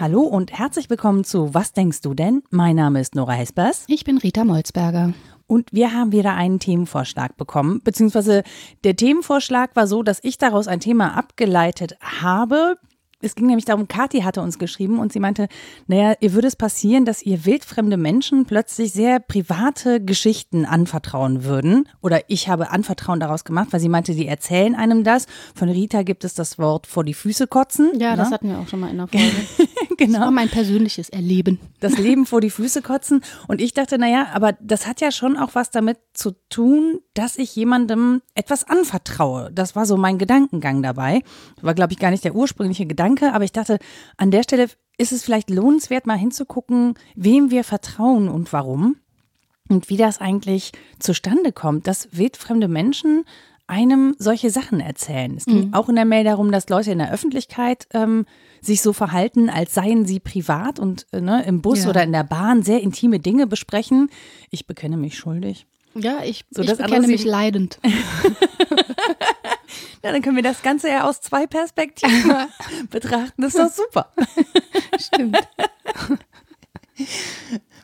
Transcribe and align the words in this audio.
Hallo 0.00 0.22
und 0.22 0.50
herzlich 0.50 0.88
willkommen 0.88 1.24
zu 1.24 1.52
Was 1.52 1.74
denkst 1.74 2.00
du 2.00 2.14
denn? 2.14 2.42
Mein 2.48 2.76
Name 2.76 3.02
ist 3.02 3.14
Nora 3.14 3.32
Hespers. 3.32 3.84
Ich 3.86 4.04
bin 4.04 4.16
Rita 4.16 4.44
Molzberger. 4.44 5.12
Und 5.46 5.72
wir 5.72 5.92
haben 5.92 6.12
wieder 6.12 6.34
einen 6.34 6.58
Themenvorschlag 6.58 7.36
bekommen, 7.36 7.82
beziehungsweise 7.84 8.44
der 8.84 8.96
Themenvorschlag 8.96 9.76
war 9.76 9.86
so, 9.86 10.02
dass 10.02 10.20
ich 10.22 10.38
daraus 10.38 10.68
ein 10.68 10.80
Thema 10.80 11.18
abgeleitet 11.18 11.98
habe, 12.00 12.78
es 13.22 13.34
ging 13.34 13.46
nämlich 13.46 13.66
darum, 13.66 13.86
Kathi 13.86 14.20
hatte 14.20 14.40
uns 14.40 14.58
geschrieben 14.58 14.98
und 14.98 15.12
sie 15.12 15.20
meinte, 15.20 15.48
naja, 15.86 16.14
ihr 16.20 16.32
würde 16.32 16.48
es 16.48 16.56
passieren, 16.56 17.04
dass 17.04 17.22
ihr 17.22 17.44
wildfremde 17.44 17.96
Menschen 17.96 18.46
plötzlich 18.46 18.92
sehr 18.92 19.20
private 19.20 20.02
Geschichten 20.02 20.64
anvertrauen 20.64 21.44
würden. 21.44 21.86
Oder 22.00 22.22
ich 22.28 22.48
habe 22.48 22.70
Anvertrauen 22.70 23.20
daraus 23.20 23.44
gemacht, 23.44 23.68
weil 23.72 23.80
sie 23.80 23.88
meinte, 23.88 24.14
die 24.14 24.26
erzählen 24.26 24.74
einem 24.74 25.04
das. 25.04 25.26
Von 25.54 25.68
Rita 25.68 26.02
gibt 26.02 26.24
es 26.24 26.34
das 26.34 26.58
Wort 26.58 26.86
vor 26.86 27.04
die 27.04 27.14
Füße 27.14 27.46
kotzen. 27.46 27.90
Ja, 27.98 28.16
das 28.16 28.28
ne? 28.28 28.34
hatten 28.34 28.48
wir 28.48 28.58
auch 28.58 28.68
schon 28.68 28.80
mal 28.80 28.90
in 28.90 28.96
der 28.96 29.08
Folge. 29.08 29.26
genau. 29.98 30.18
Das 30.18 30.20
war 30.22 30.30
mein 30.30 30.48
persönliches 30.48 31.10
Erleben. 31.10 31.60
Das 31.80 31.98
Leben 31.98 32.24
vor 32.24 32.40
die 32.40 32.50
Füße 32.50 32.80
kotzen. 32.80 33.22
Und 33.48 33.60
ich 33.60 33.74
dachte, 33.74 33.98
naja, 33.98 34.28
aber 34.32 34.54
das 34.60 34.86
hat 34.86 35.00
ja 35.00 35.12
schon 35.12 35.36
auch 35.36 35.54
was 35.54 35.70
damit 35.70 35.98
zu 36.14 36.32
tun, 36.48 37.00
dass 37.14 37.36
ich 37.36 37.54
jemandem 37.54 38.22
etwas 38.34 38.64
anvertraue. 38.64 39.50
Das 39.52 39.76
war 39.76 39.86
so 39.86 39.96
mein 39.96 40.18
Gedankengang 40.18 40.82
dabei. 40.82 41.22
War, 41.60 41.74
glaube 41.74 41.92
ich, 41.92 41.98
gar 41.98 42.10
nicht 42.10 42.24
der 42.24 42.34
ursprüngliche 42.34 42.86
Gedanke, 42.86 43.09
aber 43.22 43.44
ich 43.44 43.52
dachte, 43.52 43.78
an 44.16 44.30
der 44.30 44.42
Stelle 44.42 44.66
ist 44.98 45.12
es 45.12 45.22
vielleicht 45.24 45.50
lohnenswert, 45.50 46.06
mal 46.06 46.18
hinzugucken, 46.18 46.94
wem 47.14 47.50
wir 47.50 47.64
vertrauen 47.64 48.28
und 48.28 48.52
warum. 48.52 48.96
Und 49.68 49.88
wie 49.88 49.96
das 49.96 50.20
eigentlich 50.20 50.72
zustande 50.98 51.52
kommt, 51.52 51.86
dass 51.86 52.08
wildfremde 52.12 52.66
Menschen 52.68 53.24
einem 53.68 54.16
solche 54.18 54.50
Sachen 54.50 54.80
erzählen. 54.80 55.36
Es 55.36 55.44
ging 55.44 55.72
auch 55.74 55.88
in 55.88 55.94
der 55.94 56.04
Mail 56.04 56.24
darum, 56.24 56.50
dass 56.50 56.68
Leute 56.68 56.90
in 56.90 56.98
der 56.98 57.12
Öffentlichkeit 57.12 57.86
ähm, 57.94 58.26
sich 58.60 58.82
so 58.82 58.92
verhalten, 58.92 59.48
als 59.48 59.72
seien 59.74 60.06
sie 60.06 60.18
privat 60.18 60.80
und 60.80 61.06
äh, 61.12 61.20
ne, 61.20 61.44
im 61.46 61.62
Bus 61.62 61.84
Ja. 61.84 61.90
oder 61.90 62.02
in 62.02 62.10
der 62.10 62.24
Bahn 62.24 62.64
sehr 62.64 62.80
intime 62.82 63.20
Dinge 63.20 63.46
besprechen. 63.46 64.10
Ich 64.50 64.66
bekenne 64.66 64.96
mich 64.96 65.16
schuldig. 65.16 65.66
Ja, 65.94 66.18
ich, 66.24 66.44
So, 66.50 66.62
ich 66.62 66.76
bekenne 66.76 67.06
mich 67.06 67.24
leidend. 67.24 67.78
Ja, 70.02 70.12
dann 70.12 70.22
können 70.22 70.36
wir 70.36 70.42
das 70.42 70.62
Ganze 70.62 70.88
ja 70.88 71.04
aus 71.08 71.20
zwei 71.20 71.46
Perspektiven 71.46 72.34
betrachten. 72.90 73.42
Das 73.42 73.54
ist 73.54 73.58
doch 73.60 73.84
super. 73.84 74.12
Stimmt. 74.98 75.36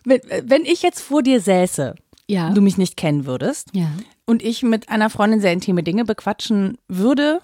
Wenn, 0.04 0.20
wenn 0.44 0.64
ich 0.64 0.82
jetzt 0.82 1.00
vor 1.00 1.22
dir 1.22 1.40
säße, 1.40 1.94
Ja. 2.28 2.50
du 2.50 2.60
mich 2.60 2.78
nicht 2.78 2.96
kennen 2.96 3.26
würdest 3.26 3.68
ja. 3.72 3.88
und 4.24 4.42
ich 4.42 4.62
mit 4.62 4.88
einer 4.88 5.10
Freundin 5.10 5.40
sehr 5.40 5.52
intime 5.52 5.82
Dinge 5.82 6.04
bequatschen 6.04 6.78
würde, 6.88 7.40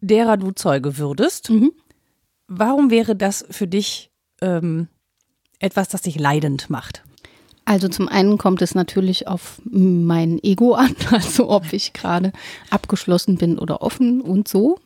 derer 0.00 0.36
du 0.36 0.50
Zeuge 0.52 0.98
würdest, 0.98 1.50
Mhm. 1.50 1.72
warum 2.48 2.90
wäre 2.90 3.16
das 3.16 3.44
für 3.50 3.66
dich 3.66 4.10
ähm, 4.40 4.88
etwas, 5.58 5.88
das 5.88 6.02
dich 6.02 6.18
leidend 6.18 6.70
macht? 6.70 7.04
Also 7.64 7.88
zum 7.88 8.08
einen 8.08 8.38
kommt 8.38 8.60
es 8.62 8.74
natürlich 8.74 9.28
auf 9.28 9.60
mein 9.64 10.42
Ego 10.42 10.74
an, 10.74 10.94
also 11.10 11.50
ob 11.50 11.72
ich 11.72 11.92
gerade 11.92 12.32
abgeschlossen 12.70 13.36
bin 13.36 13.58
oder 13.58 13.82
offen 13.82 14.20
und 14.20 14.48
so. 14.48 14.78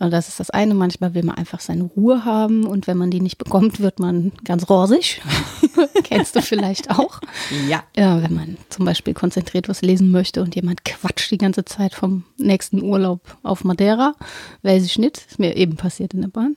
Also 0.00 0.10
Das 0.10 0.28
ist 0.28 0.40
das 0.40 0.48
eine. 0.48 0.74
Manchmal 0.74 1.12
will 1.12 1.24
man 1.24 1.36
einfach 1.36 1.60
seine 1.60 1.84
Ruhe 1.84 2.24
haben 2.24 2.64
und 2.64 2.86
wenn 2.86 2.96
man 2.96 3.10
die 3.10 3.20
nicht 3.20 3.36
bekommt, 3.36 3.80
wird 3.80 3.98
man 4.00 4.32
ganz 4.44 4.68
rosig. 4.70 5.20
Kennst 6.04 6.34
du 6.34 6.40
vielleicht 6.40 6.90
auch. 6.90 7.20
Ja. 7.68 7.84
Ja, 7.94 8.22
wenn 8.22 8.34
man 8.34 8.56
zum 8.70 8.86
Beispiel 8.86 9.12
konzentriert 9.12 9.68
was 9.68 9.82
lesen 9.82 10.10
möchte 10.10 10.42
und 10.42 10.56
jemand 10.56 10.86
quatscht 10.86 11.30
die 11.30 11.38
ganze 11.38 11.66
Zeit 11.66 11.94
vom 11.94 12.24
nächsten 12.38 12.82
Urlaub 12.82 13.36
auf 13.42 13.62
Madeira, 13.62 14.14
weiß 14.62 14.84
ich 14.86 14.98
nicht, 14.98 15.18
ist 15.28 15.38
mir 15.38 15.54
eben 15.56 15.76
passiert 15.76 16.14
in 16.14 16.22
der 16.22 16.28
Bahn. 16.28 16.56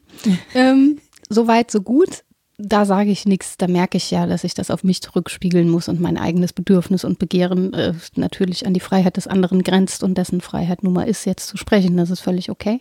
ähm, 0.56 1.00
so 1.30 1.46
weit, 1.46 1.70
so 1.70 1.82
gut. 1.82 2.24
Da 2.60 2.86
sage 2.86 3.10
ich 3.10 3.26
nichts, 3.26 3.58
da 3.58 3.68
merke 3.68 3.98
ich 3.98 4.12
ja, 4.12 4.28
dass 4.28 4.44
ich 4.44 4.54
das 4.54 4.70
auf 4.70 4.84
mich 4.84 5.02
zurückspiegeln 5.02 5.68
muss 5.68 5.90
und 5.90 6.00
mein 6.00 6.18
eigenes 6.18 6.54
Bedürfnis 6.54 7.04
und 7.04 7.18
Begehren 7.18 7.74
äh, 7.74 7.94
natürlich 8.16 8.68
an 8.68 8.76
die 8.76 8.80
Freiheit 8.80 9.18
des 9.18 9.26
anderen 9.26 9.64
grenzt 9.64 10.04
und 10.04 10.18
dessen 10.20 10.40
Freiheit 10.40 10.84
nun 10.84 10.94
mal 10.94 11.10
ist, 11.10 11.26
jetzt 11.26 11.48
zu 11.48 11.58
sprechen. 11.58 11.98
Das 11.98 12.12
ist 12.12 12.20
völlig 12.20 12.52
okay. 12.52 12.80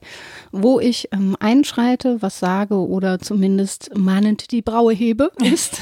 Wo 0.51 0.79
ich 0.79 1.09
ähm, 1.13 1.37
einschreite, 1.41 2.21
was 2.21 2.39
sage 2.39 2.75
oder 2.75 3.19
zumindest 3.19 3.97
mahnend 3.97 4.51
die 4.51 4.61
Braue 4.61 4.93
hebe, 4.93 5.33
ist, 5.43 5.79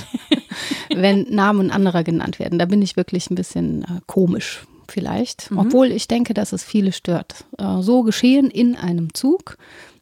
wenn 0.94 1.22
Namen 1.22 1.72
anderer 1.72 2.04
genannt 2.04 2.38
werden. 2.38 2.60
Da 2.60 2.66
bin 2.66 2.82
ich 2.82 2.96
wirklich 2.96 3.28
ein 3.28 3.34
bisschen 3.34 3.82
äh, 3.82 4.00
komisch 4.06 4.62
vielleicht, 4.90 5.50
obwohl 5.54 5.92
ich 5.92 6.08
denke, 6.08 6.34
dass 6.34 6.52
es 6.52 6.64
viele 6.64 6.92
stört. 6.92 7.44
Äh, 7.58 7.80
so 7.80 8.02
geschehen 8.02 8.50
in 8.50 8.76
einem 8.76 9.14
Zug. 9.14 9.56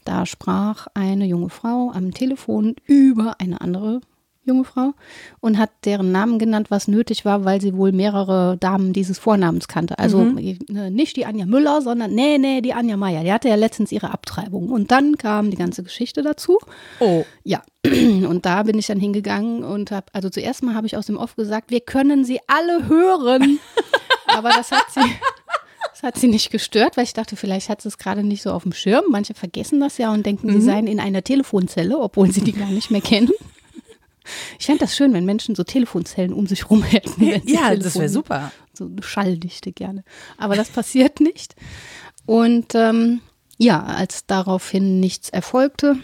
Da 0.08 0.24
sprach 0.24 0.86
eine 0.94 1.26
junge 1.26 1.50
Frau 1.50 1.92
am 1.94 2.14
Telefon 2.14 2.76
über 2.86 3.34
eine 3.40 3.60
andere 3.60 4.00
junge 4.42 4.64
Frau 4.64 4.94
und 5.40 5.58
hat 5.58 5.68
deren 5.84 6.12
Namen 6.12 6.38
genannt, 6.38 6.70
was 6.70 6.88
nötig 6.88 7.26
war, 7.26 7.44
weil 7.44 7.60
sie 7.60 7.76
wohl 7.76 7.92
mehrere 7.92 8.56
Damen 8.56 8.94
dieses 8.94 9.18
Vornamens 9.18 9.68
kannte. 9.68 9.98
Also 9.98 10.22
äh, 10.22 10.88
nicht 10.88 11.18
die 11.18 11.26
Anja 11.26 11.44
Müller, 11.44 11.82
sondern 11.82 12.14
nee, 12.14 12.38
nee, 12.38 12.62
die 12.62 12.72
Anja 12.72 12.96
Meier. 12.96 13.22
Die 13.22 13.30
hatte 13.30 13.50
ja 13.50 13.56
letztens 13.56 13.92
ihre 13.92 14.10
Abtreibung. 14.10 14.70
Und 14.70 14.92
dann 14.92 15.18
kam 15.18 15.50
die 15.50 15.58
ganze 15.58 15.82
Geschichte 15.82 16.22
dazu. 16.22 16.58
Oh. 17.00 17.26
Ja, 17.44 17.60
und 17.84 18.46
da 18.46 18.62
bin 18.62 18.78
ich 18.78 18.86
dann 18.86 18.98
hingegangen 18.98 19.62
und 19.62 19.90
habe, 19.90 20.06
also 20.14 20.30
zuerst 20.30 20.62
mal 20.62 20.74
habe 20.74 20.86
ich 20.86 20.96
aus 20.96 21.04
dem 21.04 21.18
Off 21.18 21.36
gesagt, 21.36 21.70
wir 21.70 21.80
können 21.80 22.24
sie 22.24 22.40
alle 22.46 22.88
hören. 22.88 23.58
Aber 24.26 24.48
das 24.48 24.72
hat 24.72 24.86
sie, 24.90 25.02
das 26.00 26.14
hat 26.14 26.18
sie 26.18 26.28
nicht 26.28 26.50
gestört, 26.50 26.96
weil 26.96 27.04
ich 27.04 27.12
dachte, 27.12 27.34
vielleicht 27.34 27.68
hat 27.68 27.82
sie 27.82 27.88
es 27.88 27.98
gerade 27.98 28.22
nicht 28.22 28.42
so 28.42 28.52
auf 28.52 28.62
dem 28.62 28.72
Schirm. 28.72 29.02
Manche 29.10 29.34
vergessen 29.34 29.80
das 29.80 29.98
ja 29.98 30.12
und 30.12 30.24
denken, 30.24 30.52
sie 30.52 30.60
seien 30.60 30.86
in 30.86 31.00
einer 31.00 31.24
Telefonzelle, 31.24 31.98
obwohl 31.98 32.30
sie 32.30 32.40
die 32.40 32.52
gar 32.52 32.70
nicht 32.70 32.92
mehr 32.92 33.00
kennen. 33.00 33.30
Ich 34.58 34.66
fände 34.66 34.80
das 34.80 34.94
schön, 34.94 35.12
wenn 35.12 35.24
Menschen 35.24 35.54
so 35.54 35.64
Telefonzellen 35.64 36.32
um 36.32 36.46
sich 36.46 36.70
rum 36.70 36.82
hätten. 36.84 37.20
wenn 37.20 37.42
sie 37.42 37.54
Ja, 37.54 37.74
das 37.74 37.96
wäre 37.96 38.08
super. 38.08 38.52
So 38.74 38.84
eine 38.84 39.02
Schalldichte 39.02 39.72
gerne. 39.72 40.04
Aber 40.36 40.54
das 40.54 40.68
passiert 40.68 41.20
nicht. 41.20 41.56
Und 42.26 42.74
ähm, 42.74 43.20
ja, 43.56 43.82
als 43.82 44.26
daraufhin 44.26 45.00
nichts 45.00 45.30
erfolgte, 45.30 45.96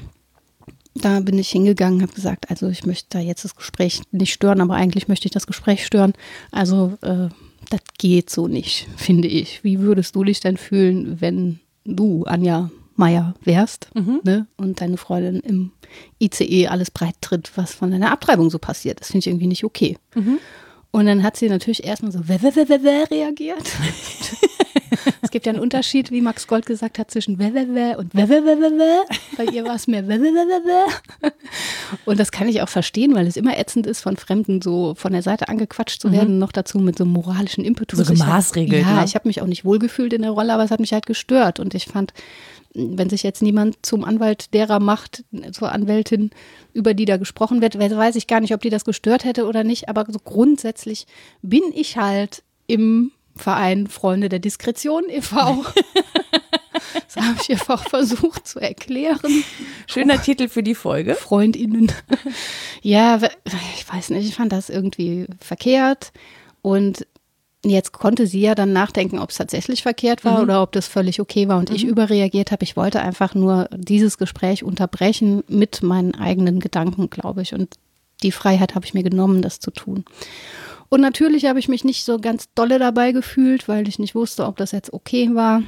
da 0.95 1.21
bin 1.21 1.39
ich 1.39 1.51
hingegangen, 1.51 2.03
habe 2.03 2.15
gesagt, 2.15 2.51
also 2.51 2.69
ich 2.69 2.87
möchte 2.87 3.09
da 3.11 3.19
jetzt 3.21 3.45
das 3.45 3.55
Gespräch 3.55 4.03
nicht 4.11 4.33
stören, 4.33 4.61
aber 4.61 4.75
eigentlich 4.75 5.07
möchte 5.07 5.27
ich 5.27 5.33
das 5.33 5.47
Gespräch 5.47 5.85
stören. 5.87 6.15
Also 6.51 6.97
äh, 7.03 7.29
das 7.71 7.81
geht 7.99 8.31
so 8.31 8.49
nicht, 8.49 8.87
finde 8.97 9.29
ich. 9.29 9.65
Wie 9.65 9.81
würdest 9.81 10.15
du 10.17 10.25
dich 10.25 10.41
denn 10.41 10.57
fühlen, 10.57 11.21
wenn 11.21 11.61
du, 11.85 12.25
Anja 12.25 12.71
Meier, 12.97 13.35
wärst 13.43 13.89
ne? 14.25 14.47
und 14.57 14.81
deine 14.81 14.97
Freundin 14.97 15.41
im 15.41 15.73
ICE 16.21 16.69
alles 16.69 16.91
breit 16.91 17.17
tritt, 17.21 17.51
was 17.57 17.75
von 17.75 17.91
deiner 17.91 18.13
Abtreibung 18.13 18.51
so 18.51 18.59
passiert? 18.59 19.01
Das 19.01 19.09
finde 19.09 19.19
ich 19.21 19.27
irgendwie 19.29 19.49
nicht 19.49 19.65
okay. 19.65 19.97
Und 20.91 21.07
dann 21.07 21.25
hat 21.25 21.37
sie 21.37 21.49
natürlich 21.49 21.85
erstmal 21.85 22.13
so 22.13 22.29
wä, 22.29 22.39
wä, 22.41 22.55
wä, 22.55 22.83
wä 22.83 23.05
reagiert. 23.11 23.67
es 25.23 25.31
gibt 25.31 25.47
ja 25.47 25.53
einen 25.53 25.61
Unterschied, 25.61 26.11
wie 26.11 26.21
Max 26.21 26.47
Gold 26.47 26.67
gesagt 26.67 26.99
hat, 26.99 27.11
zwischen 27.11 27.39
wä 27.39 27.47
und 27.97 28.15
wä. 28.15 28.27
Bei 29.37 29.45
ihr 29.47 29.65
war 29.65 29.75
es 29.75 29.87
mehr 29.87 30.07
wä. 30.09 30.19
Und 32.05 32.19
das 32.21 32.31
kann 32.33 32.49
ich 32.49 32.63
auch 32.63 32.69
verstehen, 32.69 33.15
weil 33.15 33.27
es 33.27 33.37
immer 33.37 33.59
ätzend 33.59 33.87
ist, 33.87 34.01
von 34.01 34.17
Fremden 34.17 34.61
so 34.63 34.95
von 34.97 35.13
der 35.13 35.23
Seite 35.23 35.49
angequatscht 35.49 36.01
zu 36.01 36.13
werden, 36.13 36.39
noch 36.39 36.53
dazu 36.53 36.79
mit 36.79 36.99
so 36.99 37.05
einem 37.05 37.13
moralischen 37.13 37.65
Impetus. 37.65 37.99
So 37.99 38.13
Ich 38.13 38.21
hab- 38.21 38.27
gemaßregelt, 38.27 38.83
Ja, 38.83 38.97
ne? 39.01 39.05
ich 39.05 39.15
habe 39.15 39.29
mich 39.29 39.41
auch 39.43 39.47
nicht 39.47 39.65
wohlgefühlt 39.65 40.13
in 40.13 40.23
der 40.23 40.31
Rolle, 40.33 40.53
aber 40.53 40.65
es 40.65 40.71
hat 40.71 40.81
mich 40.81 40.93
halt 40.93 41.07
gestört. 41.07 41.61
Und 41.61 41.75
ich 41.75 41.87
fand, 41.87 42.13
wenn 42.75 43.09
sich 43.09 43.23
jetzt 43.23 43.43
niemand 43.43 43.77
zum 43.87 44.05
Anwalt 44.05 44.53
derer 44.55 44.81
macht, 44.81 45.25
zur 45.53 45.71
Anwältin, 45.73 46.31
über 46.73 46.93
die 46.95 47.05
da 47.05 47.17
gesprochen 47.19 47.61
wird, 47.61 47.79
weiß 47.79 48.17
ich 48.17 48.27
gar 48.27 48.41
nicht, 48.41 48.53
ob 48.55 48.61
die 48.61 48.71
das 48.71 48.85
gestört 48.85 49.25
hätte 49.25 49.47
oder 49.47 49.63
nicht. 49.65 49.89
Aber 49.89 50.05
so 50.09 50.19
grundsätzlich 50.19 51.07
bin 51.43 51.63
ich 51.75 51.97
halt 51.97 52.43
im 52.67 53.13
Verein 53.37 53.87
Freunde 53.87 54.29
der 54.29 54.39
Diskretion 54.39 55.05
e.V. 55.09 55.65
das 56.93 57.17
habe 57.17 57.37
ich 57.41 57.51
einfach 57.51 57.89
versucht 57.89 58.47
zu 58.47 58.61
erklären. 58.61 59.45
Schöner 59.87 60.21
Titel 60.23 60.49
für 60.49 60.63
die 60.63 60.75
Folge. 60.75 61.15
FreundInnen. 61.15 61.91
Ja, 62.83 63.21
ich 63.77 63.93
weiß 63.93 64.11
nicht, 64.11 64.29
ich 64.29 64.35
fand 64.35 64.53
das 64.53 64.71
irgendwie 64.71 65.27
verkehrt. 65.41 66.13
Und 66.63 67.07
jetzt 67.65 67.93
konnte 67.93 68.27
sie 68.27 68.41
ja 68.41 68.55
dann 68.55 68.73
nachdenken, 68.73 69.19
ob 69.19 69.31
es 69.31 69.37
tatsächlich 69.37 69.83
verkehrt 69.83 70.25
war 70.25 70.43
oder 70.43 70.63
ob 70.63 70.73
das 70.73 70.87
völlig 70.87 71.21
okay 71.21 71.49
war 71.49 71.59
und 71.59 71.71
ich 71.71 71.85
überreagiert 71.85 72.53
habe. 72.53 72.65
Ich 72.65 72.77
wollte 72.77 73.01
einfach 73.01 73.35
nur 73.35 73.69
dieses 73.75 74.19
Gespräch 74.19 74.63
unterbrechen 74.63 75.43
mit 75.49 75.83
meinen 75.83 76.15
eigenen 76.15 76.61
Gedanken, 76.61 77.11
glaube 77.11 77.43
ich. 77.43 77.55
Und 77.55 77.75
die 78.23 78.33
Freiheit 78.33 78.75
habe 78.75 78.87
ich 78.87 78.95
mir 78.95 79.03
genommen, 79.03 79.43
das 79.43 79.61
zu 79.61 79.71
tun. 79.71 80.05
Und 80.89 81.01
natürlich 81.01 81.47
habe 81.47 81.59
ich 81.59 81.69
mich 81.69 81.85
nicht 81.85 82.05
so 82.05 82.19
ganz 82.19 82.49
dolle 82.55 82.79
dabei 82.79 83.13
gefühlt, 83.13 83.69
weil 83.69 83.89
ich 83.89 83.99
nicht 83.99 84.15
wusste, 84.15 84.47
ob 84.47 84.57
das 84.57 84.73
jetzt 84.73 84.93
okay 84.93 85.31
war. 85.35 85.63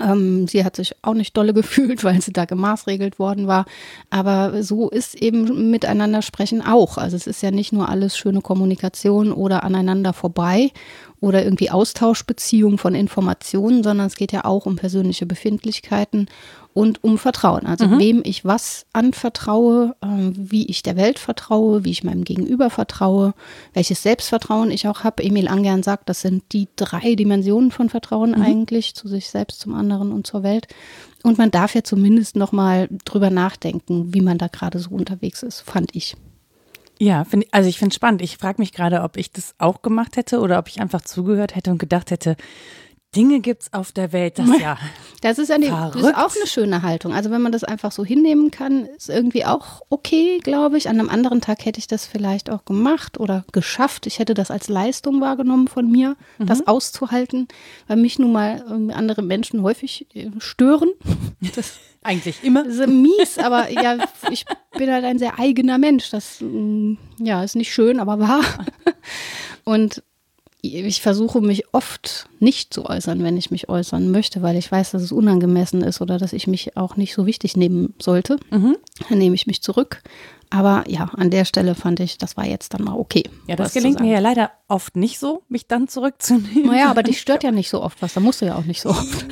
Ähm, 0.00 0.48
sie 0.48 0.64
hat 0.64 0.76
sich 0.76 0.94
auch 1.02 1.14
nicht 1.14 1.36
dolle 1.36 1.54
gefühlt, 1.54 2.04
weil 2.04 2.20
sie 2.20 2.32
da 2.32 2.44
gemaßregelt 2.44 3.18
worden 3.18 3.46
war. 3.46 3.66
Aber 4.10 4.62
so 4.62 4.88
ist 4.88 5.14
eben 5.14 5.70
miteinander 5.70 6.22
sprechen 6.22 6.62
auch. 6.62 6.98
Also 6.98 7.16
es 7.16 7.26
ist 7.26 7.42
ja 7.42 7.50
nicht 7.50 7.72
nur 7.72 7.88
alles 7.88 8.16
schöne 8.16 8.40
Kommunikation 8.40 9.32
oder 9.32 9.64
aneinander 9.64 10.12
vorbei 10.12 10.70
oder 11.22 11.44
irgendwie 11.44 11.70
Austauschbeziehung 11.70 12.78
von 12.78 12.96
Informationen, 12.96 13.84
sondern 13.84 14.08
es 14.08 14.16
geht 14.16 14.32
ja 14.32 14.44
auch 14.44 14.66
um 14.66 14.74
persönliche 14.74 15.24
Befindlichkeiten 15.24 16.26
und 16.74 17.04
um 17.04 17.16
Vertrauen. 17.16 17.64
Also 17.64 17.86
mhm. 17.86 17.98
wem 18.00 18.22
ich 18.24 18.44
was 18.44 18.86
anvertraue, 18.92 19.94
äh, 20.00 20.06
wie 20.34 20.66
ich 20.66 20.82
der 20.82 20.96
Welt 20.96 21.20
vertraue, 21.20 21.84
wie 21.84 21.92
ich 21.92 22.02
meinem 22.02 22.24
Gegenüber 22.24 22.70
vertraue, 22.70 23.34
welches 23.72 24.02
Selbstvertrauen 24.02 24.72
ich 24.72 24.88
auch 24.88 25.04
habe. 25.04 25.22
Emil 25.22 25.46
Angern 25.46 25.84
sagt, 25.84 26.08
das 26.08 26.22
sind 26.22 26.42
die 26.52 26.66
drei 26.74 27.14
Dimensionen 27.14 27.70
von 27.70 27.88
Vertrauen 27.88 28.30
mhm. 28.30 28.42
eigentlich, 28.42 28.96
zu 28.96 29.06
sich 29.06 29.30
selbst, 29.30 29.60
zum 29.60 29.74
anderen 29.74 30.10
und 30.10 30.26
zur 30.26 30.42
Welt. 30.42 30.66
Und 31.22 31.38
man 31.38 31.52
darf 31.52 31.76
ja 31.76 31.84
zumindest 31.84 32.34
noch 32.34 32.50
mal 32.50 32.88
drüber 33.04 33.30
nachdenken, 33.30 34.12
wie 34.12 34.22
man 34.22 34.38
da 34.38 34.48
gerade 34.48 34.80
so 34.80 34.90
unterwegs 34.90 35.44
ist, 35.44 35.60
fand 35.60 35.94
ich. 35.94 36.16
Ja, 37.02 37.24
find, 37.24 37.46
also 37.50 37.68
ich 37.68 37.78
finde 37.78 37.88
es 37.88 37.96
spannend. 37.96 38.22
Ich 38.22 38.36
frage 38.36 38.62
mich 38.62 38.70
gerade, 38.70 39.02
ob 39.02 39.16
ich 39.16 39.32
das 39.32 39.56
auch 39.58 39.82
gemacht 39.82 40.16
hätte 40.16 40.38
oder 40.38 40.60
ob 40.60 40.68
ich 40.68 40.80
einfach 40.80 41.00
zugehört 41.00 41.56
hätte 41.56 41.72
und 41.72 41.78
gedacht 41.78 42.12
hätte, 42.12 42.36
Dinge 43.16 43.40
gibt 43.40 43.62
es 43.62 43.72
auf 43.72 43.90
der 43.90 44.12
Welt, 44.12 44.38
das 44.38 44.48
ja. 44.60 44.78
Das 45.20 45.38
ist, 45.38 45.50
eine, 45.50 45.66
das 45.66 45.96
ist 45.96 46.16
auch 46.16 46.34
eine 46.34 46.46
schöne 46.46 46.82
Haltung. 46.82 47.12
Also 47.12 47.30
wenn 47.30 47.42
man 47.42 47.50
das 47.50 47.64
einfach 47.64 47.90
so 47.90 48.04
hinnehmen 48.04 48.52
kann, 48.52 48.86
ist 48.86 49.08
irgendwie 49.08 49.44
auch 49.44 49.82
okay, 49.90 50.38
glaube 50.38 50.78
ich. 50.78 50.88
An 50.88 50.98
einem 50.98 51.08
anderen 51.08 51.40
Tag 51.40 51.64
hätte 51.64 51.80
ich 51.80 51.88
das 51.88 52.06
vielleicht 52.06 52.50
auch 52.50 52.64
gemacht 52.64 53.18
oder 53.18 53.44
geschafft. 53.52 54.06
Ich 54.06 54.20
hätte 54.20 54.34
das 54.34 54.52
als 54.52 54.68
Leistung 54.68 55.20
wahrgenommen 55.20 55.66
von 55.66 55.90
mir, 55.90 56.16
mhm. 56.38 56.46
das 56.46 56.66
auszuhalten, 56.68 57.48
weil 57.88 57.96
mich 57.96 58.20
nun 58.20 58.32
mal 58.32 58.64
andere 58.94 59.22
Menschen 59.22 59.62
häufig 59.62 60.06
äh, 60.14 60.30
stören. 60.38 60.90
Das 61.56 61.78
eigentlich 62.02 62.42
immer. 62.42 62.66
Ist 62.66 62.86
mies, 62.86 63.38
aber 63.38 63.70
ja, 63.70 63.98
ich 64.30 64.44
bin 64.76 64.90
halt 64.90 65.04
ein 65.04 65.18
sehr 65.18 65.38
eigener 65.38 65.78
Mensch. 65.78 66.10
Das 66.10 66.38
mm, 66.40 66.94
ja, 67.18 67.42
ist 67.42 67.56
nicht 67.56 67.72
schön, 67.72 68.00
aber 68.00 68.18
wahr. 68.18 68.42
Und 69.64 70.02
ich 70.64 71.02
versuche 71.02 71.40
mich 71.40 71.74
oft 71.74 72.28
nicht 72.38 72.72
zu 72.72 72.86
äußern, 72.86 73.22
wenn 73.24 73.36
ich 73.36 73.50
mich 73.50 73.68
äußern 73.68 74.12
möchte, 74.12 74.42
weil 74.42 74.56
ich 74.56 74.70
weiß, 74.70 74.92
dass 74.92 75.02
es 75.02 75.10
unangemessen 75.10 75.82
ist 75.82 76.00
oder 76.00 76.18
dass 76.18 76.32
ich 76.32 76.46
mich 76.46 76.76
auch 76.76 76.96
nicht 76.96 77.14
so 77.14 77.26
wichtig 77.26 77.56
nehmen 77.56 77.94
sollte. 78.00 78.38
Mhm. 78.50 78.76
Dann 79.08 79.18
nehme 79.18 79.34
ich 79.34 79.48
mich 79.48 79.60
zurück. 79.60 80.02
Aber 80.50 80.84
ja, 80.86 81.10
an 81.16 81.30
der 81.30 81.46
Stelle 81.46 81.74
fand 81.74 81.98
ich, 81.98 82.16
das 82.18 82.36
war 82.36 82.46
jetzt 82.46 82.74
dann 82.74 82.84
mal 82.84 82.94
okay. 82.94 83.24
Ja, 83.48 83.56
das 83.56 83.72
gelingt 83.72 84.00
mir 84.00 84.12
ja 84.12 84.18
leider 84.20 84.52
oft 84.68 84.96
nicht 84.96 85.18
so, 85.18 85.42
mich 85.48 85.66
dann 85.66 85.88
zurückzunehmen. 85.88 86.66
Naja, 86.66 86.90
aber 86.90 87.02
dich 87.02 87.20
stört 87.20 87.42
ja 87.42 87.50
nicht 87.50 87.70
so 87.70 87.82
oft 87.82 88.00
was, 88.00 88.14
da 88.14 88.20
musst 88.20 88.42
du 88.42 88.46
ja 88.46 88.56
auch 88.56 88.64
nicht 88.64 88.82
so 88.82 88.90
oft. 88.90 89.26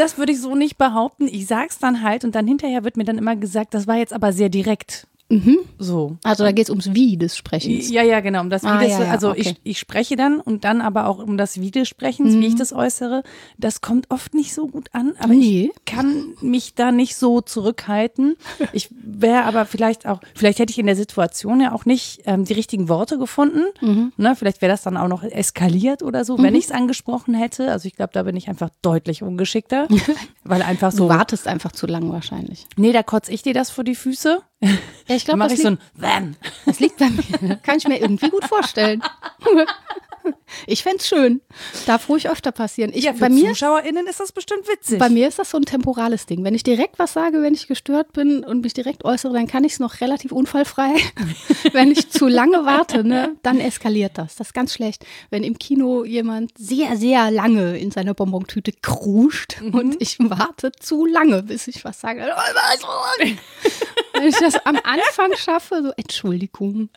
Das 0.00 0.16
würde 0.16 0.32
ich 0.32 0.40
so 0.40 0.54
nicht 0.54 0.78
behaupten. 0.78 1.28
Ich 1.28 1.46
sag's 1.46 1.78
dann 1.78 2.02
halt 2.02 2.24
und 2.24 2.34
dann 2.34 2.46
hinterher 2.46 2.84
wird 2.84 2.96
mir 2.96 3.04
dann 3.04 3.18
immer 3.18 3.36
gesagt, 3.36 3.74
das 3.74 3.86
war 3.86 3.96
jetzt 3.96 4.14
aber 4.14 4.32
sehr 4.32 4.48
direkt. 4.48 5.06
Mhm. 5.30 5.58
So. 5.78 6.18
Also 6.24 6.44
da 6.44 6.52
geht 6.52 6.64
es 6.64 6.70
ums 6.70 6.92
Wie 6.92 7.16
des 7.16 7.36
Sprechens. 7.36 7.88
Ja, 7.88 8.02
ja, 8.02 8.20
genau. 8.20 8.40
Um 8.40 8.50
das 8.50 8.64
Wie 8.64 8.68
ah, 8.68 8.80
des, 8.80 8.90
ja, 8.90 9.04
ja, 9.04 9.10
also 9.10 9.30
okay. 9.30 9.40
ich, 9.40 9.60
ich 9.62 9.78
spreche 9.78 10.16
dann 10.16 10.40
und 10.40 10.64
dann 10.64 10.80
aber 10.80 11.06
auch 11.06 11.18
um 11.18 11.36
das 11.36 11.60
Wie 11.60 11.70
des 11.70 11.88
Sprechens, 11.88 12.34
mhm. 12.34 12.40
wie 12.40 12.46
ich 12.46 12.54
mhm. 12.54 12.58
das 12.58 12.72
äußere. 12.72 13.22
Das 13.56 13.80
kommt 13.80 14.10
oft 14.10 14.34
nicht 14.34 14.52
so 14.52 14.66
gut 14.66 14.88
an, 14.92 15.14
aber 15.18 15.32
nee. 15.32 15.70
ich 15.72 15.84
kann 15.84 16.34
mich 16.40 16.74
da 16.74 16.90
nicht 16.90 17.14
so 17.16 17.40
zurückhalten. 17.40 18.36
Ich 18.72 18.88
wäre 18.90 19.44
aber 19.44 19.66
vielleicht 19.66 20.06
auch, 20.06 20.20
vielleicht 20.34 20.58
hätte 20.58 20.72
ich 20.72 20.78
in 20.78 20.86
der 20.86 20.96
Situation 20.96 21.60
ja 21.60 21.72
auch 21.72 21.84
nicht 21.84 22.22
ähm, 22.26 22.44
die 22.44 22.52
richtigen 22.52 22.88
Worte 22.88 23.16
gefunden. 23.16 23.62
Mhm. 23.80 24.12
Ne, 24.16 24.34
vielleicht 24.34 24.60
wäre 24.62 24.72
das 24.72 24.82
dann 24.82 24.96
auch 24.96 25.08
noch 25.08 25.22
eskaliert 25.22 26.02
oder 26.02 26.24
so, 26.24 26.38
wenn 26.38 26.54
mhm. 26.54 26.58
ich 26.58 26.64
es 26.66 26.72
angesprochen 26.72 27.34
hätte. 27.34 27.70
Also 27.70 27.86
ich 27.86 27.94
glaube, 27.94 28.10
da 28.12 28.24
bin 28.24 28.36
ich 28.36 28.48
einfach 28.48 28.70
deutlich 28.82 29.22
ungeschickter. 29.22 29.86
weil 30.44 30.62
einfach 30.62 30.92
so. 30.92 31.04
Du 31.04 31.14
wartest 31.14 31.46
einfach 31.46 31.72
zu 31.72 31.86
lang 31.86 32.10
wahrscheinlich. 32.10 32.66
Nee, 32.76 32.92
da 32.92 33.02
kotze 33.02 33.32
ich 33.32 33.42
dir 33.42 33.54
das 33.54 33.70
vor 33.70 33.84
die 33.84 33.94
Füße. 33.94 34.40
Ja, 35.08 35.16
ich 35.20 35.26
glaube, 35.26 35.40
das, 35.40 35.52
ich 35.52 35.62
so 35.62 35.68
ein 35.68 35.78
Wham. 35.94 36.36
das 36.66 36.80
liegt 36.80 36.98
bei 36.98 37.08
mir. 37.10 37.56
Kann 37.62 37.78
ich 37.78 37.86
mir 37.86 38.00
irgendwie 38.00 38.30
gut 38.30 38.44
vorstellen. 38.44 39.02
Ich 40.66 40.82
fände 40.82 40.98
es 40.98 41.08
schön. 41.08 41.40
Darf 41.86 42.08
ruhig 42.08 42.28
öfter 42.28 42.52
passieren. 42.52 42.90
Ich, 42.94 43.04
ja, 43.04 43.12
für 43.12 43.20
bei 43.20 43.28
mir, 43.28 43.48
ZuschauerInnen 43.50 44.06
ist 44.06 44.20
das 44.20 44.32
bestimmt 44.32 44.68
witzig. 44.68 44.98
Bei 44.98 45.08
mir 45.08 45.28
ist 45.28 45.38
das 45.38 45.50
so 45.50 45.56
ein 45.56 45.64
temporales 45.64 46.26
Ding. 46.26 46.44
Wenn 46.44 46.54
ich 46.54 46.62
direkt 46.62 46.98
was 46.98 47.12
sage, 47.12 47.42
wenn 47.42 47.54
ich 47.54 47.66
gestört 47.66 48.12
bin 48.12 48.44
und 48.44 48.62
mich 48.62 48.74
direkt 48.74 49.04
äußere, 49.04 49.32
dann 49.32 49.46
kann 49.46 49.64
ich 49.64 49.72
es 49.72 49.78
noch 49.78 50.00
relativ 50.00 50.32
unfallfrei. 50.32 50.94
wenn 51.72 51.90
ich 51.90 52.10
zu 52.10 52.26
lange 52.26 52.64
warte, 52.64 53.04
ne, 53.04 53.36
dann 53.42 53.60
eskaliert 53.60 54.18
das. 54.18 54.36
Das 54.36 54.48
ist 54.48 54.54
ganz 54.54 54.74
schlecht. 54.74 55.06
Wenn 55.30 55.44
im 55.44 55.58
Kino 55.58 56.04
jemand 56.04 56.52
sehr, 56.58 56.96
sehr 56.96 57.30
lange 57.30 57.78
in 57.78 57.90
seiner 57.90 58.14
Bonbontüte 58.14 58.72
kruscht 58.82 59.60
mhm. 59.60 59.74
und 59.74 60.02
ich 60.02 60.18
warte 60.20 60.72
zu 60.72 61.06
lange, 61.06 61.42
bis 61.44 61.68
ich 61.68 61.84
was 61.84 62.00
sage. 62.00 62.22
Wenn 64.20 64.28
ich 64.28 64.38
das 64.38 64.54
am 64.66 64.76
Anfang 64.76 65.34
schaffe, 65.36 65.82
so 65.82 65.92
Entschuldigung. 65.96 66.90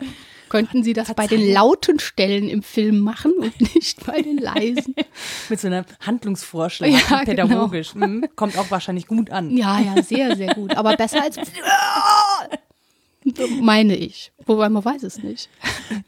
Könnten 0.49 0.83
Sie 0.83 0.93
das 0.93 1.13
bei 1.13 1.25
den 1.25 1.51
lauten 1.51 1.99
Stellen 1.99 2.49
im 2.49 2.61
Film 2.61 2.99
machen 2.99 3.33
und 3.37 3.75
nicht 3.75 4.05
bei 4.05 4.21
den 4.21 4.37
leisen? 4.37 4.93
Mit 5.49 5.59
so 5.59 5.67
einem 5.67 5.85
Handlungsvorschlag, 6.01 6.89
ja, 6.89 7.23
pädagogisch. 7.23 7.93
Genau. 7.93 8.05
Hm, 8.05 8.25
kommt 8.35 8.57
auch 8.57 8.69
wahrscheinlich 8.69 9.07
gut 9.07 9.31
an. 9.31 9.55
Ja, 9.55 9.79
ja, 9.79 10.03
sehr, 10.03 10.35
sehr 10.35 10.53
gut. 10.53 10.75
Aber 10.75 10.95
besser 10.95 11.23
als. 11.23 11.37
meine 13.61 13.95
ich. 13.95 14.33
Wobei 14.45 14.69
man 14.69 14.83
weiß 14.83 15.03
es 15.03 15.23
nicht. 15.23 15.49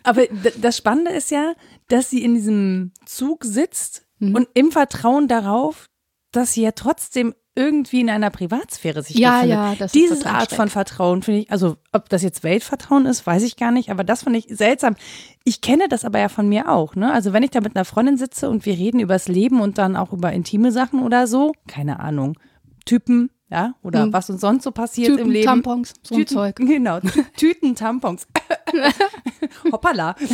Aber 0.03 0.25
das 0.57 0.77
Spannende 0.77 1.11
ist 1.11 1.31
ja, 1.31 1.53
dass 1.87 2.09
sie 2.09 2.23
in 2.23 2.35
diesem 2.35 2.91
Zug 3.05 3.45
sitzt 3.45 4.05
mhm. 4.19 4.35
und 4.35 4.47
im 4.53 4.71
Vertrauen 4.71 5.27
darauf, 5.27 5.89
dass 6.31 6.53
sie 6.53 6.63
ja 6.63 6.71
trotzdem 6.71 7.33
irgendwie 7.55 8.01
in 8.01 8.09
einer 8.09 8.29
Privatsphäre 8.29 9.01
sich 9.01 9.17
ja, 9.17 9.41
befindet. 9.41 9.57
Ja, 9.57 9.75
das 9.75 9.91
Diese 9.93 10.13
ist 10.13 10.25
Art 10.25 10.51
von 10.51 10.69
Vertrauen 10.69 11.21
finde 11.21 11.41
ich, 11.41 11.51
also 11.51 11.77
ob 11.93 12.09
das 12.09 12.21
jetzt 12.21 12.43
Weltvertrauen 12.43 13.05
ist, 13.05 13.25
weiß 13.25 13.43
ich 13.43 13.55
gar 13.55 13.71
nicht, 13.71 13.89
aber 13.89 14.03
das 14.03 14.23
finde 14.23 14.39
ich 14.39 14.47
seltsam. 14.49 14.95
Ich 15.43 15.61
kenne 15.61 15.87
das 15.87 16.03
aber 16.05 16.19
ja 16.19 16.29
von 16.29 16.49
mir 16.49 16.69
auch, 16.69 16.95
ne? 16.95 17.11
Also 17.13 17.33
wenn 17.33 17.43
ich 17.43 17.51
da 17.51 17.61
mit 17.61 17.75
einer 17.75 17.85
Freundin 17.85 18.17
sitze 18.17 18.49
und 18.49 18.65
wir 18.65 18.73
reden 18.73 18.99
übers 18.99 19.27
Leben 19.27 19.61
und 19.61 19.77
dann 19.77 19.95
auch 19.95 20.11
über 20.11 20.33
intime 20.33 20.71
Sachen 20.71 21.01
oder 21.01 21.27
so, 21.27 21.53
keine 21.67 21.99
Ahnung, 21.99 22.37
Typen, 22.85 23.31
ja, 23.49 23.75
oder 23.83 24.03
hm. 24.03 24.13
was 24.13 24.29
uns 24.29 24.41
sonst 24.41 24.63
so 24.63 24.71
passiert 24.71 25.09
Tüten, 25.09 25.25
im 25.25 25.31
Leben. 25.31 25.45
Tampons, 25.45 25.93
so 26.03 26.15
Tüten, 26.15 26.33
Zeug. 26.33 26.55
Genau, 26.59 26.99
Tüten, 27.37 27.75
Tampons. 27.75 28.27
Hoppala. 29.71 30.15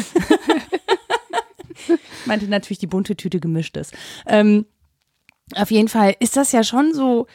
meinte 2.26 2.48
natürlich 2.48 2.80
die 2.80 2.88
bunte 2.88 3.16
Tüte 3.16 3.40
gemischt 3.40 3.78
ist. 3.78 3.94
Ähm, 4.26 4.66
auf 5.58 5.72
jeden 5.72 5.88
Fall 5.88 6.16
ist 6.20 6.38
das 6.38 6.52
ja 6.52 6.64
schon 6.64 6.94
so, 6.94 7.28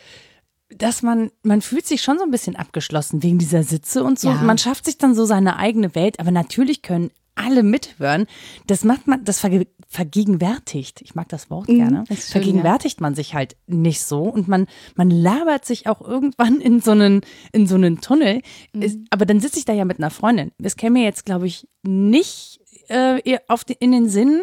dass 0.69 1.03
man, 1.03 1.31
man 1.43 1.63
fühlt 1.63 1.87
sich 1.87 2.03
schon 2.03 2.19
so 2.19 2.25
ein 2.25 2.31
bisschen 2.31 2.57
abgeschlossen 2.57 3.23
wegen 3.23 3.39
dieser 3.39 3.63
Sitze 3.63 4.03
und 4.03 4.19
so. 4.19 4.29
Ja. 4.29 4.43
Man 4.43 4.59
schafft 4.59 4.85
sich 4.85 4.99
dann 4.99 5.15
so 5.15 5.25
seine 5.25 5.57
eigene 5.57 5.95
Welt, 5.95 6.19
aber 6.19 6.31
natürlich 6.31 6.83
können 6.83 7.11
alle 7.37 7.63
mithören. 7.63 8.27
Das 8.67 8.83
macht 8.83 9.07
man, 9.07 9.25
das 9.25 9.41
verge 9.41 9.67
vergegenwärtigt. 9.89 11.01
Ich 11.03 11.15
mag 11.15 11.29
das 11.29 11.49
Wort 11.49 11.69
mhm, 11.69 11.77
gerne. 11.77 12.05
Das 12.09 12.23
schön, 12.23 12.33
vergegenwärtigt 12.33 12.99
ja. 12.99 13.03
man 13.03 13.15
sich 13.15 13.35
halt 13.35 13.57
nicht 13.69 14.03
so 14.03 14.23
und 14.23 14.49
man, 14.49 14.67
man 14.97 15.11
labert 15.11 15.65
sich 15.65 15.87
auch 15.87 16.01
irgendwann 16.01 16.61
in 16.61 16.81
so 16.81 16.91
einen, 16.91 17.21
in 17.53 17.69
so 17.69 17.77
einen 17.77 18.01
Tunnel. 18.01 18.43
Mhm. 18.73 18.83
Ist, 18.83 18.99
aber 19.11 19.27
dann 19.27 19.39
sitze 19.39 19.59
ich 19.59 19.65
da 19.65 19.73
ja 19.73 19.85
mit 19.85 19.99
einer 19.99 20.11
Freundin. 20.11 20.51
Das 20.59 20.77
käme 20.77 20.99
mir 20.99 21.05
jetzt, 21.05 21.25
glaube 21.25 21.47
ich, 21.47 21.69
nicht 21.83 22.61
äh, 22.89 23.39
auf 23.47 23.65
die, 23.65 23.75
in 23.75 23.93
den 23.93 24.09
Sinn, 24.09 24.43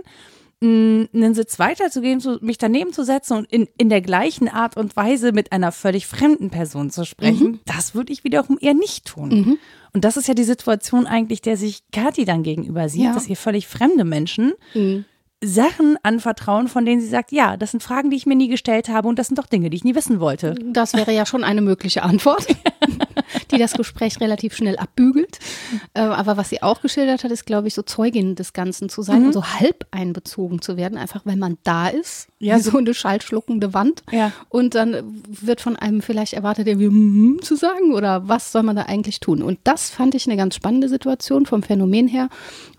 einen 0.63 1.33
Sitz 1.33 1.59
weiterzugehen, 1.59 2.19
zu, 2.19 2.37
mich 2.41 2.57
daneben 2.57 2.93
zu 2.93 3.03
setzen 3.03 3.37
und 3.37 3.51
in, 3.51 3.67
in 3.77 3.89
der 3.89 4.01
gleichen 4.01 4.47
Art 4.47 4.77
und 4.77 4.95
Weise 4.95 5.31
mit 5.31 5.51
einer 5.51 5.71
völlig 5.71 6.07
fremden 6.07 6.49
Person 6.49 6.89
zu 6.89 7.05
sprechen, 7.05 7.51
mhm. 7.51 7.59
das 7.65 7.93
würde 7.95 8.13
ich 8.13 8.23
wiederum 8.23 8.57
eher 8.59 8.73
nicht 8.73 9.05
tun. 9.05 9.29
Mhm. 9.29 9.57
Und 9.93 10.05
das 10.05 10.17
ist 10.17 10.27
ja 10.27 10.33
die 10.33 10.43
Situation 10.43 11.05
eigentlich, 11.05 11.41
der 11.41 11.57
sich 11.57 11.83
Kathi 11.91 12.25
dann 12.25 12.43
gegenüber 12.43 12.89
sieht, 12.89 13.03
ja. 13.03 13.13
dass 13.13 13.25
hier 13.25 13.37
völlig 13.37 13.67
fremde 13.67 14.03
Menschen 14.03 14.53
mhm. 14.73 15.05
Sachen 15.43 15.97
anvertrauen, 16.03 16.67
von 16.67 16.85
denen 16.85 17.01
sie 17.01 17.07
sagt, 17.07 17.31
ja, 17.31 17.57
das 17.57 17.71
sind 17.71 17.83
Fragen, 17.83 18.09
die 18.09 18.17
ich 18.17 18.25
mir 18.25 18.35
nie 18.35 18.47
gestellt 18.47 18.89
habe 18.89 19.07
und 19.07 19.19
das 19.19 19.27
sind 19.27 19.37
doch 19.37 19.47
Dinge, 19.47 19.69
die 19.69 19.77
ich 19.77 19.83
nie 19.83 19.95
wissen 19.95 20.19
wollte. 20.19 20.55
Das 20.65 20.93
wäre 20.93 21.13
ja 21.13 21.25
schon 21.25 21.43
eine 21.43 21.61
mögliche 21.61 22.03
Antwort. 22.03 22.47
die 23.51 23.57
das 23.57 23.73
Gespräch 23.73 24.19
relativ 24.19 24.55
schnell 24.55 24.77
abbügelt. 24.77 25.39
Äh, 25.93 26.01
aber 26.01 26.37
was 26.37 26.49
sie 26.49 26.61
auch 26.61 26.81
geschildert 26.81 27.23
hat, 27.23 27.31
ist, 27.31 27.45
glaube 27.45 27.67
ich, 27.67 27.73
so 27.73 27.81
Zeugin 27.81 28.35
des 28.35 28.53
Ganzen 28.53 28.89
zu 28.89 29.01
sein 29.01 29.21
mhm. 29.21 29.27
und 29.27 29.33
so 29.33 29.45
halb 29.45 29.85
einbezogen 29.91 30.61
zu 30.61 30.77
werden, 30.77 30.97
einfach 30.97 31.21
weil 31.25 31.35
man 31.35 31.57
da 31.63 31.87
ist, 31.87 32.27
ja. 32.39 32.55
wie 32.55 32.61
so 32.61 32.77
eine 32.77 32.93
schallschluckende 32.93 33.73
Wand. 33.73 34.03
Ja. 34.11 34.31
Und 34.49 34.75
dann 34.75 35.23
wird 35.27 35.61
von 35.61 35.75
einem 35.75 36.01
vielleicht 36.01 36.33
erwartet, 36.33 36.67
irgendwie 36.67 36.89
mm, 36.89 37.41
zu 37.41 37.55
sagen 37.55 37.93
oder 37.93 38.27
was 38.27 38.51
soll 38.51 38.63
man 38.63 38.75
da 38.75 38.83
eigentlich 38.83 39.19
tun? 39.19 39.41
Und 39.41 39.59
das 39.63 39.89
fand 39.89 40.15
ich 40.15 40.27
eine 40.27 40.37
ganz 40.37 40.55
spannende 40.55 40.89
Situation 40.89 41.45
vom 41.45 41.63
Phänomen 41.63 42.07
her 42.07 42.29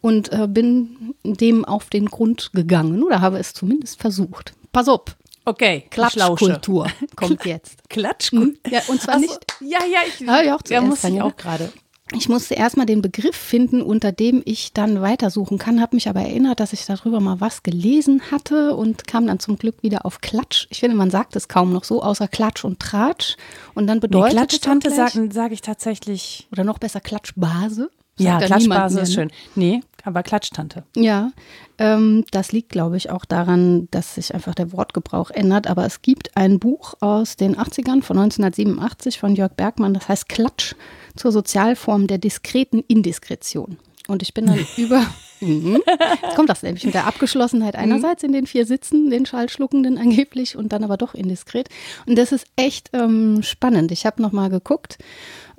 und 0.01 0.33
äh, 0.33 0.47
bin 0.49 1.15
dem 1.25 1.65
auf 1.65 1.89
den 1.89 2.07
Grund 2.07 2.51
gegangen 2.55 3.03
oder 3.03 3.21
habe 3.21 3.39
es 3.39 3.53
zumindest 3.53 4.01
versucht. 4.01 4.55
Pass 4.73 4.89
auf, 4.89 5.03
Okay, 5.47 5.85
Klatschkultur 5.91 6.87
kommt 7.17 7.45
jetzt. 7.45 7.89
Klatschkultur? 7.91 8.55
Hm? 8.65 8.73
Ja, 8.73 8.81
und 8.89 9.01
zwar 9.01 9.17
so, 9.17 9.21
nicht. 9.21 9.39
Ja, 9.61 9.85
ja, 9.85 10.01
ich, 10.07 10.21
ja, 10.21 10.43
ja, 10.43 10.59
ja 10.69 10.81
muss 10.81 11.05
ich 11.05 11.21
auch 11.21 11.37
gerade. 11.37 11.71
ich 12.17 12.31
musste 12.31 12.55
erstmal 12.55 12.87
den 12.87 13.03
Begriff 13.03 13.37
finden, 13.37 13.83
unter 13.83 14.11
dem 14.11 14.41
ich 14.47 14.73
dann 14.73 15.03
weitersuchen 15.03 15.59
kann, 15.59 15.83
habe 15.83 15.97
mich 15.97 16.09
aber 16.09 16.23
erinnert, 16.23 16.61
dass 16.61 16.73
ich 16.73 16.87
darüber 16.87 17.21
mal 17.21 17.43
was 17.43 17.63
gelesen 17.63 18.23
hatte 18.31 18.75
und 18.75 19.07
kam 19.07 19.27
dann 19.27 19.39
zum 19.39 19.59
Glück 19.59 19.83
wieder 19.83 20.07
auf 20.07 20.23
Klatsch. 20.23 20.67
Ich 20.71 20.81
finde, 20.81 20.97
man 20.97 21.11
sagt 21.11 21.37
es 21.37 21.47
kaum 21.47 21.75
noch 21.75 21.85
so, 21.85 22.03
außer 22.03 22.27
Klatsch 22.27 22.65
und 22.65 22.81
Tratsch. 22.81 23.37
Und 23.75 23.87
dann 23.87 24.01
bedeutet 24.01 24.33
nee, 24.33 24.39
Klatsch-Tante 24.39 24.91
auch 24.91 24.97
sage 24.97 25.29
sag 25.31 25.53
ich 25.53 25.61
tatsächlich. 25.61 26.49
oder 26.53 26.65
noch 26.65 26.79
besser 26.79 27.01
Klatschbase. 27.01 27.91
Ja, 28.17 28.39
Klatschbase 28.39 29.01
ist 29.01 29.15
schön. 29.15 29.31
Nee, 29.55 29.81
aber 30.05 30.23
Klatschtante. 30.23 30.85
Ja, 30.97 31.33
ähm, 31.79 32.25
das 32.31 32.53
liegt, 32.53 32.69
glaube 32.69 32.97
ich, 32.97 33.11
auch 33.11 33.25
daran, 33.25 33.89
dass 33.91 34.15
sich 34.15 34.35
einfach 34.35 34.55
der 34.55 34.73
Wortgebrauch 34.73 35.31
ändert. 35.31 35.67
Aber 35.67 35.85
es 35.85 36.03
gibt 36.03 36.37
ein 36.37 36.59
Buch 36.61 36.95
aus 37.01 37.37
den 37.37 37.57
80ern 37.57 38.03
von 38.03 38.19
1987 38.19 39.19
von 39.19 39.35
Jörg 39.35 39.53
Bergmann, 39.55 39.95
das 39.95 40.09
heißt 40.09 40.29
Klatsch 40.29 40.75
zur 41.17 41.33
Sozialform 41.33 42.07
der 42.07 42.19
diskreten 42.19 42.85
Indiskretion. 42.87 43.79
Und 44.07 44.23
ich 44.23 44.35
bin 44.35 44.47
dann 44.47 44.65
über, 44.77 45.05
Mhm. 45.41 45.83
jetzt 46.23 46.37
kommt 46.37 46.49
das 46.49 46.63
nämlich 46.63 46.85
mit 46.85 46.95
der 46.95 47.07
Abgeschlossenheit 47.07 47.75
einerseits 47.77 48.23
in 48.23 48.33
den 48.33 48.47
vier 48.47 48.65
Sitzen, 48.67 49.11
den 49.11 49.27
Schallschluckenden 49.27 49.99
angeblich 49.99 50.57
und 50.57 50.73
dann 50.73 50.85
aber 50.85 50.97
doch 50.97 51.13
indiskret. 51.15 51.69
Und 52.07 52.17
das 52.17 52.33
ist 52.33 52.47
echt 52.57 52.91
ähm, 52.95 53.43
spannend. 53.43 53.91
Ich 53.93 54.07
habe 54.07 54.23
nochmal 54.23 54.49
geguckt 54.49 54.97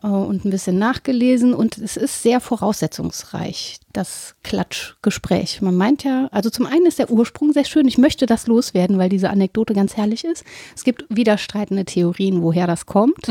und 0.02 0.46
ein 0.46 0.50
bisschen 0.50 0.78
nachgelesen 0.78 1.54
und 1.54 1.78
es 1.78 1.98
ist 1.98 2.22
sehr 2.22 2.40
voraussetzungsreich, 2.40 3.80
das 3.94 4.36
Klatschgespräch. 4.44 5.62
Man 5.62 5.76
meint 5.76 6.04
ja, 6.04 6.28
also 6.32 6.50
zum 6.50 6.66
einen 6.66 6.86
ist 6.86 7.00
der 7.00 7.10
Ursprung 7.10 7.54
sehr 7.54 7.66
schön. 7.66 7.88
Ich 7.88 7.98
möchte 7.98 8.26
das 8.26 8.48
loswerden, 8.48 8.98
weil 8.98 9.10
diese 9.10 9.30
Anekdote 9.30 9.74
ganz 9.74 9.96
herrlich 9.96 10.26
ist. 10.26 10.44
Es 10.76 10.84
gibt 10.84 11.06
widerstreitende 11.10 11.86
Theorien, 11.86 12.42
woher 12.42 12.68
das 12.68 12.86
kommt. 12.86 13.28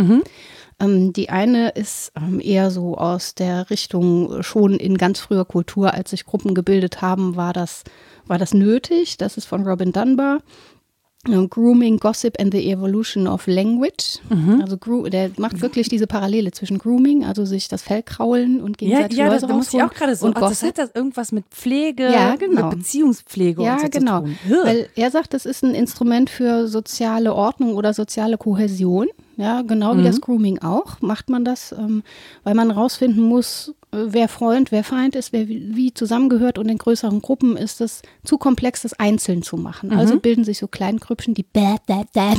Ähm, 0.81 1.13
die 1.13 1.31
eine 1.31 1.71
ist 1.71 2.13
ähm, 2.17 2.41
eher 2.41 2.71
so 2.71 2.97
aus 2.97 3.35
der 3.35 3.71
Richtung, 3.71 4.33
äh, 4.33 4.43
schon 4.43 4.75
in 4.75 4.99
ganz 4.99 5.21
früher 5.21 5.45
Kultur, 5.45 5.95
als 5.95 6.11
sich 6.11 6.25
Gruppen 6.25 6.55
gebildet 6.55 7.03
haben, 7.03 7.37
war 7.37 7.53
das, 7.53 7.85
war 8.27 8.39
das 8.39 8.55
nötig. 8.55 9.17
Das 9.17 9.37
ist 9.37 9.45
von 9.45 9.67
Robin 9.67 9.93
Dunbar. 9.93 10.41
Äh, 11.29 11.47
Grooming, 11.49 11.99
Gossip 11.99 12.39
and 12.41 12.53
the 12.53 12.71
Evolution 12.71 13.27
of 13.27 13.47
Language. 13.47 14.19
Also 14.61 14.77
gro- 14.77 15.09
der 15.09 15.31
macht 15.39 15.61
wirklich 15.63 15.89
diese 15.89 16.07
Parallele 16.07 16.51
zwischen 16.53 16.79
Grooming, 16.79 17.25
also 17.25 17.45
sich 17.45 17.69
das 17.69 17.83
Fell 17.83 18.03
kraulen 18.03 18.61
und 18.61 18.81
Ja, 18.83 18.89
gegenseitig 18.89 19.19
ja, 19.19 19.25
das, 19.27 19.35
Läuse 19.43 19.47
da 19.47 19.55
muss 19.55 19.73
ich 19.75 19.83
auch 19.83 19.93
gerade 19.95 20.15
so. 20.17 20.27
und 20.27 20.37
Also 20.37 20.49
das 20.49 20.61
Gossip. 20.61 20.69
hat 20.69 20.79
das 20.79 20.91
irgendwas 20.95 21.33
mit 21.33 21.45
Pflege, 21.51 22.05
Ja, 22.13 22.37
genau. 22.37 22.69
mit 22.69 22.79
Beziehungspflege 22.79 23.63
Ja, 23.63 23.75
und 23.75 23.81
so 23.81 23.89
genau. 23.89 24.21
zu 24.21 24.27
tun. 24.27 24.37
Ugh. 24.51 24.57
Weil 24.65 24.89
er 24.97 25.11
sagt, 25.11 25.33
das 25.35 25.47
ist 25.47 25.63
ein 25.65 25.75
Instrument 25.75 26.31
für 26.31 26.69
soziale 26.69 27.35
Ordnung 27.35 27.75
oder 27.77 27.95
soziale 27.95 28.37
Kohäsion. 28.39 29.09
Ja, 29.37 29.63
genau 29.63 29.95
wie 29.97 30.01
Mhm. 30.01 30.05
das 30.05 30.21
Grooming 30.21 30.59
auch. 30.61 31.01
Macht 31.01 31.29
man 31.29 31.45
das, 31.45 31.73
ähm, 31.73 32.03
weil 32.45 32.55
man 32.55 32.71
rausfinden 32.71 33.23
muss, 33.23 33.75
wer 34.09 34.29
Freund, 34.29 34.73
wer 34.73 34.85
Feind 34.85 35.17
ist, 35.17 35.33
wer 35.33 35.49
wie 35.49 35.95
zusammengehört. 35.95 36.59
Und 36.59 36.69
in 36.69 36.79
größeren 36.79 37.23
Gruppen 37.23 37.57
ist 37.57 37.81
es 37.81 38.03
zu 38.25 38.39
komplex, 38.39 38.83
das 38.83 38.95
einzeln 38.95 39.43
zu 39.43 39.57
machen. 39.57 39.91
Mhm. 39.91 39.99
Also 39.99 40.19
bilden 40.19 40.45
sich 40.45 40.59
so 40.59 40.69
Kleingrüppchen, 40.69 41.35
die 41.35 41.43
bad, 41.43 41.85
bad, 41.87 42.13
bad. 42.13 42.39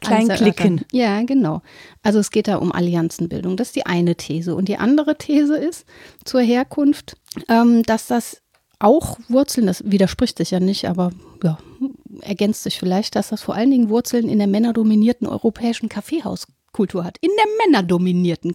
kleinen 0.00 0.30
alles 0.30 0.40
Klicken. 0.40 0.78
erörtern. 0.78 0.86
Ja, 0.92 1.22
genau. 1.22 1.62
Also 2.02 2.18
es 2.18 2.30
geht 2.30 2.48
da 2.48 2.56
um 2.56 2.72
Allianzenbildung. 2.72 3.56
Das 3.56 3.68
ist 3.68 3.76
die 3.76 3.86
eine 3.86 4.16
These. 4.16 4.54
Und 4.54 4.68
die 4.68 4.76
andere 4.76 5.16
These 5.16 5.56
ist 5.56 5.86
zur 6.24 6.40
Herkunft, 6.40 7.16
ähm, 7.48 7.82
dass 7.82 8.06
das 8.06 8.42
auch 8.78 9.18
Wurzeln, 9.28 9.66
das 9.66 9.82
widerspricht 9.90 10.38
sich 10.38 10.50
ja 10.50 10.60
nicht, 10.60 10.86
aber 10.86 11.10
ja, 11.42 11.58
ergänzt 12.20 12.62
sich 12.62 12.78
vielleicht, 12.78 13.16
dass 13.16 13.28
das 13.28 13.42
vor 13.42 13.54
allen 13.54 13.70
Dingen 13.70 13.88
Wurzeln 13.88 14.28
in 14.28 14.38
der 14.38 14.46
männerdominierten 14.46 15.26
europäischen 15.26 15.88
Kaffeehauskultur 16.74 17.04
hat. 17.04 17.18
In 17.20 17.30
der 17.36 17.66
männerdominierten 17.66 18.54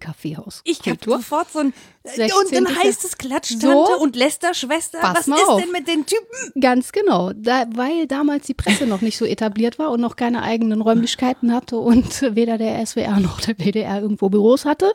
Ich 0.64 0.80
habe 0.82 0.98
sofort 1.04 1.52
so 1.52 1.60
ein. 1.60 1.74
Und 2.04 2.16
16. 2.50 2.64
dann 2.64 2.76
heißt 2.76 3.04
es 3.06 3.18
Klatschtante 3.18 3.68
So. 3.68 4.02
und 4.02 4.16
Lästerschwester. 4.16 5.00
Was 5.02 5.28
ist 5.28 5.48
auf. 5.48 5.62
denn 5.62 5.72
mit 5.72 5.88
den 5.88 6.06
Typen? 6.06 6.62
Ganz 6.62 6.92
genau, 6.92 7.32
da, 7.34 7.66
weil 7.76 8.08
damals 8.08 8.48
die 8.48 8.54
Presse 8.54 8.88
noch 8.88 9.02
nicht 9.02 9.18
so 9.18 9.26
etabliert 9.26 9.78
war 9.80 9.92
und 9.92 10.02
noch 10.02 10.16
keine 10.16 10.42
eigenen 10.42 10.82
Räumlichkeiten 10.82 11.54
hatte 11.54 11.78
und 11.78 12.22
weder 12.36 12.58
der 12.58 12.84
SWR 12.86 13.20
noch 13.20 13.42
der 13.42 13.58
WDR 13.60 14.02
irgendwo 14.02 14.30
Büros 14.30 14.66
hatte, 14.66 14.92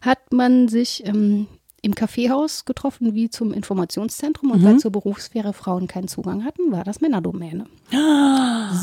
hat 0.00 0.32
man 0.32 0.68
sich 0.68 1.04
ähm, 1.06 1.46
im 1.86 1.94
Kaffeehaus 1.94 2.64
getroffen, 2.64 3.14
wie 3.14 3.30
zum 3.30 3.52
Informationszentrum. 3.52 4.50
Und 4.50 4.64
weil 4.64 4.76
zur 4.78 4.90
Berufssphäre 4.90 5.52
Frauen 5.52 5.86
keinen 5.86 6.08
Zugang 6.08 6.44
hatten, 6.44 6.72
war 6.72 6.82
das 6.82 7.00
Männerdomäne. 7.00 7.66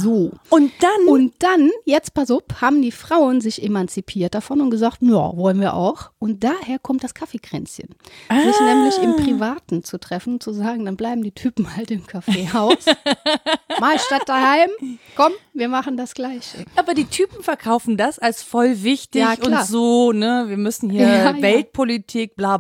So. 0.02 0.32
Und 0.50 0.72
dann. 0.80 1.08
Und 1.08 1.34
dann, 1.40 1.70
jetzt 1.84 2.14
pass 2.14 2.32
auf, 2.32 2.42
haben 2.62 2.82
die 2.82 2.92
Frauen 2.94 3.42
sich 3.42 3.62
emanzipiert 3.62 4.34
davon 4.34 4.62
und 4.62 4.70
gesagt, 4.70 5.00
ja, 5.02 5.36
wollen 5.36 5.60
wir 5.60 5.74
auch. 5.74 6.12
Und 6.18 6.46
daher 6.46 6.80
kommt 6.80 7.04
das 7.04 7.14
Kaffeekränzchen. 7.14 7.90
Sich 8.32 8.60
nämlich 8.62 8.98
im 9.00 9.18
Privaten 9.18 9.84
zu 9.84 10.00
treffen, 10.00 10.40
zu 10.40 10.54
sagen, 10.54 10.86
dann 10.86 10.96
bleiben 10.96 11.22
die 11.24 11.32
Typen 11.34 11.76
halt 11.76 11.92
im 11.92 12.08
Kaffeehaus. 12.08 12.86
Mal 13.82 14.00
statt 14.00 14.24
daheim, 14.28 14.70
komm, 15.18 15.34
wir 15.54 15.68
machen 15.68 15.98
das 15.98 16.14
Gleiche. 16.14 16.64
aber 16.78 16.94
die 16.94 17.06
Typen 17.06 17.44
verkaufen 17.44 17.98
das 17.98 18.20
als 18.20 18.42
voll 18.44 18.84
wichtig 18.84 19.22
Ja, 19.22 19.34
und 19.46 19.66
so, 19.66 20.14
ne? 20.14 20.46
Wir 20.48 20.58
müssen 20.58 20.90
hier 20.90 21.02
Ja, 21.02 21.32
ja. 21.36 21.42
Weltpolitik, 21.42 22.36
bla 22.38 22.58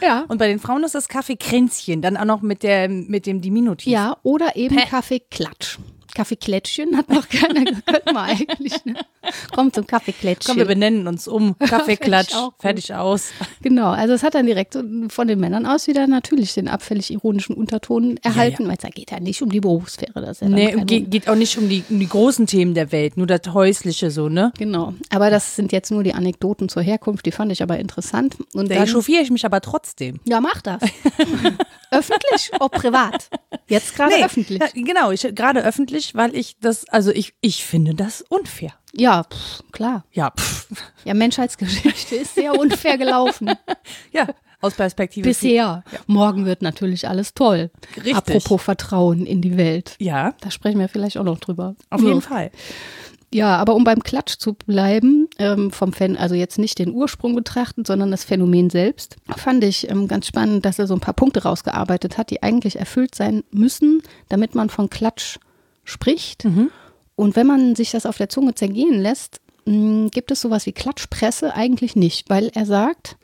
Ja. 0.00 0.24
Und 0.28 0.38
bei 0.38 0.48
den 0.48 0.58
Frauen 0.58 0.84
ist 0.84 0.94
das 0.94 1.08
Kaffeekränzchen, 1.08 2.02
dann 2.02 2.16
auch 2.16 2.24
noch 2.24 2.42
mit, 2.42 2.62
der, 2.62 2.88
mit 2.88 3.26
dem 3.26 3.40
Diminutiv. 3.40 3.92
Ja, 3.92 4.16
oder 4.22 4.54
eben 4.56 4.76
Kaffeeklatsch. 4.76 5.78
Kaffeeklätschchen 6.14 6.96
hat 6.96 7.08
noch 7.08 7.28
keiner, 7.30 7.64
könnte 7.64 8.12
man 8.12 8.30
eigentlich. 8.30 8.84
Ne? 8.84 8.94
Komm 9.54 9.72
zum 9.72 9.86
Kaffeeklätschchen. 9.86 10.52
Komm, 10.54 10.58
wir 10.58 10.66
benennen 10.66 11.06
uns 11.06 11.26
um. 11.28 11.56
Kaffeeklatsch, 11.58 12.34
fertig 12.58 12.94
aus. 12.94 13.30
Genau, 13.62 13.90
also 13.90 14.14
es 14.14 14.22
hat 14.22 14.34
dann 14.34 14.46
direkt 14.46 14.76
von 15.08 15.28
den 15.28 15.40
Männern 15.40 15.66
aus 15.66 15.86
wieder 15.86 16.06
natürlich 16.06 16.54
den 16.54 16.68
abfällig 16.68 17.10
ironischen 17.12 17.56
Unterton 17.56 18.18
erhalten, 18.22 18.66
weil 18.66 18.74
es 18.74 18.80
da 18.82 18.88
geht 18.88 19.10
ja 19.10 19.20
nicht 19.20 19.42
um 19.42 19.50
die 19.50 19.60
Berufssphäre. 19.60 20.20
Das 20.20 20.40
ja 20.40 20.48
Nee, 20.48 20.72
geht, 20.84 21.10
geht 21.10 21.28
auch 21.28 21.34
nicht 21.34 21.56
um 21.58 21.68
die, 21.68 21.84
um 21.88 21.98
die 21.98 22.08
großen 22.08 22.46
Themen 22.46 22.74
der 22.74 22.92
Welt, 22.92 23.16
nur 23.16 23.26
das 23.26 23.40
Häusliche 23.52 24.10
so, 24.10 24.28
ne? 24.28 24.52
Genau, 24.58 24.94
aber 25.10 25.30
das 25.30 25.56
sind 25.56 25.72
jetzt 25.72 25.90
nur 25.90 26.02
die 26.02 26.14
Anekdoten 26.14 26.68
zur 26.68 26.82
Herkunft, 26.82 27.26
die 27.26 27.32
fand 27.32 27.52
ich 27.52 27.62
aber 27.62 27.78
interessant. 27.78 28.36
Und 28.54 28.70
Da 28.70 28.74
dann, 28.76 28.84
echauffiere 28.84 29.22
ich 29.22 29.30
mich 29.30 29.44
aber 29.44 29.60
trotzdem. 29.60 30.20
ja, 30.24 30.40
mach 30.40 30.60
das. 30.62 30.82
öffentlich 31.90 32.50
oder 32.54 32.68
privat? 32.68 33.28
Jetzt 33.68 33.94
gerade 33.94 34.14
öffentlich. 34.24 34.60
Ja, 34.60 34.68
genau, 34.74 35.12
gerade 35.34 35.62
öffentlich, 35.64 36.01
weil 36.14 36.34
ich 36.34 36.56
das, 36.60 36.88
also 36.88 37.10
ich, 37.10 37.34
ich 37.40 37.64
finde 37.64 37.94
das 37.94 38.22
unfair. 38.22 38.72
Ja, 38.94 39.24
pff, 39.24 39.62
klar. 39.72 40.04
Ja, 40.12 40.32
pff, 40.38 40.66
Ja, 41.04 41.14
Menschheitsgeschichte 41.14 42.16
ist 42.16 42.34
sehr 42.34 42.58
unfair 42.58 42.98
gelaufen. 42.98 43.50
ja, 44.12 44.26
aus 44.60 44.74
Perspektive. 44.74 45.28
Bisher. 45.28 45.82
Morgen 46.06 46.44
wird 46.46 46.62
natürlich 46.62 47.08
alles 47.08 47.34
toll. 47.34 47.70
Richtig. 47.96 48.14
Apropos 48.14 48.62
Vertrauen 48.62 49.26
in 49.26 49.42
die 49.42 49.56
Welt. 49.56 49.96
Ja, 49.98 50.34
Da 50.40 50.50
sprechen 50.50 50.78
wir 50.78 50.88
vielleicht 50.88 51.18
auch 51.18 51.24
noch 51.24 51.40
drüber. 51.40 51.74
auf 51.90 52.00
jeden 52.02 52.22
Fall. 52.22 52.50
Ja, 53.34 53.56
aber 53.56 53.74
um 53.74 53.82
beim 53.84 54.02
Klatsch 54.02 54.36
zu 54.38 54.52
bleiben, 54.52 55.26
ähm, 55.38 55.70
vom 55.70 55.94
Fan, 55.94 56.18
also 56.18 56.34
jetzt 56.34 56.58
nicht 56.58 56.78
den 56.78 56.92
Ursprung 56.92 57.34
betrachten, 57.34 57.86
sondern 57.86 58.10
das 58.10 58.24
Phänomen 58.24 58.68
selbst, 58.68 59.16
fand 59.38 59.64
ich 59.64 59.88
ähm, 59.90 60.06
ganz 60.06 60.26
spannend, 60.26 60.66
dass 60.66 60.78
er 60.78 60.86
so 60.86 60.92
ein 60.94 61.00
paar 61.00 61.14
Punkte 61.14 61.42
rausgearbeitet 61.44 62.18
hat, 62.18 62.28
die 62.28 62.42
eigentlich 62.42 62.78
erfüllt 62.78 63.14
sein 63.14 63.42
müssen, 63.50 64.02
damit 64.28 64.54
man 64.54 64.68
von 64.68 64.90
Klatsch 64.90 65.38
spricht. 65.84 66.44
Und 67.16 67.36
wenn 67.36 67.46
man 67.46 67.74
sich 67.74 67.90
das 67.90 68.06
auf 68.06 68.16
der 68.18 68.28
Zunge 68.28 68.54
zergehen 68.54 69.00
lässt, 69.00 69.40
mh, 69.66 70.08
gibt 70.10 70.30
es 70.30 70.40
sowas 70.40 70.66
wie 70.66 70.72
Klatschpresse 70.72 71.54
eigentlich 71.54 71.94
nicht, 71.96 72.30
weil 72.30 72.50
er 72.54 72.66
sagt, 72.66 73.16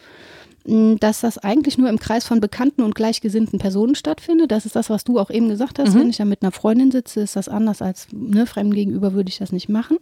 mh, 0.67 0.97
dass 1.01 1.21
das 1.21 1.39
eigentlich 1.39 1.79
nur 1.79 1.89
im 1.89 1.99
Kreis 1.99 2.25
von 2.27 2.41
bekannten 2.41 2.83
und 2.83 2.95
gleichgesinnten 2.95 3.59
Personen 3.59 3.95
stattfindet. 3.95 4.51
Das 4.51 4.67
ist 4.67 4.77
das, 4.77 4.91
was 4.91 5.05
du 5.05 5.19
auch 5.19 5.31
eben 5.31 5.49
gesagt 5.49 5.79
hast. 5.79 5.95
Wenn 6.01 6.11
ich 6.11 6.19
da 6.19 6.25
mit 6.25 6.43
einer 6.43 6.53
Freundin 6.53 6.91
sitze, 6.91 7.21
ist 7.21 7.37
das 7.37 7.49
anders 7.49 7.81
als 7.83 8.09
ne, 8.13 8.47
Fremden 8.47 8.75
gegenüber 8.75 9.15
würde 9.15 9.31
ich 9.31 9.39
das 9.39 9.53
nicht 9.53 9.69
machen. 9.69 9.97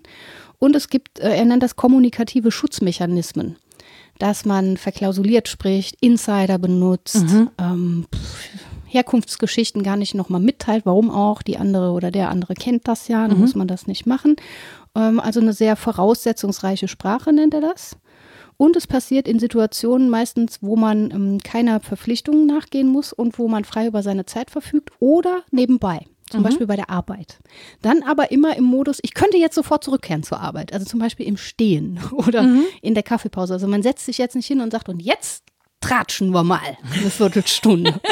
Und 0.59 0.75
es 0.75 0.89
gibt, 0.89 1.21
äh, 1.21 1.37
er 1.37 1.45
nennt 1.45 1.63
das 1.63 1.77
kommunikative 1.77 2.51
Schutzmechanismen, 2.51 3.57
dass 4.19 4.45
man 4.45 4.77
verklausuliert 4.79 5.47
spricht, 5.49 5.97
Insider 6.01 6.59
benutzt, 6.59 7.25
ähm, 7.59 8.07
pff, 8.15 8.49
Herkunftsgeschichten 8.87 9.83
gar 9.83 9.97
nicht 9.97 10.15
nochmal 10.15 10.41
mitteilt, 10.41 10.87
warum 10.87 11.11
auch, 11.11 11.43
die 11.43 11.59
andere 11.59 11.91
oder 11.91 12.11
der 12.11 12.31
andere 12.31 12.55
kennt 12.55 12.89
das 12.89 13.09
ja, 13.09 13.27
dann 13.27 13.39
muss 13.41 13.55
man 13.55 13.69
das 13.69 13.87
nicht 13.87 14.07
machen. 14.07 14.37
Ähm, 14.95 15.21
also 15.21 15.41
eine 15.41 15.53
sehr 15.53 15.77
voraussetzungsreiche 15.77 16.89
Sprache 16.89 17.33
nennt 17.33 17.55
er 17.55 17.61
das. 17.61 17.97
Und 18.57 18.75
es 18.75 18.87
passiert 18.87 19.29
in 19.29 19.39
Situationen 19.39 20.09
meistens, 20.09 20.59
wo 20.63 20.77
man 20.77 21.11
ähm, 21.11 21.39
keiner 21.45 21.81
Verpflichtungen 21.81 22.47
nachgehen 22.47 22.89
muss 22.89 23.13
und 23.13 23.39
wo 23.39 23.49
man 23.49 23.65
frei 23.65 23.87
über 23.87 24.03
seine 24.03 24.25
Zeit 24.25 24.51
verfügt 24.51 24.91
oder 24.99 25.43
nebenbei. 25.51 26.07
Zum 26.31 26.43
Beispiel 26.43 26.67
bei 26.67 26.75
der 26.75 26.91
Arbeit. 26.91 27.39
Dann 27.83 28.03
aber 28.03 28.33
immer 28.33 28.57
im 28.57 28.65
Modus, 28.65 28.99
ich 29.03 29.15
könnte 29.15 29.37
jetzt 29.37 29.55
sofort 29.55 29.85
zurückkehren 29.85 30.25
zur 30.25 30.41
Arbeit. 30.41 30.73
Also 30.73 30.85
zum 30.85 30.99
Beispiel 30.99 31.25
im 31.25 31.37
Stehen 31.37 32.01
oder 32.13 32.49
in 32.83 32.95
der 32.95 33.05
Kaffeepause. 33.05 33.53
Also 33.53 33.69
man 33.69 33.83
setzt 33.83 34.07
sich 34.07 34.19
jetzt 34.19 34.35
nicht 34.35 34.47
hin 34.47 34.61
und 34.61 34.73
sagt, 34.73 34.89
und 34.89 35.01
jetzt 35.01 35.45
tratschen 35.81 36.31
wir 36.33 36.43
mal 36.43 36.77
eine 36.93 37.11
Viertelstunde. 37.11 38.01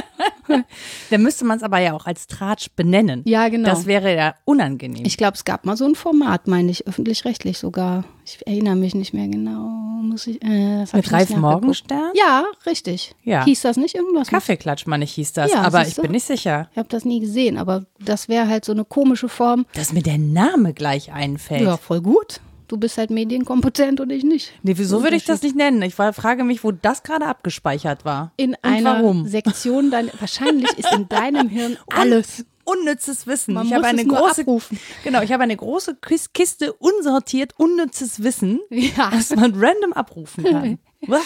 Dann 1.11 1.23
müsste 1.23 1.45
man 1.45 1.57
es 1.57 1.63
aber 1.63 1.79
ja 1.79 1.93
auch 1.93 2.07
als 2.07 2.27
Tratsch 2.27 2.69
benennen. 2.77 3.23
Ja, 3.25 3.49
genau. 3.49 3.69
Das 3.69 3.87
wäre 3.87 4.15
ja 4.15 4.35
unangenehm. 4.45 5.05
Ich 5.05 5.17
glaube, 5.17 5.35
es 5.35 5.45
gab 5.45 5.65
mal 5.65 5.77
so 5.77 5.85
ein 5.85 5.95
Format, 5.95 6.47
meine 6.49 6.71
ich, 6.71 6.87
öffentlich-rechtlich 6.87 7.59
sogar. 7.59 8.05
Ich 8.25 8.47
erinnere 8.47 8.77
mich 8.77 8.95
nicht 8.95 9.15
mehr 9.15 9.29
genau. 9.29 9.69
Muss 10.03 10.27
ich, 10.27 10.43
äh, 10.43 10.85
Mit 10.93 11.13
Ralf. 11.13 11.31
Morgenstern? 11.31 12.13
Ja, 12.15 12.45
richtig. 12.67 13.15
Ja. 13.23 13.45
Hieß 13.45 13.63
das 13.63 13.77
nicht 13.77 13.95
irgendwas? 13.95 14.29
Kaffeeklatsch, 14.29 14.87
meine 14.87 15.05
ich, 15.05 15.13
hieß 15.13 15.33
das. 15.33 15.53
Ja, 15.53 15.63
aber 15.63 15.87
ich 15.87 15.97
bin 15.97 16.11
nicht 16.11 16.27
sicher. 16.27 16.69
Ich 16.73 16.79
habe 16.79 16.89
das 16.89 17.05
nie 17.05 17.21
gesehen, 17.21 17.57
aber 17.57 17.87
das 17.99 18.29
wäre 18.29 18.49
halt 18.49 18.65
so 18.65 18.73
eine 18.73 18.85
komische 18.85 19.29
Form. 19.29 19.67
Dass 19.75 19.93
mir 19.93 20.03
der 20.03 20.19
Name 20.19 20.75
gleich 20.75 21.13
einfällt. 21.13 21.63
Ja, 21.63 21.77
voll 21.77 22.01
gut. 22.03 22.41
Du 22.69 22.77
bist 22.79 22.97
halt 22.99 23.11
medienkompetent 23.11 24.01
und 24.01 24.11
ich 24.11 24.25
nicht. 24.25 24.53
Nee, 24.63 24.75
wieso 24.77 25.03
würde 25.03 25.17
ich 25.17 25.25
das 25.25 25.43
nicht 25.43 25.55
nennen? 25.55 25.83
Ich 25.83 25.99
war, 25.99 26.13
frage 26.15 26.45
mich, 26.45 26.65
wo 26.65 26.73
das 26.73 27.03
gerade 27.03 27.27
abgespeichert 27.27 28.05
war. 28.05 28.33
In 28.37 28.51
Und 28.51 28.59
einer 28.63 28.97
warum? 29.03 29.27
Sektion, 29.29 29.91
dein, 29.91 30.11
wahrscheinlich 30.19 30.71
ist 30.79 30.91
in 30.93 31.09
deinem 31.09 31.49
Hirn 31.49 31.77
alles. 31.95 32.45
Unnützes 32.67 33.27
Wissen. 33.27 33.53
Man 33.53 33.67
ich 33.67 33.75
habe 33.75 33.85
eine 33.87 34.07
große, 34.07 34.41
abrufen. 34.41 34.81
genau, 35.05 35.21
ich 35.21 35.31
habe 35.33 35.43
eine 35.43 35.55
große 35.55 35.97
Kis- 36.01 36.33
Kiste 36.33 36.73
unsortiert 36.73 37.53
unnützes 37.59 38.23
Wissen, 38.23 38.59
Ja. 38.71 39.11
das 39.11 39.37
man 39.37 39.53
random 39.55 39.93
abrufen 39.93 40.45
kann. 40.45 40.79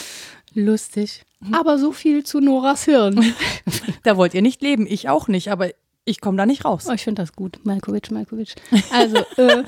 Lustig. 0.54 1.22
Aber 1.52 1.78
so 1.78 1.92
viel 1.92 2.24
zu 2.24 2.40
Noras 2.40 2.82
Hirn. 2.86 3.24
da 4.02 4.16
wollt 4.16 4.34
ihr 4.34 4.42
nicht 4.42 4.62
leben, 4.62 4.84
ich 4.88 5.08
auch 5.08 5.28
nicht, 5.28 5.52
aber 5.52 5.68
ich 6.04 6.20
komme 6.20 6.36
da 6.36 6.44
nicht 6.46 6.64
raus. 6.64 6.86
Oh, 6.88 6.92
ich 6.92 7.04
finde 7.04 7.22
das 7.22 7.34
gut. 7.34 7.60
Malkovic, 7.62 8.10
Malkovic. 8.10 8.56
Also, 8.90 9.18
äh, 9.36 9.62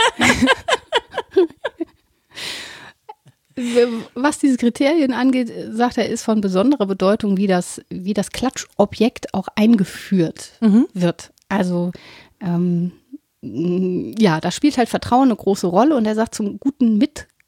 was 4.15 4.39
diese 4.39 4.57
Kriterien 4.57 5.13
angeht, 5.13 5.53
sagt 5.73 5.99
er, 5.99 6.09
ist 6.09 6.23
von 6.23 6.41
besonderer 6.41 6.87
Bedeutung, 6.87 7.37
wie 7.37 7.47
das, 7.47 7.83
wie 7.89 8.15
das 8.15 8.31
Klatschobjekt 8.31 9.35
auch 9.35 9.49
eingeführt 9.55 10.53
wird. 10.95 11.33
Also, 11.49 11.93
ähm, 12.41 12.93
ja, 13.43 14.41
da 14.41 14.51
spielt 14.51 14.79
halt 14.79 14.89
Vertrauen 14.89 15.29
eine 15.29 15.37
große 15.37 15.67
Rolle 15.67 15.97
und 15.97 16.07
er 16.07 16.15
sagt, 16.15 16.35
zum 16.35 16.59
guten 16.61 16.99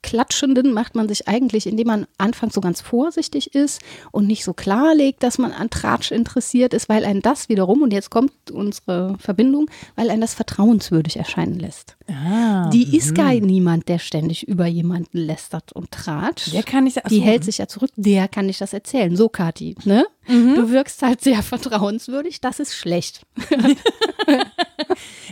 Mitklatschenden 0.05 0.73
macht 0.73 0.95
man 0.97 1.09
sich 1.09 1.29
eigentlich, 1.29 1.67
indem 1.67 1.87
man 1.87 2.07
anfangs 2.19 2.55
so 2.55 2.61
ganz 2.61 2.81
vorsichtig 2.81 3.55
ist 3.55 3.81
und 4.11 4.27
nicht 4.27 4.45
so 4.45 4.53
klarlegt, 4.53 5.23
dass 5.23 5.39
man 5.39 5.53
an 5.53 5.71
Tratsch 5.71 6.11
interessiert 6.11 6.75
ist, 6.75 6.89
weil 6.89 7.05
einen 7.05 7.23
das 7.23 7.49
wiederum, 7.49 7.83
und 7.83 7.93
jetzt 7.93 8.11
kommt 8.11 8.33
unsere 8.51 9.17
Verbindung, 9.19 9.71
weil 9.95 10.11
einen 10.11 10.21
das 10.21 10.35
vertrauenswürdig 10.35 11.17
erscheinen 11.17 11.59
lässt. 11.59 11.97
Ah, 12.09 12.69
Die 12.71 12.97
ist 12.97 13.15
gar 13.15 13.33
niemand, 13.33 13.89
der 13.89 13.99
ständig 13.99 14.47
über 14.49 14.67
jemanden 14.67 15.19
lästert 15.19 15.73
und 15.73 15.91
tratscht. 15.93 16.53
der 16.53 16.63
kann 16.65 16.85
nicht. 16.85 17.01
Die 17.09 17.21
hält 17.21 17.45
sich 17.45 17.59
ja 17.59 17.69
zurück, 17.69 17.91
der 17.97 18.27
kann 18.29 18.49
ich 18.49 18.59
das 18.59 18.73
erzählen. 18.73 19.17
So, 19.17 19.29
Kathi, 19.29 19.77
ne? 19.85 20.05
Du 20.27 20.71
wirkst 20.71 21.03
halt 21.03 21.21
sehr 21.21 21.43
vertrauenswürdig, 21.43 22.41
das 22.41 22.61
ist 22.61 22.75
schlecht. 22.75 23.23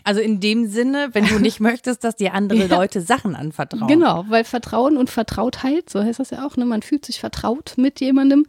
Also 0.04 0.20
in 0.20 0.40
dem 0.40 0.66
Sinne, 0.68 1.10
wenn 1.12 1.26
du 1.26 1.38
nicht 1.38 1.60
möchtest, 1.60 2.04
dass 2.04 2.16
dir 2.16 2.34
andere 2.34 2.66
Leute 2.68 3.00
Sachen 3.00 3.34
anvertrauen. 3.34 3.88
Genau, 3.88 4.24
weil 4.28 4.44
Vertrauen 4.44 4.96
und 4.96 5.10
Vertrautheit, 5.10 5.90
so 5.90 6.02
heißt 6.02 6.20
das 6.20 6.30
ja 6.30 6.46
auch, 6.46 6.56
ne? 6.56 6.64
man 6.64 6.82
fühlt 6.82 7.04
sich 7.04 7.20
vertraut 7.20 7.74
mit 7.76 8.00
jemandem, 8.00 8.46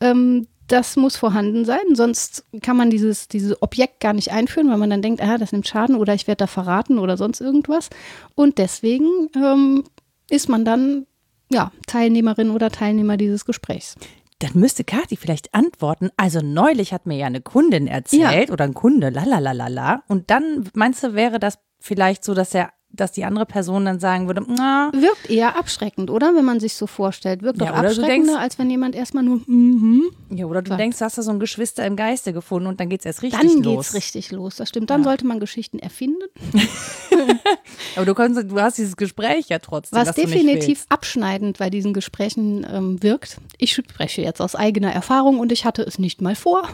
ähm, 0.00 0.46
das 0.66 0.96
muss 0.96 1.16
vorhanden 1.16 1.64
sein, 1.64 1.94
sonst 1.94 2.44
kann 2.62 2.76
man 2.76 2.90
dieses, 2.90 3.26
dieses 3.26 3.60
Objekt 3.60 3.98
gar 3.98 4.12
nicht 4.12 4.30
einführen, 4.30 4.70
weil 4.70 4.78
man 4.78 4.90
dann 4.90 5.02
denkt, 5.02 5.20
ah, 5.20 5.36
das 5.36 5.50
nimmt 5.50 5.66
Schaden 5.66 5.96
oder 5.96 6.14
ich 6.14 6.28
werde 6.28 6.38
da 6.38 6.46
verraten 6.46 6.98
oder 7.00 7.16
sonst 7.16 7.40
irgendwas. 7.40 7.90
Und 8.36 8.58
deswegen 8.58 9.28
ähm, 9.34 9.82
ist 10.28 10.48
man 10.48 10.64
dann 10.64 11.06
ja, 11.50 11.72
Teilnehmerin 11.88 12.50
oder 12.50 12.70
Teilnehmer 12.70 13.16
dieses 13.16 13.44
Gesprächs. 13.44 13.96
Dann 14.40 14.52
müsste 14.54 14.84
Kathi 14.84 15.16
vielleicht 15.16 15.54
antworten. 15.54 16.10
Also 16.16 16.40
neulich 16.40 16.92
hat 16.92 17.06
mir 17.06 17.16
ja 17.16 17.26
eine 17.26 17.40
Kundin 17.40 17.86
erzählt 17.86 18.50
oder 18.50 18.64
ein 18.64 18.74
Kunde, 18.74 19.10
lalalala. 19.10 20.02
Und 20.08 20.30
dann 20.30 20.68
meinst 20.74 21.02
du, 21.04 21.14
wäre 21.14 21.38
das 21.38 21.58
vielleicht 21.78 22.24
so, 22.24 22.34
dass 22.34 22.54
er, 22.54 22.70
dass 22.92 23.12
die 23.12 23.24
andere 23.24 23.46
Person 23.46 23.84
dann 23.84 24.00
sagen 24.00 24.26
würde, 24.26 24.44
na, 24.48 24.90
Wirkt 24.92 25.30
eher 25.30 25.56
abschreckend, 25.56 26.10
oder? 26.10 26.34
Wenn 26.34 26.44
man 26.44 26.58
sich 26.60 26.74
so 26.74 26.86
vorstellt. 26.86 27.42
Wirkt 27.42 27.60
Ja, 27.60 27.66
doch 27.70 27.74
abschreckender, 27.78 28.06
denkst- 28.32 28.36
als 28.42 28.58
wenn 28.58 28.68
jemand 28.70 28.94
erstmal 28.94 29.22
nur, 29.22 29.40
mhm. 29.46 30.10
ja, 30.30 30.44
oder 30.46 30.60
du 30.62 30.68
Sagt. 30.70 30.80
denkst, 30.80 30.98
du 30.98 31.04
hast 31.04 31.16
da 31.16 31.22
so 31.22 31.30
ein 31.30 31.40
Geschwister 31.40 31.86
im 31.86 31.96
Geiste 31.96 32.32
gefunden 32.32 32.66
und 32.68 32.80
dann 32.80 32.88
geht's 32.88 33.04
erst 33.06 33.22
richtig 33.22 33.40
Dann 33.40 33.62
los. 33.62 33.86
geht's 33.86 33.94
richtig 33.94 34.32
los. 34.32 34.56
Das 34.56 34.68
stimmt. 34.68 34.90
Dann 34.90 35.04
sollte 35.04 35.26
man 35.26 35.40
Geschichten 35.40 35.78
erfinden. 35.78 36.24
Aber 37.96 38.06
du 38.06 38.14
kannst, 38.14 38.40
du 38.50 38.60
hast 38.60 38.78
dieses 38.78 38.96
Gespräch 38.96 39.48
ja 39.48 39.58
trotzdem. 39.58 39.98
Was 39.98 40.14
definitiv 40.14 40.84
abschneidend 40.88 41.58
bei 41.58 41.70
diesen 41.70 41.92
Gesprächen 41.92 42.66
ähm, 42.70 43.02
wirkt, 43.02 43.38
ich 43.58 43.72
spreche 43.72 44.22
jetzt 44.22 44.40
aus 44.40 44.54
eigener 44.54 44.92
Erfahrung 44.92 45.38
und 45.38 45.52
ich 45.52 45.64
hatte 45.64 45.82
es 45.82 45.98
nicht 45.98 46.20
mal 46.20 46.34
vor. 46.34 46.68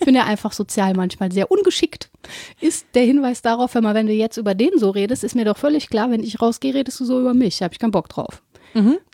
ich 0.00 0.04
bin 0.06 0.14
ja 0.14 0.24
einfach 0.24 0.52
sozial 0.52 0.94
manchmal 0.94 1.32
sehr 1.32 1.50
ungeschickt. 1.50 2.10
Ist 2.60 2.86
der 2.94 3.04
Hinweis 3.04 3.40
darauf, 3.42 3.74
wenn, 3.76 3.84
man, 3.84 3.94
wenn 3.94 4.06
du 4.06 4.12
jetzt 4.12 4.36
über 4.36 4.54
den 4.54 4.78
so 4.78 4.90
redest, 4.90 5.15
ist 5.24 5.34
mir 5.34 5.44
doch 5.44 5.56
völlig 5.56 5.88
klar, 5.88 6.10
wenn 6.10 6.22
ich 6.22 6.40
rausgehe, 6.40 6.74
redest 6.74 7.00
du 7.00 7.04
so 7.04 7.20
über 7.20 7.34
mich. 7.34 7.62
Habe 7.62 7.72
ich 7.74 7.78
keinen 7.78 7.90
Bock 7.90 8.08
drauf. 8.08 8.42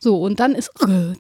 So, 0.00 0.20
und 0.20 0.40
dann 0.40 0.56
ist 0.56 0.72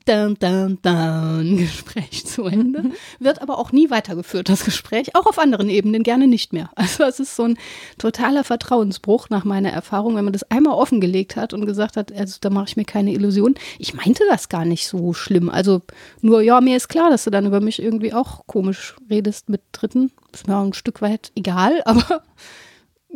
dann, 0.04 0.36
dann, 0.40 0.78
dann 0.82 1.56
Gespräch 1.56 2.26
zu 2.26 2.44
Ende. 2.44 2.90
Wird 3.20 3.40
aber 3.40 3.56
auch 3.56 3.70
nie 3.70 3.88
weitergeführt, 3.88 4.48
das 4.48 4.64
Gespräch. 4.64 5.14
Auch 5.14 5.26
auf 5.26 5.38
anderen 5.38 5.68
Ebenen 5.68 6.02
gerne 6.02 6.26
nicht 6.26 6.52
mehr. 6.52 6.70
Also 6.82 7.04
es 7.04 7.20
ist 7.20 7.36
so 7.36 7.44
ein 7.44 7.58
totaler 7.96 8.42
Vertrauensbruch 8.42 9.30
nach 9.30 9.44
meiner 9.44 9.70
Erfahrung, 9.70 10.16
wenn 10.16 10.24
man 10.24 10.32
das 10.32 10.42
einmal 10.50 10.74
offengelegt 10.74 11.36
hat 11.36 11.54
und 11.54 11.64
gesagt 11.64 11.96
hat, 11.96 12.12
also 12.12 12.38
da 12.40 12.50
mache 12.50 12.66
ich 12.66 12.76
mir 12.76 12.84
keine 12.84 13.12
Illusion. 13.12 13.54
Ich 13.78 13.94
meinte 13.94 14.24
das 14.28 14.48
gar 14.48 14.64
nicht 14.64 14.88
so 14.88 15.12
schlimm. 15.12 15.48
Also 15.48 15.82
nur, 16.20 16.42
ja, 16.42 16.60
mir 16.60 16.76
ist 16.76 16.88
klar, 16.88 17.08
dass 17.08 17.22
du 17.22 17.30
dann 17.30 17.46
über 17.46 17.60
mich 17.60 17.80
irgendwie 17.80 18.12
auch 18.12 18.46
komisch 18.48 18.96
redest 19.08 19.48
mit 19.48 19.62
Dritten. 19.70 20.10
Ist 20.32 20.48
mir 20.48 20.56
auch 20.56 20.64
ein 20.64 20.72
Stück 20.72 21.00
weit 21.00 21.30
egal, 21.36 21.82
aber 21.86 22.22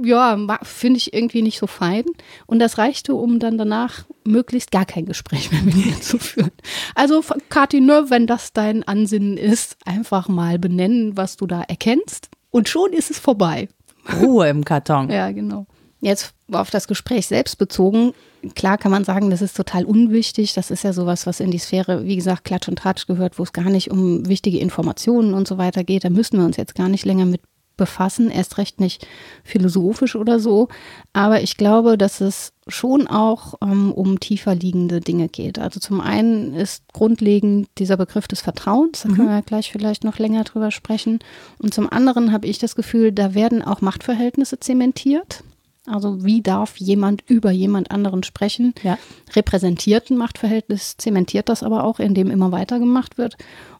ja, 0.03 0.39
finde 0.63 0.99
ich 0.99 1.15
irgendwie 1.15 1.43
nicht 1.43 1.59
so 1.59 1.67
fein. 1.67 2.05
Und 2.47 2.59
das 2.59 2.79
reichte, 2.79 3.15
um 3.15 3.39
dann 3.39 3.59
danach 3.59 4.05
möglichst 4.25 4.71
gar 4.71 4.85
kein 4.85 5.07
Gespräch 5.07 5.51
mehr 5.53 5.63
mit 5.63 5.77
mir 5.77 6.01
zu 6.01 6.19
führen. 6.19 6.53
Also, 6.95 7.23
Kathi, 7.49 7.81
ne, 7.81 8.07
wenn 8.09 8.27
das 8.27 8.53
dein 8.53 8.83
Ansinnen 8.83 9.37
ist, 9.37 9.77
einfach 9.85 10.29
mal 10.29 10.59
benennen, 10.59 11.17
was 11.17 11.37
du 11.37 11.47
da 11.47 11.63
erkennst. 11.63 12.29
Und 12.51 12.69
schon 12.69 12.93
ist 12.93 13.11
es 13.11 13.19
vorbei. 13.19 13.69
Ruhe 14.21 14.49
im 14.49 14.65
Karton. 14.65 15.11
Ja, 15.17 15.31
genau. 15.33 15.67
Jetzt 16.01 16.35
auf 16.53 16.71
das 16.71 16.89
Gespräch 16.89 17.27
selbst 17.27 17.57
bezogen. 17.57 18.13
Klar 18.55 18.79
kann 18.79 18.93
man 18.93 19.05
sagen, 19.05 19.31
das 19.31 19.43
ist 19.43 19.57
total 19.57 19.85
unwichtig. 19.85 20.53
Das 20.53 20.71
ist 20.71 20.85
ja 20.85 20.93
sowas, 20.93 21.27
was 21.27 21.41
in 21.41 21.51
die 21.51 21.59
Sphäre, 21.59 22.05
wie 22.05 22.17
gesagt, 22.17 22.45
Klatsch 22.45 22.69
und 22.69 22.79
Tratsch 22.79 23.07
gehört, 23.07 23.39
wo 23.39 23.43
es 23.43 23.53
gar 23.53 23.71
nicht 23.71 23.91
um 23.91 24.29
wichtige 24.29 24.59
Informationen 24.59 25.35
und 25.35 25.49
so 25.49 25.59
weiter 25.59 25.85
geht. 25.85 26.05
Da 26.05 26.11
müssen 26.11 26.39
wir 26.39 26.45
uns 26.45 26.59
jetzt 26.59 26.75
gar 26.75 26.89
nicht 26.89 27.05
länger 27.07 27.25
mit 27.25 27.41
befassen, 27.77 28.31
erst 28.31 28.59
recht 28.59 28.81
nicht 28.81 29.07
philosophisch 29.45 30.17
oder 30.17 30.41
so. 30.41 30.69
Aber 31.13 31.43
ich 31.43 31.57
glaube, 31.57 31.99
dass 31.99 32.21
es 32.21 32.53
schon 32.69 33.07
auch 33.07 33.55
ähm, 33.63 33.93
um 33.93 34.19
tiefer 34.19 34.55
liegende 34.55 35.01
Dinge 35.01 35.29
geht. 35.29 35.59
Also 35.59 35.79
zum 35.79 36.01
einen 36.01 36.55
ist 36.55 36.85
grundlegend 36.93 37.69
dieser 37.79 37.97
Begriff 37.97 38.27
des 38.27 38.41
Vertrauens, 38.41 39.03
da 39.03 39.09
können 39.09 39.29
wir 39.29 39.43
gleich 39.43 39.71
vielleicht 39.71 40.05
noch 40.05 40.19
länger 40.19 40.45
drüber 40.45 40.71
sprechen. 40.71 41.21
Und 41.59 41.75
zum 41.75 41.91
anderen 41.91 42.33
habe 42.33 42.47
ich 42.47 42.59
das 42.59 42.75
Gefühl, 42.75 43.13
da 43.13 43.35
werden 43.35 43.63
auch 43.63 43.81
Machtverhältnisse 43.81 44.59
zementiert. 44.59 45.45
Also 45.87 46.25
wie 46.25 46.43
darf 46.43 46.77
jemand 46.79 47.23
über 47.29 47.53
jemand 47.53 47.93
anderen 47.93 48.25
sprechen? 48.25 48.75
Ja. 48.83 48.99
Repräsentierten 49.35 50.17
Machtverhältnis 50.17 50.97
zementiert 50.97 51.49
das 51.49 51.63
aber 51.63 51.85
auch, 51.85 52.01
indem 52.01 52.31
immer 52.31 52.51
weitergemacht 52.51 53.19
wird. 53.19 53.37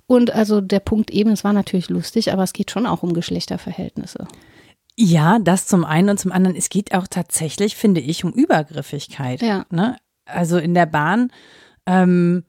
Und 0.07 0.33
also 0.33 0.61
der 0.61 0.81
Punkt 0.81 1.11
eben, 1.11 1.31
es 1.31 1.45
war 1.45 1.53
natürlich 1.53 1.91
lustig, 1.91 2.33
aber 2.33 2.43
es 2.43 2.53
geht 2.53 2.71
schon 2.71 2.87
auch 2.87 3.03
um 3.03 3.13
Geschlechterverhältnisse. 3.13 4.29
Ja, 4.97 5.39
das 5.39 5.67
zum 5.67 5.85
einen 5.85 6.11
und 6.11 6.21
zum 6.21 6.33
anderen, 6.33 6.57
es 6.57 6.69
geht 6.69 6.95
auch 6.95 7.07
tatsächlich, 7.07 7.77
finde 7.77 8.01
ich, 8.01 8.25
um 8.25 8.33
Übergriffigkeit. 8.33 9.43
Ja. 9.43 9.67
Ne? 9.71 9.97
Also 10.25 10.59
in 10.59 10.75
der 10.75 10.87
Bahn, 10.87 11.31
ähm, 11.87 12.45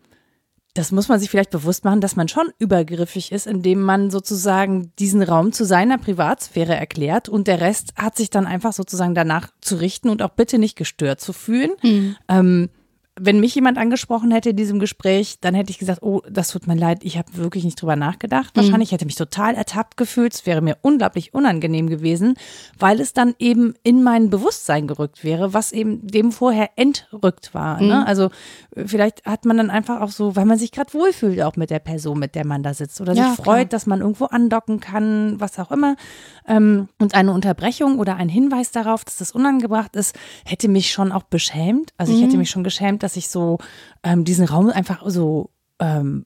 das 0.74 0.92
muss 0.92 1.10
man 1.10 1.20
sich 1.20 1.30
vielleicht 1.30 1.50
bewusst 1.50 1.84
machen, 1.84 2.02
dass 2.02 2.16
man 2.16 2.28
schon 2.28 2.52
übergriffig 2.60 3.32
ist, 3.32 3.48
indem 3.48 3.82
man 3.82 4.12
sozusagen 4.12 4.94
diesen 5.00 5.24
Raum 5.24 5.52
zu 5.52 5.66
seiner 5.66 5.98
Privatsphäre 5.98 6.76
erklärt 6.76 7.28
und 7.28 7.48
der 7.48 7.60
Rest 7.60 7.94
hat 7.96 8.16
sich 8.16 8.30
dann 8.30 8.46
einfach 8.46 8.74
sozusagen 8.74 9.16
danach 9.16 9.50
zu 9.60 9.76
richten 9.78 10.10
und 10.10 10.22
auch 10.22 10.30
bitte 10.30 10.60
nicht 10.60 10.76
gestört 10.76 11.20
zu 11.20 11.34
fühlen. 11.34 11.72
Ähm, 12.30 12.70
wenn 13.20 13.40
mich 13.40 13.56
jemand 13.56 13.78
angesprochen 13.78 14.32
hätte 14.32 14.52
in 14.52 14.56
diesem 14.56 14.80
Gespräch, 14.80 15.40
dann 15.42 15.56
hätte 15.56 15.72
ich 15.72 15.80
gesagt, 15.80 16.04
oh, 16.04 16.22
das 16.30 16.50
tut 16.50 16.68
mir 16.68 16.76
leid, 16.76 17.00
ich 17.04 17.18
habe 17.18 17.36
wirklich 17.36 17.64
nicht 17.64 17.82
drüber 17.82 17.96
nachgedacht. 17.96 18.56
Wahrscheinlich 18.56 18.92
hätte 18.92 19.06
mich 19.06 19.16
total 19.16 19.56
ertappt 19.56 19.98
gefühlt. 19.98 20.34
Es 20.34 20.46
wäre 20.46 20.62
mir 20.62 20.78
unglaublich 20.82 21.34
unangenehm 21.34 21.88
gewesen, 21.90 22.36
weil 22.78 23.00
es 23.00 23.14
dann 23.14 23.34
eben 23.40 23.74
in 23.84 24.04
mein 24.04 24.30
Bewusstsein 24.30 24.88
gerückt 24.88 25.24
wäre, 25.24 25.54
was 25.54 25.72
eben 25.72 26.06
dem 26.06 26.32
vorher 26.32 26.70
entrückt 26.76 27.54
war. 27.54 27.82
Ne? 27.82 28.06
Also 28.06 28.30
äh, 28.76 28.86
vielleicht 28.86 29.26
hat 29.26 29.46
man 29.46 29.58
dann 29.58 29.70
einfach 29.70 30.02
auch 30.02 30.12
so, 30.12 30.36
weil 30.36 30.46
man 30.46 30.58
sich 30.58 30.72
gerade 30.72 30.94
wohlfühlt 30.94 31.42
auch 31.42 31.56
mit 31.56 31.70
der 31.70 31.80
Person, 31.80 32.20
mit 32.20 32.36
der 32.36 32.46
man 32.46 32.64
da 32.64 32.74
sitzt 32.74 33.02
oder 33.02 33.14
Ja, 33.14 33.30
sich 33.30 33.36
freut, 33.38 33.46
klar. 33.46 33.66
dass 33.66 33.86
man 33.88 34.02
irgendwo 34.02 34.26
andocken 34.26 34.80
kann, 34.80 35.40
was 35.40 35.58
auch 35.60 35.72
immer. 35.72 35.96
Ähm, 36.48 36.88
und 37.00 37.16
eine 37.16 37.34
Unterbrechung 37.34 38.00
oder 38.00 38.16
ein 38.16 38.30
Hinweis 38.30 38.72
darauf, 38.72 39.04
dass 39.04 39.18
das 39.18 39.32
unangebracht 39.32 39.96
ist, 39.96 40.16
hätte 40.46 40.68
mich 40.68 40.92
schon 40.92 41.12
auch 41.12 41.24
beschämt. 41.24 41.94
Also 41.98 42.14
ich 42.14 42.22
hätte 42.22 42.38
mich 42.38 42.50
schon 42.50 42.64
geschämt, 42.64 43.04
dass 43.08 43.16
ich 43.16 43.30
so 43.30 43.60
ähm, 44.04 44.26
diesen 44.26 44.46
Raum 44.46 44.70
einfach 44.70 45.02
so 45.06 45.50
ähm, 45.80 46.26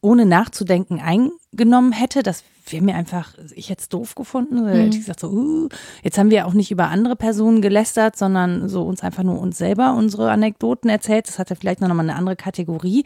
ohne 0.00 0.24
nachzudenken 0.24 0.98
eingenommen 0.98 1.92
hätte. 1.92 2.22
Das 2.22 2.42
wäre 2.66 2.82
mir 2.82 2.94
einfach, 2.94 3.34
ich 3.54 3.68
hätte 3.68 3.82
es 3.82 3.90
doof 3.90 4.14
gefunden. 4.14 4.62
Mhm. 4.62 4.68
Hätte 4.68 4.96
ich 4.96 5.00
gesagt, 5.00 5.20
so, 5.20 5.28
uh, 5.28 5.68
jetzt 6.02 6.16
haben 6.16 6.30
wir 6.30 6.46
auch 6.46 6.54
nicht 6.54 6.70
über 6.70 6.88
andere 6.88 7.16
Personen 7.16 7.60
gelästert, 7.60 8.16
sondern 8.16 8.70
so 8.70 8.82
uns 8.82 9.02
einfach 9.02 9.24
nur 9.24 9.38
uns 9.38 9.58
selber 9.58 9.92
unsere 9.92 10.30
Anekdoten 10.30 10.88
erzählt. 10.88 11.28
Das 11.28 11.38
hatte 11.38 11.54
vielleicht 11.54 11.82
noch 11.82 11.88
mal 11.88 12.00
eine 12.00 12.16
andere 12.16 12.36
Kategorie. 12.36 13.04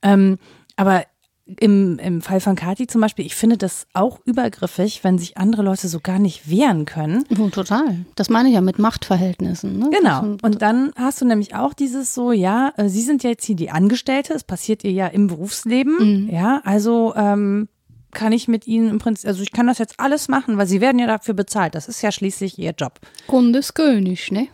Ähm, 0.00 0.38
aber 0.76 1.04
im, 1.58 1.98
im 1.98 2.20
Fall 2.20 2.40
von 2.40 2.56
Kati 2.56 2.86
zum 2.86 3.00
Beispiel, 3.00 3.26
ich 3.26 3.34
finde 3.34 3.56
das 3.56 3.86
auch 3.92 4.20
übergriffig, 4.24 5.02
wenn 5.02 5.18
sich 5.18 5.38
andere 5.38 5.62
Leute 5.62 5.88
so 5.88 6.00
gar 6.00 6.18
nicht 6.18 6.50
wehren 6.50 6.84
können. 6.84 7.24
Oh, 7.38 7.48
total. 7.48 8.04
Das 8.14 8.28
meine 8.28 8.48
ich 8.48 8.54
ja 8.54 8.60
mit 8.60 8.78
Machtverhältnissen. 8.78 9.78
Ne? 9.78 9.90
Genau. 9.90 10.36
Und 10.42 10.62
dann 10.62 10.92
hast 10.96 11.20
du 11.20 11.24
nämlich 11.24 11.54
auch 11.54 11.74
dieses 11.74 12.14
so, 12.14 12.32
ja, 12.32 12.72
äh, 12.76 12.88
Sie 12.88 13.02
sind 13.02 13.22
jetzt 13.22 13.44
hier 13.44 13.56
die 13.56 13.70
Angestellte, 13.70 14.34
es 14.34 14.44
passiert 14.44 14.84
ihr 14.84 14.92
ja 14.92 15.06
im 15.06 15.26
Berufsleben. 15.26 16.24
Mhm. 16.24 16.30
Ja, 16.30 16.60
also 16.64 17.14
ähm, 17.16 17.68
kann 18.12 18.32
ich 18.32 18.48
mit 18.48 18.66
Ihnen 18.66 18.88
im 18.88 18.98
Prinzip, 18.98 19.28
also 19.28 19.42
ich 19.42 19.52
kann 19.52 19.66
das 19.66 19.78
jetzt 19.78 19.98
alles 19.98 20.28
machen, 20.28 20.58
weil 20.58 20.66
Sie 20.66 20.80
werden 20.80 20.98
ja 20.98 21.06
dafür 21.06 21.34
bezahlt. 21.34 21.74
Das 21.74 21.88
ist 21.88 22.02
ja 22.02 22.12
schließlich 22.12 22.58
Ihr 22.58 22.72
Job. 22.76 23.00
Kundeskönig, 23.26 24.30
ne? 24.32 24.48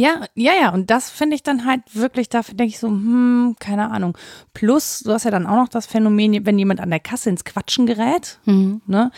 Ja, 0.00 0.24
ja, 0.34 0.52
ja. 0.54 0.72
Und 0.72 0.88
das 0.88 1.10
finde 1.10 1.36
ich 1.36 1.42
dann 1.42 1.66
halt 1.66 1.82
wirklich, 1.92 2.30
da 2.30 2.40
denke 2.40 2.64
ich 2.64 2.78
so, 2.78 2.88
hm, 2.88 3.56
keine 3.58 3.90
Ahnung. 3.90 4.16
Plus, 4.54 5.00
du 5.00 5.12
hast 5.12 5.24
ja 5.24 5.30
dann 5.30 5.46
auch 5.46 5.56
noch 5.56 5.68
das 5.68 5.86
Phänomen, 5.86 6.46
wenn 6.46 6.58
jemand 6.58 6.80
an 6.80 6.88
der 6.88 7.00
Kasse 7.00 7.28
ins 7.28 7.44
Quatschen 7.44 7.84
gerät, 7.84 8.38
mhm. 8.46 8.80
ne, 8.86 9.10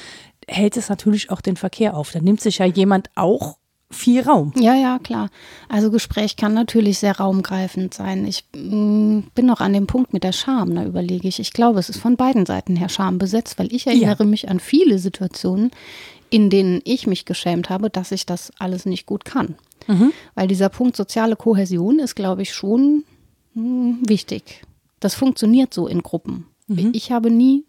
hält 0.48 0.76
es 0.76 0.88
natürlich 0.88 1.30
auch 1.30 1.40
den 1.40 1.56
Verkehr 1.56 1.96
auf. 1.96 2.10
Da 2.10 2.18
nimmt 2.18 2.40
sich 2.40 2.58
ja 2.58 2.66
jemand 2.66 3.10
auch 3.14 3.58
viel 3.92 4.22
Raum. 4.22 4.52
Ja, 4.56 4.74
ja, 4.74 4.98
klar. 4.98 5.28
Also 5.68 5.90
Gespräch 5.90 6.36
kann 6.36 6.54
natürlich 6.54 6.98
sehr 6.98 7.18
raumgreifend 7.18 7.94
sein. 7.94 8.26
Ich 8.26 8.44
mm, 8.54 9.20
bin 9.34 9.46
noch 9.46 9.60
an 9.60 9.72
dem 9.72 9.86
Punkt 9.86 10.12
mit 10.12 10.24
der 10.24 10.32
Scham, 10.32 10.74
da 10.74 10.84
überlege 10.84 11.28
ich. 11.28 11.38
Ich 11.38 11.52
glaube, 11.52 11.78
es 11.78 11.88
ist 11.88 11.98
von 11.98 12.16
beiden 12.16 12.46
Seiten 12.46 12.76
her 12.76 12.88
Scham 12.88 13.18
besetzt, 13.18 13.58
weil 13.58 13.72
ich 13.72 13.86
erinnere 13.86 14.24
ja. 14.24 14.28
mich 14.28 14.48
an 14.48 14.60
viele 14.60 14.98
Situationen, 14.98 15.70
in 16.30 16.50
denen 16.50 16.80
ich 16.84 17.06
mich 17.06 17.24
geschämt 17.24 17.70
habe, 17.70 17.90
dass 17.90 18.12
ich 18.12 18.26
das 18.26 18.52
alles 18.58 18.86
nicht 18.86 19.06
gut 19.06 19.24
kann. 19.24 19.56
Mhm. 19.86 20.12
Weil 20.34 20.48
dieser 20.48 20.68
Punkt 20.68 20.96
soziale 20.96 21.36
Kohäsion 21.36 21.98
ist, 21.98 22.14
glaube 22.14 22.42
ich, 22.42 22.54
schon 22.54 23.04
mh, 23.54 23.62
hm, 23.62 23.98
wichtig. 24.06 24.62
Das 25.00 25.14
funktioniert 25.14 25.74
so 25.74 25.86
in 25.86 26.02
Gruppen. 26.02 26.46
Mhm. 26.68 26.90
Ich 26.94 27.12
habe 27.12 27.30
nie 27.30 27.64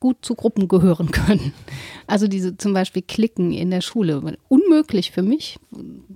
gut 0.00 0.16
zu 0.22 0.34
Gruppen 0.34 0.66
gehören 0.66 1.10
können. 1.12 1.52
Also 2.06 2.26
diese 2.26 2.56
zum 2.56 2.72
Beispiel 2.72 3.02
Klicken 3.02 3.52
in 3.52 3.70
der 3.70 3.82
Schule. 3.82 4.36
Unmöglich 4.48 5.12
für 5.12 5.22
mich, 5.22 5.58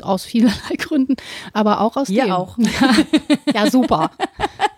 aus 0.03 0.25
vielerlei 0.25 0.77
Gründen, 0.79 1.16
aber 1.53 1.81
auch 1.81 1.97
aus 1.97 2.09
ja 2.09 2.25
dem. 2.25 2.33
auch. 2.33 2.59
ja, 3.55 3.70
super. 3.70 4.11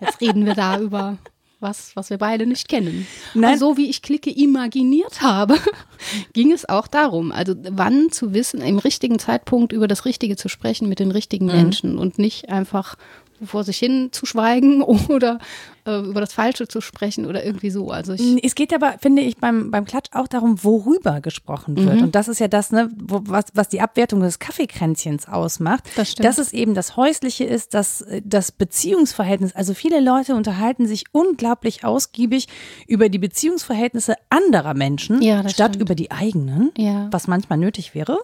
Jetzt 0.00 0.20
reden 0.20 0.44
wir 0.44 0.54
da 0.54 0.80
über 0.80 1.16
was, 1.60 1.96
was 1.96 2.10
wir 2.10 2.18
beide 2.18 2.46
nicht 2.46 2.68
kennen. 2.68 3.06
Nein. 3.34 3.54
Und 3.54 3.58
so 3.58 3.76
wie 3.76 3.88
ich 3.88 4.02
Clique 4.02 4.30
imaginiert 4.30 5.22
habe, 5.22 5.56
ging 6.32 6.52
es 6.52 6.68
auch 6.68 6.86
darum, 6.86 7.32
also 7.32 7.54
wann 7.70 8.10
zu 8.10 8.34
wissen, 8.34 8.60
im 8.60 8.78
richtigen 8.78 9.18
Zeitpunkt 9.18 9.72
über 9.72 9.88
das 9.88 10.04
Richtige 10.04 10.36
zu 10.36 10.48
sprechen 10.48 10.88
mit 10.88 10.98
den 10.98 11.10
richtigen 11.10 11.46
mhm. 11.46 11.52
Menschen 11.52 11.98
und 11.98 12.18
nicht 12.18 12.50
einfach 12.50 12.96
vor 13.44 13.64
sich 13.64 13.78
hin 13.78 14.08
zu 14.12 14.26
schweigen 14.26 14.82
oder 15.08 15.38
äh, 15.86 16.00
über 16.00 16.20
das 16.20 16.32
Falsche 16.32 16.66
zu 16.68 16.80
sprechen 16.80 17.26
oder 17.26 17.44
irgendwie 17.44 17.70
so. 17.70 17.90
Also 17.90 18.12
es 18.12 18.54
geht 18.54 18.74
aber, 18.74 18.96
finde 19.00 19.22
ich, 19.22 19.36
beim, 19.36 19.70
beim 19.70 19.84
Klatsch 19.84 20.10
auch 20.12 20.26
darum, 20.26 20.62
worüber 20.64 21.20
gesprochen 21.20 21.76
wird. 21.76 21.96
Mhm. 21.96 22.02
Und 22.04 22.14
das 22.14 22.28
ist 22.28 22.40
ja 22.40 22.48
das, 22.48 22.72
ne, 22.72 22.90
wo, 22.96 23.22
was, 23.24 23.44
was 23.54 23.68
die 23.68 23.80
Abwertung 23.80 24.20
des 24.20 24.38
Kaffeekränzchens 24.38 25.28
ausmacht. 25.28 25.84
Das 25.96 26.12
stimmt. 26.12 26.26
Dass 26.26 26.38
es 26.38 26.52
eben 26.52 26.74
das 26.74 26.96
Häusliche 26.96 27.44
ist, 27.44 27.74
dass 27.74 28.04
das 28.24 28.52
Beziehungsverhältnis. 28.52 29.54
Also 29.54 29.74
viele 29.74 30.00
Leute 30.00 30.34
unterhalten 30.34 30.86
sich 30.86 31.04
unglaublich 31.12 31.84
ausgiebig 31.84 32.48
über 32.86 33.08
die 33.08 33.18
Beziehungsverhältnisse 33.18 34.14
anderer 34.28 34.74
Menschen, 34.74 35.22
ja, 35.22 35.48
statt 35.48 35.74
stimmt. 35.74 35.82
über 35.82 35.94
die 35.94 36.10
eigenen, 36.10 36.72
ja. 36.76 37.08
was 37.12 37.28
manchmal 37.28 37.58
nötig 37.58 37.94
wäre. 37.94 38.18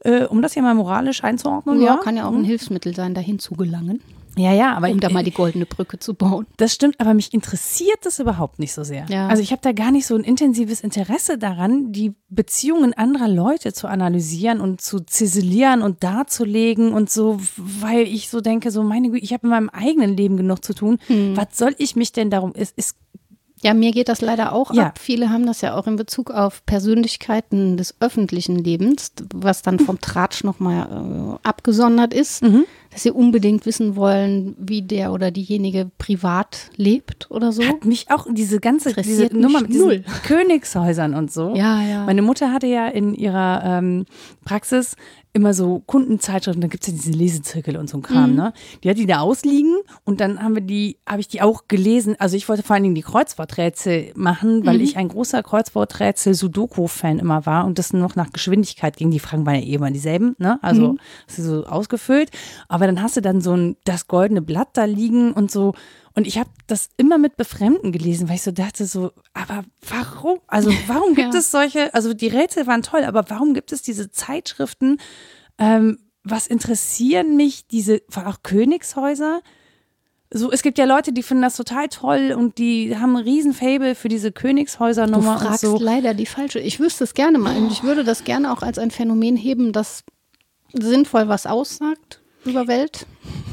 Äh, 0.00 0.24
um 0.24 0.40
das 0.42 0.54
ja 0.54 0.62
mal 0.62 0.74
moralisch 0.74 1.22
einzuordnen. 1.22 1.80
Ja, 1.80 1.96
ja, 1.96 1.96
kann 1.98 2.16
ja 2.16 2.26
auch 2.26 2.32
ein 2.32 2.40
mhm. 2.40 2.44
Hilfsmittel 2.44 2.94
sein, 2.94 3.14
dahin 3.14 3.38
zu 3.38 3.54
gelangen. 3.54 4.00
Ja, 4.36 4.52
ja, 4.52 4.74
aber 4.74 4.88
um 4.88 4.98
da 4.98 5.10
mal 5.10 5.24
die 5.24 5.30
goldene 5.30 5.66
Brücke 5.66 5.98
zu 5.98 6.14
bauen. 6.14 6.46
Das 6.56 6.72
stimmt, 6.72 6.98
aber 7.00 7.12
mich 7.12 7.34
interessiert 7.34 7.98
das 8.02 8.18
überhaupt 8.18 8.58
nicht 8.58 8.72
so 8.72 8.82
sehr. 8.82 9.04
Ja. 9.10 9.28
Also 9.28 9.42
ich 9.42 9.52
habe 9.52 9.60
da 9.62 9.72
gar 9.72 9.90
nicht 9.90 10.06
so 10.06 10.14
ein 10.14 10.24
intensives 10.24 10.80
Interesse 10.80 11.36
daran, 11.36 11.92
die 11.92 12.14
Beziehungen 12.30 12.94
anderer 12.94 13.28
Leute 13.28 13.74
zu 13.74 13.88
analysieren 13.88 14.60
und 14.60 14.80
zu 14.80 15.00
ziselieren 15.00 15.82
und 15.82 16.02
darzulegen 16.02 16.94
und 16.94 17.10
so, 17.10 17.38
weil 17.56 18.06
ich 18.06 18.30
so 18.30 18.40
denke, 18.40 18.70
so 18.70 18.82
meine 18.82 19.10
Güte, 19.10 19.24
ich 19.24 19.32
habe 19.34 19.46
in 19.46 19.50
meinem 19.50 19.68
eigenen 19.68 20.16
Leben 20.16 20.38
genug 20.38 20.64
zu 20.64 20.72
tun. 20.72 20.98
Hm. 21.08 21.36
Was 21.36 21.58
soll 21.58 21.74
ich 21.76 21.94
mich 21.94 22.12
denn 22.12 22.30
darum? 22.30 22.52
Es, 22.54 22.72
es 22.76 22.94
ja, 23.62 23.74
mir 23.74 23.92
geht 23.92 24.08
das 24.08 24.20
leider 24.20 24.52
auch 24.52 24.74
ja. 24.74 24.86
ab. 24.86 24.98
Viele 24.98 25.30
haben 25.30 25.46
das 25.46 25.60
ja 25.60 25.76
auch 25.76 25.86
in 25.86 25.94
Bezug 25.96 26.32
auf 26.32 26.66
Persönlichkeiten 26.66 27.76
des 27.76 27.94
öffentlichen 28.00 28.58
Lebens, 28.58 29.12
was 29.32 29.62
dann 29.62 29.78
vom 29.78 30.00
Tratsch 30.00 30.42
nochmal 30.42 30.88
äh, 30.90 31.48
abgesondert 31.48 32.12
ist, 32.12 32.42
mhm. 32.42 32.64
Dass 32.92 33.02
sie 33.02 33.10
unbedingt 33.10 33.66
wissen 33.66 33.96
wollen, 33.96 34.54
wie 34.58 34.82
der 34.82 35.12
oder 35.12 35.30
diejenige 35.30 35.90
privat 35.98 36.70
lebt 36.76 37.30
oder 37.30 37.52
so. 37.52 37.64
Hat 37.64 37.84
mich 37.84 38.10
auch 38.10 38.26
diese 38.30 38.60
ganze 38.60 38.92
diese 38.92 39.26
Nummer 39.36 39.62
mit 39.62 39.72
diesen 39.72 40.04
Königshäusern 40.26 41.14
und 41.14 41.32
so. 41.32 41.54
Ja, 41.54 41.82
ja. 41.82 42.04
Meine 42.04 42.22
Mutter 42.22 42.52
hatte 42.52 42.66
ja 42.66 42.86
in 42.88 43.14
ihrer 43.14 43.62
ähm, 43.64 44.04
Praxis 44.44 44.96
immer 45.34 45.54
so 45.54 45.82
Kundenzeitschriften, 45.86 46.60
da 46.60 46.68
gibt 46.68 46.84
es 46.84 46.92
ja 46.92 46.94
diese 46.94 47.12
Lesezirkel 47.12 47.76
und 47.76 47.88
so 47.88 47.96
ein 47.96 48.02
Kram, 48.02 48.30
mhm. 48.30 48.36
ne? 48.36 48.52
Die 48.84 48.90
hat 48.90 48.98
die 48.98 49.06
da 49.06 49.20
ausliegen 49.20 49.78
und 50.04 50.20
dann 50.20 50.42
haben 50.42 50.54
wir 50.54 50.62
die, 50.62 50.98
habe 51.08 51.20
ich 51.20 51.28
die 51.28 51.40
auch 51.40 51.68
gelesen. 51.68 52.16
Also 52.18 52.36
ich 52.36 52.48
wollte 52.48 52.62
vor 52.62 52.74
allen 52.74 52.82
Dingen 52.82 52.94
die 52.94 53.02
Kreuzworträtsel 53.02 54.12
machen, 54.14 54.66
weil 54.66 54.76
mhm. 54.76 54.84
ich 54.84 54.96
ein 54.98 55.08
großer 55.08 55.42
Kreuzworträtsel-Sudoku-Fan 55.42 57.18
immer 57.18 57.46
war 57.46 57.64
und 57.64 57.78
das 57.78 57.94
noch 57.94 58.14
nach 58.14 58.30
Geschwindigkeit 58.30 58.96
ging. 58.96 59.10
Die 59.10 59.20
Fragen 59.20 59.46
waren 59.46 59.54
ja 59.54 59.62
eh 59.62 59.74
immer 59.74 59.90
dieselben, 59.90 60.36
ne? 60.38 60.58
Also 60.60 60.92
mhm. 60.92 60.98
du 61.34 61.42
so 61.42 61.64
ausgefüllt. 61.64 62.30
Aber 62.68 62.81
dann 62.86 63.02
hast 63.02 63.16
du 63.16 63.20
dann 63.20 63.40
so 63.40 63.56
ein 63.56 63.76
das 63.84 64.06
goldene 64.06 64.42
Blatt 64.42 64.70
da 64.74 64.84
liegen 64.84 65.32
und 65.32 65.50
so 65.50 65.74
und 66.14 66.26
ich 66.26 66.38
habe 66.38 66.50
das 66.66 66.90
immer 66.96 67.18
mit 67.18 67.36
Befremden 67.36 67.90
gelesen, 67.90 68.28
weil 68.28 68.36
ich 68.36 68.42
so 68.42 68.50
dachte, 68.50 68.84
so, 68.84 69.12
aber 69.32 69.64
warum? 69.88 70.40
Also 70.46 70.70
warum 70.86 71.14
gibt 71.14 71.32
ja. 71.32 71.40
es 71.40 71.50
solche, 71.50 71.92
also 71.94 72.12
die 72.12 72.28
Rätsel 72.28 72.66
waren 72.66 72.82
toll, 72.82 73.04
aber 73.04 73.24
warum 73.28 73.54
gibt 73.54 73.72
es 73.72 73.82
diese 73.82 74.10
Zeitschriften? 74.10 74.98
Ähm, 75.58 75.98
was 76.22 76.46
interessieren 76.46 77.36
mich 77.36 77.66
diese, 77.66 78.02
auch 78.14 78.42
Königshäuser? 78.42 79.40
So, 80.34 80.50
es 80.50 80.62
gibt 80.62 80.78
ja 80.78 80.84
Leute, 80.84 81.12
die 81.12 81.22
finden 81.22 81.42
das 81.42 81.56
total 81.56 81.88
toll 81.88 82.34
und 82.36 82.58
die 82.58 82.96
haben 82.96 83.16
einen 83.16 83.24
riesen 83.24 83.52
Fable 83.52 83.94
für 83.94 84.08
diese 84.08 84.32
Königshäusernummer. 84.32 85.34
Du 85.34 85.44
fragst 85.44 85.60
so. 85.62 85.78
leider 85.78 86.14
die 86.14 86.26
falsche. 86.26 86.58
Ich 86.58 86.80
wüsste 86.80 87.04
es 87.04 87.14
gerne 87.14 87.38
mal. 87.38 87.56
Und 87.56 87.70
ich 87.70 87.82
würde 87.82 88.04
das 88.04 88.24
gerne 88.24 88.52
auch 88.52 88.62
als 88.62 88.78
ein 88.78 88.90
Phänomen 88.90 89.36
heben, 89.36 89.72
das 89.72 90.04
sinnvoll 90.72 91.28
was 91.28 91.44
aussagt 91.46 92.21
über 92.44 92.66
Welt. 92.66 93.06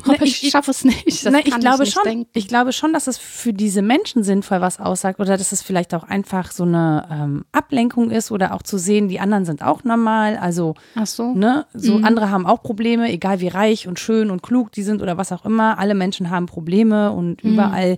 Aber 0.06 0.23
ich, 0.23 0.43
ich 0.43 0.52
schaffe 0.52 0.71
es 0.71 0.84
nicht. 0.84 1.25
Das 1.25 1.32
na, 1.32 1.39
ich 1.39 1.60
glaube 1.60 1.84
ich 1.84 1.91
schon. 1.91 2.04
Denken. 2.04 2.30
Ich 2.34 2.47
glaube 2.47 2.73
schon, 2.73 2.93
dass 2.93 3.08
es 3.08 3.17
für 3.17 3.54
diese 3.54 3.82
Menschen 3.82 4.23
sinnvoll 4.23 4.62
was 4.62 4.80
aussagt 4.80 5.19
oder 5.19 5.38
dass 5.38 5.52
es 5.52 5.62
vielleicht 5.62 5.93
auch 5.93 6.04
einfach 6.04 6.52
so 6.52 6.63
eine 6.63 7.08
ähm, 7.12 7.45
Ablenkung 7.52 8.12
ist 8.12 8.32
oder 8.32 8.54
auch 8.54 8.63
zu 8.63 8.78
sehen, 8.78 9.08
die 9.08 9.19
anderen 9.19 9.45
sind 9.45 9.62
auch 9.62 9.84
normal. 9.84 10.38
Also, 10.38 10.75
Ach 10.95 11.08
so. 11.08 11.34
Ne, 11.34 11.65
so 11.73 11.97
mhm. 11.97 12.06
andere 12.06 12.30
haben 12.30 12.45
auch 12.45 12.63
Probleme, 12.63 13.12
egal 13.12 13.41
wie 13.41 13.47
reich 13.49 13.88
und 13.88 13.99
schön 13.99 14.32
und 14.32 14.41
klug 14.41 14.71
die 14.71 14.84
sind 14.84 15.02
oder 15.02 15.17
was 15.17 15.32
auch 15.32 15.45
immer. 15.45 15.78
Alle 15.80 15.95
Menschen 15.95 16.30
haben 16.30 16.45
Probleme 16.45 17.12
und 17.12 17.43
mhm. 17.43 17.54
überall 17.54 17.97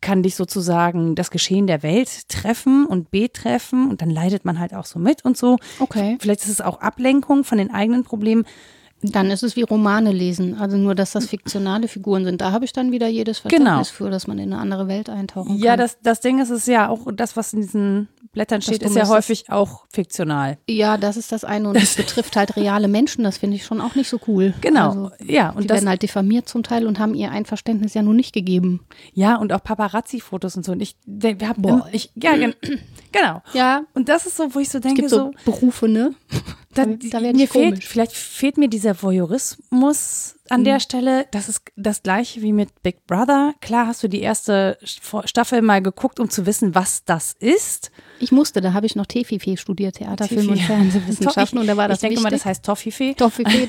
kann 0.00 0.22
dich 0.22 0.36
sozusagen 0.36 1.14
das 1.14 1.30
Geschehen 1.30 1.66
der 1.66 1.82
Welt 1.82 2.28
treffen 2.28 2.86
und 2.86 3.10
betreffen 3.10 3.88
und 3.88 4.02
dann 4.02 4.10
leidet 4.10 4.44
man 4.44 4.58
halt 4.60 4.74
auch 4.74 4.84
so 4.84 4.98
mit 4.98 5.24
und 5.24 5.36
so. 5.36 5.58
Okay. 5.80 6.16
Vielleicht 6.20 6.42
ist 6.42 6.50
es 6.50 6.60
auch 6.60 6.80
Ablenkung 6.80 7.44
von 7.44 7.58
den 7.58 7.72
eigenen 7.72 8.04
Problemen. 8.04 8.44
Dann 9.12 9.30
ist 9.30 9.42
es 9.42 9.56
wie 9.56 9.62
Romane 9.62 10.12
lesen, 10.12 10.58
also 10.58 10.76
nur, 10.76 10.94
dass 10.94 11.12
das 11.12 11.26
fiktionale 11.26 11.88
Figuren 11.88 12.24
sind. 12.24 12.40
Da 12.40 12.52
habe 12.52 12.64
ich 12.64 12.72
dann 12.72 12.92
wieder 12.92 13.08
jedes 13.08 13.38
Verständnis 13.38 13.68
genau. 13.68 13.84
für, 13.84 14.10
dass 14.10 14.26
man 14.26 14.38
in 14.38 14.52
eine 14.52 14.60
andere 14.60 14.88
Welt 14.88 15.08
eintauchen 15.08 15.48
kann. 15.48 15.58
Ja, 15.58 15.76
das, 15.76 15.98
das 16.02 16.20
Ding 16.20 16.40
ist 16.40 16.50
es 16.50 16.66
ja 16.66 16.88
auch, 16.88 17.06
das, 17.12 17.36
was 17.36 17.52
in 17.52 17.60
diesen 17.60 18.08
Blättern 18.32 18.60
steht, 18.60 18.82
ist 18.82 18.94
ja 18.94 19.08
häufig 19.08 19.50
auch 19.50 19.86
fiktional. 19.90 20.58
Ja, 20.68 20.98
das 20.98 21.16
ist 21.16 21.32
das 21.32 21.42
eine 21.42 21.68
und 21.68 21.74
das, 21.74 21.94
das 21.94 22.04
betrifft 22.04 22.36
halt 22.36 22.56
reale 22.56 22.86
Menschen, 22.86 23.24
das 23.24 23.38
finde 23.38 23.56
ich 23.56 23.64
schon 23.64 23.80
auch 23.80 23.94
nicht 23.94 24.10
so 24.10 24.20
cool. 24.26 24.52
Genau, 24.60 24.88
also, 24.88 25.10
ja. 25.24 25.50
Und 25.50 25.62
die 25.62 25.66
das, 25.68 25.76
werden 25.76 25.88
halt 25.88 26.02
diffamiert 26.02 26.48
zum 26.48 26.62
Teil 26.62 26.86
und 26.86 26.98
haben 26.98 27.14
ihr 27.14 27.30
Einverständnis 27.30 27.94
ja 27.94 28.02
nun 28.02 28.16
nicht 28.16 28.34
gegeben. 28.34 28.80
Ja, 29.14 29.36
und 29.36 29.54
auch 29.54 29.62
Paparazzi-Fotos 29.62 30.56
und 30.56 30.66
so. 30.66 30.72
Und 30.72 30.82
ich, 30.82 30.96
wir 31.06 31.48
haben, 31.48 31.62
Boah. 31.62 31.88
ich, 31.92 32.10
ja, 32.14 32.32
genau. 33.12 33.42
Ja. 33.54 33.84
Und 33.94 34.10
das 34.10 34.26
ist 34.26 34.36
so, 34.36 34.54
wo 34.54 34.58
ich 34.58 34.68
so 34.68 34.80
denke, 34.80 35.06
es 35.06 35.10
gibt 35.10 35.10
so, 35.10 35.32
so 35.44 35.50
Berufe, 35.50 35.88
ne? 35.88 36.14
Da, 36.76 36.84
da 36.84 37.20
mir 37.20 37.48
fehlt, 37.48 37.82
vielleicht 37.82 38.12
fehlt 38.12 38.58
mir 38.58 38.68
dieser 38.68 39.02
Voyeurismus 39.02 40.34
an 40.50 40.60
mhm. 40.60 40.64
der 40.64 40.80
Stelle. 40.80 41.26
Das 41.30 41.48
ist 41.48 41.62
das 41.74 42.02
gleiche 42.02 42.42
wie 42.42 42.52
mit 42.52 42.82
Big 42.82 43.06
Brother. 43.06 43.54
Klar 43.62 43.86
hast 43.86 44.02
du 44.02 44.08
die 44.08 44.20
erste 44.20 44.76
Staffel 44.82 45.62
mal 45.62 45.80
geguckt, 45.80 46.20
um 46.20 46.28
zu 46.28 46.44
wissen, 46.44 46.74
was 46.74 47.04
das 47.04 47.34
ist. 47.38 47.90
Ich 48.18 48.30
musste, 48.30 48.60
da 48.60 48.74
habe 48.74 48.84
ich 48.84 48.94
noch 48.94 49.06
Tefife 49.06 49.56
studiert, 49.56 49.96
Theater, 49.96 50.28
Film 50.28 50.50
und 50.50 50.60
Fernsehwissenschaften. 50.60 51.58
und 51.60 51.66
da 51.66 51.78
war 51.78 51.88
das 51.88 51.96
Ich 51.96 52.00
denke 52.02 52.16
wichtig. 52.16 52.24
mal, 52.24 52.30
das 52.30 52.44
heißt 52.44 52.64
Toffife. 52.64 53.14
Toffife 53.16 53.68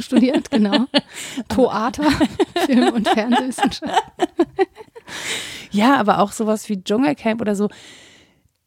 studiert, 0.00 0.50
genau. 0.50 0.86
Theater, 1.48 2.04
Film 2.66 2.92
und 2.92 3.08
Fernsehwissenschaften. 3.08 3.98
ja, 5.72 5.96
aber 5.96 6.20
auch 6.20 6.30
sowas 6.30 6.68
wie 6.68 6.82
Dschungelcamp 6.82 7.40
oder 7.40 7.56
so 7.56 7.68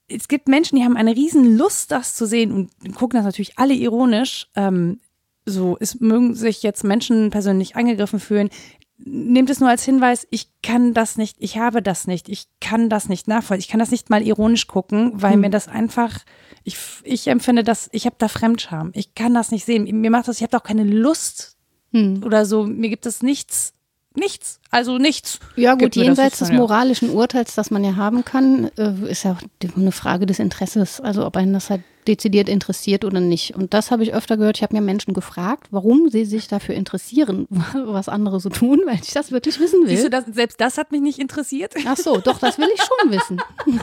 es 0.10 0.28
gibt 0.28 0.48
Menschen, 0.48 0.78
die 0.78 0.84
haben 0.84 0.98
eine 0.98 1.16
riesen 1.16 1.58
Lust, 1.58 1.92
das 1.92 2.16
zu 2.16 2.26
sehen 2.26 2.52
und 2.52 2.96
gucken 2.96 3.18
das 3.18 3.26
natürlich 3.26 3.58
alle 3.60 3.74
ironisch. 3.74 4.48
Ähm, 4.56 5.00
so, 5.46 5.78
es 5.80 6.00
mögen 6.00 6.36
sich 6.36 6.64
jetzt 6.64 6.84
Menschen 6.84 7.30
persönlich 7.30 7.76
angegriffen 7.76 8.20
fühlen. 8.20 8.50
Nehmt 8.98 9.50
es 9.50 9.60
nur 9.60 9.70
als 9.70 9.84
Hinweis, 9.84 10.28
ich 10.32 10.50
kann 10.64 10.94
das 10.94 11.18
nicht, 11.18 11.38
ich 11.40 11.58
habe 11.58 11.82
das 11.82 12.08
nicht, 12.08 12.30
ich 12.30 12.48
kann 12.60 12.90
das 12.90 13.10
nicht 13.10 13.28
nachvollziehen, 13.28 13.60
ich 13.60 13.68
kann 13.68 13.80
das 13.80 13.92
nicht 13.92 14.10
mal 14.10 14.26
ironisch 14.26 14.68
gucken, 14.68 15.12
weil 15.14 15.34
hm. 15.34 15.42
mir 15.42 15.50
das 15.50 15.68
einfach, 15.68 16.20
ich, 16.64 16.78
ich 17.04 17.28
empfinde 17.28 17.64
das, 17.64 17.90
ich 17.92 18.06
habe 18.06 18.16
da 18.18 18.28
Fremdscham, 18.28 18.92
ich 18.96 19.14
kann 19.14 19.36
das 19.36 19.52
nicht 19.52 19.66
sehen, 19.66 19.84
mir 20.02 20.10
macht 20.10 20.28
das, 20.28 20.38
ich 20.38 20.44
habe 20.44 20.58
auch 20.58 20.64
keine 20.64 20.84
Lust 20.84 21.58
hm. 21.92 22.24
oder 22.26 22.46
so, 22.46 22.64
mir 22.66 22.90
gibt 22.90 23.06
es 23.06 23.22
nichts 23.22 23.77
nichts, 24.18 24.60
also 24.72 24.98
nichts. 24.98 25.40
Ja 25.56 25.76
gut, 25.76 25.96
jenseits 25.96 26.40
des 26.40 26.52
moralischen 26.52 27.10
Urteils, 27.10 27.56
das 27.56 27.72
man 27.72 27.84
ja 27.84 27.96
haben 27.96 28.26
kann, 28.26 28.70
äh, 28.78 29.10
ist 29.10 29.24
ja 29.24 29.38
eine 29.76 29.92
Frage 29.92 30.26
des 30.26 30.40
Interesses, 30.40 31.00
also 31.00 31.26
ob 31.26 31.38
einen 31.38 31.54
das 31.54 31.70
halt 31.70 31.82
dezidiert 32.08 32.48
interessiert 32.50 33.04
oder 33.04 33.20
nicht. 33.20 33.56
Und 33.56 33.74
das 33.74 33.92
habe 33.92 34.04
ich 34.04 34.14
öfter 34.14 34.38
gehört. 34.38 34.58
Ich 34.58 34.64
habe 34.64 34.76
mir 34.76 34.82
Menschen 34.82 35.14
gefragt, 35.14 35.68
warum 35.72 36.10
sie 36.10 36.26
sich 36.26 36.48
dafür 36.48 36.76
interessieren, 36.76 37.48
was 37.74 38.10
andere 38.10 38.40
so 38.40 38.50
tun, 38.50 38.82
weil 38.86 39.00
ich 39.04 39.12
das 39.12 39.32
wirklich 39.32 39.60
wissen 39.60 39.82
will. 39.82 39.90
Siehst 39.90 40.06
du, 40.06 40.10
das, 40.10 40.26
selbst 40.26 40.60
das 40.62 40.78
hat 40.78 40.92
mich 40.92 41.02
nicht 41.02 41.20
interessiert. 41.20 41.74
Ach 41.86 41.98
so, 41.98 42.18
doch, 42.18 42.40
das 42.40 42.58
will 42.58 42.70
ich 42.74 42.82
schon 42.82 43.12
wissen. 43.12 43.42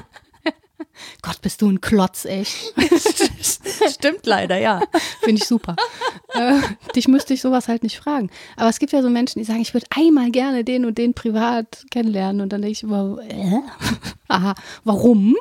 Gott, 1.23 1.41
bist 1.43 1.63
du 1.63 1.71
ein 1.71 1.81
Klotz, 1.81 2.25
echt. 2.25 2.75
Stimmt 3.93 4.27
leider, 4.27 4.59
ja. 4.59 4.83
Finde 5.21 5.41
ich 5.43 5.49
super. 5.49 5.77
Äh, 6.35 6.61
dich 6.95 7.09
müsste 7.09 7.35
ich 7.35 7.41
sowas 7.41 7.69
halt 7.69 7.83
nicht 7.83 7.99
fragen. 7.99 8.31
Aber 8.57 8.69
es 8.69 8.79
gibt 8.79 8.93
ja 8.93 9.03
so 9.03 9.11
Menschen, 9.11 9.39
die 9.39 9.45
sagen, 9.45 9.61
ich 9.61 9.75
würde 9.75 9.87
einmal 9.91 10.31
gerne 10.31 10.65
den 10.65 10.85
und 10.85 10.99
den 10.99 11.15
privat 11.15 11.85
kennenlernen. 11.91 12.41
Und 12.41 12.53
dann 12.53 12.63
denke 12.63 12.73
ich 12.73 12.83
immer, 12.83 13.19
äh? 13.29 13.61
aha, 14.29 14.55
warum? 14.85 15.37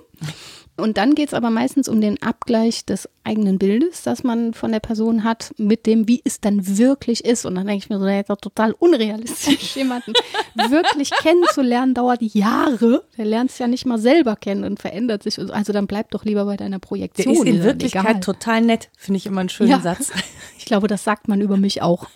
Und 0.75 0.97
dann 0.97 1.13
geht 1.13 1.27
es 1.27 1.33
aber 1.35 1.51
meistens 1.51 1.87
um 1.87 2.01
den 2.01 2.19
Abgleich 2.23 2.83
des 2.83 3.07
eigenen 3.23 3.59
Bildes, 3.59 4.01
das 4.01 4.23
man 4.23 4.55
von 4.55 4.71
der 4.71 4.79
Person 4.79 5.23
hat, 5.23 5.53
mit 5.57 5.85
dem, 5.85 6.07
wie 6.07 6.21
es 6.25 6.41
dann 6.41 6.77
wirklich 6.77 7.25
ist. 7.25 7.45
Und 7.45 7.55
dann 7.55 7.67
denke 7.67 7.83
ich 7.83 7.89
mir 7.91 7.99
so, 7.99 8.05
das 8.05 8.21
ist 8.21 8.29
doch 8.29 8.37
total 8.37 8.71
unrealistisch, 8.73 9.75
jemanden 9.75 10.13
wirklich 10.55 11.11
kennenzulernen, 11.11 11.93
dauert 11.93 12.23
Jahre. 12.23 13.03
Der 13.17 13.25
lernt 13.25 13.51
es 13.51 13.59
ja 13.59 13.67
nicht 13.67 13.85
mal 13.85 13.99
selber 13.99 14.35
kennen 14.35 14.63
und 14.63 14.79
verändert 14.79 15.21
sich. 15.21 15.37
Also 15.37 15.73
dann 15.73 15.85
bleib 15.85 16.09
doch 16.09 16.25
lieber 16.25 16.45
bei 16.45 16.57
deiner 16.57 16.79
Projektion. 16.79 17.33
Der 17.33 17.43
ist 17.43 17.47
in 17.47 17.63
Wirklichkeit 17.63 18.03
egal. 18.03 18.19
total 18.21 18.61
nett, 18.61 18.89
finde 18.97 19.17
ich 19.17 19.27
immer 19.27 19.41
einen 19.41 19.49
schönen 19.49 19.71
ja. 19.71 19.79
Satz. 19.79 20.11
Ich 20.57 20.65
glaube, 20.65 20.87
das 20.87 21.03
sagt 21.03 21.27
man 21.27 21.41
über 21.41 21.57
mich 21.57 21.81
auch. 21.81 22.07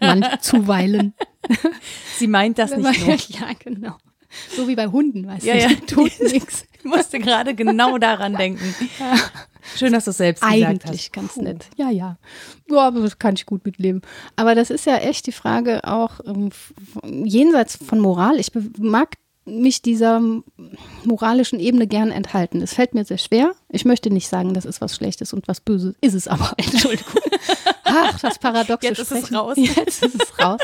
Man 0.00 0.26
zuweilen. 0.40 1.14
Sie 2.16 2.26
meint 2.26 2.58
das 2.58 2.76
nicht 2.76 3.06
nur. 3.06 3.14
Ja, 3.14 3.52
genau. 3.56 3.96
So 4.54 4.68
wie 4.68 4.76
bei 4.76 4.86
Hunden, 4.86 5.26
weißt 5.26 5.44
ja, 5.44 5.54
du, 5.54 5.60
ja. 5.60 5.68
tut 5.86 6.12
nichts. 6.32 6.64
Ich 6.78 6.84
musste 6.84 7.18
gerade 7.18 7.54
genau 7.54 7.98
daran 7.98 8.34
denken. 8.36 8.74
Ja. 8.98 9.16
Schön, 9.76 9.92
dass 9.92 10.04
du 10.04 10.10
es 10.10 10.18
selbst 10.18 10.42
Eigentlich 10.42 10.62
gesagt 10.62 10.84
hast. 10.84 10.90
Eigentlich 10.90 11.12
ganz 11.12 11.36
nett. 11.36 11.66
Ja, 11.76 11.90
ja. 11.90 12.18
Ja, 12.70 12.78
aber 12.78 13.00
das 13.00 13.18
kann 13.18 13.34
ich 13.34 13.46
gut 13.46 13.64
mitleben. 13.64 14.02
Aber 14.36 14.54
das 14.54 14.70
ist 14.70 14.86
ja 14.86 14.96
echt 14.98 15.26
die 15.26 15.32
Frage 15.32 15.82
auch 15.84 16.20
ähm, 16.24 16.50
jenseits 17.04 17.76
von 17.76 17.98
Moral. 17.98 18.38
Ich 18.38 18.52
mag 18.78 19.14
mich 19.46 19.80
dieser 19.80 20.20
moralischen 21.04 21.60
Ebene 21.60 21.86
gern 21.86 22.10
enthalten. 22.10 22.60
Es 22.60 22.74
fällt 22.74 22.94
mir 22.94 23.04
sehr 23.04 23.18
schwer. 23.18 23.52
Ich 23.68 23.84
möchte 23.84 24.10
nicht 24.10 24.28
sagen, 24.28 24.54
das 24.54 24.64
ist 24.64 24.80
was 24.80 24.96
Schlechtes 24.96 25.32
und 25.32 25.46
was 25.46 25.60
Böses. 25.60 25.94
Ist 26.00 26.14
es 26.14 26.28
aber. 26.28 26.52
Entschuldigung. 26.56 27.22
Ach, 27.84 28.18
das 28.18 28.38
paradoxe 28.38 28.88
Jetzt 28.88 28.98
ist 28.98 29.12
es 29.12 29.32
raus. 29.32 29.56
Jetzt 29.56 30.02
ist 30.02 30.14
es 30.20 30.38
raus. 30.38 30.60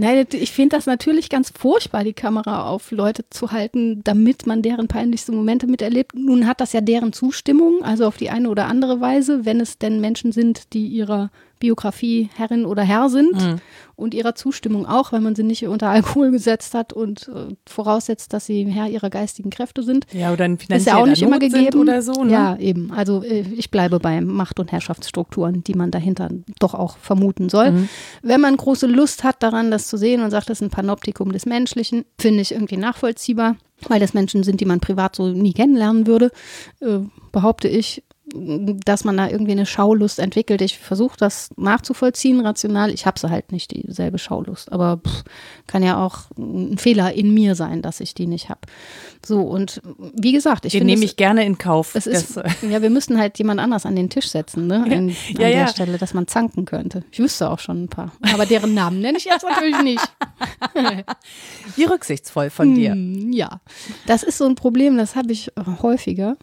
Nein, 0.00 0.28
ich 0.30 0.52
finde 0.52 0.76
das 0.76 0.86
natürlich 0.86 1.28
ganz 1.28 1.50
furchtbar, 1.50 2.04
die 2.04 2.12
Kamera 2.12 2.68
auf 2.68 2.92
Leute 2.92 3.24
zu 3.30 3.50
halten, 3.50 4.00
damit 4.04 4.46
man 4.46 4.62
deren 4.62 4.86
peinlichste 4.86 5.32
Momente 5.32 5.66
miterlebt. 5.66 6.14
Nun 6.14 6.46
hat 6.46 6.60
das 6.60 6.72
ja 6.72 6.80
deren 6.80 7.12
Zustimmung, 7.12 7.82
also 7.82 8.06
auf 8.06 8.16
die 8.16 8.30
eine 8.30 8.48
oder 8.48 8.66
andere 8.66 9.00
Weise, 9.00 9.44
wenn 9.44 9.60
es 9.60 9.78
denn 9.78 10.00
Menschen 10.00 10.30
sind, 10.30 10.72
die 10.72 10.86
ihrer 10.86 11.30
Biografie 11.58 12.30
Herrin 12.34 12.64
oder 12.64 12.82
Herr 12.82 13.08
sind 13.08 13.34
mhm. 13.34 13.56
und 13.96 14.14
ihrer 14.14 14.34
Zustimmung 14.34 14.86
auch, 14.86 15.12
weil 15.12 15.20
man 15.20 15.34
sie 15.34 15.42
nicht 15.42 15.66
unter 15.66 15.88
Alkohol 15.88 16.30
gesetzt 16.30 16.74
hat 16.74 16.92
und 16.92 17.28
äh, 17.28 17.54
voraussetzt, 17.66 18.32
dass 18.32 18.46
sie 18.46 18.64
Herr 18.66 18.88
ihrer 18.88 19.10
geistigen 19.10 19.50
Kräfte 19.50 19.82
sind. 19.82 20.06
Ja, 20.12 20.32
oder 20.32 20.44
finanziell 20.44 20.78
ist 20.78 20.86
ja 20.86 20.96
auch 20.96 21.06
nicht 21.06 21.22
immer 21.22 21.38
gegeben 21.38 21.80
oder 21.80 22.02
so. 22.02 22.24
Ne? 22.24 22.32
Ja, 22.32 22.56
eben. 22.56 22.92
Also 22.92 23.22
äh, 23.22 23.40
ich 23.40 23.70
bleibe 23.70 23.98
bei 23.98 24.20
Macht- 24.20 24.60
und 24.60 24.72
Herrschaftsstrukturen, 24.72 25.64
die 25.64 25.74
man 25.74 25.90
dahinter 25.90 26.28
doch 26.58 26.74
auch 26.74 26.96
vermuten 26.98 27.48
soll. 27.48 27.72
Mhm. 27.72 27.88
Wenn 28.22 28.40
man 28.40 28.56
große 28.56 28.86
Lust 28.86 29.24
hat 29.24 29.42
daran, 29.42 29.70
das 29.70 29.87
zu 29.88 29.96
sehen 29.96 30.22
und 30.22 30.30
sagt, 30.30 30.50
das 30.50 30.58
ist 30.58 30.66
ein 30.66 30.70
Panoptikum 30.70 31.32
des 31.32 31.46
Menschlichen, 31.46 32.04
finde 32.18 32.42
ich 32.42 32.52
irgendwie 32.52 32.76
nachvollziehbar 32.76 33.56
weil 33.86 34.00
das 34.00 34.14
Menschen 34.14 34.42
sind, 34.42 34.60
die 34.60 34.64
man 34.64 34.80
privat 34.80 35.14
so 35.14 35.28
nie 35.28 35.52
kennenlernen 35.52 36.06
würde, 36.06 36.30
äh, 36.80 36.98
behaupte 37.32 37.68
ich, 37.68 38.02
dass 38.34 39.04
man 39.04 39.16
da 39.16 39.28
irgendwie 39.28 39.52
eine 39.52 39.66
Schaulust 39.66 40.18
entwickelt. 40.18 40.60
Ich 40.60 40.78
versuche 40.78 41.16
das 41.16 41.50
nachzuvollziehen, 41.56 42.40
rational. 42.40 42.90
Ich 42.90 43.06
habe 43.06 43.18
sie 43.18 43.30
halt 43.30 43.52
nicht, 43.52 43.70
dieselbe 43.70 44.18
Schaulust. 44.18 44.72
Aber 44.72 44.98
pff, 44.98 45.24
kann 45.66 45.82
ja 45.82 46.04
auch 46.04 46.20
ein 46.36 46.78
Fehler 46.78 47.12
in 47.12 47.32
mir 47.32 47.54
sein, 47.54 47.82
dass 47.82 48.00
ich 48.00 48.14
die 48.14 48.26
nicht 48.26 48.48
habe. 48.48 48.60
So, 49.24 49.40
und 49.40 49.80
wie 50.14 50.32
gesagt, 50.32 50.64
ich 50.64 50.72
Den 50.72 50.86
nehme 50.86 51.04
ich 51.04 51.16
gerne 51.16 51.44
in 51.44 51.58
Kauf. 51.58 51.94
Es 51.94 52.06
ist, 52.06 52.36
ja, 52.62 52.82
wir 52.82 52.90
müssten 52.90 53.18
halt 53.18 53.38
jemand 53.38 53.60
anders 53.60 53.86
an 53.86 53.96
den 53.96 54.10
Tisch 54.10 54.28
setzen, 54.28 54.66
ne? 54.66 54.82
An, 54.84 54.92
an 54.92 55.08
ja, 55.08 55.38
der 55.38 55.50
ja. 55.50 55.68
Stelle, 55.68 55.98
dass 55.98 56.14
man 56.14 56.26
zanken 56.26 56.64
könnte. 56.64 57.04
Ich 57.10 57.18
wüsste 57.18 57.50
auch 57.50 57.58
schon 57.58 57.84
ein 57.84 57.88
paar. 57.88 58.12
Aber 58.32 58.46
deren 58.46 58.74
Namen 58.74 59.00
nenne 59.00 59.18
ich 59.18 59.24
jetzt 59.24 59.44
natürlich 59.44 59.82
nicht. 59.82 60.12
wie 61.76 61.84
rücksichtsvoll 61.84 62.50
von 62.50 62.74
dir. 62.74 62.92
Hm, 62.92 63.32
ja, 63.32 63.60
das 64.06 64.22
ist 64.22 64.38
so 64.38 64.46
ein 64.46 64.54
Problem, 64.54 64.96
das 64.96 65.16
habe 65.16 65.32
ich 65.32 65.52
häufiger 65.82 66.36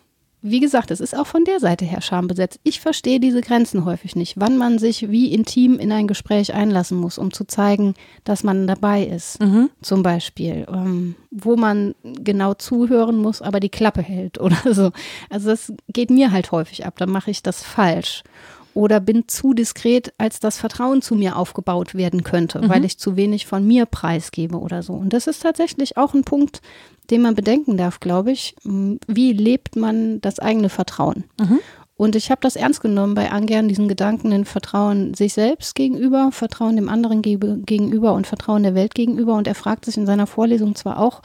wie 0.47 0.59
gesagt, 0.59 0.91
es 0.91 0.99
ist 0.99 1.17
auch 1.17 1.25
von 1.25 1.43
der 1.43 1.59
Seite 1.59 1.85
her 1.85 2.01
schambesetzt. 2.01 2.59
Ich 2.63 2.79
verstehe 2.79 3.19
diese 3.19 3.41
Grenzen 3.41 3.83
häufig 3.83 4.15
nicht, 4.15 4.35
wann 4.37 4.57
man 4.57 4.77
sich 4.77 5.09
wie 5.09 5.33
intim 5.33 5.79
in 5.79 5.91
ein 5.91 6.07
Gespräch 6.07 6.53
einlassen 6.53 6.99
muss, 6.99 7.17
um 7.17 7.33
zu 7.33 7.45
zeigen, 7.45 7.95
dass 8.25 8.43
man 8.43 8.67
dabei 8.67 9.03
ist. 9.03 9.41
Mhm. 9.41 9.71
Zum 9.81 10.03
Beispiel, 10.03 10.67
ähm, 10.69 11.15
wo 11.31 11.55
man 11.55 11.95
genau 12.03 12.53
zuhören 12.53 13.17
muss, 13.17 13.41
aber 13.41 13.59
die 13.59 13.69
Klappe 13.69 14.03
hält 14.03 14.39
oder 14.39 14.57
so. 14.71 14.91
Also 15.31 15.49
das 15.49 15.73
geht 15.91 16.11
mir 16.11 16.31
halt 16.31 16.51
häufig 16.51 16.85
ab, 16.85 16.93
dann 16.97 17.09
mache 17.09 17.31
ich 17.31 17.41
das 17.41 17.63
falsch 17.63 18.23
oder 18.75 18.99
bin 18.99 19.27
zu 19.27 19.53
diskret, 19.53 20.13
als 20.19 20.39
das 20.39 20.57
Vertrauen 20.57 21.01
zu 21.01 21.15
mir 21.15 21.37
aufgebaut 21.37 21.95
werden 21.95 22.23
könnte, 22.23 22.61
mhm. 22.61 22.69
weil 22.69 22.85
ich 22.85 22.99
zu 22.99 23.15
wenig 23.15 23.47
von 23.47 23.65
mir 23.65 23.85
preisgebe 23.85 24.59
oder 24.59 24.83
so. 24.83 24.93
Und 24.93 25.13
das 25.13 25.27
ist 25.27 25.41
tatsächlich 25.41 25.97
auch 25.97 26.13
ein 26.13 26.25
Punkt, 26.25 26.61
den 27.09 27.21
man 27.21 27.35
bedenken 27.35 27.77
darf, 27.77 27.99
glaube 28.01 28.31
ich. 28.31 28.55
Wie 28.63 29.31
lebt 29.31 29.77
man 29.77 30.19
das 30.21 30.39
eigene 30.39 30.69
Vertrauen? 30.69 31.23
Mhm. 31.39 31.59
Und 31.97 32.17
ich 32.17 32.29
habe 32.29 32.41
das 32.41 32.57
ernst 32.57 32.81
genommen 32.81 33.15
bei 33.15 33.31
Angern, 33.31 33.69
diesen 33.69 33.87
Gedanken, 33.87 34.33
in 34.33 34.43
Vertrauen 34.43 35.13
sich 35.13 35.33
selbst 35.33 35.75
gegenüber, 35.75 36.31
Vertrauen 36.33 36.75
dem 36.75 36.89
anderen 36.89 37.21
gegenüber 37.21 38.13
und 38.13 38.27
Vertrauen 38.27 38.63
der 38.63 38.75
Welt 38.75 38.93
gegenüber. 38.93 39.35
Und 39.35 39.47
er 39.47 39.55
fragt 39.55 39.85
sich 39.85 39.95
in 39.95 40.05
seiner 40.05 40.27
Vorlesung 40.27 40.75
zwar 40.75 40.99
auch, 40.99 41.21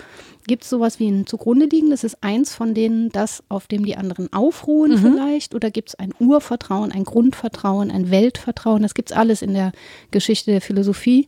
gibt 0.47 0.65
es 0.65 0.71
sowas 0.71 0.99
wie 0.99 1.09
ein 1.09 1.27
zugrunde 1.27 1.67
liegen? 1.67 1.91
Das 1.91 2.05
ist 2.05 2.19
eins 2.23 2.55
von 2.55 2.75
denen, 2.75 3.11
das, 3.11 3.43
auf 3.49 3.67
dem 3.67 3.85
die 3.85 3.97
anderen 3.97 4.33
aufruhen 4.33 4.93
mhm. 4.93 4.99
vielleicht? 4.99 5.55
Oder 5.55 5.71
gibt 5.71 5.91
es 5.91 5.95
ein 5.95 6.13
Urvertrauen, 6.19 6.93
ein 6.93 7.05
Grundvertrauen, 7.05 7.91
ein 7.91 8.11
Weltvertrauen? 8.11 8.83
Das 8.83 8.95
gibt 8.95 9.11
es 9.11 9.17
alles 9.17 9.43
in 9.43 9.55
der 9.55 9.73
Geschichte 10.11 10.51
der 10.51 10.61
Philosophie. 10.61 11.27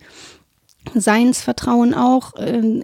Seinsvertrauen 0.95 1.95
auch. 1.95 2.33
Ähm, 2.39 2.83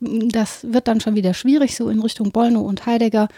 das 0.00 0.66
wird 0.72 0.88
dann 0.88 1.00
schon 1.00 1.14
wieder 1.14 1.34
schwierig, 1.34 1.76
so 1.76 1.88
in 1.88 2.00
Richtung 2.00 2.32
Bollno 2.32 2.60
und 2.60 2.86
Heidegger. 2.86 3.28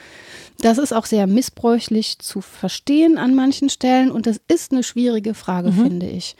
Das 0.61 0.79
ist 0.79 0.93
auch 0.93 1.07
sehr 1.07 1.27
missbräuchlich 1.27 2.19
zu 2.19 2.41
verstehen 2.41 3.19
an 3.19 3.35
manchen 3.35 3.69
Stellen 3.69 4.11
und 4.11 4.27
das 4.27 4.41
ist 4.49 4.73
eine 4.73 4.83
schwierige 4.83 5.35
Frage, 5.35 5.71
mhm. 5.71 5.83
finde 5.83 6.07
ich. 6.07 6.37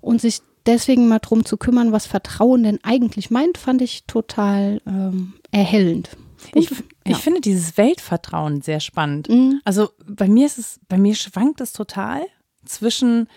Und 0.00 0.20
sich 0.20 0.40
deswegen 0.66 1.08
mal 1.08 1.18
drum 1.18 1.44
zu 1.44 1.56
kümmern, 1.56 1.92
was 1.92 2.06
Vertrauen 2.06 2.62
denn 2.64 2.78
eigentlich 2.82 3.30
meint, 3.30 3.58
fand 3.58 3.82
ich 3.82 4.04
total 4.06 4.80
ähm, 4.86 5.34
erhellend. 5.50 6.10
Und, 6.54 6.62
ich, 6.62 6.70
ja. 7.06 7.16
finde 7.16 7.40
dieses 7.40 7.76
Weltvertrauen 7.76 8.60
sehr 8.60 8.80
spannend. 8.80 9.28
Mhm. 9.28 9.60
Also 9.64 9.90
bei 10.06 10.28
mir 10.28 10.46
ist 10.46 10.58
es, 10.58 10.80
bei 10.88 10.98
mir 10.98 11.14
schwankt 11.14 11.60
es 11.60 11.72
total 11.72 12.22
zwischen, 12.64 13.28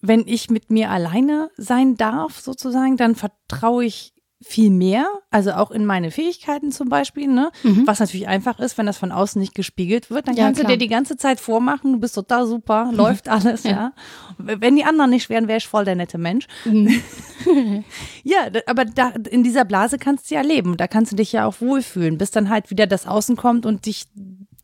wenn 0.00 0.26
ich 0.26 0.50
mit 0.50 0.70
mir 0.70 0.90
alleine 0.90 1.50
sein 1.56 1.96
darf, 1.96 2.40
sozusagen, 2.40 2.96
dann 2.96 3.14
vertraue 3.14 3.84
ich 3.84 4.13
viel 4.44 4.70
mehr, 4.70 5.06
also 5.30 5.52
auch 5.52 5.70
in 5.70 5.86
meine 5.86 6.10
Fähigkeiten 6.10 6.70
zum 6.70 6.88
Beispiel, 6.88 7.28
ne? 7.28 7.50
Mhm. 7.62 7.86
Was 7.86 7.98
natürlich 7.98 8.28
einfach 8.28 8.58
ist, 8.58 8.76
wenn 8.76 8.86
das 8.86 8.98
von 8.98 9.10
außen 9.10 9.40
nicht 9.40 9.54
gespiegelt 9.54 10.10
wird, 10.10 10.28
dann 10.28 10.36
ja, 10.36 10.44
kannst 10.44 10.60
klar. 10.60 10.70
du 10.70 10.76
dir 10.76 10.84
die 10.84 10.92
ganze 10.92 11.16
Zeit 11.16 11.40
vormachen, 11.40 11.94
du 11.94 11.98
bist 11.98 12.14
total 12.14 12.46
super, 12.46 12.90
läuft 12.92 13.28
alles, 13.28 13.64
ja. 13.64 13.70
ja. 13.70 13.92
Wenn 14.38 14.76
die 14.76 14.84
anderen 14.84 15.10
nicht 15.10 15.30
wären, 15.30 15.48
wäre 15.48 15.58
ich 15.58 15.66
voll 15.66 15.84
der 15.84 15.96
nette 15.96 16.18
Mensch. 16.18 16.46
Mhm. 16.64 17.02
ja, 18.22 18.38
aber 18.66 18.84
da, 18.84 19.12
in 19.30 19.42
dieser 19.42 19.64
Blase 19.64 19.98
kannst 19.98 20.30
du 20.30 20.34
ja 20.34 20.42
leben, 20.42 20.76
da 20.76 20.86
kannst 20.88 21.12
du 21.12 21.16
dich 21.16 21.32
ja 21.32 21.46
auch 21.46 21.60
wohlfühlen, 21.60 22.18
bis 22.18 22.30
dann 22.30 22.50
halt 22.50 22.70
wieder 22.70 22.86
das 22.86 23.06
Außen 23.06 23.36
kommt 23.36 23.64
und 23.66 23.86
dich 23.86 24.06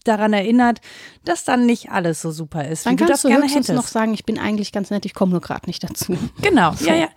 daran 0.04 0.32
erinnert, 0.32 0.80
dass 1.24 1.44
dann 1.44 1.66
nicht 1.66 1.90
alles 1.90 2.20
so 2.22 2.30
super 2.30 2.66
ist. 2.66 2.86
Dann 2.86 2.92
wie 2.92 2.96
kannst 2.96 3.08
du 3.08 3.12
das 3.12 3.22
du 3.22 3.28
gerne 3.28 3.46
hättest. 3.46 3.70
noch 3.70 3.86
sagen, 3.86 4.14
ich 4.14 4.24
bin 4.24 4.38
eigentlich 4.38 4.72
ganz 4.72 4.90
nett, 4.90 5.04
ich 5.04 5.14
komme 5.14 5.32
nur 5.32 5.40
gerade 5.40 5.66
nicht 5.66 5.82
dazu. 5.82 6.16
Genau, 6.42 6.72
so. 6.72 6.86
ja, 6.86 6.94
ja, 6.94 7.08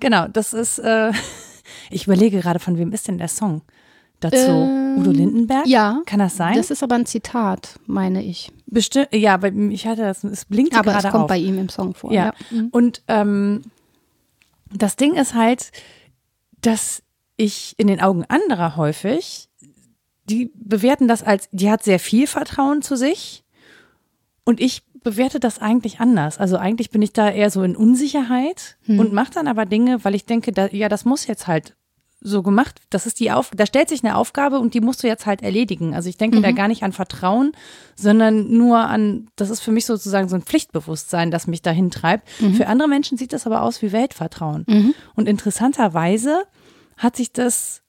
genau. 0.00 0.28
Das 0.28 0.52
ist. 0.52 0.78
Äh, 0.78 1.12
ich 1.90 2.04
überlege 2.04 2.40
gerade, 2.40 2.58
von 2.58 2.78
wem 2.78 2.92
ist 2.92 3.08
denn 3.08 3.18
der 3.18 3.28
Song? 3.28 3.62
dazu? 4.22 4.36
Ähm, 4.36 4.98
Udo 4.98 5.10
Lindenberg? 5.10 5.66
Ja. 5.66 6.02
Kann 6.06 6.20
das 6.20 6.36
sein? 6.36 6.54
Das 6.56 6.70
ist 6.70 6.82
aber 6.82 6.94
ein 6.94 7.06
Zitat, 7.06 7.78
meine 7.86 8.22
ich. 8.22 8.50
Bestimmt, 8.66 9.08
ja, 9.12 9.34
aber 9.34 9.52
ich 9.52 9.86
hatte 9.86 10.02
das, 10.02 10.24
es 10.24 10.44
blinkt 10.44 10.74
Aber 10.74 10.92
es 10.92 11.02
gerade 11.02 11.10
kommt 11.10 11.24
auf. 11.24 11.28
bei 11.28 11.38
ihm 11.38 11.58
im 11.58 11.68
Song 11.68 11.94
vor. 11.94 12.12
Ja. 12.12 12.32
Mhm. 12.50 12.68
Und 12.70 13.02
ähm, 13.08 13.62
das 14.72 14.96
Ding 14.96 15.14
ist 15.14 15.34
halt, 15.34 15.72
dass 16.60 17.02
ich 17.36 17.74
in 17.78 17.86
den 17.86 18.00
Augen 18.00 18.24
anderer 18.28 18.76
häufig, 18.76 19.48
die 20.24 20.50
bewerten 20.54 21.08
das 21.08 21.22
als, 21.22 21.48
die 21.52 21.70
hat 21.70 21.82
sehr 21.82 21.98
viel 21.98 22.26
Vertrauen 22.26 22.82
zu 22.82 22.96
sich 22.96 23.44
und 24.44 24.60
ich 24.60 24.82
bewerte 25.02 25.40
das 25.40 25.58
eigentlich 25.58 26.00
anders. 26.00 26.38
Also 26.38 26.56
eigentlich 26.56 26.90
bin 26.90 27.02
ich 27.02 27.12
da 27.12 27.30
eher 27.30 27.50
so 27.50 27.62
in 27.62 27.76
Unsicherheit 27.76 28.76
und 28.86 29.12
mache 29.12 29.32
dann 29.32 29.48
aber 29.48 29.66
Dinge, 29.66 30.04
weil 30.04 30.14
ich 30.14 30.24
denke, 30.24 30.52
da, 30.52 30.68
ja, 30.68 30.88
das 30.88 31.04
muss 31.04 31.26
jetzt 31.26 31.46
halt 31.46 31.76
so 32.24 32.42
gemacht. 32.42 32.80
Das 32.90 33.06
ist 33.06 33.18
die 33.18 33.32
Auf, 33.32 33.50
da 33.54 33.66
stellt 33.66 33.88
sich 33.88 34.04
eine 34.04 34.16
Aufgabe 34.16 34.60
und 34.60 34.74
die 34.74 34.80
musst 34.80 35.02
du 35.02 35.08
jetzt 35.08 35.26
halt 35.26 35.42
erledigen. 35.42 35.94
Also 35.94 36.08
ich 36.08 36.16
denke 36.16 36.40
da 36.40 36.52
gar 36.52 36.68
nicht 36.68 36.84
an 36.84 36.92
Vertrauen, 36.92 37.52
sondern 37.96 38.56
nur 38.56 38.78
an, 38.78 39.28
das 39.36 39.50
ist 39.50 39.60
für 39.60 39.72
mich 39.72 39.86
sozusagen 39.86 40.28
so 40.28 40.36
ein 40.36 40.42
Pflichtbewusstsein, 40.42 41.30
das 41.32 41.48
mich 41.48 41.62
dahin 41.62 41.90
treibt. 41.90 42.28
Für 42.54 42.68
andere 42.68 42.88
Menschen 42.88 43.18
sieht 43.18 43.32
das 43.32 43.46
aber 43.46 43.62
aus 43.62 43.82
wie 43.82 43.90
Weltvertrauen. 43.92 44.64
Und 45.14 45.28
interessanterweise 45.28 46.44
hat 46.96 47.16
sich 47.16 47.32
das 47.32 47.82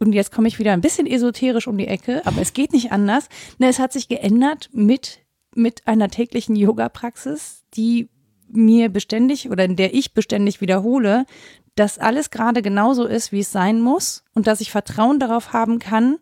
und 0.00 0.12
jetzt 0.12 0.30
komme 0.32 0.46
ich 0.48 0.58
wieder 0.58 0.72
ein 0.72 0.80
bisschen 0.80 1.06
esoterisch 1.06 1.66
um 1.66 1.76
die 1.76 1.88
Ecke, 1.88 2.22
aber 2.24 2.40
es 2.40 2.52
geht 2.52 2.72
nicht 2.72 2.92
anders. 2.92 3.28
Ne, 3.58 3.68
es 3.68 3.78
hat 3.80 3.92
sich 3.92 4.08
geändert 4.08 4.70
mit, 4.72 5.18
mit 5.54 5.86
einer 5.86 6.08
täglichen 6.08 6.56
Yoga-Praxis, 6.56 7.64
die 7.74 8.08
mir 8.50 8.88
beständig 8.88 9.50
oder 9.50 9.64
in 9.64 9.76
der 9.76 9.94
ich 9.94 10.14
beständig 10.14 10.60
wiederhole, 10.60 11.26
dass 11.74 11.98
alles 11.98 12.30
gerade 12.30 12.62
genauso 12.62 13.04
ist, 13.04 13.30
wie 13.30 13.40
es 13.40 13.52
sein 13.52 13.80
muss 13.80 14.24
und 14.34 14.46
dass 14.46 14.60
ich 14.60 14.70
Vertrauen 14.70 15.20
darauf 15.20 15.52
haben 15.52 15.78
kann, 15.78 16.16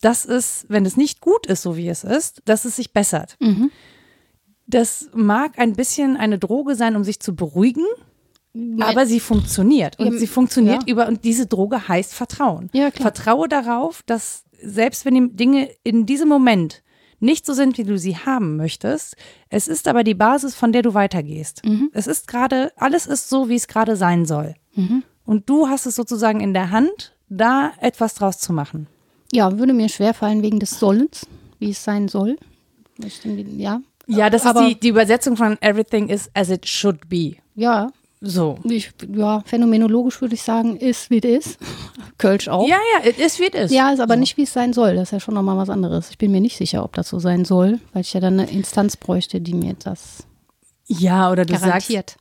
dass 0.00 0.24
es, 0.24 0.66
wenn 0.68 0.84
es 0.84 0.96
nicht 0.96 1.20
gut 1.20 1.46
ist, 1.46 1.62
so 1.62 1.76
wie 1.76 1.88
es 1.88 2.04
ist, 2.04 2.42
dass 2.44 2.64
es 2.64 2.76
sich 2.76 2.92
bessert. 2.92 3.36
Das 4.66 5.08
mag 5.14 5.58
ein 5.58 5.72
bisschen 5.72 6.16
eine 6.16 6.38
Droge 6.38 6.74
sein, 6.74 6.94
um 6.94 7.04
sich 7.04 7.20
zu 7.20 7.34
beruhigen, 7.34 7.84
aber 8.80 9.06
sie 9.06 9.20
funktioniert. 9.20 9.98
Und 9.98 10.12
Ja, 10.12 10.18
sie 10.18 10.26
funktioniert 10.26 10.82
ja. 10.86 10.92
über, 10.92 11.08
und 11.08 11.24
diese 11.24 11.46
Droge 11.46 11.88
heißt 11.88 12.12
Vertrauen. 12.12 12.70
Ja. 12.72 12.90
Vertraue 12.90 13.48
darauf, 13.48 14.02
dass 14.04 14.44
selbst 14.60 15.04
wenn 15.04 15.14
die 15.14 15.36
Dinge 15.36 15.70
in 15.84 16.06
diesem 16.06 16.28
Moment 16.28 16.82
nicht 17.20 17.44
so 17.46 17.52
sind, 17.52 17.78
wie 17.78 17.84
du 17.84 17.98
sie 17.98 18.16
haben 18.16 18.56
möchtest, 18.56 19.16
es 19.48 19.66
ist 19.68 19.88
aber 19.88 20.04
die 20.04 20.14
Basis, 20.14 20.54
von 20.54 20.72
der 20.72 20.82
du 20.82 20.94
weitergehst. 20.94 21.64
Mhm. 21.64 21.90
Es 21.92 22.06
ist 22.06 22.28
gerade, 22.28 22.72
alles 22.76 23.06
ist 23.06 23.28
so, 23.28 23.48
wie 23.48 23.56
es 23.56 23.66
gerade 23.68 23.96
sein 23.96 24.24
soll. 24.26 24.54
Und 25.24 25.48
du 25.50 25.68
hast 25.68 25.86
es 25.86 25.96
sozusagen 25.96 26.40
in 26.40 26.54
der 26.54 26.70
Hand, 26.70 27.14
da 27.28 27.72
etwas 27.80 28.14
draus 28.14 28.38
zu 28.38 28.52
machen. 28.52 28.86
Ja, 29.32 29.58
würde 29.58 29.72
mir 29.74 29.88
schwerfallen 29.88 30.42
wegen 30.42 30.60
des 30.60 30.78
Sollens, 30.78 31.26
wie 31.58 31.70
es 31.70 31.82
sein 31.82 32.06
soll. 32.08 32.36
Ja. 33.56 33.80
Ja, 34.06 34.30
das 34.30 34.46
Aber- 34.46 34.62
ist 34.62 34.68
die, 34.68 34.80
die 34.80 34.88
Übersetzung 34.88 35.36
von 35.36 35.60
Everything 35.60 36.08
is 36.08 36.30
as 36.34 36.48
it 36.48 36.66
should 36.66 37.08
be. 37.08 37.34
Ja, 37.54 37.90
So. 38.20 38.58
ich, 38.64 38.90
ja, 39.14 39.42
phänomenologisch 39.46 40.20
würde 40.20 40.34
ich 40.34 40.42
sagen, 40.42 40.76
ist 40.76 41.08
wie 41.10 41.18
es 41.18 41.46
ist. 41.46 41.58
Kölsch 42.18 42.48
auch. 42.48 42.66
Ja, 42.66 42.78
ja, 42.94 43.08
it 43.08 43.18
is 43.18 43.38
wie 43.38 43.44
it 43.44 43.54
is. 43.54 43.70
Ja, 43.70 43.92
ist 43.92 44.00
aber 44.00 44.16
nicht, 44.16 44.36
wie 44.36 44.42
es 44.42 44.52
sein 44.52 44.72
soll. 44.72 44.96
Das 44.96 45.04
ist 45.04 45.12
ja 45.12 45.20
schon 45.20 45.34
nochmal 45.34 45.56
was 45.56 45.70
anderes. 45.70 46.10
Ich 46.10 46.18
bin 46.18 46.32
mir 46.32 46.40
nicht 46.40 46.56
sicher, 46.56 46.82
ob 46.84 46.94
das 46.94 47.08
so 47.08 47.20
sein 47.20 47.44
soll, 47.44 47.78
weil 47.92 48.02
ich 48.02 48.12
ja 48.12 48.20
dann 48.20 48.40
eine 48.40 48.50
Instanz 48.50 48.96
bräuchte, 48.96 49.40
die 49.40 49.54
mir 49.54 49.74
das 49.74 50.24
Ja, 50.86 51.30
oder 51.30 51.44
du 51.44 51.52
sagst, 51.52 51.64
garantiert. 51.64 52.16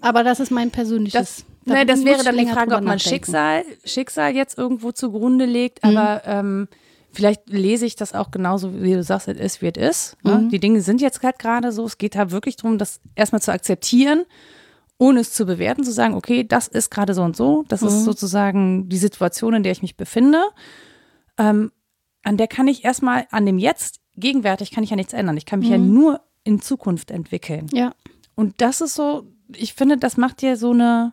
Aber 0.00 0.24
das 0.24 0.40
ist 0.40 0.50
mein 0.50 0.70
persönliches. 0.70 1.20
Das, 1.20 1.44
da 1.66 1.74
ne, 1.74 1.86
das 1.86 2.04
wäre 2.06 2.24
dann 2.24 2.38
die 2.38 2.46
Frage, 2.46 2.74
ob 2.74 2.82
man. 2.82 2.98
Schicksal, 2.98 3.64
Schicksal 3.84 4.34
jetzt 4.34 4.56
irgendwo 4.56 4.92
zugrunde 4.92 5.44
legt, 5.44 5.84
aber 5.84 6.22
ähm, 6.24 6.68
vielleicht 7.12 7.48
lese 7.50 7.84
ich 7.84 7.96
das 7.96 8.14
auch 8.14 8.30
genauso, 8.30 8.82
wie 8.82 8.94
du 8.94 9.02
sagst, 9.02 9.28
es 9.28 9.38
ist, 9.38 9.60
wie 9.60 9.66
es 9.66 9.76
ist. 9.76 10.16
Ne? 10.24 10.48
Die 10.50 10.58
Dinge 10.58 10.80
sind 10.80 11.02
jetzt 11.02 11.22
halt 11.22 11.38
gerade 11.38 11.70
so. 11.72 11.84
Es 11.84 11.98
geht 11.98 12.16
halt 12.16 12.30
wirklich 12.30 12.56
darum, 12.56 12.78
das 12.78 13.00
erstmal 13.14 13.42
zu 13.42 13.52
akzeptieren, 13.52 14.24
ohne 14.98 15.20
es 15.20 15.32
zu 15.32 15.46
bewerten, 15.46 15.84
zu 15.84 15.92
sagen, 15.92 16.14
okay, 16.14 16.44
das 16.44 16.68
ist 16.68 16.90
gerade 16.90 17.14
so 17.14 17.22
und 17.22 17.36
so. 17.36 17.64
Das 17.68 17.82
ist 17.82 18.04
sozusagen 18.04 18.88
die 18.88 18.98
Situation, 18.98 19.54
in 19.54 19.62
der 19.62 19.72
ich 19.72 19.82
mich 19.82 19.96
befinde. 19.96 20.42
Ähm, 21.38 21.70
an 22.24 22.36
der 22.36 22.48
kann 22.48 22.66
ich 22.66 22.84
erstmal, 22.84 23.26
an 23.30 23.46
dem 23.46 23.58
Jetzt, 23.58 24.00
gegenwärtig 24.16 24.72
kann 24.72 24.82
ich 24.82 24.90
ja 24.90 24.96
nichts 24.96 25.12
ändern. 25.12 25.36
Ich 25.36 25.46
kann 25.46 25.60
mich 25.60 25.68
ja 25.68 25.78
nur 25.78 26.20
in 26.42 26.60
Zukunft 26.60 27.10
entwickeln. 27.12 27.66
Ja. 27.72 27.94
Und 28.34 28.60
das 28.60 28.80
ist 28.80 28.94
so, 28.94 29.24
ich 29.54 29.74
finde, 29.74 29.98
das 29.98 30.16
macht 30.16 30.42
dir 30.42 30.56
so 30.56 30.72
eine 30.72 31.12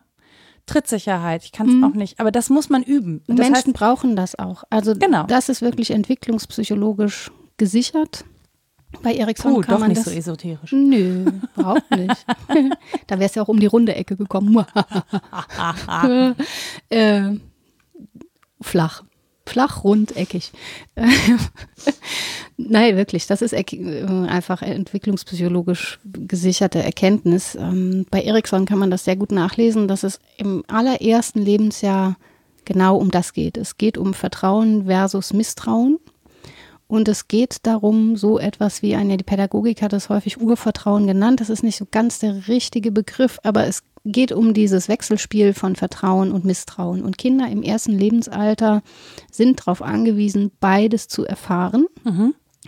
Trittsicherheit. 0.66 1.44
Ich 1.44 1.52
kann 1.52 1.68
es 1.68 1.84
auch 1.84 1.94
nicht, 1.94 2.18
aber 2.18 2.32
das 2.32 2.50
muss 2.50 2.68
man 2.68 2.82
üben. 2.82 3.22
Und 3.28 3.38
Das 3.38 3.48
Menschen 3.48 3.66
heißt, 3.68 3.76
brauchen 3.76 4.16
das 4.16 4.36
auch. 4.36 4.64
Also 4.68 4.94
Genau. 4.94 5.24
das 5.26 5.48
ist 5.48 5.62
wirklich 5.62 5.92
entwicklungspsychologisch 5.92 7.30
gesichert. 7.56 8.24
Bei 9.02 9.14
Ericsson 9.14 9.54
puh, 9.54 9.60
kann 9.60 9.74
doch 9.74 9.80
man 9.80 9.88
nicht 9.90 9.98
das. 9.98 10.06
so 10.06 10.10
esoterisch. 10.18 10.72
Nö, 10.72 11.26
überhaupt 11.56 11.90
nicht. 11.90 12.26
da 13.06 13.18
wäre 13.18 13.28
es 13.28 13.34
ja 13.34 13.42
auch 13.42 13.48
um 13.48 13.60
die 13.60 13.66
runde 13.66 13.94
Ecke 13.94 14.16
gekommen. 14.16 14.56
äh, 16.88 17.30
flach. 18.60 19.02
Flach, 19.48 19.84
rund, 19.84 20.16
eckig. 20.16 20.50
Nein, 22.56 22.96
wirklich, 22.96 23.28
das 23.28 23.42
ist 23.42 23.52
äh, 23.52 24.04
einfach 24.26 24.62
entwicklungspsychologisch 24.62 26.00
gesicherte 26.04 26.82
Erkenntnis. 26.82 27.54
Ähm, 27.54 28.06
bei 28.10 28.22
Ericsson 28.22 28.66
kann 28.66 28.80
man 28.80 28.90
das 28.90 29.04
sehr 29.04 29.14
gut 29.14 29.30
nachlesen, 29.30 29.86
dass 29.86 30.02
es 30.02 30.18
im 30.36 30.64
allerersten 30.66 31.42
Lebensjahr 31.42 32.16
genau 32.64 32.96
um 32.96 33.12
das 33.12 33.34
geht. 33.34 33.56
Es 33.56 33.78
geht 33.78 33.98
um 33.98 34.14
Vertrauen 34.14 34.86
versus 34.86 35.32
Misstrauen. 35.32 35.98
Und 36.88 37.08
es 37.08 37.26
geht 37.28 37.58
darum, 37.66 38.16
so 38.16 38.38
etwas 38.38 38.82
wie 38.82 38.94
eine, 38.94 39.16
die 39.16 39.24
Pädagogik 39.24 39.82
hat 39.82 39.92
es 39.92 40.08
häufig 40.08 40.40
Urvertrauen 40.40 41.06
genannt. 41.06 41.40
Das 41.40 41.50
ist 41.50 41.62
nicht 41.62 41.76
so 41.76 41.86
ganz 41.90 42.20
der 42.20 42.46
richtige 42.48 42.92
Begriff, 42.92 43.38
aber 43.42 43.66
es 43.66 43.82
geht 44.04 44.30
um 44.30 44.54
dieses 44.54 44.88
Wechselspiel 44.88 45.52
von 45.52 45.74
Vertrauen 45.74 46.30
und 46.30 46.44
Misstrauen. 46.44 47.02
Und 47.02 47.18
Kinder 47.18 47.48
im 47.48 47.62
ersten 47.62 47.92
Lebensalter 47.98 48.82
sind 49.30 49.60
darauf 49.60 49.82
angewiesen, 49.82 50.52
beides 50.60 51.08
zu 51.08 51.24
erfahren. 51.24 51.86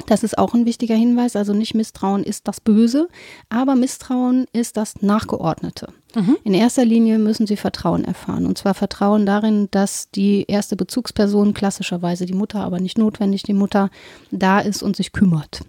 Das 0.06 0.24
ist 0.24 0.36
auch 0.36 0.54
ein 0.54 0.66
wichtiger 0.66 0.96
Hinweis. 0.96 1.36
Also 1.36 1.52
nicht 1.52 1.74
Misstrauen 1.74 2.24
ist 2.24 2.48
das 2.48 2.60
Böse, 2.60 3.08
aber 3.48 3.76
Misstrauen 3.76 4.46
ist 4.52 4.76
das 4.76 5.00
Nachgeordnete. 5.00 5.92
In 6.44 6.54
erster 6.54 6.84
Linie 6.84 7.18
müssen 7.18 7.46
sie 7.46 7.56
Vertrauen 7.56 8.04
erfahren. 8.04 8.46
Und 8.46 8.58
zwar 8.58 8.74
Vertrauen 8.74 9.26
darin, 9.26 9.68
dass 9.70 10.10
die 10.10 10.44
erste 10.48 10.76
Bezugsperson, 10.76 11.54
klassischerweise 11.54 12.26
die 12.26 12.34
Mutter, 12.34 12.60
aber 12.60 12.80
nicht 12.80 12.98
notwendig 12.98 13.42
die 13.42 13.52
Mutter, 13.52 13.90
da 14.30 14.60
ist 14.60 14.82
und 14.82 14.96
sich 14.96 15.12
kümmert. 15.12 15.60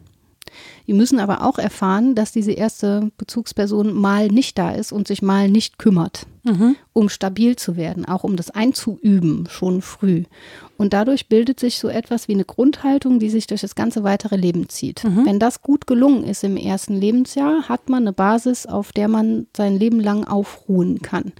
Die 0.90 0.96
müssen 0.96 1.20
aber 1.20 1.46
auch 1.46 1.60
erfahren, 1.60 2.16
dass 2.16 2.32
diese 2.32 2.52
erste 2.52 3.12
Bezugsperson 3.20 3.94
mal 3.94 4.28
nicht 4.30 4.58
da 4.58 4.72
ist 4.72 4.92
und 4.92 5.08
sich 5.08 5.22
mal 5.22 5.48
nicht 5.48 5.78
kümmert, 5.78 6.26
um 6.94 7.10
stabil 7.10 7.56
zu 7.58 7.78
werden, 7.78 8.06
auch 8.06 8.24
um 8.24 8.36
das 8.36 8.50
einzuüben, 8.50 9.48
schon 9.52 9.84
früh. 9.84 10.24
Und 10.78 10.94
dadurch 10.94 11.30
bildet 11.30 11.60
sich 11.60 11.78
so 11.78 11.90
etwas 11.90 12.28
wie 12.28 12.34
eine 12.34 12.44
Grundhaltung, 12.44 13.20
die 13.20 13.30
sich 13.30 13.46
durch 13.46 13.62
das 13.62 13.76
ganze 13.76 14.04
weitere 14.04 14.36
Leben 14.36 14.68
zieht. 14.68 15.04
Wenn 15.26 15.38
das 15.38 15.62
gut 15.62 15.86
gelungen 15.86 16.24
ist 16.24 16.44
im 16.44 16.58
ersten 16.58 16.96
Lebensjahr, 16.96 17.70
hat 17.70 17.88
man 17.88 18.02
eine 18.02 18.14
Basis, 18.14 18.66
auf 18.66 18.92
der 18.92 19.10
man 19.10 19.46
sein 19.56 19.78
Leben 19.78 20.00
lang 20.00 20.24
aufruhen 20.24 21.04
kann. 21.04 21.34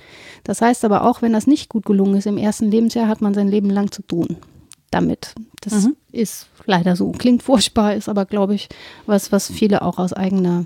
Das 0.44 0.62
heißt 0.62 0.86
aber 0.86 1.06
auch, 1.06 1.24
wenn 1.24 1.34
das 1.34 1.48
nicht 1.48 1.70
gut 1.70 1.86
gelungen 1.86 2.18
ist 2.18 2.28
im 2.28 2.38
ersten 2.38 2.70
Lebensjahr, 2.70 3.08
hat 3.08 3.22
man 3.22 3.34
sein 3.34 3.48
Leben 3.48 3.72
lang 3.72 3.92
zu 3.92 4.04
tun 4.04 4.38
damit. 4.90 5.36
Das 5.62 5.88
ist 6.12 6.48
leider 6.66 6.96
so. 6.96 7.12
Klingt 7.12 7.44
furchtbar, 7.44 7.94
ist 7.96 8.10
aber, 8.10 8.26
glaube 8.26 8.56
ich, 8.56 8.70
was, 9.06 9.32
was 9.32 9.52
viele 9.52 9.82
auch 9.82 9.98
aus 10.00 10.14
eigener 10.14 10.66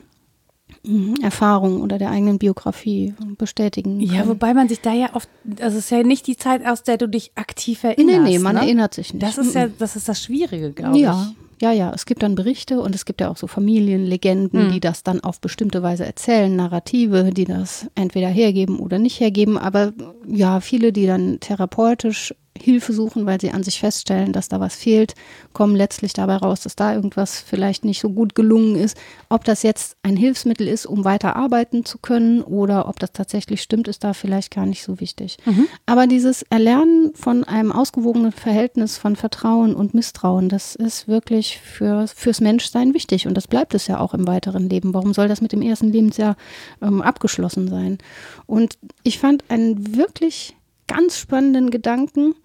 mm, 0.84 1.16
Erfahrung 1.22 1.82
oder 1.82 1.98
der 1.98 2.12
eigenen 2.12 2.38
Biografie 2.40 3.14
bestätigen. 3.38 4.00
Ja, 4.00 4.20
können. 4.20 4.30
wobei 4.30 4.54
man 4.54 4.70
sich 4.70 4.82
da 4.82 4.94
ja 4.94 5.10
oft, 5.14 5.30
also 5.60 5.78
es 5.78 5.86
ist 5.86 5.90
ja 5.92 6.04
nicht 6.04 6.28
die 6.28 6.38
Zeit, 6.38 6.66
aus 6.66 6.84
der 6.84 6.98
du 6.98 7.08
dich 7.08 7.32
aktiv 7.36 7.84
nee, 7.84 7.90
erinnerst. 7.90 8.24
nee, 8.24 8.40
man 8.40 8.56
ne? 8.56 8.62
erinnert 8.62 8.94
sich 8.94 9.14
nicht. 9.14 9.24
Das 9.24 9.38
ist 9.38 9.56
ja, 9.56 9.68
Mm, 9.68 9.74
das 9.80 9.96
ist 9.96 10.08
das 10.10 10.22
Schwierige, 10.22 10.72
glaube 10.72 10.98
ja. 11.00 11.28
ich. 11.32 11.38
Ja, 11.62 11.72
ja, 11.72 11.94
es 11.94 12.06
gibt 12.06 12.24
dann 12.24 12.36
Berichte 12.36 12.82
und 12.82 12.94
es 12.94 13.06
gibt 13.06 13.22
ja 13.22 13.30
auch 13.30 13.38
so 13.38 13.48
Familienlegenden, 13.48 14.64
Hm. 14.66 14.72
die 14.74 14.80
das 14.82 15.04
dann 15.04 15.22
auf 15.22 15.40
bestimmte 15.40 15.82
Weise 15.82 16.06
erzählen, 16.06 16.54
Narrative, 16.54 17.30
die 17.32 17.46
das 17.46 17.88
entweder 17.96 18.28
hergeben 18.28 18.80
oder 18.80 19.00
nicht 19.00 19.20
hergeben. 19.22 19.58
Aber 19.58 19.94
ja, 20.28 20.60
viele, 20.60 20.92
die 20.92 21.06
dann 21.06 21.40
therapeutisch 21.40 22.36
Hilfe 22.60 22.94
suchen, 22.94 23.26
weil 23.26 23.42
sie 23.42 23.52
an 23.52 23.64
sich 23.64 23.80
feststellen, 23.80 24.32
dass 24.32 24.48
da 24.48 24.60
was 24.60 24.76
fehlt, 24.76 25.16
kommen 25.54 25.76
letztlich 25.76 26.14
dabei 26.14 26.38
raus, 26.38 26.62
dass 26.62 26.76
da 26.76 26.94
irgendwas 26.94 27.40
vielleicht 27.40 27.84
nicht 27.84 28.00
so 28.00 28.10
gut 28.10 28.36
gelungen 28.36 28.76
ist. 28.76 28.98
Ob 29.30 29.44
das 29.44 29.64
jetzt 29.64 29.98
ein 30.04 30.16
Hilfsmittel 30.16 30.68
ist, 30.68 30.86
um 30.86 31.04
weiter 31.04 31.36
arbeiten 31.36 31.84
zu 31.84 31.98
können 31.98 32.42
oder 32.42 32.88
ob 32.88 33.00
das 33.00 33.12
tatsächlich 33.12 33.62
stimmt, 33.62 33.88
ist 33.88 34.04
da 34.04 34.14
vielleicht 34.14 34.54
gar 34.54 34.66
nicht 34.66 34.84
so 34.84 35.00
wichtig. 35.00 35.38
Aber 35.86 36.08
dieses 36.08 36.44
Erlernen 36.44 37.14
von 37.16 37.44
einem 37.44 37.72
ausgewogenen 37.72 38.32
Verhältnis 38.32 38.98
von 38.98 39.16
Vertrauen 39.16 39.76
und 39.76 39.94
Misstrauen, 39.94 40.48
das 40.48 40.76
ist 40.76 41.08
wirklich 41.08 41.60
für, 41.60 42.08
fürs 42.08 42.40
Menschsein 42.40 42.94
wichtig 42.94 43.28
und 43.28 43.34
das 43.36 43.48
bleibt 43.48 43.74
es 43.74 43.88
ja 43.88 44.00
auch 44.00 44.14
im 44.14 44.28
weiteren 44.28 44.70
Leben. 44.70 44.94
Warum 44.94 45.14
soll 45.14 45.28
das 45.28 45.42
mit 45.42 45.52
dem 45.52 45.62
ersten 45.62 45.92
Lebensjahr 45.92 46.36
ähm, 46.82 47.02
abgeschlossen 47.02 47.68
sein? 47.68 47.98
Und 48.46 48.78
ich 49.04 49.20
fand 49.20 49.44
einen 49.50 49.96
wirklich 49.96 50.56
ganz 50.88 51.18
spannenden 51.18 51.72
Gedanken, 51.72 52.36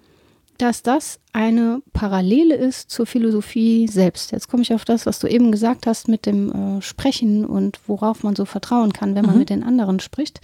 dass 0.58 0.82
das 0.82 1.20
eine 1.32 1.82
Parallele 1.92 2.54
ist 2.54 2.90
zur 2.90 3.06
Philosophie 3.06 3.86
selbst. 3.88 4.32
Jetzt 4.32 4.48
komme 4.48 4.62
ich 4.62 4.74
auf 4.74 4.84
das, 4.84 5.06
was 5.06 5.18
du 5.20 5.26
eben 5.28 5.52
gesagt 5.52 5.86
hast 5.86 6.08
mit 6.08 6.26
dem 6.26 6.78
äh, 6.78 6.82
Sprechen 6.82 7.44
und 7.44 7.78
worauf 7.86 8.22
man 8.24 8.34
so 8.36 8.44
vertrauen 8.44 8.92
kann, 8.92 9.14
wenn 9.14 9.24
man 9.24 9.34
Mhm. 9.34 9.38
mit 9.38 9.50
den 9.50 9.62
anderen 9.62 10.00
spricht. 10.00 10.40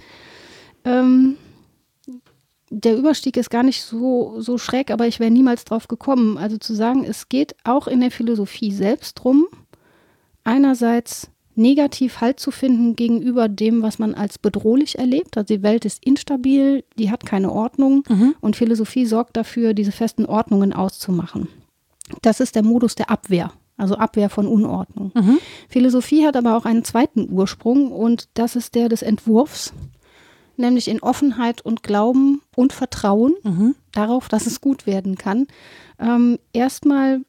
Ähm, 0.85 1.37
der 2.71 2.97
Überstieg 2.97 3.37
ist 3.37 3.51
gar 3.51 3.63
nicht 3.63 3.83
so, 3.83 4.41
so 4.41 4.59
schräg, 4.59 4.91
aber 4.91 5.07
ich 5.07 5.21
wäre 5.21 5.31
niemals 5.31 5.65
drauf 5.65 5.87
gekommen. 5.89 6.39
Also 6.39 6.59
zu 6.59 6.75
sagen, 6.75 7.05
es 7.05 7.29
geht 7.29 7.55
auch 7.65 7.87
in 7.87 8.01
der 8.01 8.11
Philosophie 8.11 8.73
selbst 8.73 9.15
drum, 9.15 9.47
einerseits 10.45 11.29
negativ 11.57 12.21
Halt 12.21 12.41
zu 12.41 12.51
finden 12.51 12.97
gegenüber 12.97 13.49
dem, 13.49 13.83
was 13.83 13.99
man 13.99 14.15
als 14.15 14.39
bedrohlich 14.39 14.99
erlebt. 14.99 15.37
Also 15.37 15.55
die 15.55 15.63
Welt 15.63 15.85
ist 15.85 16.05
instabil, 16.05 16.85
die 16.99 17.11
hat 17.11 17.25
keine 17.27 17.53
Ordnung 17.53 18.05
Mhm. 18.09 18.35
und 18.41 18.57
Philosophie 18.57 19.07
sorgt 19.07 19.37
dafür, 19.37 19.75
diese 19.75 19.93
festen 19.93 20.27
Ordnungen 20.27 20.73
auszumachen. 20.73 21.49
Das 22.23 22.41
ist 22.41 22.55
der 22.55 22.63
Modus 22.63 22.95
der 22.97 23.11
Abwehr, 23.11 23.53
also 23.77 23.95
Abwehr 23.97 24.29
von 24.31 24.47
Unordnung. 24.47 25.13
Mhm. 25.15 25.39
Philosophie 25.69 26.27
hat 26.27 26.37
aber 26.37 26.57
auch 26.57 26.65
einen 26.65 26.85
zweiten 26.85 27.29
Ursprung 27.33 27.93
und 27.93 28.29
das 28.35 28.57
ist 28.57 28.75
der 28.75 28.89
des 28.89 29.03
Entwurfs, 29.03 29.73
nämlich 30.57 30.89
in 30.89 31.01
Offenheit 31.01 31.63
und 31.63 31.83
Glauben 31.83 32.41
und 32.57 32.73
Vertrauen 32.73 33.35
Mhm. 33.43 33.75
darauf, 33.93 34.29
dass 34.29 34.47
es 34.47 34.61
gut 34.61 34.87
werden 34.87 35.17
kann. 35.17 35.47
Ähm, 35.99 36.39
erstmal 36.53 37.23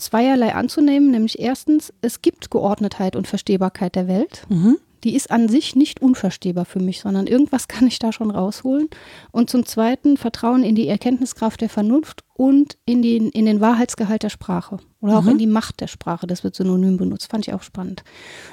zweierlei 0.00 0.54
anzunehmen, 0.54 1.10
nämlich 1.10 1.38
erstens, 1.38 1.92
es 2.00 2.22
gibt 2.22 2.50
Geordnetheit 2.50 3.16
und 3.16 3.28
Verstehbarkeit 3.28 3.94
der 3.94 4.08
Welt. 4.08 4.44
Mhm. 4.48 4.78
Die 5.02 5.14
ist 5.16 5.30
an 5.30 5.48
sich 5.48 5.76
nicht 5.76 6.02
unverstehbar 6.02 6.66
für 6.66 6.78
mich, 6.80 7.00
sondern 7.00 7.26
irgendwas 7.26 7.68
kann 7.68 7.86
ich 7.86 7.98
da 7.98 8.12
schon 8.12 8.30
rausholen. 8.30 8.88
Und 9.32 9.48
zum 9.48 9.64
Zweiten 9.64 10.16
Vertrauen 10.18 10.62
in 10.62 10.74
die 10.74 10.88
Erkenntniskraft 10.88 11.60
der 11.62 11.70
Vernunft 11.70 12.22
und 12.34 12.76
in 12.84 13.00
den, 13.00 13.30
in 13.30 13.46
den 13.46 13.60
Wahrheitsgehalt 13.60 14.22
der 14.22 14.28
Sprache 14.30 14.78
oder 15.00 15.16
auch 15.18 15.22
Mhm. 15.22 15.30
in 15.30 15.38
die 15.38 15.46
Macht 15.46 15.80
der 15.80 15.86
Sprache. 15.86 16.26
Das 16.26 16.44
wird 16.44 16.54
synonym 16.54 16.96
benutzt, 16.98 17.30
fand 17.30 17.46
ich 17.48 17.54
auch 17.54 17.62
spannend. 17.62 18.02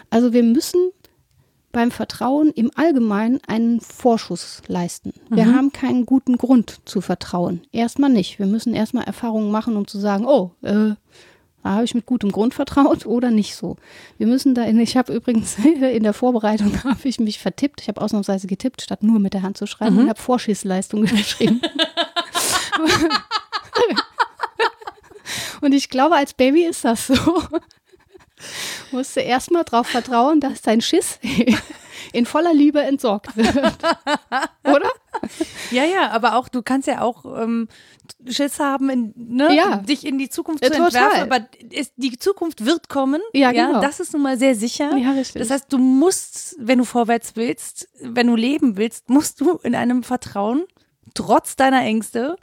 Also 0.09 0.31
wir 0.31 0.43
müssen 0.43 0.91
beim 1.73 1.91
Vertrauen 1.91 2.51
im 2.55 2.71
Allgemeinen 2.75 3.39
einen 3.45 3.81
Vorschuss 3.81 4.61
leisten. 4.67 5.11
Wir 5.29 5.45
Mhm. 5.47 5.55
haben 5.55 5.71
keinen 5.73 6.05
guten 6.05 6.37
Grund 6.37 6.79
zu 6.85 7.01
vertrauen. 7.01 7.61
Erstmal 7.73 8.09
nicht. 8.09 8.39
Wir 8.39 8.47
müssen 8.47 8.73
erstmal 8.73 9.03
Erfahrungen 9.03 9.51
machen, 9.51 9.75
um 9.75 9.85
zu 9.85 9.99
sagen, 9.99 10.25
oh, 10.25 10.51
äh, 10.61 10.91
da 11.63 11.71
habe 11.71 11.83
ich 11.85 11.93
mit 11.95 12.05
gutem 12.05 12.31
Grund 12.31 12.53
vertraut 12.53 13.05
oder 13.05 13.29
nicht 13.29 13.55
so. 13.55 13.75
Wir 14.17 14.27
müssen 14.27 14.55
da 14.55 14.63
in, 14.63 14.79
ich 14.79 14.95
habe 14.95 15.13
übrigens 15.13 15.57
in 15.81 16.03
der 16.03 16.13
Vorbereitung 16.13 16.71
habe 16.83 17.07
ich 17.07 17.19
mich 17.19 17.39
vertippt. 17.39 17.81
Ich 17.81 17.87
habe 17.89 18.01
ausnahmsweise 18.01 18.47
getippt, 18.47 18.81
statt 18.81 19.03
nur 19.03 19.19
mit 19.19 19.33
der 19.33 19.41
Hand 19.41 19.57
zu 19.57 19.67
schreiben 19.67 19.95
Mhm. 19.95 20.01
und 20.03 20.09
habe 20.09 20.21
Vorschissleistung 20.21 21.01
geschrieben. 21.05 21.61
und 25.61 25.73
ich 25.73 25.89
glaube, 25.89 26.15
als 26.15 26.33
Baby 26.33 26.63
ist 26.65 26.85
das 26.85 27.07
so. 27.07 27.43
Musst 28.91 29.15
du 29.15 29.21
erstmal 29.21 29.63
darauf 29.63 29.87
vertrauen, 29.87 30.39
dass 30.39 30.61
dein 30.61 30.79
Schiss 30.81 31.19
in 32.13 32.25
voller 32.25 32.53
Liebe 32.53 32.81
entsorgt 32.81 33.35
wird. 33.35 33.77
Oder? 34.63 34.89
Ja, 35.71 35.83
ja, 35.83 36.09
aber 36.11 36.35
auch, 36.35 36.47
du 36.49 36.61
kannst 36.61 36.87
ja 36.87 37.01
auch 37.01 37.25
ähm, 37.41 37.67
Schiss 38.27 38.59
haben, 38.59 38.89
in, 38.89 39.13
ne, 39.15 39.53
Ja. 39.55 39.77
dich 39.77 40.05
in 40.05 40.17
die 40.17 40.29
Zukunft 40.29 40.63
Ja, 40.63 40.71
zu 40.71 40.77
total. 40.77 41.03
entwerfen, 41.03 41.31
aber 41.31 41.47
ist, 41.73 41.93
die 41.97 42.17
Zukunft 42.17 42.65
wird 42.65 42.89
kommen. 42.89 43.21
Ja, 43.33 43.51
genau. 43.51 43.81
das 43.81 43.99
ist 43.99 44.13
nun 44.13 44.21
mal 44.21 44.37
sehr 44.37 44.55
sicher. 44.55 44.95
Ja, 44.97 45.11
richtig. 45.11 45.39
Das 45.41 45.49
heißt, 45.51 45.65
du 45.71 45.77
musst, 45.77 46.55
wenn 46.59 46.77
du 46.79 46.85
vorwärts 46.85 47.35
willst, 47.35 47.89
wenn 48.01 48.27
du 48.27 48.35
leben 48.35 48.77
willst, 48.77 49.09
musst 49.09 49.41
du 49.41 49.57
in 49.63 49.75
einem 49.75 50.03
Vertrauen, 50.03 50.63
trotz 51.13 51.55
deiner 51.55 51.81
Ängste, 51.81 52.37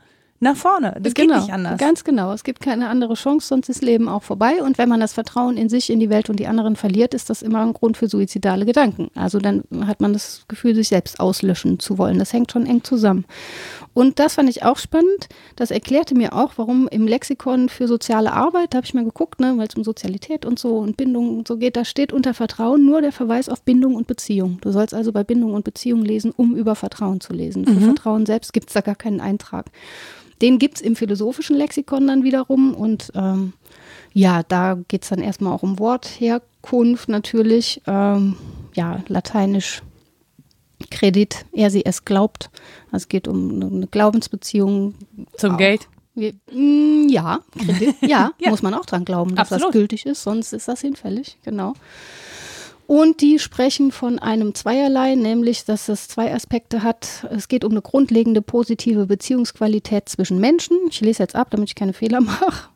nach 0.45 0.57
vorne. 0.57 0.97
Das 1.01 1.15
genau, 1.15 1.35
geht 1.35 1.43
nicht 1.43 1.53
anders. 1.53 1.79
Ganz 1.79 2.05
genau. 2.05 2.33
Es 2.33 2.45
gibt 2.45 2.61
keine 2.61 2.89
andere 2.89 3.15
Chance, 3.15 3.49
sonst 3.49 3.69
ist 3.69 3.83
Leben 3.83 4.09
auch 4.09 4.23
vorbei. 4.23 4.63
Und 4.63 4.79
wenn 4.79 4.89
man 4.89 5.01
das 5.01 5.13
Vertrauen 5.13 5.57
in 5.57 5.69
sich, 5.69 5.91
in 5.91 5.99
die 5.99 6.11
Welt 6.11 6.31
und 6.31 6.39
die 6.39 6.47
anderen 6.47 6.77
verliert, 6.77 7.15
ist 7.15 7.31
das 7.31 7.43
immer 7.43 7.61
ein 7.63 7.73
Grund 7.73 7.97
für 7.97 8.09
suizidale 8.09 8.65
Gedanken. 8.65 9.11
Also 9.15 9.39
dann 9.41 9.65
hat 9.87 10.01
man 10.01 10.13
das 10.13 10.45
Gefühl, 10.47 10.75
sich 10.75 10.89
selbst 10.89 11.19
auslöschen 11.19 11.81
zu 11.81 11.99
wollen. 11.99 12.19
Das 12.19 12.33
hängt 12.33 12.53
schon 12.53 12.67
eng 12.67 12.85
zusammen. 12.85 13.25
Und 13.95 14.19
das 14.19 14.35
fand 14.35 14.49
ich 14.51 14.65
auch 14.65 14.77
spannend. 14.77 15.29
Das 15.57 15.71
erklärte 15.71 16.15
mir 16.15 16.35
auch, 16.35 16.53
warum 16.57 16.89
im 16.89 17.07
Lexikon 17.07 17.69
für 17.69 17.89
soziale 17.89 18.33
Arbeit, 18.33 18.75
da 18.75 18.79
habe 18.79 18.87
ich 18.87 18.95
mal 18.95 19.05
geguckt, 19.05 19.41
ne, 19.41 19.55
weil 19.57 19.69
es 19.69 19.77
um 19.77 19.85
Sozialität 19.85 20.45
und 20.45 20.59
so 20.59 20.79
und 20.79 20.97
Bindung 20.97 21.39
und 21.39 21.49
so 21.49 21.57
geht, 21.57 21.77
da 21.77 21.85
steht 21.85 22.13
unter 22.13 22.35
Vertrauen 22.35 22.85
nur 22.85 23.01
der 23.01 23.13
Verweis 23.13 23.49
auf 23.49 23.63
Bindung 23.63 23.95
und 23.95 24.07
Beziehung. 24.07 24.59
Du 24.61 24.73
sollst 24.73 24.93
also 24.95 25.13
bei 25.13 25.25
Bindung 25.25 25.55
und 25.55 25.65
Beziehung 25.65 26.05
lesen, 26.05 26.33
um 26.37 26.55
über 26.55 26.75
Vertrauen 26.75 27.21
zu 27.21 27.33
lesen. 27.33 27.65
Für 27.65 27.81
Vertrauen 27.81 28.27
selbst 28.27 28.53
gibt 28.53 28.69
es 28.69 28.75
da 28.75 28.81
gar 28.81 28.97
keinen 28.97 29.21
Eintrag. 29.21 29.71
Den 30.43 30.59
gibt 30.59 30.77
es 30.77 30.81
im 30.83 30.97
philosophischen 30.97 31.57
Lexikon 31.57 32.07
dann 32.07 32.23
wiederum 32.25 32.75
und 32.75 33.11
ähm, 33.15 33.53
ja, 34.13 34.43
da 34.43 34.79
geht 34.89 35.03
es 35.03 35.09
dann 35.09 35.21
erstmal 35.21 35.53
auch 35.53 35.63
um 35.63 35.79
Wortherkunft 35.79 37.09
natürlich. 37.09 37.81
Ähm, 37.87 38.37
ja, 38.75 39.03
lateinisch 39.09 39.83
Kredit, 40.91 41.47
er 41.53 41.71
sie 41.71 41.85
es 41.85 42.05
glaubt. 42.05 42.51
Also 42.91 43.05
es 43.05 43.09
geht 43.09 43.29
um 43.29 43.63
eine- 43.63 43.87
Glaubensbeziehung. 43.87 44.95
Zum 45.37 45.53
Auch. 45.55 45.59
Geld. 45.59 45.89
Wir, 46.17 46.33
mm, 46.53 47.09
ja, 47.09 47.41
Kredit, 47.59 47.97
ja, 48.03 48.31
Ja. 48.41 48.51
muss 48.51 48.63
man 48.63 48.75
auch 48.75 48.87
dran 48.87 49.05
glauben, 49.05 49.35
dass 49.35 49.53
Absolut. 49.53 49.67
das 49.67 49.73
gültig 49.73 50.07
ist, 50.07 50.23
sonst 50.23 50.53
ist 50.53 50.69
das 50.69 50.81
hinfällig, 50.81 51.39
genau. 51.43 51.75
Und 52.87 53.21
die 53.23 53.39
sprechen 53.39 53.93
von 53.93 54.19
einem 54.19 54.55
Zweierlei, 54.55 55.15
nämlich, 55.15 55.65
dass 55.65 55.89
es 55.89 56.09
zwei 56.09 56.35
Aspekte 56.35 56.83
hat. 56.83 57.27
Es 57.31 57.49
geht 57.49 57.65
um 57.65 57.73
eine 57.73 57.83
grundlegende 57.83 58.43
positive 58.43 59.07
Beziehungsqualität 59.07 60.09
zwischen 60.09 60.39
Menschen. 60.39 60.77
Ich 60.91 61.01
lese 61.01 61.23
jetzt 61.23 61.35
ab, 61.35 61.49
damit 61.51 61.71
ich 61.71 61.75
keine 61.75 61.95
Fehler 61.95 62.21
mache. 62.21 62.69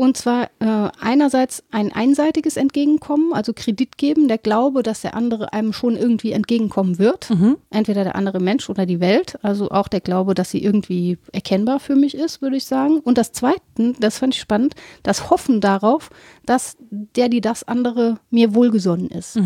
Und 0.00 0.16
zwar 0.16 0.44
äh, 0.60 0.88
einerseits 0.98 1.62
ein 1.70 1.92
einseitiges 1.92 2.56
Entgegenkommen, 2.56 3.34
also 3.34 3.52
Kredit 3.54 3.98
geben, 3.98 4.28
der 4.28 4.38
Glaube, 4.38 4.82
dass 4.82 5.02
der 5.02 5.14
andere 5.14 5.52
einem 5.52 5.74
schon 5.74 5.94
irgendwie 5.94 6.32
entgegenkommen 6.32 6.98
wird. 6.98 7.28
Entweder 7.68 8.04
der 8.04 8.16
andere 8.16 8.40
Mensch 8.40 8.70
oder 8.70 8.86
die 8.86 8.98
Welt. 9.00 9.38
Also 9.42 9.70
auch 9.70 9.88
der 9.88 10.00
Glaube, 10.00 10.32
dass 10.32 10.52
sie 10.52 10.64
irgendwie 10.64 11.18
erkennbar 11.32 11.80
für 11.80 11.96
mich 11.96 12.14
ist, 12.14 12.40
würde 12.40 12.56
ich 12.56 12.64
sagen. 12.64 13.00
Und 13.00 13.18
das 13.18 13.32
Zweite, 13.32 13.60
das 13.98 14.16
fand 14.16 14.34
ich 14.34 14.40
spannend, 14.40 14.74
das 15.02 15.28
Hoffen 15.28 15.60
darauf, 15.60 16.08
dass 16.50 16.76
der, 16.80 17.28
die 17.28 17.40
das 17.40 17.62
andere 17.62 18.18
mir 18.30 18.56
wohlgesonnen 18.56 19.08
ist. 19.08 19.36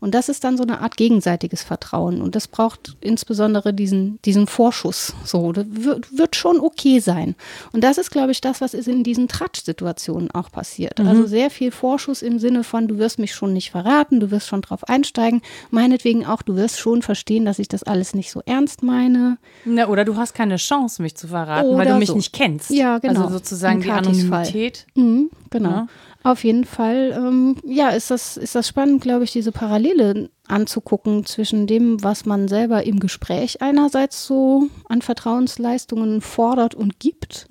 Und 0.00 0.14
das 0.14 0.30
ist 0.30 0.42
dann 0.42 0.56
so 0.56 0.62
eine 0.62 0.80
Art 0.80 0.96
gegenseitiges 0.96 1.62
Vertrauen. 1.62 2.22
Und 2.22 2.34
das 2.34 2.48
braucht 2.48 2.96
insbesondere 3.02 3.74
diesen, 3.74 4.18
diesen 4.24 4.46
Vorschuss. 4.46 5.12
So, 5.22 5.52
das 5.52 5.66
wird, 5.68 6.16
wird 6.16 6.34
schon 6.34 6.58
okay 6.58 6.98
sein. 7.00 7.34
Und 7.72 7.84
das 7.84 7.98
ist, 7.98 8.10
glaube 8.10 8.32
ich, 8.32 8.40
das, 8.40 8.62
was 8.62 8.72
ist 8.72 8.88
in 8.88 9.04
diesen 9.04 9.28
Tratsch-Situationen 9.28 10.30
auch 10.30 10.50
passiert. 10.50 10.98
Also 10.98 11.26
sehr 11.26 11.50
viel 11.50 11.70
Vorschuss 11.70 12.22
im 12.22 12.38
Sinne 12.38 12.64
von, 12.64 12.88
du 12.88 12.96
wirst 12.96 13.18
mich 13.18 13.34
schon 13.34 13.52
nicht 13.52 13.70
verraten, 13.70 14.18
du 14.20 14.30
wirst 14.30 14.46
schon 14.46 14.62
drauf 14.62 14.88
einsteigen. 14.88 15.42
Meinetwegen 15.70 16.24
auch, 16.24 16.40
du 16.40 16.56
wirst 16.56 16.78
schon 16.78 17.02
verstehen, 17.02 17.44
dass 17.44 17.58
ich 17.58 17.68
das 17.68 17.82
alles 17.82 18.14
nicht 18.14 18.30
so 18.30 18.40
ernst 18.46 18.82
meine. 18.82 19.36
Na, 19.66 19.88
oder 19.88 20.06
du 20.06 20.16
hast 20.16 20.32
keine 20.32 20.56
Chance, 20.56 21.02
mich 21.02 21.16
zu 21.16 21.28
verraten, 21.28 21.68
weil 21.68 21.82
Oder 21.82 21.92
du 21.92 21.98
mich 21.98 22.08
so. 22.08 22.16
nicht 22.16 22.32
kennst. 22.32 22.70
Ja, 22.70 22.96
genau. 22.98 23.24
Also 23.24 23.34
sozusagen 23.34 23.82
die. 23.82 23.90
Anonymität. 23.90 24.86
Mhm, 24.94 25.28
genau. 25.50 25.70
Ja. 25.70 25.86
Auf 26.26 26.42
jeden 26.42 26.64
Fall, 26.64 27.14
ähm, 27.16 27.54
ja, 27.64 27.90
ist 27.90 28.10
das, 28.10 28.36
ist 28.36 28.56
das 28.56 28.66
spannend, 28.66 29.00
glaube 29.00 29.22
ich, 29.22 29.30
diese 29.30 29.52
Parallele 29.52 30.28
anzugucken 30.48 31.24
zwischen 31.24 31.68
dem, 31.68 32.02
was 32.02 32.26
man 32.26 32.48
selber 32.48 32.82
im 32.82 32.98
Gespräch 32.98 33.62
einerseits 33.62 34.26
so 34.26 34.66
an 34.88 35.02
Vertrauensleistungen 35.02 36.20
fordert 36.20 36.74
und 36.74 36.98
gibt 36.98 37.46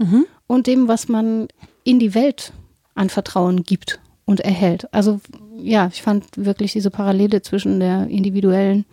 und 0.47 0.67
dem, 0.67 0.89
was 0.89 1.07
man 1.07 1.47
in 1.85 1.99
die 1.99 2.13
Welt 2.13 2.51
an 2.95 3.07
Vertrauen 3.07 3.63
gibt 3.63 4.01
und 4.25 4.41
erhält. 4.41 4.93
Also 4.93 5.21
ja, 5.55 5.87
ich 5.87 6.01
fand 6.01 6.25
wirklich 6.35 6.73
diese 6.73 6.91
Parallele 6.91 7.41
zwischen 7.41 7.79
der 7.79 8.07
individuellen 8.07 8.83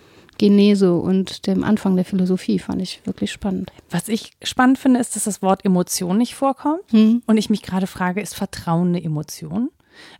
Genese 0.42 0.92
und 0.94 1.46
dem 1.46 1.62
Anfang 1.62 1.94
der 1.94 2.04
Philosophie, 2.04 2.58
fand 2.58 2.82
ich 2.82 3.06
wirklich 3.06 3.30
spannend. 3.30 3.70
Was 3.90 4.08
ich 4.08 4.32
spannend 4.42 4.76
finde, 4.76 4.98
ist, 4.98 5.14
dass 5.14 5.22
das 5.22 5.40
Wort 5.40 5.64
Emotion 5.64 6.18
nicht 6.18 6.34
vorkommt. 6.34 6.82
Hm. 6.90 7.22
Und 7.26 7.36
ich 7.36 7.48
mich 7.48 7.62
gerade 7.62 7.86
frage, 7.86 8.20
ist 8.20 8.34
Vertrauen 8.34 8.88
eine 8.88 9.04
Emotion? 9.04 9.70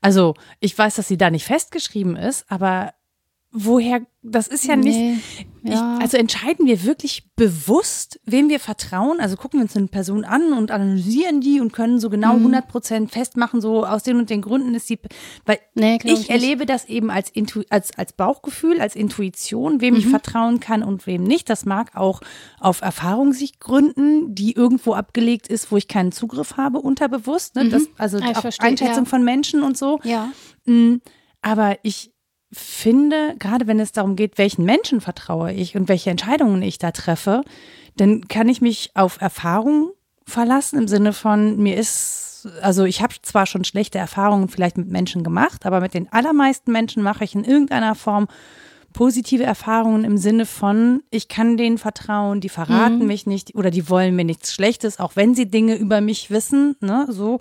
Also, 0.01 0.35
ich 0.61 0.79
weiß, 0.79 0.95
dass 0.95 1.09
sie 1.09 1.16
da 1.18 1.29
nicht 1.29 1.45
festgeschrieben 1.45 2.14
ist, 2.14 2.45
aber 2.49 2.95
woher, 3.53 4.00
das 4.22 4.48
ist 4.48 4.64
ja 4.66 4.76
nicht. 4.76 4.96
Nee, 4.98 5.18
ja. 5.64 5.96
Ich, 5.96 6.03
also 6.03 6.16
entscheiden 6.16 6.66
wir 6.66 6.84
wirklich 6.84 7.28
bewusst, 7.36 8.18
wem 8.24 8.48
wir 8.48 8.59
vertrauen? 8.59 9.20
Also 9.20 9.36
gucken 9.36 9.61
wir 9.61 9.64
uns 9.64 9.76
eine 9.76 9.86
Person 9.88 10.24
an 10.24 10.53
und 10.55 10.70
analysieren 10.70 11.40
die 11.40 11.61
und 11.61 11.72
können 11.72 12.00
so 12.00 12.09
genau 12.11 12.32
Mhm. 12.34 12.38
100 12.46 12.68
Prozent 12.68 13.11
festmachen, 13.12 13.61
so 13.61 13.84
aus 13.86 14.03
den 14.03 14.16
und 14.18 14.30
den 14.30 14.42
Gründen 14.42 14.74
ist 14.74 14.86
sie, 14.88 14.98
weil 15.44 15.59
Nee, 15.74 15.98
ich, 16.03 16.12
ich 16.22 16.30
erlebe 16.30 16.66
das 16.66 16.86
eben 16.86 17.11
als, 17.11 17.30
Intu 17.30 17.62
als, 17.70 17.96
als 17.96 18.12
Bauchgefühl, 18.12 18.80
als 18.80 18.96
Intuition, 18.96 19.80
wem 19.80 19.94
Mhm. 19.94 20.00
ich 20.00 20.07
vertrauen 20.09 20.59
kann 20.59 20.82
und 20.82 21.07
wem 21.07 21.22
nicht. 21.22 21.48
Das 21.50 21.64
mag 21.64 21.94
auch 21.94 22.20
auf 22.59 22.80
Erfahrung 22.80 23.32
sich 23.32 23.61
gründen, 23.61 24.34
die 24.34 24.53
irgendwo 24.53 24.94
abgelegt 24.94 25.46
ist, 25.48 25.70
wo 25.70 25.76
ich 25.76 25.86
keinen 25.88 26.11
Zugriff 26.12 26.57
habe, 26.57 26.78
unterbewusst. 26.78 27.55
Ne? 27.55 27.68
Das, 27.68 27.82
also 27.98 28.18
Ah, 28.18 28.42
Einschätzung 28.61 29.05
ja. 29.05 29.11
von 29.11 29.22
Menschen 29.24 29.62
und 29.62 29.76
so. 29.76 30.00
ja. 30.05 30.32
Mm, 30.64 30.96
Aber 31.44 31.76
ich 31.82 32.12
finde, 32.53 33.34
gerade 33.38 33.66
wenn 33.66 33.80
es 33.80 33.92
darum 33.92 34.16
geht, 34.16 34.38
welchen 34.38 34.64
Menschen 34.64 35.00
vertraue 35.00 35.53
ich 35.53 35.74
und 35.76 35.88
welche 35.88 36.11
Entscheidungen 36.11 36.62
ich 36.62 36.78
da 36.78 36.90
treffe, 36.90 37.42
dann 37.96 38.28
kann 38.28 38.48
ich 38.48 38.61
mich 38.61 38.90
auf 38.94 39.20
Erfahrung 39.20 39.92
verlassen 40.26 40.78
im 40.78 40.88
Sinne 40.88 41.12
von, 41.12 41.57
mir 41.62 41.76
ist, 41.76 42.48
also 42.61 42.84
ich 42.84 43.03
habe 43.03 43.14
zwar 43.22 43.46
schon 43.46 43.64
schlechte 43.64 43.98
Erfahrungen 43.98 44.48
vielleicht 44.48 44.76
mit 44.76 44.88
Menschen 44.88 45.24
gemacht, 45.24 45.66
aber 45.66 45.80
mit 45.80 45.94
den 45.94 46.12
allermeisten 46.12 46.72
Menschen 46.72 47.03
mache 47.03 47.24
ich 47.24 47.34
in 47.34 47.44
irgendeiner 47.44 47.94
Form 47.94 48.28
positive 48.92 49.42
Erfahrungen 49.42 50.05
im 50.05 50.18
Sinne 50.18 50.44
von, 50.44 51.03
ich 51.11 51.28
kann 51.28 51.57
denen 51.57 51.78
vertrauen, 51.78 52.40
die 52.40 52.50
verraten 52.50 52.98
mhm. 52.98 53.07
mich 53.07 53.26
nicht 53.26 53.55
oder 53.55 53.70
die 53.70 53.88
wollen 53.88 54.14
mir 54.14 54.24
nichts 54.24 54.53
Schlechtes, 54.53 55.00
auch 55.00 55.16
wenn 55.16 55.34
sie 55.34 55.50
Dinge 55.50 55.76
über 55.76 56.00
mich 56.00 56.30
wissen, 56.30 56.76
ne, 56.80 57.07
so. 57.09 57.38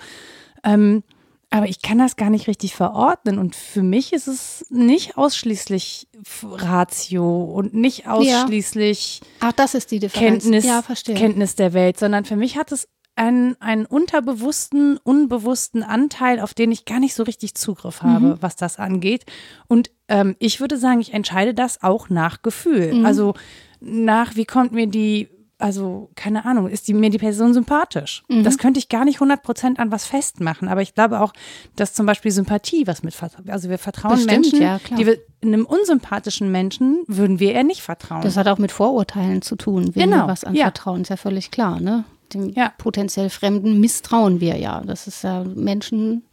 Ähm, 0.64 1.04
aber 1.52 1.68
ich 1.68 1.82
kann 1.82 1.98
das 1.98 2.16
gar 2.16 2.30
nicht 2.30 2.48
richtig 2.48 2.74
verordnen. 2.76 3.38
Und 3.38 3.56
für 3.56 3.84
mich 3.84 4.14
ist 4.14 4.28
es 4.28 4.66
nicht 4.70 5.18
ausschließlich 5.18 6.08
Ratio 6.44 7.44
und 7.44 7.74
nicht 7.74 8.08
ausschließlich 8.08 9.20
ja. 9.22 9.28
Ach, 9.42 9.52
das 9.52 9.76
ist 9.76 9.92
die 9.92 10.00
Differenz. 10.00 10.44
Kenntnis, 10.44 10.66
ja, 10.66 10.82
Kenntnis 11.14 11.56
der 11.56 11.74
Welt, 11.74 12.00
sondern 12.00 12.24
für 12.24 12.38
mich 12.38 12.58
hat 12.58 12.72
es 12.72 12.88
einen, 13.16 13.60
einen 13.62 13.86
unterbewussten, 13.86 14.98
unbewussten 14.98 15.84
Anteil, 15.84 16.40
auf 16.40 16.54
den 16.54 16.72
ich 16.72 16.86
gar 16.86 17.02
nicht 17.02 17.14
so 17.14 17.24
richtig 17.24 17.56
Zugriff 17.56 18.02
habe, 18.02 18.28
mhm. 18.28 18.38
was 18.40 18.56
das 18.56 18.80
angeht. 18.80 19.26
Und 19.68 19.92
ähm, 20.08 20.38
ich 20.40 20.62
würde 20.62 20.78
sagen, 20.78 21.02
ich 21.02 21.14
entscheide 21.14 21.54
das 21.54 21.84
auch 21.84 22.10
nach 22.10 22.42
Gefühl. 22.42 22.94
Mhm. 22.94 23.06
Also 23.06 23.34
nach, 23.82 24.38
wie 24.38 24.46
kommt 24.46 24.72
mir 24.72 24.88
die 24.88 25.30
also 25.62 26.10
keine 26.16 26.46
Ahnung, 26.46 26.68
ist 26.68 26.88
die, 26.88 26.94
mir 26.94 27.10
die 27.10 27.18
Person 27.18 27.54
sympathisch? 27.54 28.24
Mhm. 28.28 28.44
Das 28.44 28.58
könnte 28.58 28.80
ich 28.80 28.90
gar 28.90 29.06
nicht 29.06 29.16
100 29.16 29.44
Prozent 29.44 29.80
an 29.80 29.92
was 29.92 30.06
festmachen, 30.06 30.68
aber 30.68 30.82
ich 30.82 30.94
glaube 30.94 31.22
auch, 31.22 31.34
dass 31.76 31.94
zum 31.94 32.06
Beispiel 32.06 32.32
Sympathie 32.32 32.88
was 32.88 33.04
mit, 33.04 33.16
also 33.48 33.70
wir 33.70 33.78
vertrauen 33.78 34.16
Bestimmt, 34.16 34.52
Menschen, 34.52 34.62
ja, 34.62 34.80
die 34.98 35.06
wir, 35.06 35.18
einem 35.44 35.66
unsympathischen 35.66 36.52
Menschen 36.52 37.04
würden 37.08 37.40
wir 37.40 37.54
eher 37.54 37.64
nicht 37.64 37.82
vertrauen. 37.82 38.22
Das 38.22 38.38
hat 38.38 38.48
auch 38.48 38.58
mit 38.58 38.72
Vorurteilen 38.72 39.42
zu 39.42 39.56
tun, 39.56 39.96
wenn 39.96 40.10
genau. 40.10 40.24
wir 40.24 40.28
was 40.28 40.44
anvertrauen, 40.44 40.98
ja. 40.98 41.02
ist 41.02 41.10
ja 41.10 41.18
völlig 41.18 41.52
klar, 41.52 41.80
ne? 41.80 42.06
Dem 42.34 42.50
ja. 42.50 42.74
potenziell 42.78 43.30
Fremden 43.30 43.80
misstrauen 43.80 44.42
wir 44.42 44.58
ja. 44.58 44.82
Das 44.82 45.08
ist 45.08 45.24
ja 45.24 45.44
Menschen 45.44 46.24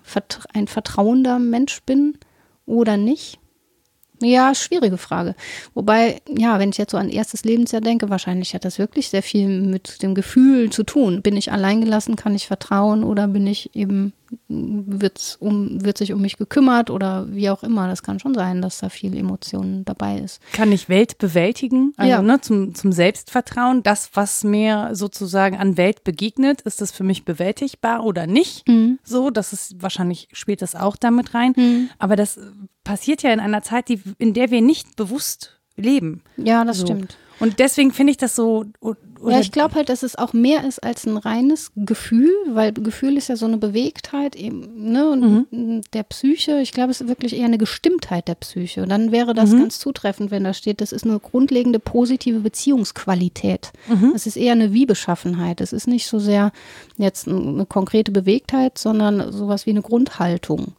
ein 0.54 0.68
vertrauender 0.68 1.40
Mensch 1.40 1.82
bin 1.84 2.18
oder 2.66 2.98
nicht. 2.98 3.40
Ja, 4.22 4.56
schwierige 4.56 4.98
Frage. 4.98 5.36
Wobei, 5.76 6.22
ja, 6.28 6.58
wenn 6.58 6.70
ich 6.70 6.78
jetzt 6.78 6.92
so 6.92 6.98
an 6.98 7.10
erstes 7.10 7.44
Lebensjahr 7.44 7.82
denke, 7.82 8.10
wahrscheinlich 8.10 8.56
hat 8.56 8.66
das 8.66 8.80
wirklich 8.80 9.10
sehr 9.10 9.22
viel 9.22 9.48
mit 9.48 10.02
dem 10.02 10.16
Gefühl 10.16 10.72
zu 10.72 10.84
tun. 10.84 11.22
Bin 11.22 11.38
ich 11.38 11.52
alleingelassen, 11.52 12.16
kann 12.16 12.34
ich 12.34 12.48
vertrauen 12.48 13.04
oder 13.04 13.28
bin 13.28 13.46
ich 13.46 13.76
eben 13.76 14.14
wird's 14.48 15.36
um, 15.36 15.84
wird 15.84 15.98
sich 15.98 16.14
um 16.14 16.22
mich 16.22 16.38
gekümmert 16.38 16.90
oder 16.90 17.28
wie 17.30 17.50
auch 17.50 17.64
immer. 17.64 17.88
Das 17.88 18.04
kann 18.04 18.20
schon 18.20 18.34
sein, 18.34 18.62
dass 18.62 18.80
da 18.80 18.90
viel 18.90 19.16
Emotionen 19.16 19.86
dabei 19.86 20.20
ist. 20.20 20.42
Kann 20.54 20.72
ich 20.72 20.90
Welt 20.90 21.18
bewältigen? 21.18 21.94
Also 21.98 22.12
ja. 22.12 22.22
ne, 22.22 22.42
zum, 22.42 22.76
zum 22.76 22.92
Selbstvertrauen, 22.92 23.84
das, 23.84 24.12
was 24.14 24.44
mir 24.44 24.90
sozusagen 24.94 25.58
an 25.58 25.78
Welt 25.78 26.04
begegnet, 26.04 26.62
ist 26.62 26.82
das 26.82 26.92
für 26.92 27.04
mich 27.04 27.26
bewältigbar 27.26 28.04
oder 28.04 28.28
nicht? 28.28 28.68
Mhm. 28.68 29.00
So, 29.04 29.30
das 29.30 29.54
ist 29.54 29.82
wahrscheinlich 29.82 30.28
spielt 30.32 30.62
das 30.62 30.76
auch 30.76 30.96
damit 30.96 31.34
rein. 31.34 31.54
Mhm. 31.56 31.90
Aber 32.00 32.16
das 32.16 32.40
passiert 32.84 33.24
ja 33.24 33.32
in 33.32 33.40
einer 33.40 33.64
Zeit, 33.64 33.90
die, 33.90 34.02
in 34.18 34.34
der 34.34 34.52
wir 34.52 34.62
nicht 34.62 34.96
bewusst 34.96 35.60
leben. 35.76 36.24
Ja, 36.38 36.66
das 36.66 36.78
so. 36.78 36.86
stimmt. 36.88 37.18
Und 37.40 37.60
deswegen 37.60 37.92
finde 37.92 38.12
ich 38.12 38.18
das 38.18 38.36
so. 38.36 38.66
Ja, 39.26 39.40
ich 39.40 39.52
glaube 39.52 39.76
halt, 39.76 39.90
dass 39.90 40.04
es 40.04 40.16
auch 40.16 40.34
mehr 40.34 40.64
ist 40.66 40.84
als 40.84 41.06
ein 41.06 41.18
reines 41.18 41.72
Gefühl, 41.76 42.32
weil 42.50 42.74
Gefühl 42.74 43.18
ist 43.18 43.30
ja 43.30 43.36
so 43.36 43.46
eine 43.46 43.58
Bewegtheit 43.58 44.36
eben, 44.36 44.92
ne? 44.92 45.10
Und 45.10 45.52
mhm. 45.52 45.82
der 45.94 46.04
Psyche, 46.04 46.60
ich 46.60 46.72
glaube, 46.72 46.92
es 46.92 47.02
ist 47.02 47.08
wirklich 47.08 47.36
eher 47.36 47.46
eine 47.46 47.58
Gestimmtheit 47.58 48.28
der 48.28 48.36
Psyche. 48.36 48.84
Und 48.84 48.90
dann 48.90 49.12
wäre 49.12 49.34
das 49.34 49.52
mhm. 49.52 49.60
ganz 49.60 49.80
zutreffend, 49.80 50.32
wenn 50.32 50.44
da 50.44 50.54
steht, 50.54 50.82
das 50.82 50.92
ist 50.92 51.06
eine 51.06 51.20
grundlegende 51.20 51.80
positive 51.80 52.40
Beziehungsqualität. 52.40 53.72
Mhm. 53.88 54.12
Das 54.14 54.28
ist 54.28 54.38
eher 54.38 54.54
eine 54.54 54.74
Wie-Beschaffenheit. 54.74 55.62
Es 55.62 55.74
ist 55.74 55.88
nicht 55.88 56.08
so 56.08 56.20
sehr 56.20 56.52
jetzt 56.98 57.28
eine 57.28 57.66
konkrete 57.66 58.12
Bewegtheit, 58.12 58.78
sondern 58.78 59.32
sowas 59.32 59.66
wie 59.66 59.72
eine 59.72 59.82
Grundhaltung. 59.82 60.74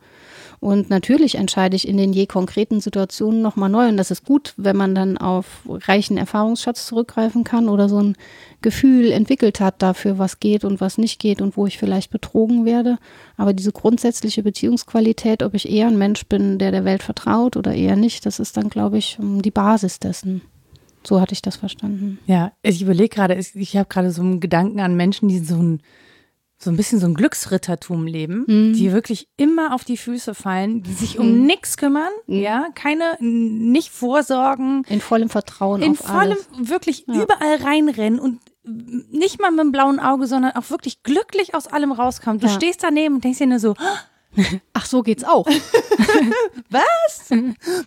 Und 0.61 0.91
natürlich 0.91 1.37
entscheide 1.37 1.77
ich 1.77 1.87
in 1.87 1.97
den 1.97 2.13
je 2.13 2.27
konkreten 2.27 2.81
Situationen 2.81 3.43
nochmal 3.43 3.69
neu. 3.69 3.89
Und 3.89 3.97
das 3.97 4.11
ist 4.11 4.25
gut, 4.25 4.55
wenn 4.57 4.77
man 4.77 4.95
dann 4.95 5.17
auf 5.17 5.63
reichen 5.67 6.17
Erfahrungsschatz 6.17 6.87
zurückgreifen 6.87 7.45
kann 7.45 7.69
oder 7.69 7.89
so 7.89 8.01
ein 8.01 8.17
Gefühl 8.61 9.13
entwickelt 9.13 9.61
hat 9.61 9.83
dafür, 9.83 10.19
was 10.19 10.41
geht 10.41 10.65
und 10.65 10.81
was 10.81 10.99
nicht 10.99 11.21
geht 11.21 11.41
und 11.41 11.57
wo 11.57 11.67
ich 11.67 11.79
vielleicht 11.79 12.11
betrogen 12.11 12.65
werde. 12.65 12.99
Aber 13.37 13.53
diese 13.53 13.73
grundsätzliche 13.73 14.43
Beziehungsqualität, 14.43 15.43
ob 15.43 15.55
ich 15.55 15.69
eher 15.69 15.87
ein 15.87 15.99
Mensch 15.99 16.27
bin, 16.27 16.59
der 16.59 16.73
der 16.73 16.85
Welt 16.85 17.03
vertraut 17.03 17.57
oder 17.57 17.75
eher 17.75 17.97
nicht, 17.97 18.27
das 18.27 18.41
ist 18.41 18.57
dann, 18.57 18.69
glaube 18.69 18.99
ich, 18.99 19.17
die 19.21 19.51
Basis 19.53 20.01
dessen. 20.01 20.43
So 21.05 21.21
hatte 21.21 21.33
ich 21.33 21.43
das 21.43 21.57
verstanden. 21.57 22.19
Ja, 22.27 22.53
ich 22.63 22.83
überlege 22.83 23.09
gerade, 23.09 23.35
ich 23.37 23.77
habe 23.77 23.89
gerade 23.89 24.11
so 24.11 24.23
einen 24.23 24.41
Gedanken 24.41 24.81
an 24.81 24.97
Menschen, 24.97 25.29
die 25.29 25.39
so 25.39 25.57
ein 25.57 25.81
so 26.61 26.71
ein 26.71 26.77
bisschen 26.77 26.99
so 26.99 27.07
ein 27.07 27.15
Glücksrittertum 27.15 28.07
leben, 28.07 28.45
mhm. 28.47 28.73
die 28.75 28.93
wirklich 28.93 29.29
immer 29.37 29.75
auf 29.75 29.85
die 29.85 29.97
Füße 29.97 30.35
fallen, 30.35 30.83
die 30.83 30.93
sich 30.93 31.19
um 31.19 31.41
mhm. 31.41 31.47
nichts 31.47 31.77
kümmern, 31.77 32.11
mhm. 32.27 32.41
ja, 32.41 32.69
keine, 32.75 33.17
nicht 33.21 33.91
vorsorgen. 33.91 34.85
In 34.89 35.01
vollem 35.01 35.29
Vertrauen. 35.29 35.83
In 35.83 35.95
vollem, 35.95 36.37
alles. 36.53 36.69
wirklich 36.69 37.05
ja. 37.07 37.23
überall 37.23 37.57
reinrennen 37.63 38.19
und 38.19 38.41
nicht 38.65 39.41
mal 39.41 39.51
mit 39.51 39.61
dem 39.61 39.73
blauen 39.73 40.01
Auge, 40.01 40.27
sondern 40.27 40.53
auch 40.53 40.69
wirklich 40.71 41.03
glücklich 41.03 41.55
aus 41.55 41.69
allem 41.69 41.93
rauskommen. 41.93 42.41
Du 42.41 42.49
ja. 42.49 42.53
stehst 42.53 42.83
daneben 42.83 43.15
und 43.15 43.25
denkst 43.25 43.39
dir 43.39 43.47
nur 43.47 43.61
so, 43.61 43.75
Ach, 44.73 44.87
so 44.87 45.03
geht's 45.03 45.25
auch. 45.25 45.47
Was? 46.71 47.31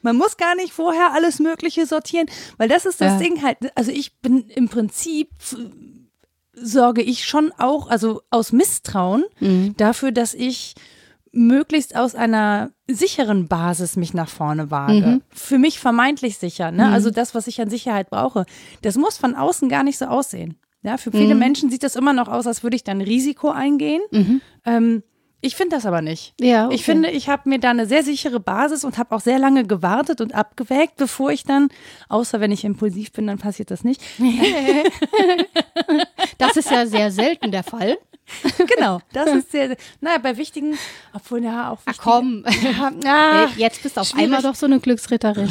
Man 0.02 0.16
muss 0.18 0.38
gar 0.38 0.56
nicht 0.56 0.74
vorher 0.74 1.14
alles 1.14 1.40
Mögliche 1.40 1.86
sortieren, 1.86 2.28
weil 2.58 2.68
das 2.68 2.86
ist 2.86 3.02
das 3.02 3.14
ja. 3.14 3.20
Ding 3.20 3.44
halt. 3.44 3.58
Also 3.76 3.92
ich 3.92 4.20
bin 4.20 4.50
im 4.50 4.68
Prinzip 4.68 5.30
sorge 6.54 7.02
ich 7.02 7.26
schon 7.26 7.52
auch, 7.58 7.88
also 7.88 8.22
aus 8.30 8.52
Misstrauen 8.52 9.24
mhm. 9.40 9.76
dafür, 9.78 10.12
dass 10.12 10.34
ich 10.34 10.76
möglichst 11.32 11.96
aus 11.96 12.14
einer 12.14 12.72
sicheren 12.88 13.48
Basis 13.48 13.96
mich 13.96 14.14
nach 14.14 14.28
vorne 14.28 14.70
wage. 14.70 15.08
Mhm. 15.08 15.22
Für 15.30 15.58
mich 15.58 15.80
vermeintlich 15.80 16.38
sicher. 16.38 16.72
Ne? 16.72 16.88
Mhm. 16.88 16.94
Also 16.94 17.10
das, 17.10 17.34
was 17.34 17.48
ich 17.48 17.62
an 17.62 17.70
Sicherheit 17.70 18.10
brauche. 18.10 18.46
Das 18.82 18.98
muss 18.98 19.18
von 19.18 19.36
außen 19.36 19.70
gar 19.70 19.84
nicht 19.84 19.98
so 19.98 20.06
aussehen. 20.06 20.58
Ja, 20.84 20.98
für 20.98 21.12
viele 21.12 21.36
mhm. 21.36 21.40
Menschen 21.40 21.70
sieht 21.70 21.84
das 21.84 21.96
immer 21.96 22.12
noch 22.12 22.28
aus, 22.28 22.48
als 22.48 22.64
würde 22.64 22.76
ich 22.76 22.84
dann 22.84 23.02
Risiko 23.02 23.50
eingehen. 23.50 24.02
Mhm. 24.12 24.42
Ähm, 24.66 25.04
ich 25.42 25.56
finde 25.56 25.76
das 25.76 25.88
aber 25.88 26.02
nicht. 26.02 26.36
Ja, 26.40 26.68
okay. 26.68 26.76
Ich 26.76 26.86
finde, 26.86 27.10
ich 27.10 27.28
habe 27.28 27.50
mir 27.50 27.60
da 27.60 27.72
eine 27.72 27.88
sehr 27.88 28.04
sichere 28.04 28.40
Basis 28.40 28.84
und 28.84 29.00
habe 29.00 29.16
auch 29.16 29.22
sehr 29.22 29.40
lange 29.40 29.66
gewartet 29.66 30.22
und 30.22 30.36
abgewägt, 30.36 30.98
bevor 30.98 31.32
ich 31.32 31.44
dann, 31.44 31.70
außer 32.10 32.40
wenn 32.40 32.52
ich 32.52 32.64
impulsiv 32.64 33.12
bin, 33.12 33.26
dann 33.26 33.40
passiert 33.40 33.72
das 33.72 33.84
nicht. 33.84 34.02
das 36.38 36.58
ist 36.58 36.70
ja 36.70 36.86
sehr 36.86 37.12
selten 37.12 37.52
der 37.52 37.64
Fall. 37.64 37.98
genau, 38.76 39.02
das 39.14 39.30
ist 39.30 39.52
sehr, 39.52 39.76
naja, 40.00 40.18
bei 40.18 40.38
wichtigen, 40.38 40.78
obwohl 41.14 41.44
ja 41.44 41.72
auch 41.72 41.80
Ach 41.86 41.98
komm, 41.98 42.46
ja, 43.04 43.50
jetzt 43.58 43.84
bist 43.84 43.98
du 43.98 44.02
auf 44.02 44.08
schwierig. 44.08 44.26
einmal 44.26 44.42
doch 44.42 44.56
so 44.56 44.66
eine 44.66 44.80
Glücksritterin. 44.80 45.50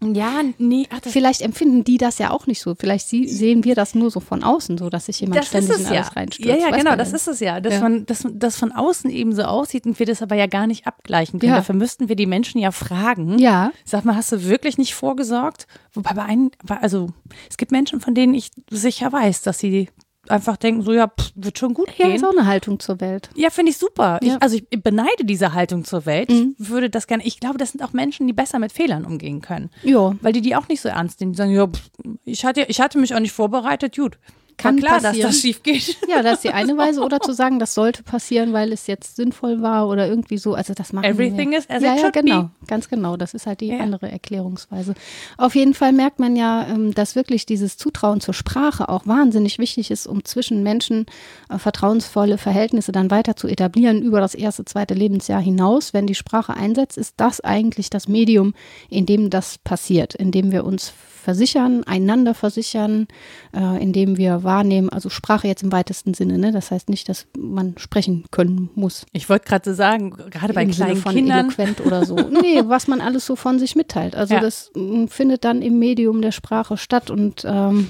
ja, 0.14 0.42
nee. 0.58 0.86
Ach, 0.90 1.00
Vielleicht 1.02 1.42
empfinden 1.42 1.84
die 1.84 1.98
das 1.98 2.18
ja 2.18 2.30
auch 2.30 2.46
nicht 2.46 2.60
so. 2.60 2.74
Vielleicht 2.74 3.08
sie, 3.08 3.28
sehen 3.28 3.64
wir 3.64 3.74
das 3.74 3.94
nur 3.94 4.10
so 4.10 4.20
von 4.20 4.42
außen, 4.42 4.78
so 4.78 4.88
dass 4.90 5.06
sich 5.06 5.20
jemand 5.20 5.40
das 5.40 5.48
ständig 5.48 5.80
in 5.80 5.86
alles 5.86 6.06
ja. 6.06 6.12
reinstürzt. 6.12 6.60
Ja, 6.60 6.70
ja, 6.70 6.76
genau, 6.76 6.96
das 6.96 7.12
ist 7.12 7.28
es 7.28 7.40
ja. 7.40 7.60
Dass, 7.60 7.74
ja. 7.74 7.80
Man, 7.80 8.06
dass 8.06 8.26
das 8.32 8.56
von 8.56 8.72
außen 8.72 9.10
eben 9.10 9.34
so 9.34 9.42
aussieht 9.42 9.86
und 9.86 9.98
wir 9.98 10.06
das 10.06 10.22
aber 10.22 10.34
ja 10.34 10.46
gar 10.46 10.66
nicht 10.66 10.86
abgleichen 10.86 11.40
können. 11.40 11.52
Ja. 11.52 11.58
Dafür 11.58 11.74
müssten 11.74 12.08
wir 12.08 12.16
die 12.16 12.26
Menschen 12.26 12.60
ja 12.60 12.70
fragen. 12.70 13.38
Ja. 13.38 13.72
Sag 13.84 14.04
mal, 14.04 14.16
hast 14.16 14.32
du 14.32 14.44
wirklich 14.44 14.78
nicht 14.78 14.94
vorgesorgt? 14.94 15.66
Wobei 15.92 16.14
bei 16.14 16.22
einem, 16.22 16.50
also 16.66 17.08
es 17.50 17.56
gibt 17.56 17.72
Menschen, 17.72 18.00
von 18.00 18.14
denen 18.14 18.34
ich 18.34 18.50
sicher 18.70 19.12
weiß, 19.12 19.42
dass 19.42 19.58
sie 19.58 19.88
einfach 20.30 20.56
denken, 20.56 20.82
so 20.82 20.92
ja, 20.92 21.08
pff, 21.08 21.32
wird 21.34 21.58
schon 21.58 21.74
gut 21.74 21.88
ja, 21.88 21.94
gehen. 21.96 22.10
Ja, 22.10 22.16
ist 22.16 22.24
auch 22.24 22.36
eine 22.36 22.46
Haltung 22.46 22.78
zur 22.80 23.00
Welt. 23.00 23.30
Ja, 23.34 23.50
finde 23.50 23.70
ich 23.70 23.78
super. 23.78 24.18
Ja. 24.22 24.36
Ich, 24.36 24.42
also 24.42 24.56
ich 24.56 24.82
beneide 24.82 25.24
diese 25.24 25.52
Haltung 25.52 25.84
zur 25.84 26.06
Welt. 26.06 26.30
Mhm. 26.30 26.56
Ich 26.58 26.68
würde 26.68 26.90
das 26.90 27.06
gerne, 27.06 27.24
ich 27.24 27.40
glaube, 27.40 27.58
das 27.58 27.72
sind 27.72 27.82
auch 27.82 27.92
Menschen, 27.92 28.26
die 28.26 28.32
besser 28.32 28.58
mit 28.58 28.72
Fehlern 28.72 29.04
umgehen 29.04 29.40
können. 29.40 29.70
Ja. 29.82 30.14
Weil 30.20 30.32
die 30.32 30.40
die 30.40 30.56
auch 30.56 30.68
nicht 30.68 30.80
so 30.80 30.88
ernst 30.88 31.20
nehmen. 31.20 31.32
Die 31.32 31.36
sagen, 31.38 31.52
ja, 31.52 31.66
pff, 31.66 31.90
ich 32.24 32.44
hatte, 32.44 32.62
ich 32.68 32.80
hatte 32.80 32.98
mich 32.98 33.14
auch 33.14 33.20
nicht 33.20 33.32
vorbereitet, 33.32 33.96
gut. 33.96 34.18
Kann 34.56 34.78
klar, 34.78 35.00
passieren. 35.00 35.20
dass 35.26 35.32
das 35.34 35.40
schief 35.40 35.62
geht. 35.62 35.96
Ja, 36.08 36.22
das 36.22 36.34
ist 36.34 36.44
die 36.44 36.50
eine 36.50 36.76
Weise. 36.76 37.02
Oder 37.02 37.20
zu 37.20 37.32
sagen, 37.32 37.58
das 37.58 37.74
sollte 37.74 38.02
passieren, 38.02 38.52
weil 38.52 38.72
es 38.72 38.86
jetzt 38.86 39.16
sinnvoll 39.16 39.60
war 39.60 39.88
oder 39.88 40.06
irgendwie 40.08 40.38
so. 40.38 40.54
Also 40.54 40.72
das 40.74 40.92
machen 40.92 41.04
Everything 41.04 41.50
wir. 41.50 41.58
is 41.58 41.68
as 41.68 41.82
ja, 41.82 41.92
it 41.92 41.96
ja, 41.96 42.02
should 42.02 42.12
be. 42.14 42.22
genau. 42.22 42.50
Ganz 42.66 42.88
genau. 42.88 43.16
Das 43.16 43.34
ist 43.34 43.46
halt 43.46 43.60
die 43.60 43.66
Ja. 43.68 43.78
andere 43.78 44.10
Erklärungsweise. 44.10 44.94
Auf 45.36 45.54
jeden 45.54 45.74
Fall 45.74 45.92
merkt 45.92 46.18
man 46.20 46.36
ja, 46.36 46.66
ähm, 46.68 46.94
dass 46.94 47.16
wirklich 47.16 47.44
dieses 47.46 47.76
Zutrauen 47.76 48.20
zur 48.20 48.34
Sprache 48.34 48.88
auch 48.88 49.06
wahnsinnig 49.06 49.58
wichtig 49.58 49.90
ist, 49.90 50.06
um 50.06 50.24
zwischen 50.24 50.62
Menschen 50.62 51.06
äh, 51.50 51.58
vertrauensvolle 51.58 52.38
Verhältnisse 52.38 52.92
dann 52.92 53.10
weiter 53.10 53.36
zu 53.36 53.48
etablieren 53.48 54.02
über 54.02 54.20
das 54.20 54.34
erste, 54.34 54.64
zweite 54.64 54.94
Lebensjahr 54.94 55.40
hinaus. 55.40 55.92
Wenn 55.92 56.06
die 56.06 56.14
Sprache 56.14 56.54
einsetzt, 56.54 56.96
ist 56.98 57.14
das 57.18 57.40
eigentlich 57.40 57.90
das 57.90 58.08
Medium, 58.08 58.54
in 58.88 59.06
dem 59.06 59.30
das 59.30 59.58
passiert, 59.58 60.14
in 60.14 60.30
dem 60.30 60.52
wir 60.52 60.64
uns 60.64 60.92
versichern, 61.26 61.82
einander 61.84 62.34
versichern, 62.34 63.08
äh, 63.52 63.82
indem 63.82 64.16
wir 64.16 64.44
wahrnehmen, 64.44 64.88
also 64.90 65.10
Sprache 65.10 65.48
jetzt 65.48 65.64
im 65.64 65.72
weitesten 65.72 66.14
Sinne, 66.14 66.38
ne? 66.38 66.52
das 66.52 66.70
heißt 66.70 66.88
nicht, 66.88 67.08
dass 67.08 67.26
man 67.36 67.74
sprechen 67.78 68.24
können 68.30 68.70
muss. 68.76 69.04
Ich 69.12 69.28
wollte 69.28 69.46
gerade 69.48 69.68
so 69.70 69.74
sagen, 69.76 70.10
gerade 70.30 70.54
bei 70.54 70.62
Im 70.62 70.70
kleinen 70.70 70.96
von 70.96 71.12
Kindern. 71.14 71.46
eloquent 71.46 71.80
oder 71.84 72.04
so. 72.04 72.14
Nee, 72.42 72.62
was 72.66 72.86
man 72.86 73.00
alles 73.00 73.26
so 73.26 73.34
von 73.34 73.58
sich 73.58 73.74
mitteilt. 73.74 74.14
Also 74.14 74.34
Ja. 74.34 74.40
das 74.40 74.70
findet 75.08 75.44
dann 75.44 75.62
im 75.62 75.78
Medium 75.80 76.22
der 76.22 76.32
Sprache 76.32 76.76
statt 76.76 77.10
und 77.10 77.44
ähm, 77.44 77.88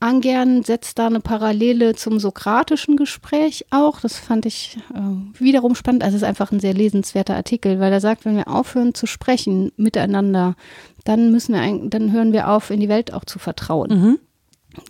Angern 0.00 0.62
setzt 0.64 0.98
da 0.98 1.06
eine 1.06 1.20
Parallele 1.20 1.94
zum 1.94 2.18
sokratischen 2.18 2.96
Gespräch 2.96 3.66
auch. 3.70 4.00
Das 4.00 4.16
fand 4.16 4.46
ich 4.46 4.78
äh, 4.94 5.38
wiederum 5.40 5.74
spannend. 5.74 6.02
Also 6.02 6.16
es 6.16 6.22
ist 6.22 6.28
einfach 6.28 6.50
ein 6.50 6.60
sehr 6.60 6.72
lesenswerter 6.72 7.36
Artikel, 7.36 7.78
weil 7.78 7.92
er 7.92 8.00
sagt, 8.00 8.24
wenn 8.24 8.36
wir 8.36 8.48
aufhören 8.48 8.94
zu 8.94 9.06
sprechen 9.06 9.70
miteinander, 9.76 10.56
dann 11.04 11.30
müssen 11.30 11.54
wir, 11.54 11.88
dann 11.90 12.12
hören 12.12 12.32
wir 12.32 12.48
auf, 12.48 12.70
in 12.70 12.80
die 12.80 12.88
Welt 12.88 13.12
auch 13.12 13.24
zu 13.26 13.38
vertrauen. 13.38 13.90
Mhm. 13.90 14.18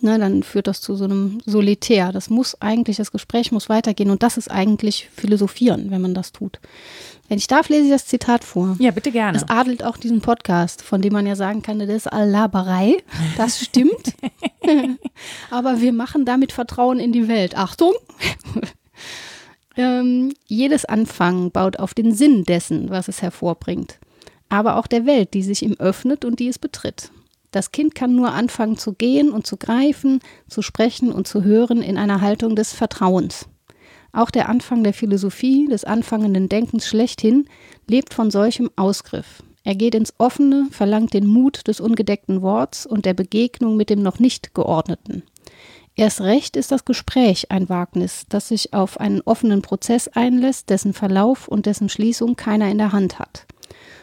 Ne, 0.01 0.17
dann 0.17 0.43
führt 0.43 0.67
das 0.67 0.81
zu 0.81 0.95
so 0.95 1.05
einem 1.05 1.39
Solitär. 1.45 2.11
Das 2.11 2.29
muss 2.29 2.59
eigentlich, 2.61 2.97
das 2.97 3.11
Gespräch 3.11 3.51
muss 3.51 3.69
weitergehen 3.69 4.09
und 4.09 4.23
das 4.23 4.37
ist 4.37 4.49
eigentlich 4.49 5.09
Philosophieren, 5.15 5.91
wenn 5.91 6.01
man 6.01 6.13
das 6.13 6.31
tut. 6.31 6.59
Wenn 7.27 7.37
ich 7.37 7.47
darf, 7.47 7.69
lese 7.69 7.85
ich 7.85 7.91
das 7.91 8.05
Zitat 8.05 8.43
vor. 8.43 8.75
Ja, 8.79 8.91
bitte 8.91 9.11
gerne. 9.11 9.33
Das 9.33 9.49
adelt 9.49 9.83
auch 9.83 9.97
diesen 9.97 10.21
Podcast, 10.21 10.81
von 10.81 11.01
dem 11.01 11.13
man 11.13 11.25
ja 11.25 11.35
sagen 11.35 11.61
kann, 11.61 11.79
das 11.79 11.89
ist 11.89 12.09
Laberei. 12.11 12.97
Das 13.37 13.59
stimmt. 13.59 14.13
Aber 15.49 15.81
wir 15.81 15.93
machen 15.93 16.25
damit 16.25 16.51
Vertrauen 16.51 16.99
in 16.99 17.11
die 17.11 17.27
Welt. 17.27 17.57
Achtung! 17.57 17.93
ähm, 19.77 20.33
jedes 20.45 20.85
Anfangen 20.85 21.51
baut 21.51 21.79
auf 21.79 21.93
den 21.93 22.13
Sinn 22.13 22.43
dessen, 22.43 22.89
was 22.89 23.07
es 23.07 23.21
hervorbringt. 23.21 23.97
Aber 24.49 24.77
auch 24.77 24.87
der 24.87 25.05
Welt, 25.05 25.33
die 25.33 25.41
sich 25.41 25.63
ihm 25.63 25.75
öffnet 25.79 26.25
und 26.25 26.39
die 26.39 26.47
es 26.47 26.59
betritt. 26.59 27.11
Das 27.55 27.71
Kind 27.71 27.95
kann 27.95 28.13
nur 28.13 28.33
anfangen 28.33 28.75
zu 28.75 28.91
gehen 28.91 29.31
und 29.31 29.47
zu 29.47 29.55
greifen, 29.55 30.19
zu 30.49 30.61
sprechen 30.61 31.13
und 31.13 31.25
zu 31.25 31.45
hören 31.45 31.81
in 31.81 31.97
einer 31.97 32.19
Haltung 32.19 32.57
des 32.57 32.73
Vertrauens. 32.73 33.47
Auch 34.11 34.29
der 34.29 34.49
Anfang 34.49 34.83
der 34.83 34.93
Philosophie, 34.93 35.69
des 35.69 35.85
anfangenden 35.85 36.49
Denkens 36.49 36.85
schlechthin, 36.85 37.45
lebt 37.87 38.13
von 38.13 38.29
solchem 38.29 38.69
Ausgriff. 38.75 39.41
Er 39.63 39.73
geht 39.73 39.95
ins 39.95 40.13
Offene, 40.17 40.67
verlangt 40.69 41.13
den 41.13 41.27
Mut 41.27 41.65
des 41.69 41.79
ungedeckten 41.79 42.41
Worts 42.41 42.85
und 42.85 43.05
der 43.05 43.13
Begegnung 43.13 43.77
mit 43.77 43.89
dem 43.89 44.01
noch 44.01 44.19
nicht 44.19 44.53
Geordneten. 44.53 45.23
Erst 45.95 46.19
recht 46.19 46.57
ist 46.57 46.73
das 46.73 46.83
Gespräch 46.83 47.51
ein 47.51 47.69
Wagnis, 47.69 48.25
das 48.27 48.49
sich 48.49 48.73
auf 48.73 48.99
einen 48.99 49.21
offenen 49.21 49.61
Prozess 49.61 50.09
einlässt, 50.09 50.69
dessen 50.69 50.91
Verlauf 50.91 51.47
und 51.47 51.67
dessen 51.67 51.87
Schließung 51.87 52.35
keiner 52.35 52.69
in 52.69 52.79
der 52.79 52.91
Hand 52.91 53.17
hat. 53.17 53.45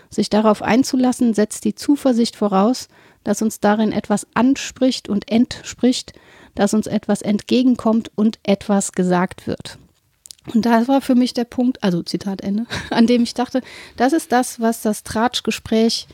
Sich 0.09 0.29
darauf 0.29 0.63
einzulassen, 0.63 1.33
setzt 1.33 1.65
die 1.65 1.75
Zuversicht 1.75 2.37
voraus, 2.37 2.89
dass 3.25 3.43
uns 3.43 3.61
darin 3.61 3.93
etwas 3.93 4.27
anspricht 4.35 5.09
und 5.09 5.31
entspricht, 5.31 6.13
dass 6.55 6.75
uns 6.75 6.87
etwas 6.87 7.23
entgegenkommt 7.23 8.11
und 8.15 8.39
etwas 8.43 8.93
gesagt 8.93 9.47
wird. 9.47 9.79
Und 10.53 10.67
da 10.67 10.87
war 10.89 11.01
für 11.01 11.15
mich 11.15 11.35
der 11.35 11.45
Punkt, 11.45 11.83
also 11.83 12.03
Zitat 12.03 12.41
Ende, 12.41 12.67
an 12.91 13.07
dem 13.07 13.23
ich 13.23 13.35
dachte, 13.35 13.63
das 13.97 14.13
ist 14.13 14.33
das, 14.33 14.61
was 14.61 14.83
das 14.83 15.05
Tratschgespräch 15.05 16.09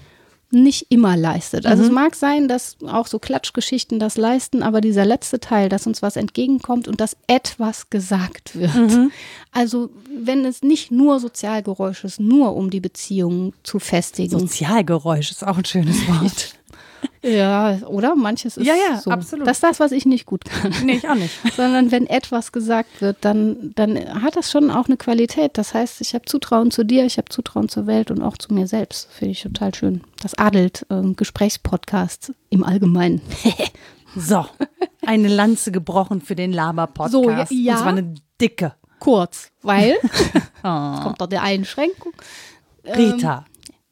nicht 0.51 0.87
immer 0.89 1.15
leistet. 1.15 1.67
Also 1.67 1.83
es 1.85 1.91
mag 1.91 2.15
sein, 2.15 2.49
dass 2.49 2.79
auch 2.87 3.07
so 3.07 3.19
Klatschgeschichten 3.19 3.99
das 3.99 4.17
leisten, 4.17 4.63
aber 4.63 4.81
dieser 4.81 5.05
letzte 5.05 5.41
Teil, 5.41 5.69
dass 5.69 5.87
uns 5.87 6.01
was 6.01 6.17
entgegenkommt 6.17 6.89
und 6.89 7.03
dass 7.03 7.19
etwas 7.27 7.91
gesagt 7.91 8.59
wird. 8.59 9.11
Also 9.53 9.91
wenn 10.11 10.47
es 10.47 10.63
nicht 10.63 10.91
nur 10.91 11.21
Sozialgeräusch 11.21 12.05
ist, 12.05 12.19
nur 12.19 12.57
um 12.57 12.71
die 12.71 12.81
Beziehungen 12.81 13.53
zu 13.63 13.79
festigen. 13.79 14.39
Sozialgeräusch 14.39 15.31
ist 15.31 15.47
auch 15.47 15.59
ein 15.59 15.67
schönes 15.67 16.09
Wort. 16.09 16.55
Ja, 17.23 17.79
oder? 17.87 18.15
Manches 18.15 18.57
ist 18.57 18.67
Ja, 18.67 18.75
ja, 18.75 19.01
so. 19.01 19.11
absolut. 19.11 19.47
Das 19.47 19.57
ist 19.59 19.63
das, 19.65 19.81
was 19.81 19.93
ich 19.93 20.07
nicht 20.07 20.25
gut 20.25 20.45
kann. 20.45 20.73
nee, 20.85 20.93
ich 20.95 21.09
auch 21.09 21.15
nicht. 21.17 21.35
Sondern 21.57 21.91
wenn 21.91 22.07
etwas 22.07 22.53
gesagt 22.53 23.01
wird, 23.01 23.17
dann, 23.23 23.73
dann 23.75 24.23
hat 24.23 24.37
das 24.37 24.51
schon 24.51 24.71
auch 24.71 24.87
eine 24.87 24.97
Qualität. 24.97 25.59
Das 25.59 25.75
heißt, 25.75 26.01
ich 26.01 26.15
habe 26.15 26.25
Zutrauen 26.27 26.71
zu 26.71 26.85
dir, 26.85 27.05
ich 27.05 27.19
habe 27.19 27.29
Zutrauen 27.29 27.69
zur 27.69 27.87
Welt 27.87 28.11
und 28.11 28.23
auch 28.23 28.37
zu 28.39 28.55
mir 28.55 28.67
selbst. 28.69 29.09
Finde 29.13 29.33
ich 29.33 29.43
total 29.43 29.75
schön. 29.75 30.03
Das 30.23 30.37
adelt 30.39 30.87
ähm, 30.91 31.17
Gesprächspodcast 31.17 32.33
im 32.51 32.65
Allgemeinen. 32.65 33.21
So, 34.17 34.47
eine 35.07 35.29
Lanze 35.29 35.71
gebrochen 35.71 36.23
für 36.23 36.35
den 36.35 36.51
Laber-Podcast. 36.53 37.13
So, 37.13 37.29
ja- 37.31 37.47
ja. 37.51 37.73
Und 37.75 37.79
zwar 37.81 37.89
eine 37.93 38.15
dicke. 38.41 38.73
Kurz, 39.01 39.51
weil, 39.61 39.97
Oh. 40.03 40.09
jetzt 40.95 41.03
kommt 41.03 41.21
doch 41.21 41.27
die 41.27 41.37
Einschränkung. 41.37 42.15
Rita, 42.85 43.45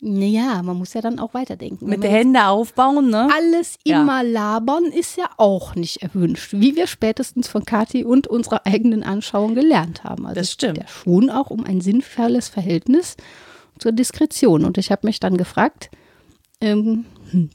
Naja, 0.08 0.62
man 0.62 0.76
muss 0.76 0.94
ja 0.94 1.00
dann 1.00 1.18
auch 1.18 1.34
weiterdenken. 1.34 1.86
mit 1.88 2.02
den 2.02 2.10
Händen 2.10 2.36
aufbauen, 2.36 3.10
ne? 3.10 3.28
alles 3.36 3.76
Ja. 3.84 4.02
immer 4.02 4.22
labern 4.22 4.84
ist 4.84 5.16
ja 5.16 5.28
auch 5.36 5.74
nicht 5.74 6.02
erwünscht, 6.02 6.52
wie 6.52 6.76
wir 6.76 6.86
spätestens 6.86 7.48
von 7.48 7.64
Kathi 7.64 8.04
und 8.04 8.26
unserer 8.28 8.66
eigenen 8.66 9.02
Anschauung 9.02 9.54
gelernt 9.54 10.04
haben. 10.04 10.24
Also 10.26 10.40
Das 10.40 10.52
stimmt. 10.52 10.78
Es 10.78 10.84
geht 10.84 10.90
ja 10.90 10.94
schon 11.02 11.30
auch 11.30 11.50
um 11.50 11.64
ein 11.64 11.80
sinnvolles 11.80 12.48
Verhältnis 12.48 13.16
zur 13.78 13.92
Diskretion. 13.92 14.64
Und 14.64 14.78
ich 14.78 14.90
habe 14.92 15.06
mich 15.06 15.18
dann 15.20 15.36
gefragt, 15.36 15.90
ähm, 16.60 17.04
hm, 17.30 17.50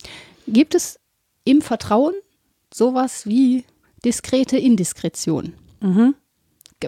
gibt 0.48 0.76
es 0.76 1.00
im 1.46 1.62
Vertrauen 1.62 2.14
sowas 2.74 3.26
wie 3.26 3.64
diskrete 4.04 4.58
Indiskretion? 4.58 5.54
Mhm. 5.80 6.16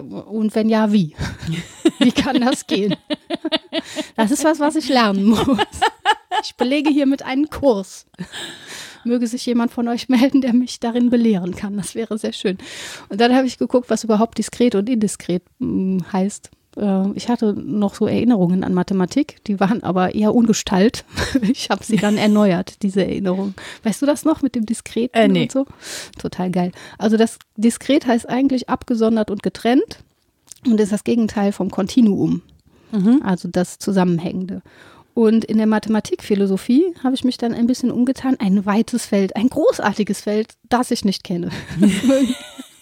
Und 0.02 0.54
wenn 0.54 0.68
ja, 0.68 0.92
wie? 0.92 1.14
Wie 1.98 2.12
kann 2.12 2.40
das 2.40 2.66
gehen? 2.66 2.96
Das 4.16 4.30
ist 4.30 4.44
was, 4.44 4.60
was 4.60 4.76
ich 4.76 4.88
lernen 4.88 5.24
muss. 5.24 5.46
Ich 6.42 6.56
belege 6.56 6.90
hiermit 6.90 7.22
einen 7.22 7.48
Kurs. 7.48 8.06
Möge 9.04 9.26
sich 9.26 9.46
jemand 9.46 9.72
von 9.72 9.86
euch 9.88 10.08
melden, 10.08 10.40
der 10.40 10.52
mich 10.52 10.80
darin 10.80 11.10
belehren 11.10 11.54
kann. 11.54 11.76
Das 11.76 11.94
wäre 11.94 12.18
sehr 12.18 12.32
schön. 12.32 12.58
Und 13.08 13.20
dann 13.20 13.34
habe 13.34 13.46
ich 13.46 13.58
geguckt, 13.58 13.90
was 13.90 14.04
überhaupt 14.04 14.38
diskret 14.38 14.74
und 14.74 14.88
indiskret 14.88 15.42
mm, 15.58 15.98
heißt. 16.12 16.50
Äh, 16.76 17.10
Ich 17.14 17.28
hatte 17.28 17.52
noch 17.54 17.94
so 17.94 18.06
Erinnerungen 18.06 18.64
an 18.64 18.74
Mathematik, 18.74 19.42
die 19.46 19.60
waren 19.60 19.82
aber 19.82 20.14
eher 20.14 20.34
ungestalt. 20.34 21.04
Ich 21.42 21.70
habe 21.70 21.84
sie 21.84 21.96
dann 21.96 22.16
erneuert, 22.16 22.82
diese 22.82 23.04
Erinnerung. 23.04 23.54
Weißt 23.82 24.00
du 24.02 24.06
das 24.06 24.24
noch 24.24 24.42
mit 24.42 24.54
dem 24.54 24.66
Diskreten 24.66 25.16
Äh, 25.16 25.28
nee. 25.28 25.42
und 25.42 25.52
so? 25.52 25.66
Total 26.18 26.50
geil. 26.50 26.72
Also 26.98 27.16
das 27.16 27.38
Diskret 27.56 28.06
heißt 28.06 28.28
eigentlich 28.28 28.68
abgesondert 28.68 29.30
und 29.30 29.42
getrennt 29.42 29.98
und 30.66 30.80
ist 30.80 30.92
das 30.92 31.04
Gegenteil 31.04 31.52
vom 31.52 31.70
Kontinuum, 31.70 32.42
also 33.22 33.48
das 33.50 33.78
Zusammenhängende. 33.78 34.62
Und 35.14 35.44
in 35.44 35.58
der 35.58 35.66
Mathematikphilosophie 35.66 36.94
habe 37.04 37.14
ich 37.14 37.22
mich 37.24 37.36
dann 37.38 37.52
ein 37.54 37.66
bisschen 37.66 37.90
umgetan. 37.90 38.36
Ein 38.40 38.66
weites 38.66 39.06
Feld, 39.06 39.36
ein 39.36 39.48
großartiges 39.48 40.22
Feld, 40.22 40.54
das 40.68 40.90
ich 40.90 41.04
nicht 41.04 41.22
kenne. 41.24 41.50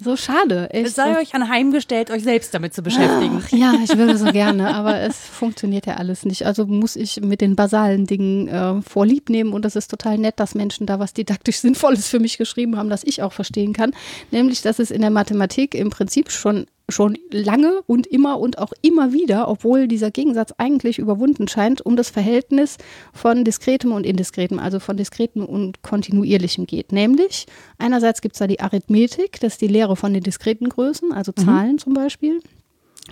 so 0.00 0.16
schade. 0.16 0.70
Echt. 0.70 0.86
Es 0.86 0.94
sei 0.94 1.18
euch 1.18 1.34
anheimgestellt, 1.34 2.10
euch 2.10 2.22
selbst 2.22 2.54
damit 2.54 2.74
zu 2.74 2.82
beschäftigen. 2.82 3.42
Ach, 3.44 3.50
ja, 3.50 3.74
ich 3.82 3.96
würde 3.96 4.16
so 4.16 4.26
gerne, 4.26 4.74
aber 4.74 5.00
es 5.00 5.18
funktioniert 5.18 5.86
ja 5.86 5.94
alles 5.94 6.24
nicht. 6.24 6.46
Also 6.46 6.66
muss 6.66 6.96
ich 6.96 7.20
mit 7.20 7.40
den 7.40 7.56
basalen 7.56 8.06
Dingen 8.06 8.48
äh, 8.48 8.82
vorlieb 8.82 9.28
nehmen 9.28 9.52
und 9.52 9.64
das 9.64 9.76
ist 9.76 9.88
total 9.88 10.18
nett, 10.18 10.38
dass 10.38 10.54
Menschen 10.54 10.86
da 10.86 10.98
was 10.98 11.14
didaktisch 11.14 11.58
Sinnvolles 11.58 12.08
für 12.08 12.20
mich 12.20 12.38
geschrieben 12.38 12.76
haben, 12.76 12.90
das 12.90 13.04
ich 13.04 13.22
auch 13.22 13.32
verstehen 13.32 13.72
kann. 13.72 13.92
Nämlich, 14.30 14.62
dass 14.62 14.78
es 14.78 14.90
in 14.90 15.00
der 15.00 15.10
Mathematik 15.10 15.74
im 15.74 15.90
Prinzip 15.90 16.30
schon 16.30 16.66
schon 16.88 17.18
lange 17.30 17.82
und 17.86 18.06
immer 18.06 18.38
und 18.40 18.58
auch 18.58 18.72
immer 18.82 19.12
wieder, 19.12 19.48
obwohl 19.48 19.88
dieser 19.88 20.10
Gegensatz 20.10 20.52
eigentlich 20.58 20.98
überwunden 20.98 21.48
scheint, 21.48 21.84
um 21.84 21.96
das 21.96 22.10
Verhältnis 22.10 22.78
von 23.12 23.44
diskretem 23.44 23.92
und 23.92 24.06
indiskretem, 24.06 24.58
also 24.58 24.80
von 24.80 24.96
diskretem 24.96 25.44
und 25.44 25.82
kontinuierlichem 25.82 26.66
geht. 26.66 26.92
Nämlich, 26.92 27.46
einerseits 27.78 28.20
gibt 28.22 28.34
es 28.34 28.38
da 28.38 28.46
die 28.46 28.60
Arithmetik, 28.60 29.38
das 29.40 29.54
ist 29.54 29.60
die 29.60 29.68
Lehre 29.68 29.96
von 29.96 30.14
den 30.14 30.22
diskreten 30.22 30.68
Größen, 30.68 31.12
also 31.12 31.32
Zahlen 31.32 31.78
zum 31.78 31.94
Beispiel 31.94 32.40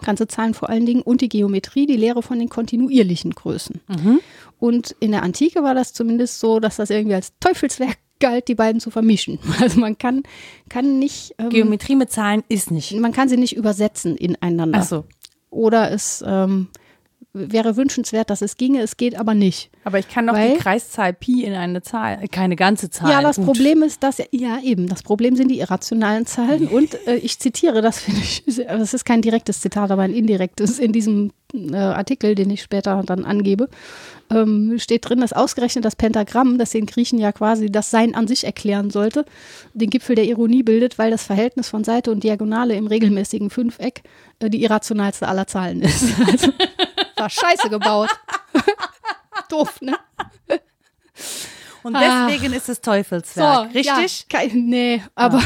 ganze 0.03 0.29
Zahlen 0.29 0.53
vor 0.53 0.69
allen 0.69 0.85
Dingen 0.85 1.01
und 1.01 1.23
die 1.23 1.29
Geometrie, 1.29 1.87
die 1.87 1.97
Lehre 1.97 2.23
von 2.23 2.39
den 2.39 2.51
kontinuierlichen 2.51 3.31
Größen. 3.35 3.81
Und 4.59 4.95
in 5.01 5.13
der 5.13 5.23
Antike 5.23 5.63
war 5.63 5.75
das 5.75 5.95
zumindest 5.95 6.39
so, 6.39 6.61
dass 6.61 6.77
das 6.77 6.91
irgendwie 6.91 7.15
als 7.15 7.33
Teufelswerk 7.41 7.97
galt, 8.21 8.49
die 8.49 8.55
beiden 8.55 8.81
zu 8.81 8.91
vermischen. 8.91 9.39
Also 9.61 9.81
man 9.81 9.97
kann, 9.99 10.23
kann 10.69 10.99
nicht, 10.99 11.35
ähm, 11.39 11.51
Geometrie 11.51 11.97
mit 11.97 12.11
Zahlen 12.11 12.45
ist 12.49 12.71
nicht. 12.71 12.93
man 12.93 13.13
kann 13.13 13.29
sie 13.29 13.37
nicht 13.37 13.57
übersetzen 13.57 14.17
ineinander. 14.17 14.81
Ach 14.83 14.85
so. 14.85 15.05
Oder 15.51 15.91
es 15.91 16.23
ähm, 16.27 16.69
wäre 17.37 17.77
wünschenswert, 17.77 18.31
dass 18.31 18.43
es 18.43 18.57
ginge, 18.57 18.81
es 18.81 18.97
geht 18.97 19.19
aber 19.19 19.35
nicht. 19.35 19.71
Aber 19.85 19.99
ich 19.99 20.09
kann 20.09 20.27
doch 20.27 20.35
die 20.35 20.57
Kreiszahl 20.59 21.13
Pi 21.13 21.45
in 21.45 21.55
eine 21.55 21.83
Zahl, 21.83 22.27
keine 22.29 22.57
ganze 22.57 22.91
Zahl. 22.91 23.11
Ja, 23.11 23.23
das 23.23 23.37
Gut. 23.37 23.47
Problem 23.47 23.83
ist, 23.83 24.03
dass, 24.03 24.19
ja 24.31 24.59
eben, 24.63 24.89
das 24.89 25.03
Problem 25.03 25.37
sind 25.37 25.49
die 25.49 25.59
irrationalen 25.59 26.27
Zahlen 26.27 26.69
und 26.69 26.95
äh, 27.07 27.17
ich 27.17 27.39
zitiere, 27.39 27.83
das 27.83 28.01
finde 28.03 28.21
ich, 28.21 28.45
das 28.45 28.95
ist 28.95 29.05
kein 29.05 29.23
direktes 29.23 29.61
Zitat, 29.61 29.91
aber 29.91 30.03
ein 30.03 30.15
indirektes 30.15 30.79
in 30.79 30.93
diesem 30.93 31.33
äh, 31.55 31.77
Artikel, 31.77 32.35
den 32.35 32.51
ich 32.51 32.63
später 32.63 33.03
dann 33.05 33.25
angebe, 33.25 33.69
ähm, 34.31 34.79
steht 34.79 35.09
drin, 35.09 35.21
dass 35.21 35.33
ausgerechnet 35.33 35.85
das 35.85 35.97
Pentagramm, 35.97 36.59
das 36.59 36.71
den 36.71 36.87
Griechen 36.87 37.19
ja 37.19 37.33
quasi 37.33 37.71
das 37.71 37.91
Sein 37.91 38.15
an 38.15 38.27
sich 38.27 38.45
erklären 38.45 38.91
sollte, 38.91 39.25
den 39.75 39.91
Gipfel 39.91 40.17
der 40.17 40.25
Ironie 40.25 40.63
bildet, 40.63 40.99
weil 40.99 41.11
das 41.11 41.25
Verhältnis 41.25 41.69
von 41.69 41.85
Seite 41.85 42.11
und 42.11 42.25
Diagonale 42.25 42.75
im 42.75 42.87
regelmäßigen 42.87 43.51
Fünfeck 43.51 44.03
äh, 44.41 44.51
die 44.51 44.63
irrationalste 44.63 45.29
aller 45.29 45.47
Zahlen 45.47 45.83
ist. 45.83 46.05
Also, 46.27 46.53
war 47.17 47.31
scheiße 47.31 47.71
gebaut. 47.71 48.11
Doof, 49.49 49.81
ne? 49.81 49.97
Und 51.83 51.95
Ach. 51.95 52.29
deswegen 52.29 52.53
ist 52.53 52.69
es 52.69 52.81
Teufelswerk, 52.81 53.73
richtig? 53.73 54.27
Ja, 54.31 54.39
kein, 54.39 54.67
nee, 54.67 55.03
aber. 55.15 55.41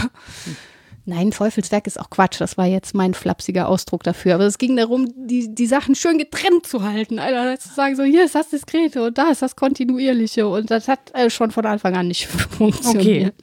Nein, 1.11 1.33
Teufelswerk 1.33 1.89
ist 1.89 1.99
auch 1.99 2.09
Quatsch. 2.09 2.41
Das 2.41 2.57
war 2.57 2.67
jetzt 2.67 2.95
mein 2.95 3.15
flapsiger 3.15 3.69
Ausdruck 3.69 4.05
dafür. 4.05 4.37
Aber 4.37 4.45
es 4.45 4.59
ging 4.59 4.77
darum, 4.77 5.09
die, 5.17 5.53
die 5.53 5.67
Sachen 5.67 5.97
schön 5.97 6.19
getrennt 6.19 6.69
zu 6.69 6.85
halten. 6.85 7.19
Alter, 7.19 7.59
zu 7.59 7.69
sagen, 7.75 7.97
so 7.97 8.05
hier 8.05 8.25
ist 8.25 8.37
das 8.37 8.51
Diskrete 8.51 9.03
und 9.03 9.19
da 9.19 9.31
ist 9.31 9.43
das 9.43 9.57
Kontinuierliche. 9.57 10.47
Und 10.47 10.71
das 10.71 10.87
hat 10.87 11.13
äh, 11.13 11.29
schon 11.29 11.51
von 11.51 11.67
Anfang 11.67 11.97
an 11.97 12.07
nicht 12.07 12.27
funktioniert. 12.59 13.35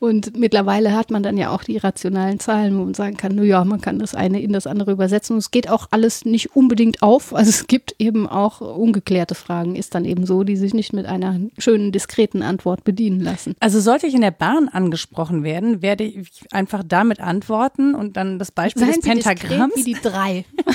Und 0.00 0.36
mittlerweile 0.36 0.94
hat 0.94 1.10
man 1.10 1.24
dann 1.24 1.36
ja 1.36 1.50
auch 1.50 1.64
die 1.64 1.74
irrationalen 1.74 2.38
Zahlen, 2.38 2.78
wo 2.78 2.84
man 2.84 2.94
sagen 2.94 3.16
kann, 3.16 3.34
naja, 3.34 3.64
man 3.64 3.80
kann 3.80 3.98
das 3.98 4.14
eine 4.14 4.40
in 4.40 4.52
das 4.52 4.68
andere 4.68 4.92
übersetzen. 4.92 5.34
Und 5.34 5.38
es 5.40 5.50
geht 5.50 5.68
auch 5.68 5.88
alles 5.90 6.24
nicht 6.24 6.54
unbedingt 6.54 7.02
auf. 7.02 7.34
Also 7.34 7.50
es 7.50 7.66
gibt 7.66 7.96
eben 7.98 8.28
auch 8.28 8.60
ungeklärte 8.60 9.34
Fragen, 9.34 9.74
ist 9.74 9.96
dann 9.96 10.04
eben 10.04 10.24
so, 10.24 10.44
die 10.44 10.56
sich 10.56 10.72
nicht 10.72 10.92
mit 10.92 11.06
einer 11.06 11.40
schönen, 11.58 11.90
diskreten 11.90 12.42
Antwort 12.42 12.84
bedienen 12.84 13.20
lassen. 13.20 13.56
Also 13.58 13.80
sollte 13.80 14.06
ich 14.06 14.14
in 14.14 14.20
der 14.20 14.30
Bahn 14.30 14.68
angesprochen 14.68 15.42
werden, 15.42 15.82
werde 15.82 16.04
ich 16.04 16.28
einfach 16.52 16.84
damit 16.86 17.20
antworten 17.20 17.96
und 17.96 18.16
dann 18.16 18.38
das 18.38 18.52
Beispiel 18.52 18.86
des 18.86 18.96
Seien 18.96 19.02
Sie 19.02 19.10
diskret 19.10 19.40
Pentagramms. 19.40 19.74
wie 19.76 19.82
die 19.82 19.96
drei. 20.00 20.44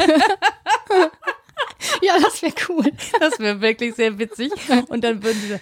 ja, 2.01 2.13
das 2.21 2.41
wäre 2.41 2.53
cool. 2.67 2.91
Das 3.19 3.39
wäre 3.39 3.61
wirklich 3.61 3.95
sehr 3.95 4.19
witzig. 4.19 4.51
Und 4.89 5.03
dann 5.03 5.24
würden 5.24 5.38
sie 5.47 5.59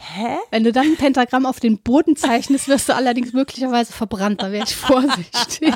hä? 0.00 0.38
Wenn 0.50 0.64
du 0.64 0.72
dann 0.72 0.86
ein 0.86 0.96
Pentagramm 0.96 1.46
auf 1.46 1.60
den 1.60 1.78
Boden 1.78 2.16
zeichnest, 2.16 2.68
wirst 2.68 2.88
du 2.88 2.94
allerdings 2.94 3.32
möglicherweise 3.32 3.92
verbrannt. 3.92 4.42
Da 4.42 4.50
wäre 4.50 4.64
ich 4.64 4.74
vorsichtig. 4.76 5.74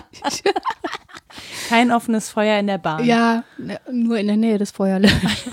Kein 1.68 1.93
offenes 1.93 2.31
Feuer 2.31 2.59
in 2.59 2.66
der 2.66 2.79
Bahn. 2.79 3.05
ja, 3.05 3.45
ne, 3.59 3.81
nur 3.91 4.18
in 4.18 4.27
der 4.27 4.37
Nähe 4.37 4.59
des 4.59 4.70
Feuerlöschers. 4.70 5.45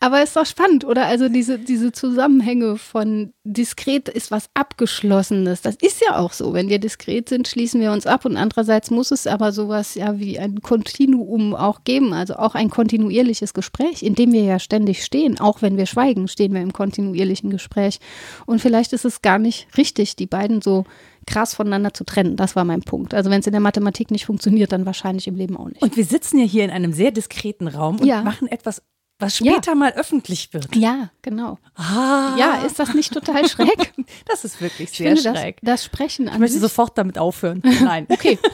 Aber 0.00 0.22
ist 0.22 0.36
doch 0.36 0.46
spannend, 0.46 0.84
oder? 0.84 1.06
Also 1.06 1.28
diese, 1.28 1.58
diese 1.58 1.92
Zusammenhänge 1.92 2.76
von 2.76 3.32
diskret 3.44 4.08
ist 4.08 4.30
was 4.30 4.48
Abgeschlossenes. 4.54 5.62
Das 5.62 5.76
ist 5.76 6.02
ja 6.06 6.18
auch 6.18 6.32
so. 6.32 6.52
Wenn 6.52 6.68
wir 6.68 6.78
diskret 6.78 7.28
sind, 7.28 7.48
schließen 7.48 7.80
wir 7.80 7.92
uns 7.92 8.06
ab 8.06 8.24
und 8.24 8.36
andererseits 8.36 8.90
muss 8.90 9.10
es 9.10 9.26
aber 9.26 9.52
sowas 9.52 9.94
ja 9.94 10.18
wie 10.18 10.38
ein 10.38 10.60
Kontinuum 10.62 11.54
auch 11.54 11.84
geben, 11.84 12.12
also 12.12 12.36
auch 12.36 12.54
ein 12.54 12.70
kontinuierliches 12.70 13.54
Gespräch, 13.54 14.02
in 14.02 14.14
dem 14.14 14.32
wir 14.32 14.42
ja 14.42 14.58
ständig 14.58 15.04
stehen. 15.04 15.40
Auch 15.40 15.62
wenn 15.62 15.76
wir 15.76 15.86
schweigen, 15.86 16.28
stehen 16.28 16.54
wir 16.54 16.60
im 16.60 16.72
kontinuierlichen 16.72 17.50
Gespräch. 17.50 17.98
Und 18.46 18.60
vielleicht 18.60 18.92
ist 18.92 19.04
es 19.04 19.22
gar 19.22 19.38
nicht 19.38 19.68
richtig, 19.76 20.16
die 20.16 20.26
beiden 20.26 20.62
so 20.62 20.84
krass 21.26 21.54
voneinander 21.54 21.92
zu 21.92 22.04
trennen. 22.04 22.36
Das 22.36 22.54
war 22.54 22.64
mein 22.64 22.82
Punkt. 22.82 23.12
Also 23.12 23.30
wenn 23.30 23.40
es 23.40 23.46
in 23.46 23.52
der 23.52 23.60
Mathematik 23.60 24.10
nicht 24.12 24.26
funktioniert, 24.26 24.70
dann 24.72 24.86
wahrscheinlich 24.86 25.26
im 25.26 25.34
Leben 25.34 25.56
auch 25.56 25.66
nicht. 25.68 25.82
Und 25.82 25.96
wir 25.96 26.04
sitzen 26.04 26.38
ja 26.38 26.44
hier 26.44 26.64
in 26.64 26.70
einem 26.70 26.92
sehr 26.92 27.10
diskreten 27.10 27.66
Raum 27.68 27.96
und 27.98 28.06
Ja. 28.06 28.22
machen 28.22 28.46
etwas, 28.46 28.82
was 29.18 29.36
später 29.38 29.74
mal 29.74 29.92
öffentlich 29.94 30.52
wird. 30.52 30.74
ja, 30.76 31.10
genau. 31.22 31.58
Ah, 31.74 32.34
Ja, 32.38 32.62
ist 32.66 32.78
das 32.78 32.92
nicht 32.94 33.12
total 33.14 33.48
schräg? 33.48 33.92
das 34.26 34.44
ist 34.44 34.60
wirklich 34.60 34.90
Ich 34.90 34.98
sehr 34.98 35.08
finde 35.16 35.22
das, 35.22 35.38
schräg. 35.40 35.58
das 35.62 35.84
Sprechen 35.84 36.26
ich 36.26 36.32
an 36.32 36.40
möchte 36.40 36.52
sich, 36.54 36.60
sofort 36.62 36.98
damit 36.98 37.16
aufhören. 37.18 37.62
Nein. 37.82 38.06
Okay. 38.10 38.38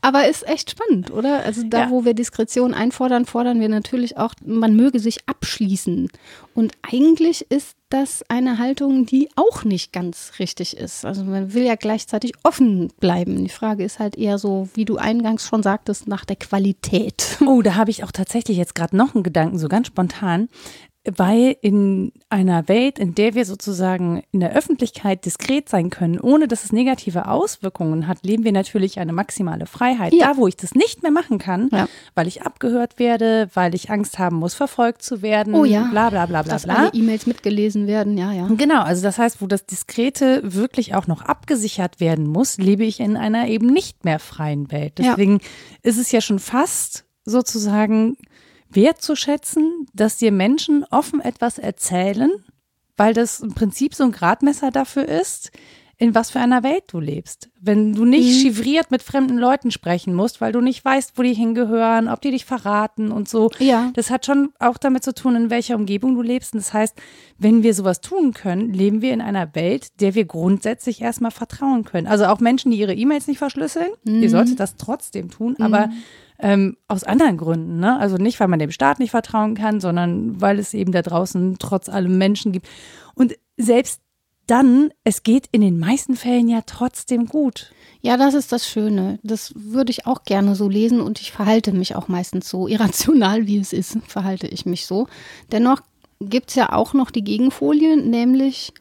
Aber 0.00 0.28
ist 0.28 0.46
echt 0.48 0.70
spannend, 0.70 1.10
oder? 1.10 1.42
Also 1.44 1.62
da, 1.64 1.80
Ja. 1.82 1.90
wo 1.90 2.04
wir 2.04 2.14
Diskretion 2.14 2.72
einfordern, 2.74 3.26
fordern 3.26 3.60
wir 3.60 3.68
natürlich 3.68 4.16
auch, 4.16 4.34
man 4.44 4.74
möge 4.74 4.98
sich 5.00 5.28
abschließen. 5.28 6.08
Und 6.54 6.72
eigentlich 6.82 7.50
ist 7.50 7.76
das 7.90 8.24
eine 8.28 8.58
Haltung, 8.58 9.04
die 9.04 9.28
auch 9.36 9.64
nicht 9.64 9.92
ganz 9.92 10.32
richtig 10.38 10.76
ist. 10.76 11.04
Also 11.04 11.24
man 11.24 11.52
will 11.52 11.64
ja 11.64 11.74
gleichzeitig 11.74 12.32
offen 12.42 12.88
bleiben. 13.00 13.44
Die 13.44 13.50
Frage 13.50 13.84
ist 13.84 13.98
halt 13.98 14.16
eher 14.16 14.38
so, 14.38 14.68
wie 14.74 14.84
du 14.84 14.96
eingangs 14.96 15.46
schon 15.46 15.62
sagtest, 15.62 16.06
nach 16.06 16.24
der 16.24 16.36
Qualität. 16.36 17.38
Oh, 17.46 17.62
da 17.62 17.74
habe 17.74 17.90
ich 17.90 18.04
auch 18.04 18.12
tatsächlich 18.12 18.56
jetzt 18.56 18.74
gerade 18.74 18.96
noch 18.96 19.14
einen 19.14 19.24
Gedanken, 19.24 19.58
so 19.58 19.68
ganz 19.68 19.88
spontan. 19.88 20.48
Weil 21.10 21.56
in 21.62 22.12
einer 22.28 22.68
Welt, 22.68 22.98
in 22.98 23.14
der 23.14 23.34
wir 23.34 23.46
sozusagen 23.46 24.22
in 24.32 24.40
der 24.40 24.52
Öffentlichkeit 24.54 25.24
diskret 25.24 25.66
sein 25.70 25.88
können, 25.88 26.20
ohne 26.20 26.46
dass 26.46 26.62
es 26.64 26.72
negative 26.72 27.26
Auswirkungen 27.26 28.06
hat, 28.06 28.18
leben 28.22 28.44
wir 28.44 28.52
natürlich 28.52 29.00
eine 29.00 29.14
maximale 29.14 29.64
Freiheit. 29.64 30.12
Ja. 30.12 30.32
Da, 30.32 30.36
wo 30.36 30.46
ich 30.46 30.58
das 30.58 30.74
nicht 30.74 31.02
mehr 31.02 31.10
machen 31.10 31.38
kann, 31.38 31.70
Ja. 31.72 31.88
weil 32.14 32.26
ich 32.28 32.42
abgehört 32.42 32.98
werde, 32.98 33.48
weil 33.54 33.74
ich 33.74 33.88
Angst 33.90 34.18
haben 34.18 34.36
muss, 34.36 34.52
verfolgt 34.52 35.00
zu 35.02 35.22
werden, 35.22 35.54
Oh 35.54 35.64
ja. 35.64 35.88
bla 35.90 36.10
bla 36.10 36.26
bla 36.26 36.42
bla 36.42 36.52
Dass 36.52 36.64
bla. 36.64 36.74
alle 36.74 36.90
E-Mails 36.92 37.26
mitgelesen 37.26 37.86
werden, 37.86 38.18
ja, 38.18 38.32
ja. 38.32 38.46
Genau, 38.54 38.82
also 38.82 39.02
das 39.02 39.16
heißt, 39.16 39.40
wo 39.40 39.46
das 39.46 39.64
Diskrete 39.64 40.42
wirklich 40.44 40.94
auch 40.94 41.06
noch 41.06 41.22
abgesichert 41.22 42.00
werden 42.00 42.26
muss, 42.26 42.58
lebe 42.58 42.84
ich 42.84 43.00
in 43.00 43.16
einer 43.16 43.48
eben 43.48 43.68
nicht 43.68 44.04
mehr 44.04 44.18
freien 44.18 44.70
Welt. 44.70 44.98
Ja. 44.98 45.12
Deswegen 45.12 45.40
ist 45.82 45.96
es 45.98 46.12
ja 46.12 46.20
schon 46.20 46.38
fast 46.38 47.06
sozusagen 47.24 48.16
wertzuschätzen, 48.70 49.86
dass 49.94 50.16
dir 50.16 50.32
Menschen 50.32 50.84
offen 50.90 51.20
etwas 51.20 51.58
erzählen, 51.58 52.30
weil 52.96 53.14
das 53.14 53.40
im 53.40 53.54
Prinzip 53.54 53.94
so 53.94 54.04
ein 54.04 54.12
Gradmesser 54.12 54.70
dafür 54.70 55.06
ist, 55.08 55.50
in 55.96 56.14
was 56.14 56.30
für 56.30 56.40
einer 56.40 56.62
Welt 56.62 56.84
du 56.88 56.98
lebst. 56.98 57.50
Wenn 57.60 57.92
du 57.94 58.06
nicht 58.06 58.26
Mhm. 58.26 58.40
chiffriert 58.40 58.90
mit 58.90 59.02
fremden 59.02 59.36
Leuten 59.36 59.70
sprechen 59.70 60.14
musst, 60.14 60.40
weil 60.40 60.50
du 60.50 60.62
nicht 60.62 60.82
weißt, 60.82 61.12
wo 61.16 61.22
die 61.22 61.34
hingehören, 61.34 62.08
ob 62.08 62.22
die 62.22 62.30
dich 62.30 62.46
verraten 62.46 63.12
und 63.12 63.28
so. 63.28 63.50
Ja. 63.58 63.90
Das 63.94 64.08
hat 64.08 64.24
schon 64.24 64.48
auch 64.58 64.78
damit 64.78 65.04
zu 65.04 65.12
tun, 65.14 65.36
in 65.36 65.50
welcher 65.50 65.76
Umgebung 65.76 66.14
du 66.14 66.22
lebst. 66.22 66.54
Und 66.54 66.60
das 66.60 66.72
heißt, 66.72 66.96
wenn 67.36 67.62
wir 67.62 67.74
sowas 67.74 68.00
tun 68.00 68.32
können, 68.32 68.72
leben 68.72 69.02
wir 69.02 69.12
in 69.12 69.20
einer 69.20 69.54
Welt, 69.54 70.00
der 70.00 70.14
wir 70.14 70.24
grundsätzlich 70.24 71.02
erstmal 71.02 71.32
vertrauen 71.32 71.84
können. 71.84 72.06
Also 72.06 72.24
auch 72.26 72.40
Menschen, 72.40 72.70
die 72.70 72.78
ihre 72.78 72.94
E-Mails 72.94 73.26
nicht 73.26 73.38
verschlüsseln, 73.38 73.90
ihr 74.06 74.30
solltet 74.30 74.58
das 74.58 74.76
trotzdem 74.76 75.30
tun, 75.30 75.56
aber 75.58 75.90
ähm, 76.42 76.76
aus 76.88 77.04
anderen 77.04 77.36
Gründen. 77.36 77.78
Ne? 77.80 77.98
Also 77.98 78.16
nicht, 78.16 78.38
weil 78.40 78.48
man 78.48 78.58
dem 78.58 78.70
Staat 78.70 78.98
nicht 78.98 79.10
vertrauen 79.10 79.54
kann, 79.54 79.80
sondern 79.80 80.40
weil 80.40 80.58
es 80.58 80.74
eben 80.74 80.92
da 80.92 81.02
draußen 81.02 81.56
trotz 81.58 81.88
allem 81.88 82.18
Menschen 82.18 82.52
gibt. 82.52 82.68
Und 83.14 83.34
selbst 83.56 84.00
dann, 84.46 84.90
es 85.04 85.22
geht 85.22 85.46
in 85.52 85.60
den 85.60 85.78
meisten 85.78 86.16
Fällen 86.16 86.48
ja 86.48 86.62
trotzdem 86.66 87.26
gut. 87.26 87.72
Ja, 88.02 88.16
das 88.16 88.34
ist 88.34 88.50
das 88.50 88.66
Schöne. 88.66 89.20
Das 89.22 89.52
würde 89.54 89.90
ich 89.90 90.06
auch 90.06 90.24
gerne 90.24 90.56
so 90.56 90.68
lesen 90.68 91.00
und 91.00 91.20
ich 91.20 91.30
verhalte 91.30 91.72
mich 91.72 91.94
auch 91.94 92.08
meistens 92.08 92.48
so. 92.48 92.66
Irrational 92.66 93.46
wie 93.46 93.58
es 93.58 93.72
ist, 93.72 93.98
verhalte 94.08 94.48
ich 94.48 94.66
mich 94.66 94.86
so. 94.86 95.06
Dennoch 95.52 95.82
gibt 96.20 96.50
es 96.50 96.56
ja 96.56 96.72
auch 96.72 96.94
noch 96.94 97.10
die 97.10 97.24
Gegenfolie, 97.24 97.96
nämlich, 97.96 98.72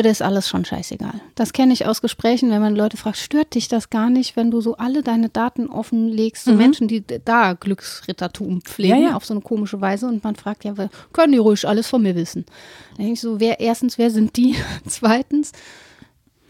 das 0.00 0.12
ist 0.12 0.22
alles 0.22 0.48
schon 0.48 0.64
scheißegal. 0.64 1.20
Das 1.34 1.52
kenne 1.52 1.74
ich 1.74 1.84
aus 1.84 2.00
Gesprächen, 2.00 2.50
wenn 2.50 2.62
man 2.62 2.74
Leute 2.74 2.96
fragt, 2.96 3.18
stört 3.18 3.54
dich 3.54 3.68
das 3.68 3.90
gar 3.90 4.08
nicht, 4.08 4.36
wenn 4.36 4.50
du 4.50 4.62
so 4.62 4.76
alle 4.78 5.02
deine 5.02 5.28
Daten 5.28 5.68
offenlegst? 5.68 6.44
So 6.44 6.54
Menschen, 6.54 6.88
die 6.88 7.04
da 7.24 7.52
Glücksrittertum 7.52 8.62
pflegen 8.62 9.02
Ja, 9.02 9.10
ja. 9.10 9.16
auf 9.16 9.26
so 9.26 9.34
eine 9.34 9.42
komische 9.42 9.82
Weise 9.82 10.06
und 10.06 10.24
man 10.24 10.34
fragt, 10.34 10.64
ja, 10.64 10.72
können 11.12 11.32
die 11.32 11.38
ruhig 11.38 11.68
alles 11.68 11.88
von 11.88 12.02
mir 12.02 12.16
wissen? 12.16 12.46
Dann 12.90 13.04
denke 13.04 13.12
ich 13.12 13.20
so, 13.20 13.38
wer, 13.38 13.60
erstens, 13.60 13.98
wer 13.98 14.10
sind 14.10 14.36
die? 14.36 14.56
Zweitens, 14.86 15.52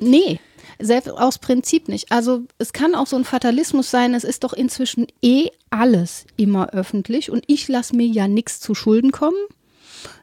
Nee, 0.02 0.40
selbst 0.80 1.10
aus 1.10 1.38
Prinzip 1.38 1.88
nicht. 1.88 2.10
Also 2.10 2.42
es 2.58 2.72
kann 2.72 2.94
auch 2.94 3.06
so 3.06 3.16
ein 3.16 3.24
Fatalismus 3.24 3.90
sein, 3.90 4.14
es 4.14 4.24
ist 4.24 4.42
doch 4.42 4.52
inzwischen 4.52 5.06
eh 5.22 5.48
alles 5.70 6.26
immer 6.36 6.70
öffentlich 6.70 7.30
und 7.30 7.44
ich 7.46 7.68
lasse 7.68 7.94
mir 7.94 8.06
ja 8.06 8.26
nichts 8.26 8.58
zu 8.58 8.74
Schulden 8.74 9.12
kommen. 9.12 9.36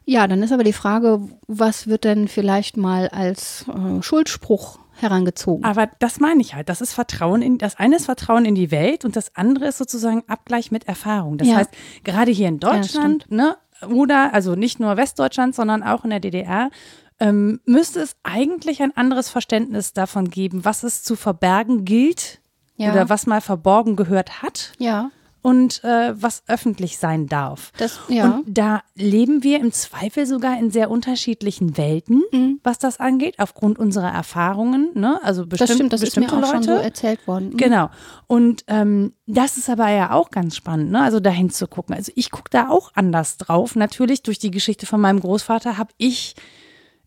Ja, 0.04 0.26
dann 0.26 0.42
ist 0.42 0.52
aber 0.52 0.64
die 0.64 0.72
Frage, 0.72 1.20
was 1.46 1.86
wird 1.86 2.04
denn 2.04 2.28
vielleicht 2.28 2.76
mal 2.76 3.08
als 3.08 3.64
äh, 3.68 4.02
Schuldspruch 4.02 4.78
herangezogen? 5.00 5.64
Aber 5.64 5.88
das 5.98 6.20
meine 6.20 6.40
ich 6.40 6.54
halt. 6.54 6.68
Das 6.68 6.80
ist 6.80 6.92
Vertrauen 6.92 7.42
in, 7.42 7.58
das 7.58 7.76
eine 7.76 7.96
ist 7.96 8.04
Vertrauen 8.06 8.44
in 8.44 8.54
die 8.54 8.70
Welt 8.70 9.04
und 9.04 9.16
das 9.16 9.34
andere 9.36 9.66
ist 9.66 9.78
sozusagen 9.78 10.24
Abgleich 10.28 10.70
mit 10.70 10.86
Erfahrung. 10.88 11.38
Das 11.38 11.48
Ja. 11.48 11.56
heißt, 11.56 11.70
gerade 12.04 12.30
hier 12.30 12.48
in 12.48 12.58
Ja, 12.62 12.72
Deutschland, 12.72 13.30
ne, 13.30 13.56
oder, 13.88 14.34
also 14.34 14.54
nicht 14.56 14.78
nur 14.80 14.96
Westdeutschland, 14.96 15.54
sondern 15.54 15.82
auch 15.82 16.04
in 16.04 16.10
der 16.10 16.20
DDR, 16.20 16.70
ähm, 17.18 17.60
müsste 17.66 18.00
es 18.00 18.16
eigentlich 18.22 18.82
ein 18.82 18.96
anderes 18.96 19.28
Verständnis 19.30 19.92
davon 19.92 20.30
geben, 20.30 20.64
was 20.64 20.82
es 20.82 21.02
zu 21.02 21.16
verbergen 21.16 21.84
gilt 21.84 22.40
Ja. 22.76 22.90
oder 22.92 23.08
was 23.08 23.26
mal 23.26 23.40
verborgen 23.40 23.96
gehört 23.96 24.42
hat. 24.42 24.72
Ja, 24.78 25.10
und 25.42 25.82
äh, 25.84 26.12
was 26.20 26.42
öffentlich 26.48 26.98
sein 26.98 27.26
darf. 27.26 27.72
Das, 27.78 27.98
ja. 28.08 28.30
Und 28.30 28.44
da 28.46 28.82
leben 28.94 29.42
wir 29.42 29.58
im 29.60 29.72
Zweifel 29.72 30.26
sogar 30.26 30.58
in 30.58 30.70
sehr 30.70 30.90
unterschiedlichen 30.90 31.76
Welten, 31.76 32.22
Mhm. 32.32 32.60
was 32.62 32.78
das 32.78 33.00
angeht, 33.00 33.36
aufgrund 33.38 33.78
unserer 33.78 34.10
Erfahrungen. 34.12 34.90
Ne? 34.94 35.18
Also 35.22 35.46
bestimmt, 35.46 35.70
das 35.70 35.74
stimmt, 35.76 35.92
das 35.92 36.02
ist 36.02 36.16
mir 36.16 36.22
bestimmte 36.26 36.46
auch 36.46 36.50
schon 36.50 36.62
Leute. 36.64 36.76
so 36.78 36.82
erzählt 36.82 37.26
worden. 37.26 37.50
Mhm. 37.50 37.56
Genau. 37.56 37.90
Und 38.26 38.64
ähm, 38.68 39.12
das 39.26 39.56
ist 39.56 39.70
aber 39.70 39.90
ja 39.90 40.12
auch 40.12 40.30
ganz 40.30 40.56
spannend, 40.56 40.90
ne? 40.90 41.00
also 41.02 41.20
dahin 41.20 41.50
zu 41.50 41.66
gucken. 41.66 41.94
Also 41.94 42.12
ich 42.14 42.30
gucke 42.30 42.50
da 42.50 42.68
auch 42.68 42.92
anders 42.94 43.36
drauf. 43.36 43.76
Natürlich 43.76 44.22
durch 44.22 44.38
die 44.38 44.50
Geschichte 44.50 44.86
von 44.86 45.00
meinem 45.00 45.20
Großvater 45.20 45.78
habe 45.78 45.90
ich 45.96 46.34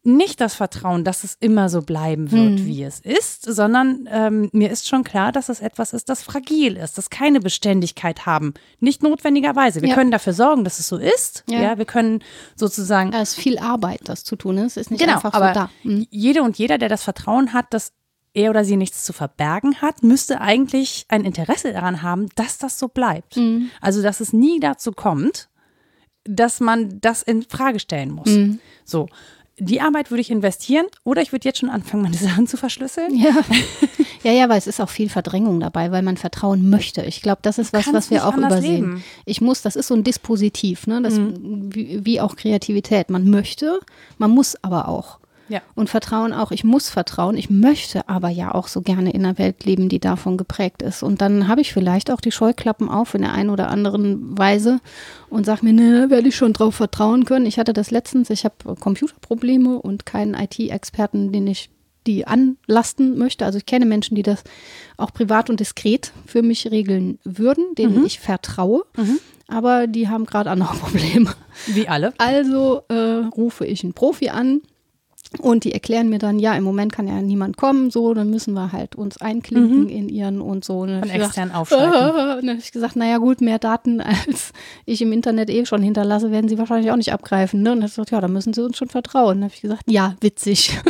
nicht 0.06 0.42
das 0.42 0.54
Vertrauen, 0.54 1.06
dass 1.06 1.24
es 1.24 1.38
immer 1.40 1.70
so 1.70 1.82
bleiben 1.82 2.30
wird, 2.32 2.60
Hm. 2.60 2.66
wie 2.66 2.84
es 2.84 3.00
ist, 3.00 3.44
sondern 3.46 4.08
ähm, 4.12 4.50
mir 4.52 4.70
ist 4.70 4.88
schon 4.90 5.06
klar, 5.06 5.32
dass 5.32 5.48
es 5.48 5.62
etwas 5.62 5.94
ist, 5.94 6.10
das 6.10 6.22
fragil 6.24 6.76
ist, 6.76 6.98
das 6.98 7.10
keine 7.10 7.40
Beständigkeit 7.40 8.26
haben. 8.26 8.54
Nicht 8.82 9.02
notwendigerweise. 9.02 9.82
Wir 9.82 9.90
Ja. 9.90 9.96
können 9.96 10.12
dafür 10.12 10.34
sorgen, 10.34 10.66
dass 10.66 10.80
es 10.80 10.88
so 10.90 10.98
ist. 10.98 11.46
Ja, 11.48 11.62
Ja. 11.62 11.78
wir 11.78 11.86
können 11.86 12.22
sozusagen 12.58 13.12
Da 13.12 13.22
ist 13.22 13.36
viel 13.36 13.58
Arbeit, 13.60 14.02
das 14.06 14.26
zu 14.26 14.36
tun 14.36 14.58
ist. 14.58 14.76
Ist 14.76 14.92
nicht 14.92 15.00
genau, 15.00 15.14
einfach 15.16 15.34
aber 15.34 15.48
so 15.50 15.54
da. 15.54 15.70
Mhm. 15.84 16.06
jede 16.10 16.44
und 16.44 16.58
jeder, 16.58 16.78
der 16.78 16.90
das 16.90 17.04
Vertrauen 17.04 17.54
hat, 17.54 17.74
dass 17.74 17.94
er 18.34 18.50
oder 18.50 18.66
sie 18.66 18.76
nichts 18.78 19.04
zu 19.06 19.14
verbergen 19.14 19.82
hat, 19.82 20.04
müsste 20.04 20.42
eigentlich 20.42 21.06
ein 21.08 21.24
Interesse 21.24 21.72
daran 21.72 22.02
haben, 22.02 22.28
dass 22.36 22.58
das 22.58 22.78
so 22.80 22.88
bleibt. 22.90 23.38
Mhm. 23.38 23.70
Also, 23.80 24.02
dass 24.02 24.20
es 24.20 24.34
nie 24.34 24.60
dazu 24.60 24.92
kommt, 24.92 25.50
dass 26.26 26.60
man 26.60 27.00
das 27.00 27.22
in 27.22 27.44
Frage 27.44 27.80
stellen 27.80 28.12
muss. 28.12 28.28
Mhm. 28.30 28.60
So. 28.86 29.08
Die 29.60 29.82
Arbeit 29.82 30.10
würde 30.10 30.22
ich 30.22 30.32
investieren 30.32 30.86
oder 31.04 31.22
ich 31.22 31.32
würde 31.32 31.48
jetzt 31.48 31.60
schon 31.60 31.70
anfangen, 31.70 32.04
meine 32.04 32.18
Sachen 32.30 32.48
zu 32.48 32.58
verschlüsseln. 32.58 33.16
Ja. 33.16 33.36
ja, 34.24 34.32
ja, 34.32 34.50
weil 34.50 34.58
es 34.58 34.68
ist 34.68 34.82
auch 34.82 34.90
viel 34.90 35.10
Verdrängung 35.10 35.60
dabei, 35.60 35.92
weil 35.92 36.02
man 36.02 36.18
vertrauen 36.18 36.70
möchte. 36.70 37.04
Ich 37.04 37.22
glaube, 37.22 37.40
das 37.44 37.60
ist 37.60 37.74
was, 37.74 37.94
was 37.94 38.10
wir 38.10 38.28
auch 38.28 38.36
übersehen. 38.36 38.74
leben. 38.74 38.94
Mhm. 38.94 39.04
Ich 39.26 39.42
muss, 39.42 39.62
das 39.62 39.76
ist 39.76 39.88
so 39.88 39.94
ein 39.96 40.04
Dispositiv, 40.04 40.88
ne? 40.88 41.02
Das, 41.02 41.20
wie, 41.20 42.04
wie 42.04 42.22
auch 42.22 42.36
Kreativität. 42.36 43.10
Man 43.10 43.30
möchte, 43.30 43.80
man 44.18 44.32
muss 44.32 44.56
aber 44.64 44.88
auch. 44.88 45.20
Ja. 45.54 45.62
Und 45.76 45.88
Vertrauen 45.88 46.34
auch, 46.34 46.52
ich 46.52 46.64
muss 46.64 46.90
vertrauen, 46.90 47.38
ich 47.38 47.52
möchte 47.52 48.10
aber 48.10 48.30
ja 48.30 48.56
auch 48.56 48.68
so 48.68 48.82
gerne 48.82 49.12
in 49.12 49.24
einer 49.24 49.38
Welt 49.38 49.66
leben, 49.66 49.88
die 49.88 50.00
davon 50.00 50.36
geprägt 50.36 50.82
ist. 50.82 51.04
Und 51.04 51.22
dann 51.22 51.48
habe 51.48 51.62
ich 51.62 51.74
vielleicht 51.74 52.10
auch 52.10 52.22
die 52.22 52.32
Scheuklappen 52.32 52.90
auf 52.90 53.14
in 53.14 53.22
der 53.22 53.34
einen 53.34 53.52
oder 53.52 53.70
anderen 53.70 54.36
Weise 54.36 54.80
und 55.30 55.46
sage 55.46 55.64
mir, 55.64 55.74
ne, 55.74 56.10
werde 56.10 56.28
ich 56.28 56.36
schon 56.36 56.54
drauf 56.54 56.74
vertrauen 56.74 57.26
können. 57.26 57.46
Ich 57.46 57.60
hatte 57.60 57.72
das 57.72 57.92
letztens, 57.92 58.32
ich 58.32 58.46
habe 58.46 58.76
Computerprobleme 58.80 59.80
und 59.80 60.08
keinen 60.08 60.34
IT-Experten, 60.34 61.32
den 61.32 61.46
ich 61.46 61.70
die 62.08 62.26
anlasten 62.26 63.20
möchte. 63.20 63.46
Also 63.46 63.60
ich 63.60 63.68
kenne 63.68 63.86
Menschen, 63.86 64.16
die 64.16 64.24
das 64.24 64.44
auch 64.98 65.14
privat 65.14 65.52
und 65.52 65.60
diskret 65.60 66.14
für 66.26 66.42
mich 66.42 66.72
regeln 66.72 67.20
würden, 67.24 67.76
denen 67.76 67.98
ich 68.08 68.20
vertraue. 68.20 68.86
Aber 69.48 69.86
die 69.86 70.10
haben 70.10 70.26
gerade 70.26 70.50
andere 70.50 70.74
Probleme. 70.78 71.32
Wie 71.68 71.88
alle. 71.88 72.12
Also 72.18 72.82
äh, 72.90 73.28
rufe 73.36 73.68
ich 73.68 73.84
einen 73.84 73.94
Profi 73.94 74.30
an 74.30 74.62
und 75.40 75.64
die 75.64 75.74
erklären 75.74 76.10
mir 76.10 76.20
dann, 76.20 76.40
ja, 76.40 76.54
im 76.56 76.64
Moment 76.64 76.94
kann 76.94 77.08
ja 77.08 77.22
niemand 77.22 77.58
kommen, 77.58 77.90
so, 77.92 78.14
dann 78.14 78.30
müssen 78.30 78.54
wir 78.54 78.72
halt 78.72 78.96
uns 78.96 79.18
einklinken 79.20 79.90
in 79.90 80.10
ihren 80.10 80.42
und 80.42 80.64
so. 80.64 80.80
Und 80.82 81.00
Von 81.00 81.10
ich 81.10 81.16
extern 81.16 81.50
gesagt, 81.50 81.56
aufschalten. 81.56 81.94
äh, 81.94 82.34
und 82.40 82.46
dann 82.46 82.50
habe 82.50 82.60
ich 82.60 82.72
gesagt, 82.72 82.96
naja 82.96 83.18
gut, 83.18 83.42
mehr 83.42 83.60
Daten 83.60 84.02
als 84.02 84.52
ich 84.86 85.02
im 85.02 85.12
Internet 85.12 85.50
eh 85.50 85.66
schon 85.66 85.82
hinterlasse, 85.82 86.32
werden 86.32 86.48
sie 86.50 86.58
wahrscheinlich 86.58 86.92
auch 86.92 86.96
nicht 86.98 87.12
abgreifen. 87.14 87.62
Ne? 87.62 87.72
Und 87.72 87.78
dann 87.78 87.84
hat 87.84 87.92
er 87.92 87.96
gesagt, 87.96 88.12
ja, 88.12 88.22
da 88.22 88.28
müssen 88.28 88.54
sie 88.54 88.64
uns 88.64 88.78
schon 88.78 88.90
vertrauen. 88.90 89.38
Dann 89.40 89.44
habe 89.46 89.54
ich 89.56 89.62
gesagt, 89.62 89.84
ja, 89.90 90.16
witzig. 90.22 90.78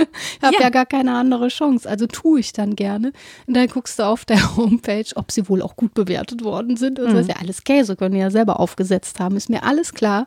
Ich 0.44 0.46
habe 0.46 0.56
Ja. 0.56 0.62
ja. 0.64 0.70
gar 0.70 0.86
keine 0.86 1.16
andere 1.16 1.48
Chance. 1.48 1.88
Also 1.89 2.06
tue 2.06 2.39
ich 2.41 2.52
dann 2.54 2.76
gerne. 2.76 3.14
Und 3.48 3.56
dann 3.56 3.68
guckst 3.68 3.98
du 4.00 4.04
auf 4.04 4.26
der 4.26 4.58
Homepage, 4.58 5.06
ob 5.16 5.32
sie 5.32 5.48
wohl 5.48 5.62
auch 5.62 5.76
gut 5.78 5.94
bewertet 5.94 6.44
worden 6.44 6.76
sind. 6.76 7.00
Und 7.00 7.14
das 7.14 7.22
ist 7.22 7.30
ja 7.30 7.36
alles 7.39 7.64
Käse, 7.64 7.96
können 7.96 8.16
die 8.16 8.20
ja 8.22 8.30
selber 8.32 8.60
aufgesetzt 8.60 9.20
haben. 9.20 9.38
Ist 9.38 9.50
mir 9.50 9.64
alles 9.64 9.94
klar. 9.94 10.26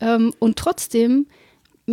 Ähm, 0.00 0.32
und 0.38 0.56
trotzdem, 0.56 1.26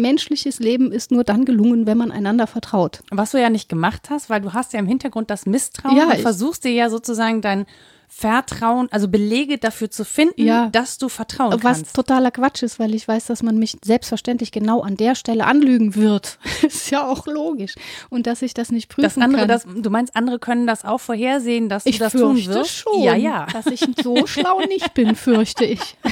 menschliches 0.01 0.59
Leben 0.59 0.91
ist 0.91 1.11
nur 1.11 1.23
dann 1.23 1.45
gelungen, 1.45 1.85
wenn 1.87 1.97
man 1.97 2.11
einander 2.11 2.47
vertraut. 2.47 3.01
Was 3.11 3.31
du 3.31 3.41
ja 3.41 3.49
nicht 3.49 3.69
gemacht 3.69 4.09
hast, 4.09 4.29
weil 4.29 4.41
du 4.41 4.53
hast 4.53 4.73
ja 4.73 4.79
im 4.79 4.87
Hintergrund 4.87 5.29
das 5.29 5.45
Misstrauen 5.45 5.97
Ja, 5.97 6.05
und 6.05 6.19
versuchst 6.19 6.63
dir 6.63 6.71
ja 6.71 6.89
sozusagen 6.89 7.41
dein 7.41 7.65
Vertrauen, 8.09 8.87
also 8.89 9.09
Belege 9.09 9.57
dafür 9.57 9.91
zu 9.91 10.05
finden, 10.05 10.41
Ja. 10.45 10.69
dass 10.69 10.97
du 10.97 11.09
vertrauen 11.09 11.51
Was 11.61 11.79
kannst. 11.79 11.93
totaler 11.95 12.31
Quatsch 12.31 12.63
ist, 12.63 12.79
weil 12.79 12.95
ich 12.95 13.05
weiß, 13.05 13.25
dass 13.25 13.43
man 13.43 13.57
mich 13.57 13.77
selbstverständlich 13.83 14.53
genau 14.53 14.81
an 14.81 14.95
der 14.95 15.13
Stelle 15.13 15.45
anlügen 15.45 15.93
wird. 15.95 16.39
ist 16.61 16.89
ja 16.89 17.05
auch 17.05 17.27
logisch. 17.27 17.75
Und 18.09 18.25
dass 18.25 18.41
ich 18.41 18.53
das 18.53 18.71
nicht 18.71 18.87
prüfen 18.87 19.03
Das 19.03 19.17
andere, 19.17 19.41
kann. 19.41 19.49
das, 19.49 19.65
du 19.65 19.89
meinst, 19.89 20.15
andere 20.15 20.39
können 20.39 20.65
das 20.65 20.85
auch 20.85 20.99
vorhersehen, 21.01 21.67
dass 21.67 21.85
ich 21.85 21.97
du 21.97 22.05
das 22.05 22.13
tun 22.13 22.35
fürchte 22.37 22.53
wirst? 22.53 22.71
schon, 22.77 23.01
Ja, 23.03 23.13
ja. 23.15 23.45
dass 23.51 23.65
ich 23.67 23.81
so 24.01 24.25
schlau 24.25 24.61
nicht 24.61 24.93
bin, 24.93 25.13
fürchte 25.15 25.65
ich. 25.65 25.97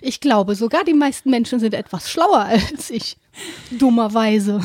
ich 0.00 0.20
glaube, 0.20 0.54
sogar 0.54 0.84
die 0.84 0.94
meisten 0.94 1.30
Menschen 1.30 1.60
sind 1.60 1.74
etwas 1.74 2.10
schlauer 2.10 2.38
als 2.72 2.90
ich. 2.90 3.16
Dummerweise. 3.72 4.60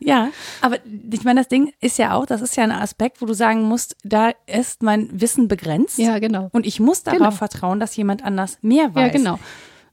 Ja, 0.00 0.30
aber 0.62 0.78
ich 1.10 1.24
meine, 1.24 1.40
das 1.40 1.48
Ding 1.48 1.72
ist 1.80 1.98
ja 1.98 2.14
auch, 2.14 2.24
das 2.26 2.40
ist 2.40 2.56
ja 2.56 2.64
ein 2.64 2.72
Aspekt, 2.72 3.20
wo 3.20 3.26
du 3.26 3.34
sagen 3.34 3.62
musst, 3.62 3.96
da 4.04 4.30
ist 4.46 4.82
mein 4.82 5.08
Wissen 5.20 5.48
begrenzt. 5.48 5.98
Ja, 5.98 6.18
genau. 6.18 6.48
Und 6.52 6.66
ich 6.66 6.80
muss 6.80 7.02
darauf 7.02 7.18
Genau. 7.18 7.30
vertrauen, 7.32 7.78
dass 7.80 7.96
jemand 7.96 8.24
anders 8.24 8.58
mehr 8.62 8.94
weiß. 8.94 9.06
Ja, 9.06 9.08
genau. 9.18 9.38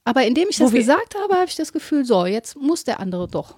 Aber 0.05 0.25
indem 0.25 0.47
ich 0.49 0.57
das 0.57 0.71
gesagt 0.71 1.15
habe, 1.21 1.33
habe 1.35 1.45
ich 1.45 1.55
das 1.55 1.73
Gefühl, 1.73 2.05
so, 2.05 2.25
jetzt 2.25 2.55
muss 2.55 2.83
der 2.83 2.99
andere 2.99 3.27
doch. 3.27 3.55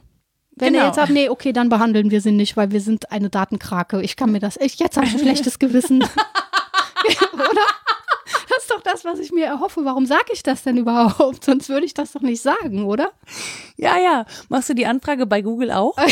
Wenn 0.55 0.74
Genau. 0.74 0.84
er 0.84 0.88
jetzt 0.88 0.95
sagt, 0.95 1.09
nee, 1.11 1.30
okay, 1.30 1.51
dann 1.53 1.70
behandeln 1.70 2.11
wir 2.11 2.22
sie 2.22 2.32
nicht, 2.32 2.55
weil 2.55 2.72
wir 2.72 2.82
sind 2.82 3.11
eine 3.11 3.30
Datenkrake. 3.30 4.01
Ich 4.01 4.16
kann 4.16 4.32
mir 4.32 4.39
das, 4.39 4.57
ich, 4.57 4.80
jetzt 4.80 4.95
habe 4.97 5.05
ich 5.05 5.13
ein 5.13 5.20
schlechtes 5.20 5.59
Gewissen. 5.59 6.03
Oder? 7.34 7.61
Doch 8.76 8.82
das, 8.82 9.05
was 9.05 9.19
ich 9.19 9.32
mir 9.32 9.45
erhoffe. 9.45 9.86
Warum 9.86 10.05
sage 10.05 10.34
ich 10.34 10.43
das 10.43 10.63
denn 10.63 10.76
überhaupt? 10.76 11.43
Sonst 11.45 11.69
würde 11.69 11.86
ich 11.86 11.93
das 11.93 12.11
doch 12.11 12.21
nicht 12.21 12.41
sagen, 12.41 12.84
oder? 12.84 13.13
Ja, 13.78 13.97
ja. 13.97 14.26
Machst 14.49 14.69
du 14.69 14.73
die 14.73 14.86
Anfrage 14.86 15.26
bei 15.26 15.41
Google 15.41 15.71
auch? 15.71 15.95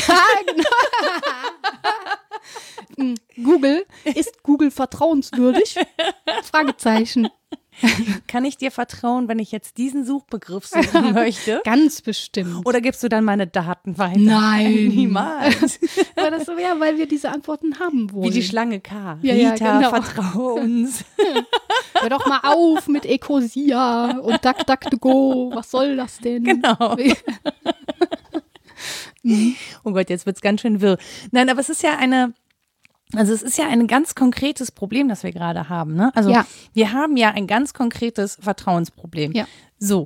Google, 3.43 3.85
ist 4.05 4.43
Google 4.43 4.71
vertrauenswürdig? 4.71 5.75
Fragezeichen. 6.43 7.27
Kann 8.27 8.45
ich 8.45 8.57
dir 8.57 8.71
vertrauen, 8.71 9.27
wenn 9.27 9.39
ich 9.39 9.51
jetzt 9.51 9.77
diesen 9.77 10.05
Suchbegriff 10.05 10.65
suchen 10.65 11.13
möchte? 11.13 11.61
Ganz 11.63 12.01
bestimmt. 12.01 12.65
Oder 12.65 12.81
gibst 12.81 13.03
du 13.03 13.09
dann 13.09 13.23
meine 13.23 13.47
Daten 13.47 13.97
weiter? 13.97 14.19
Nein. 14.19 14.87
Niemals. 14.93 15.79
Weil 16.15 16.31
das 16.31 16.45
so 16.45 16.57
wäre, 16.57 16.79
weil 16.79 16.97
wir 16.97 17.07
diese 17.07 17.29
Antworten 17.29 17.79
haben 17.79 18.11
wollen. 18.11 18.25
Wie 18.25 18.33
die 18.33 18.43
Schlange 18.43 18.79
K. 18.79 19.17
Ja, 19.21 19.33
ja, 19.33 19.51
Rita, 19.51 19.77
genau. 19.77 19.89
vertraue 19.89 20.53
uns. 20.61 21.03
Hör 21.99 22.09
doch 22.09 22.25
mal 22.25 22.39
auf 22.43 22.87
mit 22.87 23.05
Ecosia 23.05 24.17
und 24.19 24.43
DuckDuckGo. 24.43 25.51
Was 25.53 25.71
soll 25.71 25.95
das 25.95 26.19
denn? 26.19 26.43
Genau. 26.43 26.97
Oh 29.83 29.91
Gott, 29.91 30.09
jetzt 30.09 30.25
wird's 30.25 30.41
ganz 30.41 30.61
schön 30.61 30.81
wirr. 30.81 30.97
Nein, 31.31 31.49
aber 31.49 31.61
es 31.61 31.69
ist 31.69 31.81
ja 31.81 31.97
eine, 31.97 32.33
also 33.15 33.33
es 33.33 33.41
ist 33.41 33.57
ja 33.57 33.67
ein 33.67 33.87
ganz 33.87 34.15
konkretes 34.15 34.71
Problem, 34.71 35.07
das 35.07 35.23
wir 35.23 35.31
gerade 35.31 35.69
haben. 35.69 35.95
Ne? 35.95 36.11
Also 36.15 36.29
Ja. 36.31 36.45
wir 36.73 36.91
haben 36.93 37.17
ja 37.17 37.29
ein 37.31 37.47
ganz 37.47 37.73
konkretes 37.73 38.37
Vertrauensproblem. 38.41 39.31
Ja. 39.33 39.45
So, 39.79 40.05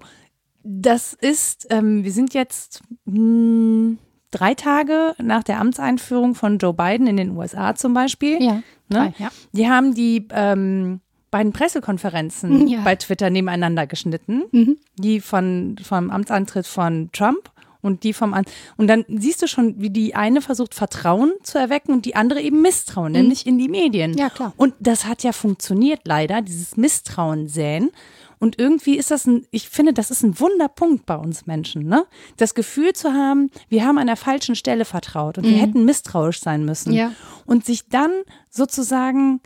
das 0.63 1.13
ist, 1.13 1.67
ähm, 1.69 2.03
wir 2.03 2.11
sind 2.11 2.33
jetzt 2.33 2.81
mh, 3.05 3.95
drei 4.31 4.53
Tage 4.53 5.15
nach 5.19 5.43
der 5.43 5.59
Amtseinführung 5.59 6.35
von 6.35 6.57
Joe 6.57 6.73
Biden 6.73 7.07
in 7.07 7.17
den 7.17 7.31
USA 7.37 7.75
zum 7.75 7.93
Beispiel. 7.93 8.41
Ja. 8.43 8.61
Ne? 8.89 9.13
Ja. 9.17 9.29
Die 9.53 9.69
haben 9.69 9.93
die 9.93 10.27
ähm, 10.31 10.99
beiden 11.31 11.53
Pressekonferenzen 11.53 12.67
Ja. 12.67 12.81
bei 12.81 12.95
Twitter 12.95 13.29
nebeneinander 13.29 13.87
geschnitten. 13.87 14.43
Mhm. 14.51 14.77
Die 14.97 15.21
von, 15.21 15.75
vom 15.81 16.09
Amtsantritt 16.09 16.67
von 16.67 17.09
Trump 17.13 17.49
und 17.81 18.03
die 18.03 18.13
vom 18.13 18.33
An 18.33 18.45
und 18.77 18.87
dann 18.87 19.05
siehst 19.07 19.41
du 19.41 19.47
schon, 19.47 19.79
wie 19.81 19.89
die 19.89 20.15
eine 20.15 20.41
versucht 20.41 20.73
Vertrauen 20.73 21.33
zu 21.43 21.57
erwecken 21.57 21.93
und 21.93 22.05
die 22.05 22.15
andere 22.15 22.41
eben 22.41 22.61
Misstrauen, 22.61 23.11
nämlich 23.11 23.45
in 23.45 23.57
die 23.57 23.69
Medien. 23.69 24.11
Mhm. 24.11 24.17
Ja, 24.17 24.29
klar. 24.29 24.53
Und 24.57 24.73
das 24.79 25.05
hat 25.05 25.23
ja 25.23 25.31
funktioniert 25.31 26.01
leider, 26.05 26.41
dieses 26.41 26.77
Misstrauen 26.77 27.47
säen. 27.47 27.91
Und 28.39 28.59
irgendwie 28.59 28.97
ist 28.97 29.09
das 29.09 29.25
ein, 29.25 29.47
ich 29.49 29.67
finde, 29.67 29.93
das 29.93 30.11
ist 30.11 30.21
ein 30.21 30.39
Wunderpunkt 30.39 31.07
bei 31.07 31.15
uns 31.15 31.47
Menschen, 31.47 31.87
ne? 31.87 32.05
Das 32.37 32.53
Gefühl 32.53 32.93
zu 32.93 33.11
haben, 33.13 33.49
wir 33.67 33.83
haben 33.83 33.97
an 33.97 34.05
der 34.05 34.15
falschen 34.15 34.53
Stelle 34.55 34.85
vertraut 34.85 35.39
und 35.39 35.45
wir 35.45 35.57
hätten 35.57 35.85
misstrauisch 35.85 36.39
sein 36.39 36.63
müssen. 36.63 36.91
Mhm. 36.91 36.97
Ja. 36.97 37.11
Und 37.47 37.65
sich 37.65 37.87
dann 37.89 38.11
sozusagen, 38.51 39.41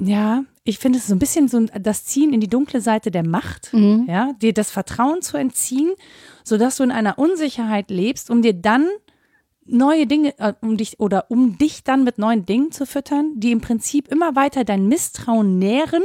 ja, 0.00 0.42
ich 0.64 0.80
finde 0.80 0.98
es 0.98 1.06
so 1.06 1.14
ein 1.14 1.20
bisschen 1.20 1.46
so 1.46 1.60
das 1.60 2.04
Ziehen 2.04 2.32
in 2.32 2.40
die 2.40 2.48
dunkle 2.48 2.80
Seite 2.80 3.12
der 3.12 3.24
Macht, 3.24 3.72
Mhm. 3.72 4.06
ja, 4.08 4.32
dir 4.42 4.52
das 4.52 4.72
Vertrauen 4.72 5.22
zu 5.22 5.36
entziehen, 5.36 5.92
sodass 6.44 6.76
du 6.76 6.84
in 6.84 6.92
einer 6.92 7.18
Unsicherheit 7.18 7.90
lebst, 7.90 8.30
um 8.30 8.42
dir 8.42 8.52
dann 8.52 8.86
neue 9.66 10.06
Dinge, 10.06 10.38
äh, 10.38 10.52
um 10.60 10.76
dich 10.76 11.00
oder 11.00 11.30
um 11.30 11.58
dich 11.58 11.84
dann 11.84 12.04
mit 12.04 12.18
neuen 12.18 12.44
Dingen 12.46 12.70
zu 12.70 12.86
füttern, 12.86 13.32
die 13.36 13.50
im 13.50 13.60
Prinzip 13.60 14.08
immer 14.08 14.36
weiter 14.36 14.64
dein 14.64 14.86
Misstrauen 14.86 15.58
nähren, 15.58 16.02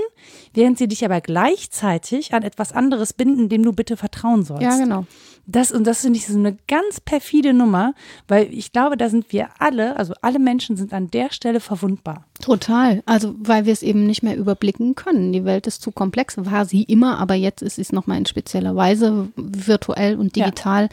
während 0.53 0.77
sie 0.77 0.87
dich 0.87 1.03
aber 1.05 1.21
gleichzeitig 1.21 2.33
an 2.33 2.43
etwas 2.43 2.71
anderes 2.71 3.13
binden, 3.13 3.49
dem 3.49 3.63
du 3.63 3.73
bitte 3.73 3.97
vertrauen 3.97 4.43
sollst. 4.43 4.63
Ja, 4.63 4.77
genau. 4.77 5.05
Das 5.51 5.71
und 5.71 5.87
das 5.87 6.01
finde 6.01 6.17
ich 6.17 6.27
so 6.27 6.37
eine 6.37 6.57
ganz 6.67 6.99
perfide 6.99 7.53
Nummer, 7.53 7.95
weil 8.27 8.53
ich 8.53 8.71
glaube, 8.71 8.97
da 8.97 9.09
sind 9.09 9.33
wir 9.33 9.49
alle, 9.57 9.95
also 9.97 10.13
alle 10.21 10.37
Menschen 10.37 10.77
sind 10.77 10.93
an 10.93 11.09
der 11.09 11.31
Stelle 11.31 11.59
verwundbar. 11.59 12.25
Total. 12.39 13.01
Also, 13.07 13.33
weil 13.39 13.65
wir 13.65 13.73
es 13.73 13.81
eben 13.81 14.05
nicht 14.05 14.21
mehr 14.21 14.37
überblicken 14.37 14.93
können. 14.93 15.33
Die 15.33 15.45
Welt 15.45 15.65
ist 15.65 15.81
zu 15.81 15.91
komplex, 15.91 16.35
war 16.37 16.65
sie 16.65 16.83
immer, 16.83 17.17
aber 17.17 17.33
jetzt 17.33 17.63
ist 17.63 17.79
es 17.79 17.91
nochmal 17.91 18.19
in 18.19 18.27
spezieller 18.27 18.75
Weise 18.75 19.29
virtuell 19.35 20.17
und 20.17 20.35
digital. 20.35 20.89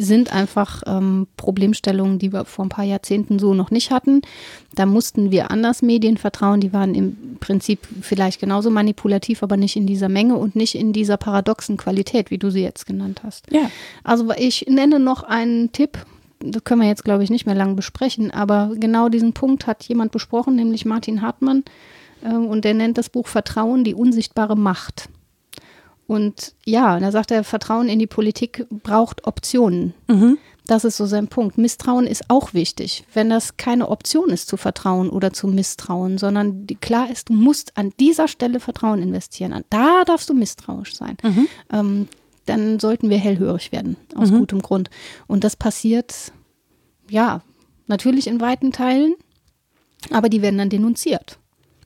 Sind 0.00 0.32
einfach 0.32 0.82
ähm, 0.86 1.26
Problemstellungen, 1.36 2.20
die 2.20 2.32
wir 2.32 2.44
vor 2.44 2.64
ein 2.64 2.68
paar 2.68 2.84
Jahrzehnten 2.84 3.40
so 3.40 3.52
noch 3.52 3.72
nicht 3.72 3.90
hatten. 3.90 4.22
Da 4.76 4.86
mussten 4.86 5.32
wir 5.32 5.50
anders 5.50 5.82
Medien 5.82 6.16
vertrauen. 6.16 6.60
Die 6.60 6.72
waren 6.72 6.94
im 6.94 7.36
Prinzip 7.40 7.80
vielleicht 8.00 8.40
genauso 8.40 8.70
manipulativ, 8.70 9.42
aber 9.42 9.56
nicht 9.56 9.74
in 9.74 9.88
dieser 9.88 10.08
Menge 10.08 10.36
und 10.36 10.54
nicht 10.54 10.76
in 10.76 10.92
dieser 10.92 11.16
paradoxen 11.16 11.76
Qualität, 11.76 12.30
wie 12.30 12.38
du 12.38 12.50
sie 12.50 12.62
jetzt 12.62 12.86
genannt 12.86 13.22
hast. 13.24 13.50
Ja. 13.50 13.70
Also, 14.04 14.30
ich 14.36 14.66
nenne 14.68 15.00
noch 15.00 15.24
einen 15.24 15.72
Tipp, 15.72 15.98
das 16.40 16.62
können 16.62 16.82
wir 16.82 16.88
jetzt, 16.88 17.04
glaube 17.04 17.24
ich, 17.24 17.30
nicht 17.30 17.46
mehr 17.46 17.54
lang 17.54 17.74
besprechen, 17.74 18.30
aber 18.30 18.70
genau 18.76 19.08
diesen 19.08 19.32
Punkt 19.32 19.66
hat 19.66 19.84
jemand 19.84 20.12
besprochen, 20.12 20.56
nämlich 20.56 20.84
Martin 20.84 21.22
Hartmann. 21.22 21.64
Äh, 22.22 22.34
und 22.34 22.64
der 22.64 22.74
nennt 22.74 22.98
das 22.98 23.08
Buch 23.08 23.26
Vertrauen, 23.26 23.84
die 23.84 23.94
unsichtbare 23.94 24.56
Macht. 24.56 25.08
Und 26.08 26.54
ja, 26.64 26.98
da 26.98 27.12
sagt 27.12 27.30
er, 27.30 27.44
Vertrauen 27.44 27.90
in 27.90 27.98
die 27.98 28.06
Politik 28.06 28.66
braucht 28.70 29.26
Optionen. 29.26 29.92
Mhm. 30.08 30.38
Das 30.66 30.84
ist 30.84 30.96
so 30.96 31.04
sein 31.04 31.28
Punkt. 31.28 31.58
Misstrauen 31.58 32.06
ist 32.06 32.24
auch 32.28 32.54
wichtig. 32.54 33.04
Wenn 33.12 33.28
das 33.28 33.58
keine 33.58 33.90
Option 33.90 34.30
ist, 34.30 34.48
zu 34.48 34.56
vertrauen 34.56 35.10
oder 35.10 35.34
zu 35.34 35.48
misstrauen, 35.48 36.16
sondern 36.16 36.66
klar 36.80 37.10
ist, 37.10 37.28
du 37.28 37.34
musst 37.34 37.76
an 37.76 37.92
dieser 38.00 38.26
Stelle 38.26 38.58
Vertrauen 38.58 39.02
investieren. 39.02 39.64
Da 39.68 40.04
darfst 40.04 40.30
du 40.30 40.34
misstrauisch 40.34 40.96
sein. 40.96 41.18
Mhm. 41.22 41.48
Ähm, 41.70 42.08
dann 42.46 42.80
sollten 42.80 43.10
wir 43.10 43.18
hellhörig 43.18 43.70
werden, 43.70 43.98
aus 44.14 44.30
mhm. 44.30 44.38
gutem 44.38 44.62
Grund. 44.62 44.88
Und 45.26 45.44
das 45.44 45.56
passiert, 45.56 46.32
ja, 47.10 47.42
natürlich 47.86 48.28
in 48.28 48.40
weiten 48.40 48.72
Teilen, 48.72 49.14
aber 50.10 50.30
die 50.30 50.40
werden 50.40 50.56
dann 50.56 50.70
denunziert. 50.70 51.38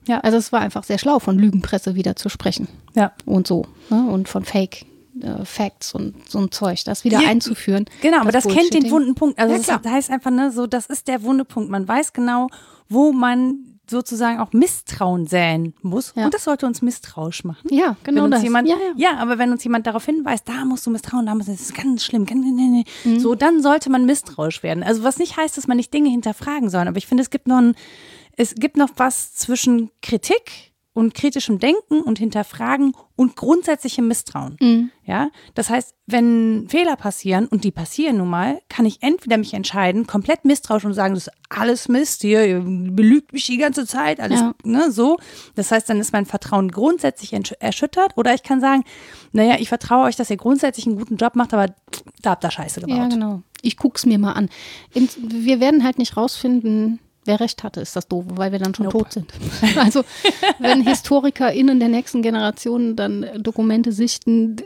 Ja. 0.05 0.19
Also 0.19 0.37
es 0.37 0.51
war 0.51 0.61
einfach 0.61 0.83
sehr 0.83 0.97
schlau, 0.97 1.19
von 1.19 1.37
Lügenpresse 1.37 1.95
wieder 1.95 2.15
zu 2.15 2.29
sprechen. 2.29 2.67
Ja. 2.95 3.13
Und 3.25 3.47
so. 3.47 3.65
Ne? 3.89 4.05
Und 4.09 4.29
von 4.29 4.45
Fake. 4.45 4.85
Äh, 5.21 5.45
Facts 5.45 5.93
und 5.93 6.27
so 6.27 6.39
ein 6.39 6.51
Zeug, 6.51 6.83
das 6.85 7.03
wieder 7.03 7.21
ja, 7.21 7.29
einzuführen. 7.29 7.85
Genau, 8.01 8.21
aber 8.21 8.31
das 8.31 8.47
kennt 8.47 8.73
den 8.73 8.89
wunden 8.89 9.13
Punkt. 9.13 9.37
Also 9.37 9.53
ja, 9.53 9.77
das 9.77 9.91
heißt 9.91 10.09
einfach, 10.09 10.31
ne, 10.31 10.51
so, 10.51 10.65
das 10.65 10.87
ist 10.87 11.07
der 11.07 11.21
wunde 11.21 11.45
Punkt. 11.45 11.69
Man 11.69 11.87
weiß 11.87 12.13
genau, 12.13 12.47
wo 12.89 13.11
man 13.11 13.73
sozusagen 13.87 14.39
auch 14.39 14.53
Misstrauen 14.53 15.27
säen 15.27 15.73
muss. 15.81 16.13
Ja. 16.15 16.25
Und 16.25 16.33
das 16.33 16.45
sollte 16.45 16.65
uns 16.65 16.81
misstrauisch 16.81 17.43
machen. 17.43 17.67
Ja, 17.69 17.95
genau 18.03 18.27
das. 18.27 18.41
Jemand, 18.41 18.67
ja, 18.67 18.75
ja. 18.75 19.11
ja, 19.11 19.17
aber 19.17 19.37
wenn 19.37 19.51
uns 19.51 19.63
jemand 19.63 19.85
darauf 19.85 20.05
hinweist, 20.05 20.47
da 20.47 20.65
musst 20.65 20.85
du 20.85 20.89
misstrauen, 20.89 21.25
da 21.25 21.35
muss, 21.35 21.47
das 21.47 21.61
ist 21.61 21.75
ganz 21.75 22.03
schlimm, 22.03 22.25
mhm. 22.25 23.19
so, 23.19 23.35
dann 23.35 23.61
sollte 23.61 23.89
man 23.89 24.05
misstrauisch 24.05 24.63
werden. 24.63 24.83
Also 24.83 25.03
was 25.03 25.19
nicht 25.19 25.37
heißt, 25.37 25.57
dass 25.57 25.67
man 25.67 25.77
nicht 25.77 25.93
Dinge 25.93 26.09
hinterfragen 26.09 26.69
soll. 26.69 26.87
Aber 26.87 26.97
ich 26.97 27.07
finde, 27.07 27.23
es 27.23 27.29
gibt 27.29 27.47
noch 27.47 27.57
ein, 27.57 27.75
es 28.37 28.55
gibt 28.55 28.77
noch 28.77 28.89
was 28.97 29.33
zwischen 29.33 29.91
Kritik 30.01 30.73
und 30.93 31.15
kritischem 31.15 31.57
Denken 31.57 32.01
und 32.01 32.19
Hinterfragen 32.19 32.95
und 33.15 33.35
grundsätzlichem 33.35 34.07
Misstrauen. 34.07 34.57
Mhm. 34.61 34.91
Ja, 35.05 35.31
das 35.55 35.69
heißt, 35.69 35.95
wenn 36.05 36.67
Fehler 36.69 36.95
passieren 36.95 37.47
und 37.47 37.63
die 37.63 37.71
passieren 37.71 38.17
nun 38.17 38.29
mal, 38.29 38.61
kann 38.69 38.85
ich 38.85 39.01
entweder 39.01 39.37
mich 39.37 39.55
entscheiden, 39.55 40.05
komplett 40.05 40.45
misstrauisch 40.45 40.85
und 40.85 40.93
sagen, 40.93 41.15
das 41.15 41.27
ist 41.27 41.33
alles 41.49 41.89
Mist 41.89 42.21
hier, 42.21 42.45
ihr 42.45 42.59
belügt 42.59 43.33
mich 43.33 43.47
die 43.47 43.57
ganze 43.57 43.87
Zeit, 43.87 44.19
alles, 44.19 44.39
ja. 44.39 44.53
ne, 44.63 44.91
so. 44.91 45.17
Das 45.55 45.71
heißt, 45.71 45.89
dann 45.89 45.99
ist 45.99 46.13
mein 46.13 46.27
Vertrauen 46.27 46.69
grundsätzlich 46.69 47.33
erschüttert 47.59 48.15
oder 48.15 48.33
ich 48.35 48.43
kann 48.43 48.61
sagen, 48.61 48.83
naja, 49.31 49.55
ich 49.59 49.69
vertraue 49.69 50.05
euch, 50.05 50.15
dass 50.15 50.29
ihr 50.29 50.37
grundsätzlich 50.37 50.85
einen 50.85 50.97
guten 50.97 51.17
Job 51.17 51.35
macht, 51.35 51.53
aber 51.55 51.73
da 52.21 52.31
habt 52.31 52.45
ihr 52.45 52.51
Scheiße 52.51 52.81
gebaut. 52.81 52.97
Ja, 52.97 53.07
genau. 53.07 53.41
Ich 53.63 53.77
guck's 53.77 54.05
mir 54.05 54.19
mal 54.19 54.33
an. 54.33 54.49
Wir 54.93 55.59
werden 55.59 55.83
halt 55.83 55.97
nicht 55.97 56.17
rausfinden, 56.17 56.99
wer 57.25 57.39
recht 57.39 57.63
hatte, 57.63 57.81
ist 57.81 57.95
das 57.95 58.07
doof, 58.07 58.25
weil 58.29 58.51
wir 58.51 58.59
dann 58.59 58.75
schon 58.75 58.85
nope. 58.85 58.99
tot 58.99 59.13
sind. 59.13 59.33
Also 59.77 60.03
wenn 60.59 60.87
HistorikerInnen 60.87 61.79
der 61.79 61.89
nächsten 61.89 62.21
Generation 62.21 62.95
dann 62.95 63.25
Dokumente 63.37 63.91
sichten, 63.91 64.57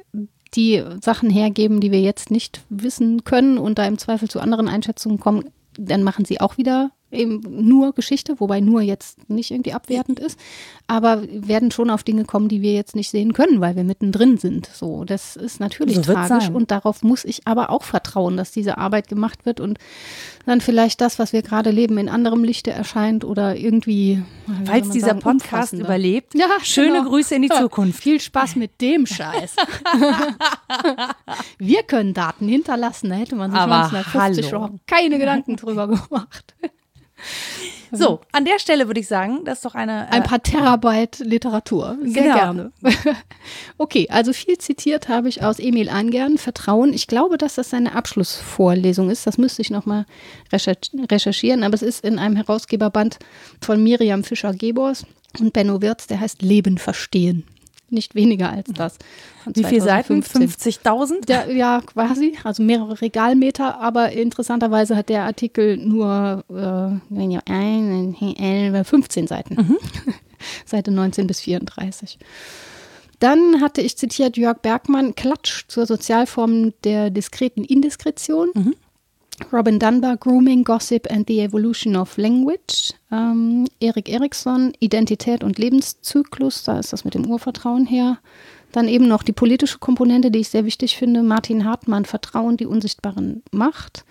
die 0.53 0.83
Sachen 1.01 1.29
hergeben, 1.29 1.81
die 1.81 1.91
wir 1.91 2.01
jetzt 2.01 2.31
nicht 2.31 2.61
wissen 2.69 3.23
können 3.23 3.57
und 3.57 3.77
da 3.77 3.85
im 3.85 3.97
Zweifel 3.97 4.29
zu 4.29 4.39
anderen 4.39 4.67
Einschätzungen 4.67 5.19
kommen, 5.19 5.45
dann 5.77 6.03
machen 6.03 6.25
sie 6.25 6.41
auch 6.41 6.57
wieder 6.57 6.91
eben 7.11 7.41
nur 7.67 7.93
Geschichte, 7.93 8.39
wobei 8.39 8.59
nur 8.59 8.81
jetzt 8.81 9.29
nicht 9.29 9.51
irgendwie 9.51 9.73
abwertend 9.73 10.19
ist, 10.19 10.39
aber 10.87 11.23
werden 11.29 11.71
schon 11.71 11.89
auf 11.89 12.03
Dinge 12.03 12.25
kommen, 12.25 12.49
die 12.49 12.61
wir 12.61 12.73
jetzt 12.73 12.95
nicht 12.95 13.09
sehen 13.09 13.33
können, 13.33 13.61
weil 13.61 13.75
wir 13.75 13.83
mittendrin 13.83 14.37
sind. 14.37 14.69
So, 14.73 15.05
das 15.05 15.35
ist 15.35 15.59
natürlich 15.59 15.95
so 15.95 16.13
tragisch 16.13 16.49
und 16.49 16.71
darauf 16.71 17.03
muss 17.03 17.23
ich 17.23 17.47
aber 17.47 17.69
auch 17.69 17.83
vertrauen, 17.83 18.37
dass 18.37 18.51
diese 18.51 18.77
Arbeit 18.77 19.07
gemacht 19.07 19.45
wird 19.45 19.59
und 19.59 19.79
dann 20.45 20.61
vielleicht 20.61 21.01
das, 21.01 21.19
was 21.19 21.33
wir 21.33 21.41
gerade 21.41 21.71
leben, 21.71 21.97
in 21.97 22.09
anderem 22.09 22.43
Lichte 22.43 22.71
erscheint 22.71 23.23
oder 23.23 23.55
irgendwie. 23.55 24.23
Falls 24.65 24.89
dieser 24.89 25.07
sagen, 25.07 25.19
Podcast 25.19 25.73
überlebt, 25.73 26.33
ja, 26.35 26.47
schöne 26.63 26.99
genau. 26.99 27.09
Grüße 27.09 27.35
in 27.35 27.41
die 27.41 27.49
Zukunft. 27.57 28.01
Viel 28.01 28.19
Spaß 28.19 28.55
mit 28.55 28.79
dem 28.81 29.05
Scheiß. 29.05 29.55
wir 31.57 31.83
können 31.83 32.13
Daten 32.13 32.47
hinterlassen, 32.47 33.09
da 33.09 33.15
hätte 33.15 33.35
man 33.35 33.51
sich 33.51 33.59
aber 33.59 33.85
1950 33.85 34.49
schon 34.49 34.79
keine 34.87 35.19
Gedanken 35.19 35.57
drüber 35.57 35.87
gemacht. 35.87 36.55
So, 37.91 38.19
an 38.31 38.45
der 38.45 38.59
Stelle 38.59 38.87
würde 38.87 38.99
ich 38.99 39.07
sagen, 39.07 39.45
das 39.45 39.59
ist 39.59 39.65
doch 39.65 39.75
eine. 39.75 40.07
Äh, 40.07 40.11
Ein 40.11 40.23
paar 40.23 40.43
Terabyte 40.43 41.19
Literatur. 41.19 41.97
Sehr 42.03 42.23
genau. 42.23 42.35
gerne. 42.35 42.71
okay, 43.77 44.07
also 44.09 44.33
viel 44.33 44.57
zitiert 44.57 45.07
habe 45.07 45.29
ich 45.29 45.43
aus 45.43 45.59
Emil 45.59 45.89
Eingern, 45.89 46.37
Vertrauen. 46.37 46.93
Ich 46.93 47.07
glaube, 47.07 47.37
dass 47.37 47.55
das 47.55 47.69
seine 47.69 47.95
Abschlussvorlesung 47.95 49.09
ist. 49.09 49.25
Das 49.25 49.37
müsste 49.37 49.61
ich 49.61 49.69
nochmal 49.69 50.05
recherchieren, 50.51 51.63
aber 51.63 51.75
es 51.75 51.81
ist 51.81 52.03
in 52.03 52.19
einem 52.19 52.35
Herausgeberband 52.35 53.19
von 53.61 53.81
Miriam 53.81 54.23
Fischer-Gebors 54.23 55.05
und 55.39 55.53
Benno 55.53 55.81
Wirz, 55.81 56.07
der 56.07 56.19
heißt 56.19 56.41
Leben 56.41 56.77
verstehen 56.77 57.45
nicht 57.89 58.15
weniger 58.15 58.49
als 58.49 58.69
das. 58.73 58.97
Wie 59.53 59.63
viele 59.63 59.81
Seiten? 59.81 60.21
50.000? 60.21 61.29
Ja, 61.29 61.47
ja, 61.47 61.81
quasi, 61.81 62.37
also 62.43 62.63
mehrere 62.63 63.01
Regalmeter, 63.01 63.79
aber 63.79 64.11
interessanterweise 64.11 64.95
hat 64.95 65.09
der 65.09 65.23
Artikel 65.23 65.77
nur 65.77 66.43
äh, 66.49 66.99
15 68.83 69.27
Seiten. 69.27 69.55
Mhm. 69.55 69.77
Seite 70.65 70.91
19 70.91 71.27
bis 71.27 71.41
34. 71.41 72.19
Dann 73.19 73.61
hatte 73.61 73.81
ich 73.81 73.97
zitiert 73.97 74.37
Jörg 74.37 74.59
Bergmann, 74.59 75.15
Klatsch 75.15 75.65
zur 75.67 75.85
Sozialform 75.85 76.73
der 76.83 77.09
diskreten 77.09 77.63
Indiskretion. 77.63 78.49
Mhm. 78.53 78.75
Robin 79.51 79.79
Dunbar, 79.79 80.17
Grooming, 80.17 80.63
Gossip 80.63 81.09
and 81.11 81.27
the 81.27 81.41
Evolution 81.41 81.95
of 81.95 82.17
Language. 82.17 82.93
Ähm, 83.11 83.67
Erik 83.79 84.09
Eriksson, 84.09 84.73
Identität 84.79 85.43
und 85.43 85.59
Lebenszyklus, 85.59 86.63
da 86.63 86.79
ist 86.79 86.91
das 86.91 87.05
mit 87.05 87.13
dem 87.13 87.25
Urvertrauen 87.25 87.85
her. 87.85 88.17
Dann 88.71 88.87
eben 88.87 89.07
noch 89.07 89.23
die 89.23 89.33
politische 89.33 89.79
Komponente, 89.79 90.31
die 90.31 90.39
ich 90.39 90.49
sehr 90.49 90.65
wichtig 90.65 90.97
finde. 90.97 91.23
Martin 91.23 91.65
Hartmann, 91.65 92.05
Vertrauen, 92.05 92.57
die 92.57 92.65
unsichtbaren 92.65 93.43
Macht. 93.51 94.03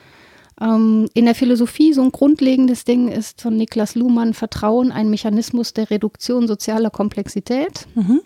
Ähm, 0.61 1.09
in 1.13 1.27
der 1.27 1.35
Philosophie 1.35 1.93
so 1.93 2.03
ein 2.03 2.13
grundlegendes 2.13 2.85
Ding 2.85 3.09
ist 3.09 3.43
von 3.43 3.57
Niklas 3.57 3.95
Luhmann 3.95 4.33
Vertrauen, 4.33 4.93
ein 4.93 5.11
Mechanismus 5.11 5.75
der 5.75 5.91
Reduktion 5.91 6.49
sozialer 6.49 6.91
Komplexität. 6.91 7.87
Mhm. 7.95 8.23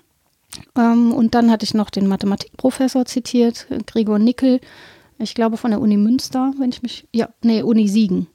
Ähm, 0.76 1.12
und 1.12 1.34
dann 1.34 1.51
hatte 1.51 1.64
ich 1.64 1.74
noch 1.74 1.90
den 1.90 2.07
Mathematikprofessor 2.07 3.07
zitiert, 3.07 3.66
Gregor 3.86 4.18
Nickel, 4.18 4.61
ich 5.21 5.35
glaube 5.35 5.57
von 5.57 5.71
der 5.71 5.81
Uni 5.81 5.97
Münster, 5.97 6.53
wenn 6.59 6.71
ich 6.71 6.83
mich, 6.83 7.07
ja, 7.12 7.29
nee, 7.43 7.62
Uni 7.62 7.89
Siegen. 7.89 8.27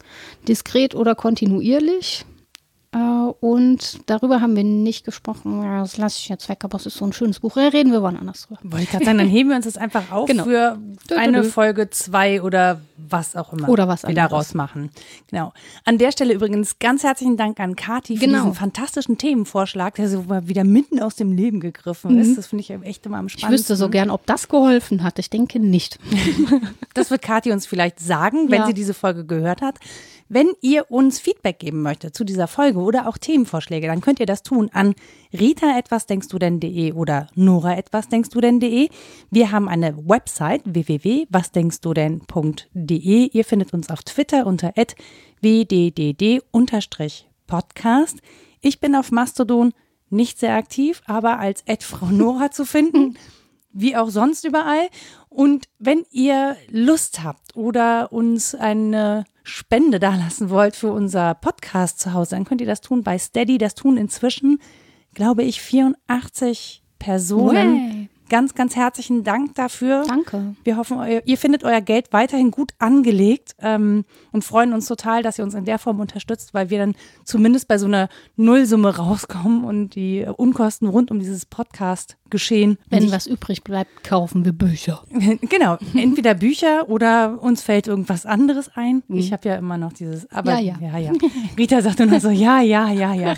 Diskret 0.47 0.95
oder 0.95 1.15
kontinuierlich. 1.15 2.25
Äh, 2.95 2.97
und 3.41 4.09
darüber 4.09 4.39
haben 4.39 4.55
wir 4.55 4.63
nicht 4.63 5.03
gesprochen. 5.03 5.61
Das 5.61 5.97
lasse 5.97 6.17
ich 6.19 6.29
jetzt 6.29 6.47
weg, 6.47 6.63
aber 6.63 6.77
es 6.77 6.85
ist 6.85 6.95
so 6.95 7.05
ein 7.05 7.11
schönes 7.11 7.41
Buch. 7.41 7.55
Da 7.55 7.67
reden 7.67 7.91
wir 7.91 8.01
wann 8.01 8.15
anders 8.15 8.47
drüber. 8.47 8.59
Wollte 8.63 8.83
ich 8.83 8.89
gerade 8.89 9.03
sagen, 9.03 9.17
dann 9.17 9.27
heben 9.27 9.49
wir 9.49 9.57
uns 9.57 9.65
das 9.65 9.77
einfach 9.77 10.11
auf 10.11 10.27
genau. 10.27 10.45
für 10.45 10.79
eine 11.13 11.43
Folge 11.43 11.89
zwei 11.89 12.41
oder 12.41 12.79
was 12.95 13.35
auch 13.35 13.51
immer. 13.51 13.67
Oder 13.67 13.89
was 13.89 14.03
wir 14.03 14.15
daraus 14.15 14.53
machen. 14.53 14.91
Genau. 15.29 15.51
An 15.83 15.97
der 15.97 16.13
Stelle 16.13 16.33
übrigens 16.33 16.79
ganz 16.79 17.03
herzlichen 17.03 17.35
Dank 17.35 17.59
an 17.59 17.75
Kati 17.75 18.15
für 18.15 18.25
genau. 18.25 18.39
diesen 18.39 18.53
fantastischen 18.53 19.17
Themenvorschlag, 19.17 19.95
der 19.95 20.07
so 20.07 20.23
mal 20.23 20.47
wieder 20.47 20.63
mitten 20.63 21.01
aus 21.01 21.15
dem 21.15 21.33
Leben 21.33 21.59
gegriffen 21.59 22.13
mhm. 22.13 22.21
ist. 22.21 22.37
Das 22.37 22.47
finde 22.47 22.61
ich 22.61 22.69
echt 22.69 23.05
immer 23.05 23.17
am 23.17 23.27
spannendsten. 23.27 23.53
Ich 23.53 23.59
wüsste 23.59 23.75
so 23.75 23.89
gern, 23.89 24.09
ob 24.09 24.25
das 24.25 24.47
geholfen 24.47 25.03
hat. 25.03 25.19
Ich 25.19 25.29
denke 25.29 25.59
nicht. 25.59 25.99
das 26.93 27.11
wird 27.11 27.21
Kati 27.21 27.51
uns 27.51 27.65
vielleicht 27.65 27.99
sagen, 27.99 28.49
wenn 28.49 28.61
ja. 28.61 28.67
sie 28.67 28.73
diese 28.73 28.93
Folge 28.93 29.25
gehört 29.25 29.61
hat. 29.61 29.79
Wenn 30.27 30.53
ihr 30.61 30.89
uns 30.89 31.19
Feedback 31.19 31.59
geben 31.59 31.83
möchtet 31.83 32.15
zu 32.15 32.23
dieser 32.23 32.47
Folge 32.47 32.79
oder 32.79 33.07
auch 33.07 33.19
Themenvorschläge, 33.19 33.85
dann 33.85 34.01
könnt 34.01 34.19
ihr 34.19 34.25
das 34.25 34.41
tun 34.41 34.71
an 34.73 34.95
rita 35.31 35.77
etwas 35.77 36.07
denkst 36.07 36.29
du 36.29 36.39
denn.de 36.39 36.93
oder 36.93 37.27
nora 37.35 37.77
etwas 37.77 38.09
denkst 38.09 38.31
du 38.31 38.41
denn.de. 38.41 38.89
Wir 39.29 39.51
haben 39.51 39.69
eine 39.69 39.95
Website 39.97 40.63
www.wasdenkstdu 40.65 41.93
denn.de. 41.93 43.29
Ihr 43.31 43.45
findet 43.45 43.71
uns 43.73 43.91
auf 43.91 44.01
Twitter 44.01 44.47
unter 44.47 44.73
wddd-podcast. 45.41 48.17
Ich 48.61 48.79
bin 48.79 48.95
auf 48.95 49.11
Mastodon 49.11 49.73
nicht 50.09 50.39
sehr 50.39 50.55
aktiv, 50.55 51.03
aber 51.05 51.37
als 51.37 51.63
Frau 51.81 52.07
Nora 52.07 52.49
zu 52.49 52.65
finden. 52.65 53.19
wie 53.75 53.97
auch 53.97 54.09
sonst 54.09 54.45
überall. 54.45 54.87
Und 55.29 55.67
wenn 55.77 56.05
ihr 56.09 56.55
Lust 56.69 57.23
habt 57.23 57.55
oder 57.55 58.11
uns 58.11 58.55
eine 58.55 59.25
Spende 59.47 59.99
dalassen 59.99 60.49
wollt 60.49 60.75
für 60.75 60.91
unser 60.91 61.35
Podcast 61.35 61.99
zu 61.99 62.13
Hause, 62.13 62.31
dann 62.31 62.45
könnt 62.45 62.61
ihr 62.61 62.67
das 62.67 62.81
tun 62.81 63.03
bei 63.03 63.19
Steady. 63.19 63.59
Das 63.59 63.75
tun 63.75 63.95
inzwischen, 63.95 64.59
glaube 65.13 65.43
ich, 65.43 65.61
84 65.61 66.83
Personen. 66.97 67.75
Way. 67.75 68.09
Ganz, 68.29 68.55
ganz 68.55 68.75
herzlichen 68.75 69.23
Dank 69.23 69.53
dafür. 69.55 70.03
Danke. 70.07 70.55
Wir 70.63 70.77
hoffen, 70.77 70.97
ihr 71.25 71.37
findet 71.37 71.63
euer 71.63 71.81
Geld 71.81 72.07
weiterhin 72.11 72.49
gut 72.51 72.71
angelegt 72.79 73.55
ähm, 73.61 74.03
und 74.31 74.43
freuen 74.43 74.73
uns 74.73 74.87
total, 74.87 75.21
dass 75.21 75.37
ihr 75.37 75.43
uns 75.45 75.53
in 75.53 75.65
der 75.65 75.77
Form 75.79 75.99
unterstützt, 75.99 76.53
weil 76.53 76.69
wir 76.69 76.79
dann 76.79 76.95
zumindest 77.23 77.67
bei 77.67 77.77
so 77.77 77.85
einer 77.85 78.09
Nullsumme 78.35 78.95
rauskommen 78.97 79.63
und 79.63 79.95
die 79.95 80.25
Unkosten 80.37 80.87
rund 80.87 81.11
um 81.11 81.19
dieses 81.19 81.45
Podcast-Geschehen. 81.45 82.77
Wenn 82.89 83.03
nicht- 83.03 83.13
was 83.13 83.27
übrig 83.27 83.63
bleibt, 83.63 84.03
kaufen 84.03 84.43
wir 84.45 84.53
Bücher. 84.53 85.03
Genau, 85.41 85.77
entweder 85.93 86.33
Bücher 86.33 86.89
oder 86.89 87.41
uns 87.41 87.61
fällt 87.61 87.87
irgendwas 87.87 88.25
anderes 88.25 88.69
ein. 88.75 89.03
Ich 89.09 89.31
habe 89.31 89.47
ja 89.49 89.55
immer 89.55 89.77
noch 89.77 89.93
dieses, 89.93 90.29
aber 90.31 90.59
Ja, 90.59 90.59
ja. 90.59 90.75
ja, 90.81 90.97
ja. 90.97 91.11
Rita 91.57 91.81
sagt 91.81 91.99
noch 91.99 92.19
so, 92.19 92.29
ja, 92.29 92.61
ja, 92.61 92.89
ja, 92.91 93.13
ja. 93.13 93.35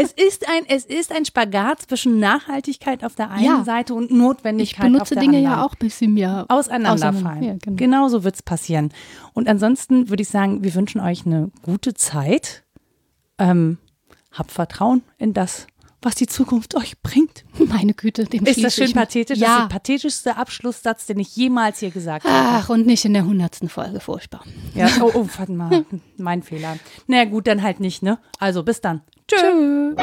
Es 0.00 0.12
ist 0.12 0.48
ein, 0.48 0.64
es 0.68 0.84
ist 0.84 1.12
ein 1.12 1.24
Spagat 1.24 1.82
zwischen 1.82 2.18
Nachhaltigkeit 2.18 3.04
auf 3.04 3.14
der 3.14 3.30
einen 3.30 3.44
Ja. 3.44 3.64
Seite 3.64 3.94
und 3.94 4.06
Ich 4.06 4.10
Notwendigkeit 4.16 4.86
auf 4.86 4.92
benutze 4.92 5.14
der 5.14 5.22
Dinge 5.22 5.38
anderen. 5.38 5.54
ja 5.58 5.64
auch, 5.64 5.74
bis 5.74 5.98
sie 5.98 6.08
mir 6.08 6.46
auseinanderfallen. 6.48 7.16
auseinander- 7.16 7.46
Ja, 7.46 7.56
genau. 7.60 7.76
genau 7.76 8.08
so 8.08 8.24
wird 8.24 8.34
es 8.36 8.42
passieren. 8.42 8.92
Und 9.34 9.48
ansonsten 9.48 10.08
würde 10.08 10.22
ich 10.22 10.28
sagen, 10.28 10.62
wir 10.64 10.74
wünschen 10.74 11.00
euch 11.00 11.26
eine 11.26 11.50
gute 11.62 11.94
Zeit. 11.94 12.64
Ähm, 13.38 13.78
habt 14.32 14.50
Vertrauen 14.50 15.02
in 15.18 15.32
das, 15.32 15.66
was 16.02 16.14
die 16.14 16.26
Zukunft 16.26 16.74
euch 16.76 17.00
bringt. 17.02 17.44
Meine 17.58 17.94
Güte, 17.94 18.24
dem 18.24 18.44
Ist 18.46 18.62
das 18.62 18.74
schön 18.74 18.86
ich 18.86 18.94
pathetisch? 18.94 19.38
Das 19.38 19.48
ist 19.48 19.54
Ja. 19.54 19.60
der 19.62 19.68
pathetischste 19.68 20.36
Abschlusssatz, 20.36 21.06
den 21.06 21.18
ich 21.18 21.34
jemals 21.36 21.80
hier 21.80 21.90
gesagt 21.90 22.24
habe. 22.24 22.34
Ach, 22.36 22.68
und 22.68 22.86
nicht 22.86 23.04
in 23.04 23.14
der 23.14 23.24
hundertsten 23.24 23.68
Folge, 23.68 24.00
furchtbar. 24.00 24.44
Ja, 24.74 24.88
oh, 25.02 25.10
oh, 25.14 25.28
warte 25.36 25.52
mal, 25.52 25.84
mein 26.16 26.42
Fehler. 26.42 26.78
Na 27.06 27.16
naja, 27.16 27.28
gut, 27.30 27.46
dann 27.46 27.62
halt 27.62 27.80
nicht, 27.80 28.02
ne? 28.02 28.18
Also 28.38 28.62
bis 28.62 28.80
dann. 28.80 29.02
Tschüss. 29.30 29.94